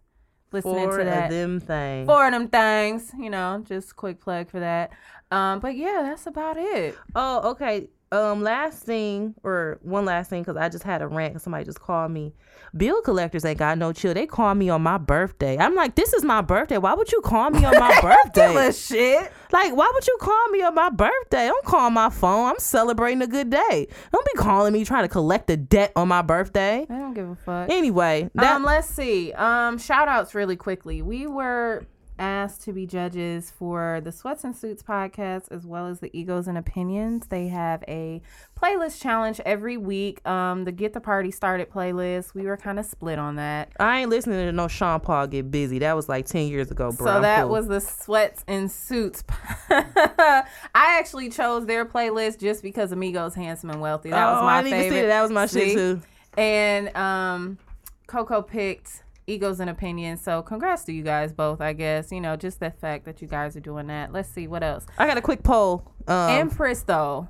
Listening 0.52 0.74
Four 0.74 0.98
to 0.98 1.04
that. 1.04 1.24
of 1.24 1.30
them 1.30 1.60
things. 1.60 2.06
Four 2.06 2.26
of 2.26 2.32
them 2.32 2.48
things, 2.48 3.10
you 3.18 3.30
know, 3.30 3.62
just 3.66 3.96
quick 3.96 4.20
plug 4.20 4.50
for 4.50 4.60
that. 4.60 4.92
Um, 5.30 5.60
but 5.60 5.76
yeah, 5.76 6.00
that's 6.02 6.26
about 6.26 6.56
it. 6.58 6.96
Oh, 7.14 7.50
okay. 7.52 7.88
Um, 8.12 8.42
last 8.42 8.82
thing 8.82 9.34
or 9.42 9.78
one 9.80 10.04
last 10.04 10.28
thing 10.28 10.42
because 10.42 10.56
I 10.56 10.68
just 10.68 10.84
had 10.84 11.00
a 11.00 11.08
rant. 11.08 11.40
Somebody 11.40 11.64
just 11.64 11.80
called 11.80 12.10
me. 12.10 12.34
Bill 12.76 13.00
collectors 13.02 13.44
ain't 13.44 13.58
got 13.58 13.78
no 13.78 13.92
chill. 13.92 14.12
They 14.12 14.26
call 14.26 14.54
me 14.54 14.68
on 14.68 14.82
my 14.82 14.98
birthday. 14.98 15.56
I'm 15.58 15.74
like, 15.74 15.94
this 15.94 16.12
is 16.12 16.22
my 16.22 16.42
birthday. 16.42 16.76
Why 16.76 16.92
would 16.92 17.10
you 17.10 17.22
call 17.22 17.48
me 17.50 17.64
on 17.64 17.78
my 17.78 17.98
birthday? 18.02 18.70
shit. 18.72 19.32
Like, 19.50 19.74
why 19.74 19.90
would 19.94 20.06
you 20.06 20.16
call 20.20 20.48
me 20.50 20.62
on 20.62 20.74
my 20.74 20.90
birthday? 20.90 21.46
Don't 21.46 21.64
call 21.64 21.88
my 21.90 22.10
phone. 22.10 22.50
I'm 22.50 22.58
celebrating 22.58 23.22
a 23.22 23.26
good 23.26 23.48
day. 23.48 23.88
Don't 24.12 24.26
be 24.26 24.32
calling 24.36 24.74
me 24.74 24.84
trying 24.84 25.04
to 25.04 25.08
collect 25.08 25.48
a 25.50 25.56
debt 25.56 25.92
on 25.96 26.08
my 26.08 26.20
birthday. 26.20 26.86
I 26.90 26.98
don't 26.98 27.14
give 27.14 27.30
a 27.30 27.36
fuck. 27.36 27.70
Anyway, 27.70 28.30
that 28.34 28.56
um, 28.56 28.64
let's 28.64 28.88
see. 28.88 29.32
Um, 29.32 29.78
shout 29.78 30.08
outs 30.08 30.34
really 30.34 30.56
quickly. 30.56 31.00
We 31.00 31.26
were 31.26 31.86
asked 32.22 32.62
to 32.62 32.72
be 32.72 32.86
judges 32.86 33.50
for 33.50 34.00
the 34.04 34.12
Sweats 34.12 34.44
and 34.44 34.56
Suits 34.56 34.82
podcast 34.82 35.50
as 35.50 35.66
well 35.66 35.88
as 35.88 35.98
the 35.98 36.16
Egos 36.16 36.46
and 36.46 36.56
Opinions. 36.56 37.26
They 37.26 37.48
have 37.48 37.82
a 37.88 38.22
playlist 38.56 39.02
challenge 39.02 39.40
every 39.44 39.76
week. 39.76 40.24
Um, 40.26 40.64
the 40.64 40.70
Get 40.70 40.92
the 40.92 41.00
Party 41.00 41.32
Started 41.32 41.68
playlist. 41.68 42.32
We 42.32 42.42
were 42.44 42.56
kind 42.56 42.78
of 42.78 42.86
split 42.86 43.18
on 43.18 43.34
that. 43.36 43.72
I 43.80 44.00
ain't 44.02 44.10
listening 44.10 44.46
to 44.46 44.52
no 44.52 44.68
Sean 44.68 45.00
Paul 45.00 45.26
get 45.26 45.50
busy. 45.50 45.80
That 45.80 45.96
was 45.96 46.08
like 46.08 46.26
ten 46.26 46.46
years 46.46 46.70
ago, 46.70 46.92
bro. 46.92 47.06
So 47.06 47.12
I'm 47.16 47.22
that 47.22 47.42
cool. 47.42 47.50
was 47.50 47.66
the 47.66 47.80
Sweats 47.80 48.44
and 48.46 48.70
Suits. 48.70 49.24
I 49.68 50.44
actually 50.74 51.28
chose 51.28 51.66
their 51.66 51.84
playlist 51.84 52.38
just 52.38 52.62
because 52.62 52.92
Amigos 52.92 53.34
Handsome 53.34 53.70
and 53.70 53.80
Wealthy. 53.80 54.10
That 54.10 54.30
was 54.30 54.38
Oh, 54.40 54.44
my 54.44 54.58
I 54.58 54.62
favorite. 54.62 55.00
that. 55.02 55.06
That 55.08 55.22
was 55.22 55.30
my 55.32 55.46
shit 55.46 55.72
too. 55.76 56.00
And 56.36 56.96
um, 56.96 57.58
Coco 58.06 58.42
picked 58.42 59.02
Egos 59.26 59.60
and 59.60 59.70
Opinions. 59.70 60.20
So 60.22 60.42
congrats 60.42 60.84
to 60.84 60.92
you 60.92 61.02
guys 61.02 61.32
both, 61.32 61.60
I 61.60 61.72
guess. 61.72 62.10
You 62.12 62.20
know, 62.20 62.36
just 62.36 62.60
the 62.60 62.70
fact 62.70 63.04
that 63.04 63.22
you 63.22 63.28
guys 63.28 63.56
are 63.56 63.60
doing 63.60 63.86
that. 63.88 64.12
Let's 64.12 64.28
see 64.28 64.46
what 64.46 64.62
else. 64.62 64.86
I 64.98 65.06
got 65.06 65.18
a 65.18 65.22
quick 65.22 65.42
poll. 65.42 65.92
Um, 66.06 66.30
Empress 66.30 66.82
though, 66.82 67.28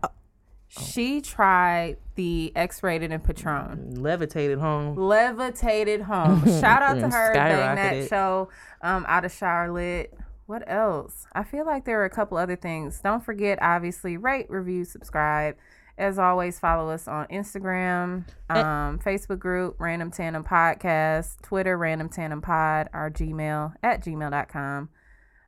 she 0.68 1.20
tried 1.20 1.98
the 2.14 2.52
X-rated 2.56 3.12
and 3.12 3.22
Patron. 3.22 4.02
levitated 4.02 4.58
home. 4.58 4.96
Levitated 4.96 6.02
home. 6.02 6.44
Shout 6.60 6.82
out 6.82 6.94
to 6.94 7.08
her. 7.08 7.34
Bang 7.34 7.76
that 7.76 8.08
show 8.08 8.48
um, 8.80 9.04
out 9.08 9.24
of 9.24 9.32
Charlotte. 9.32 10.14
What 10.46 10.64
else? 10.66 11.26
I 11.34 11.44
feel 11.44 11.64
like 11.64 11.84
there 11.84 12.00
are 12.00 12.04
a 12.04 12.10
couple 12.10 12.36
other 12.36 12.56
things. 12.56 13.00
Don't 13.00 13.24
forget, 13.24 13.58
obviously, 13.62 14.16
rate, 14.16 14.46
review, 14.50 14.84
subscribe. 14.84 15.56
As 16.02 16.18
always, 16.18 16.58
follow 16.58 16.90
us 16.90 17.06
on 17.06 17.26
Instagram, 17.28 18.24
um, 18.50 18.98
Facebook 18.98 19.38
group, 19.38 19.76
Random 19.78 20.10
Tandem 20.10 20.42
Podcast, 20.42 21.40
Twitter, 21.42 21.78
Random 21.78 22.08
Tandem 22.08 22.42
Pod, 22.42 22.88
our 22.92 23.08
Gmail 23.08 23.74
at 23.84 24.04
gmail.com. 24.04 24.88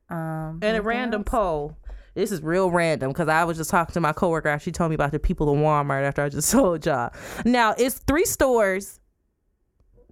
Um, 0.09 0.59
And 0.61 0.77
a 0.77 0.81
random 0.81 1.21
else? 1.21 1.29
poll. 1.29 1.77
This 2.13 2.31
is 2.31 2.41
real 2.41 2.71
random 2.71 3.09
because 3.11 3.27
I 3.27 3.43
was 3.43 3.57
just 3.57 3.69
talking 3.69 3.91
to 3.93 3.99
my 3.99 4.13
coworker. 4.13 4.57
She 4.59 4.71
told 4.71 4.91
me 4.91 4.95
about 4.95 5.11
the 5.11 5.19
people 5.19 5.53
in 5.53 5.59
Walmart 5.61 6.03
after 6.03 6.21
I 6.23 6.29
just 6.29 6.49
told 6.53 6.85
y'all. 6.85 7.11
Now 7.43 7.75
it's 7.77 7.99
three 7.99 8.23
stores. 8.25 9.01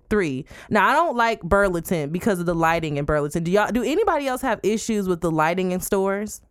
Three. 0.09 0.45
Now 0.69 0.89
I 0.89 0.93
don't 0.93 1.15
like 1.15 1.41
Burlington 1.41 2.09
because 2.09 2.41
of 2.41 2.45
the 2.45 2.53
lighting 2.53 2.97
in 2.97 3.05
Burlington. 3.05 3.43
Do 3.45 3.51
y'all? 3.51 3.71
Do 3.71 3.81
anybody 3.81 4.27
else 4.27 4.41
have 4.41 4.59
issues 4.61 5.07
with 5.07 5.21
the 5.21 5.31
lighting 5.31 5.71
in 5.71 5.79
stores? 5.79 6.41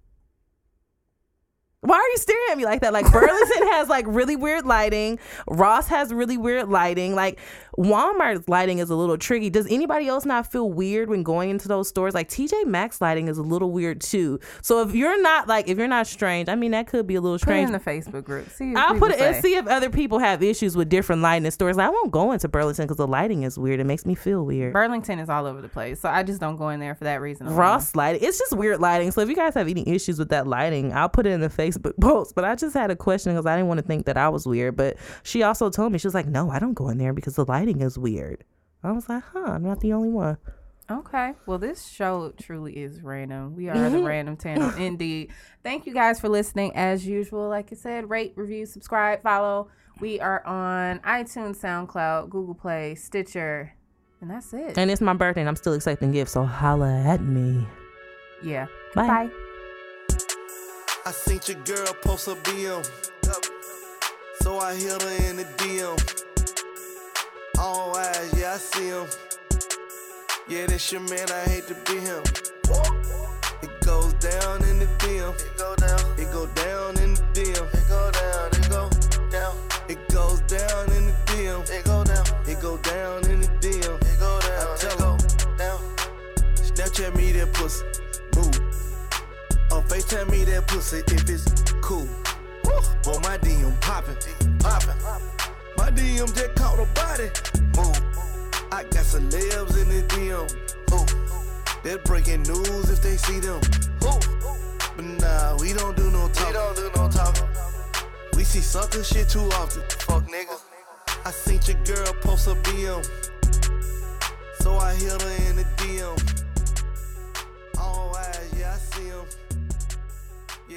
Why 1.82 1.96
are 1.96 2.08
you 2.10 2.16
staring 2.16 2.42
at 2.52 2.56
me 2.58 2.64
like 2.64 2.80
that? 2.82 2.92
Like 2.92 3.10
Burlington 3.10 3.68
has 3.72 3.88
like 3.88 4.04
really 4.08 4.36
weird 4.36 4.64
lighting. 4.64 5.18
Ross 5.48 5.88
has 5.88 6.14
really 6.14 6.36
weird 6.36 6.68
lighting. 6.68 7.16
Like 7.16 7.40
Walmart's 7.76 8.48
lighting 8.48 8.78
is 8.78 8.88
a 8.88 8.94
little 8.94 9.18
tricky. 9.18 9.50
Does 9.50 9.66
anybody 9.68 10.06
else 10.06 10.24
not 10.24 10.50
feel 10.50 10.70
weird 10.70 11.10
when 11.10 11.24
going 11.24 11.50
into 11.50 11.66
those 11.66 11.88
stores? 11.88 12.14
Like 12.14 12.28
TJ 12.28 12.66
Maxx 12.66 13.00
lighting 13.00 13.26
is 13.26 13.36
a 13.36 13.42
little 13.42 13.72
weird 13.72 14.00
too. 14.00 14.38
So 14.60 14.82
if 14.82 14.94
you're 14.94 15.20
not 15.20 15.48
like 15.48 15.66
if 15.66 15.76
you're 15.76 15.88
not 15.88 16.06
strange, 16.06 16.48
I 16.48 16.54
mean 16.54 16.70
that 16.70 16.86
could 16.86 17.04
be 17.08 17.16
a 17.16 17.20
little 17.20 17.36
Put 17.38 17.48
it 17.48 17.66
strange. 17.66 17.66
in 17.66 17.72
the 17.72 17.80
Facebook 17.80 18.22
group. 18.24 18.48
See 18.50 18.76
I'll 18.76 18.96
put 18.96 19.10
it 19.10 19.14
people 19.14 19.26
and 19.34 19.42
see 19.42 19.56
if 19.56 19.66
other 19.66 19.90
people 19.90 20.20
have 20.20 20.40
issues 20.40 20.76
with 20.76 20.88
different 20.88 21.20
lighting 21.20 21.46
in 21.46 21.50
stores. 21.50 21.78
I 21.78 21.88
won't 21.88 22.12
go 22.12 22.30
into 22.30 22.46
Burlington 22.46 22.84
because 22.84 22.98
the 22.98 23.08
lighting 23.08 23.42
is 23.42 23.58
weird. 23.58 23.80
It 23.80 23.86
makes 23.86 24.06
me 24.06 24.14
feel 24.14 24.44
weird. 24.44 24.72
Burlington 24.72 25.18
is 25.18 25.28
all 25.28 25.46
over 25.46 25.60
the 25.60 25.68
place, 25.68 26.00
so 26.00 26.08
I 26.08 26.22
just 26.22 26.38
don't 26.40 26.54
go 26.54 26.68
in 26.68 26.78
there 26.78 26.94
for 26.94 27.04
that 27.04 27.20
reason. 27.20 27.48
Ross 27.48 27.96
lighting. 27.96 28.22
It's 28.22 28.38
just 28.38 28.52
weird 28.56 28.78
lighting. 28.78 29.10
So 29.10 29.20
if 29.20 29.28
you 29.28 29.34
guys 29.34 29.54
have 29.54 29.66
any 29.66 29.88
issues 29.88 30.20
with 30.20 30.28
that 30.28 30.46
lighting, 30.46 30.92
I'll 30.92 31.08
put 31.08 31.26
it 31.26 31.30
in 31.30 31.40
the 31.40 31.48
Facebook 31.48 31.71
post. 31.78 32.34
But 32.34 32.44
I 32.44 32.54
just 32.54 32.74
had 32.74 32.90
a 32.90 32.96
question 32.96 33.32
because 33.32 33.46
I 33.46 33.56
didn't 33.56 33.68
want 33.68 33.78
to 33.78 33.86
think 33.86 34.06
that 34.06 34.16
I 34.16 34.28
was 34.28 34.46
weird. 34.46 34.76
But 34.76 34.96
she 35.22 35.42
also 35.42 35.70
told 35.70 35.92
me 35.92 35.98
she 35.98 36.06
was 36.06 36.14
like, 36.14 36.26
"No, 36.26 36.50
I 36.50 36.58
don't 36.58 36.74
go 36.74 36.88
in 36.88 36.98
there 36.98 37.12
because 37.12 37.36
the 37.36 37.44
lighting 37.44 37.80
is 37.80 37.98
weird." 37.98 38.44
I 38.82 38.92
was 38.92 39.08
like, 39.08 39.22
"Huh, 39.32 39.44
I'm 39.46 39.62
not 39.62 39.80
the 39.80 39.92
only 39.92 40.08
one." 40.08 40.38
Okay. 40.90 41.32
Well, 41.46 41.58
this 41.58 41.86
show 41.86 42.32
truly 42.40 42.74
is 42.74 43.02
random. 43.02 43.56
We 43.56 43.68
are 43.68 43.78
the 43.78 43.96
mm-hmm. 43.96 44.04
random 44.04 44.36
tandem 44.38 44.76
indeed. 44.78 45.32
Thank 45.62 45.86
you 45.86 45.94
guys 45.94 46.20
for 46.20 46.28
listening 46.28 46.74
as 46.74 47.06
usual. 47.06 47.48
Like 47.48 47.72
I 47.72 47.76
said, 47.76 48.10
rate, 48.10 48.32
review, 48.36 48.66
subscribe, 48.66 49.22
follow. 49.22 49.68
We 50.00 50.20
are 50.20 50.44
on 50.46 50.98
iTunes, 51.00 51.60
SoundCloud, 51.60 52.30
Google 52.30 52.54
Play, 52.54 52.94
Stitcher, 52.96 53.74
and 54.20 54.30
that's 54.30 54.52
it. 54.52 54.76
And 54.76 54.90
it's 54.90 55.00
my 55.00 55.14
birthday, 55.14 55.40
and 55.40 55.48
I'm 55.48 55.56
still 55.56 55.74
expecting 55.74 56.12
gifts. 56.12 56.32
So 56.32 56.44
holla 56.44 56.92
at 57.06 57.22
me. 57.22 57.66
yeah. 58.42 58.66
Bye. 58.94 59.06
Bye. 59.06 59.30
I 61.04 61.10
seen 61.10 61.40
your 61.46 61.60
girl 61.64 61.92
post 62.02 62.28
a 62.28 62.36
BM. 62.36 62.88
So 64.40 64.60
I 64.60 64.74
hit 64.76 65.02
her 65.02 65.28
in 65.28 65.36
the 65.36 65.44
DM. 65.58 65.98
All 67.58 67.96
eyes, 67.96 68.32
yeah, 68.38 68.54
I 68.54 68.56
see 68.58 68.86
him. 68.86 69.06
Yeah, 70.48 70.66
that's 70.66 70.92
your 70.92 71.00
man, 71.00 71.28
I 71.28 71.40
hate 71.50 71.66
to 71.66 71.74
be 71.86 71.98
him. 71.98 72.22
It 73.62 73.80
goes 73.84 74.12
down 74.14 74.62
in 74.62 74.78
the 74.78 74.86
DM. 74.98 75.34
It 75.34 75.58
go 75.58 75.74
down. 75.74 76.20
It 76.20 76.30
go 76.30 76.46
down 76.54 76.96
in 76.98 77.14
the 77.14 77.22
DM. 77.34 77.74
It 77.74 77.88
go 77.88 78.10
down. 78.12 78.50
It 78.52 78.70
go 78.70 78.88
down. 79.30 79.56
It 79.88 80.08
goes 80.08 80.40
down 80.42 80.92
in 80.92 81.06
the 81.06 81.14
DM. 81.26 81.68
It 81.68 81.84
go 81.84 82.04
down. 82.04 82.26
It 82.46 82.60
go 82.60 82.76
down 82.78 83.28
in 83.28 83.40
the 83.40 83.48
DM. 83.58 83.96
It 84.02 84.20
go 84.20 84.40
down. 84.40 84.68
I 84.68 84.76
tell 84.78 85.14
it 85.16 85.58
down. 85.58 85.80
Snapchat 86.54 87.16
me 87.16 87.32
that 87.32 87.52
pussy. 87.52 88.01
FaceTime 89.92 90.30
me 90.30 90.42
that 90.44 90.66
pussy 90.68 91.02
if 91.06 91.28
it's 91.28 91.44
cool. 91.82 92.08
Boy, 92.64 93.18
my 93.20 93.36
DM 93.36 93.78
poppin', 93.82 94.16
poppin'. 94.58 94.96
My 95.76 95.90
DM 95.90 96.34
just 96.34 96.54
caught 96.54 96.78
a 96.80 96.86
body. 96.94 97.28
Move. 97.76 98.00
I 98.72 98.84
got 98.84 99.04
some 99.04 99.28
celebs 99.28 99.76
in 99.82 99.90
the 99.90 100.02
DM. 100.08 100.48
Who? 100.88 101.82
They're 101.82 101.98
breaking 101.98 102.44
news 102.44 102.88
if 102.88 103.02
they 103.02 103.18
see 103.18 103.38
them. 103.38 103.60
Who? 104.00 104.18
But 104.96 105.04
nah, 105.20 105.58
we 105.60 105.74
don't 105.74 105.94
do 105.94 106.10
no 106.10 106.26
talking. 106.28 106.46
We 106.46 106.52
don't 106.54 106.76
do 106.76 106.90
no 106.96 107.08
talking. 107.10 107.48
We 108.34 108.44
see 108.44 108.60
sucker 108.60 109.04
shit 109.04 109.28
too 109.28 109.44
often. 109.60 109.82
Fuck 110.06 110.26
niggas. 110.26 110.62
I 111.26 111.30
seen 111.32 111.60
your 111.66 111.84
girl 111.84 112.14
post 112.22 112.46
a 112.46 112.54
BM. 112.64 113.04
So 114.62 114.78
I 114.78 114.94
hit 114.94 115.20
her 115.20 115.50
in 115.50 115.56
the 115.56 115.64
DM. 115.76 116.41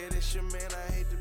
Yeah, 0.05 0.11
this 0.11 0.35
your 0.35 0.43
man, 0.43 0.61
I 0.61 0.91
hate 0.93 1.09
to 1.09 1.14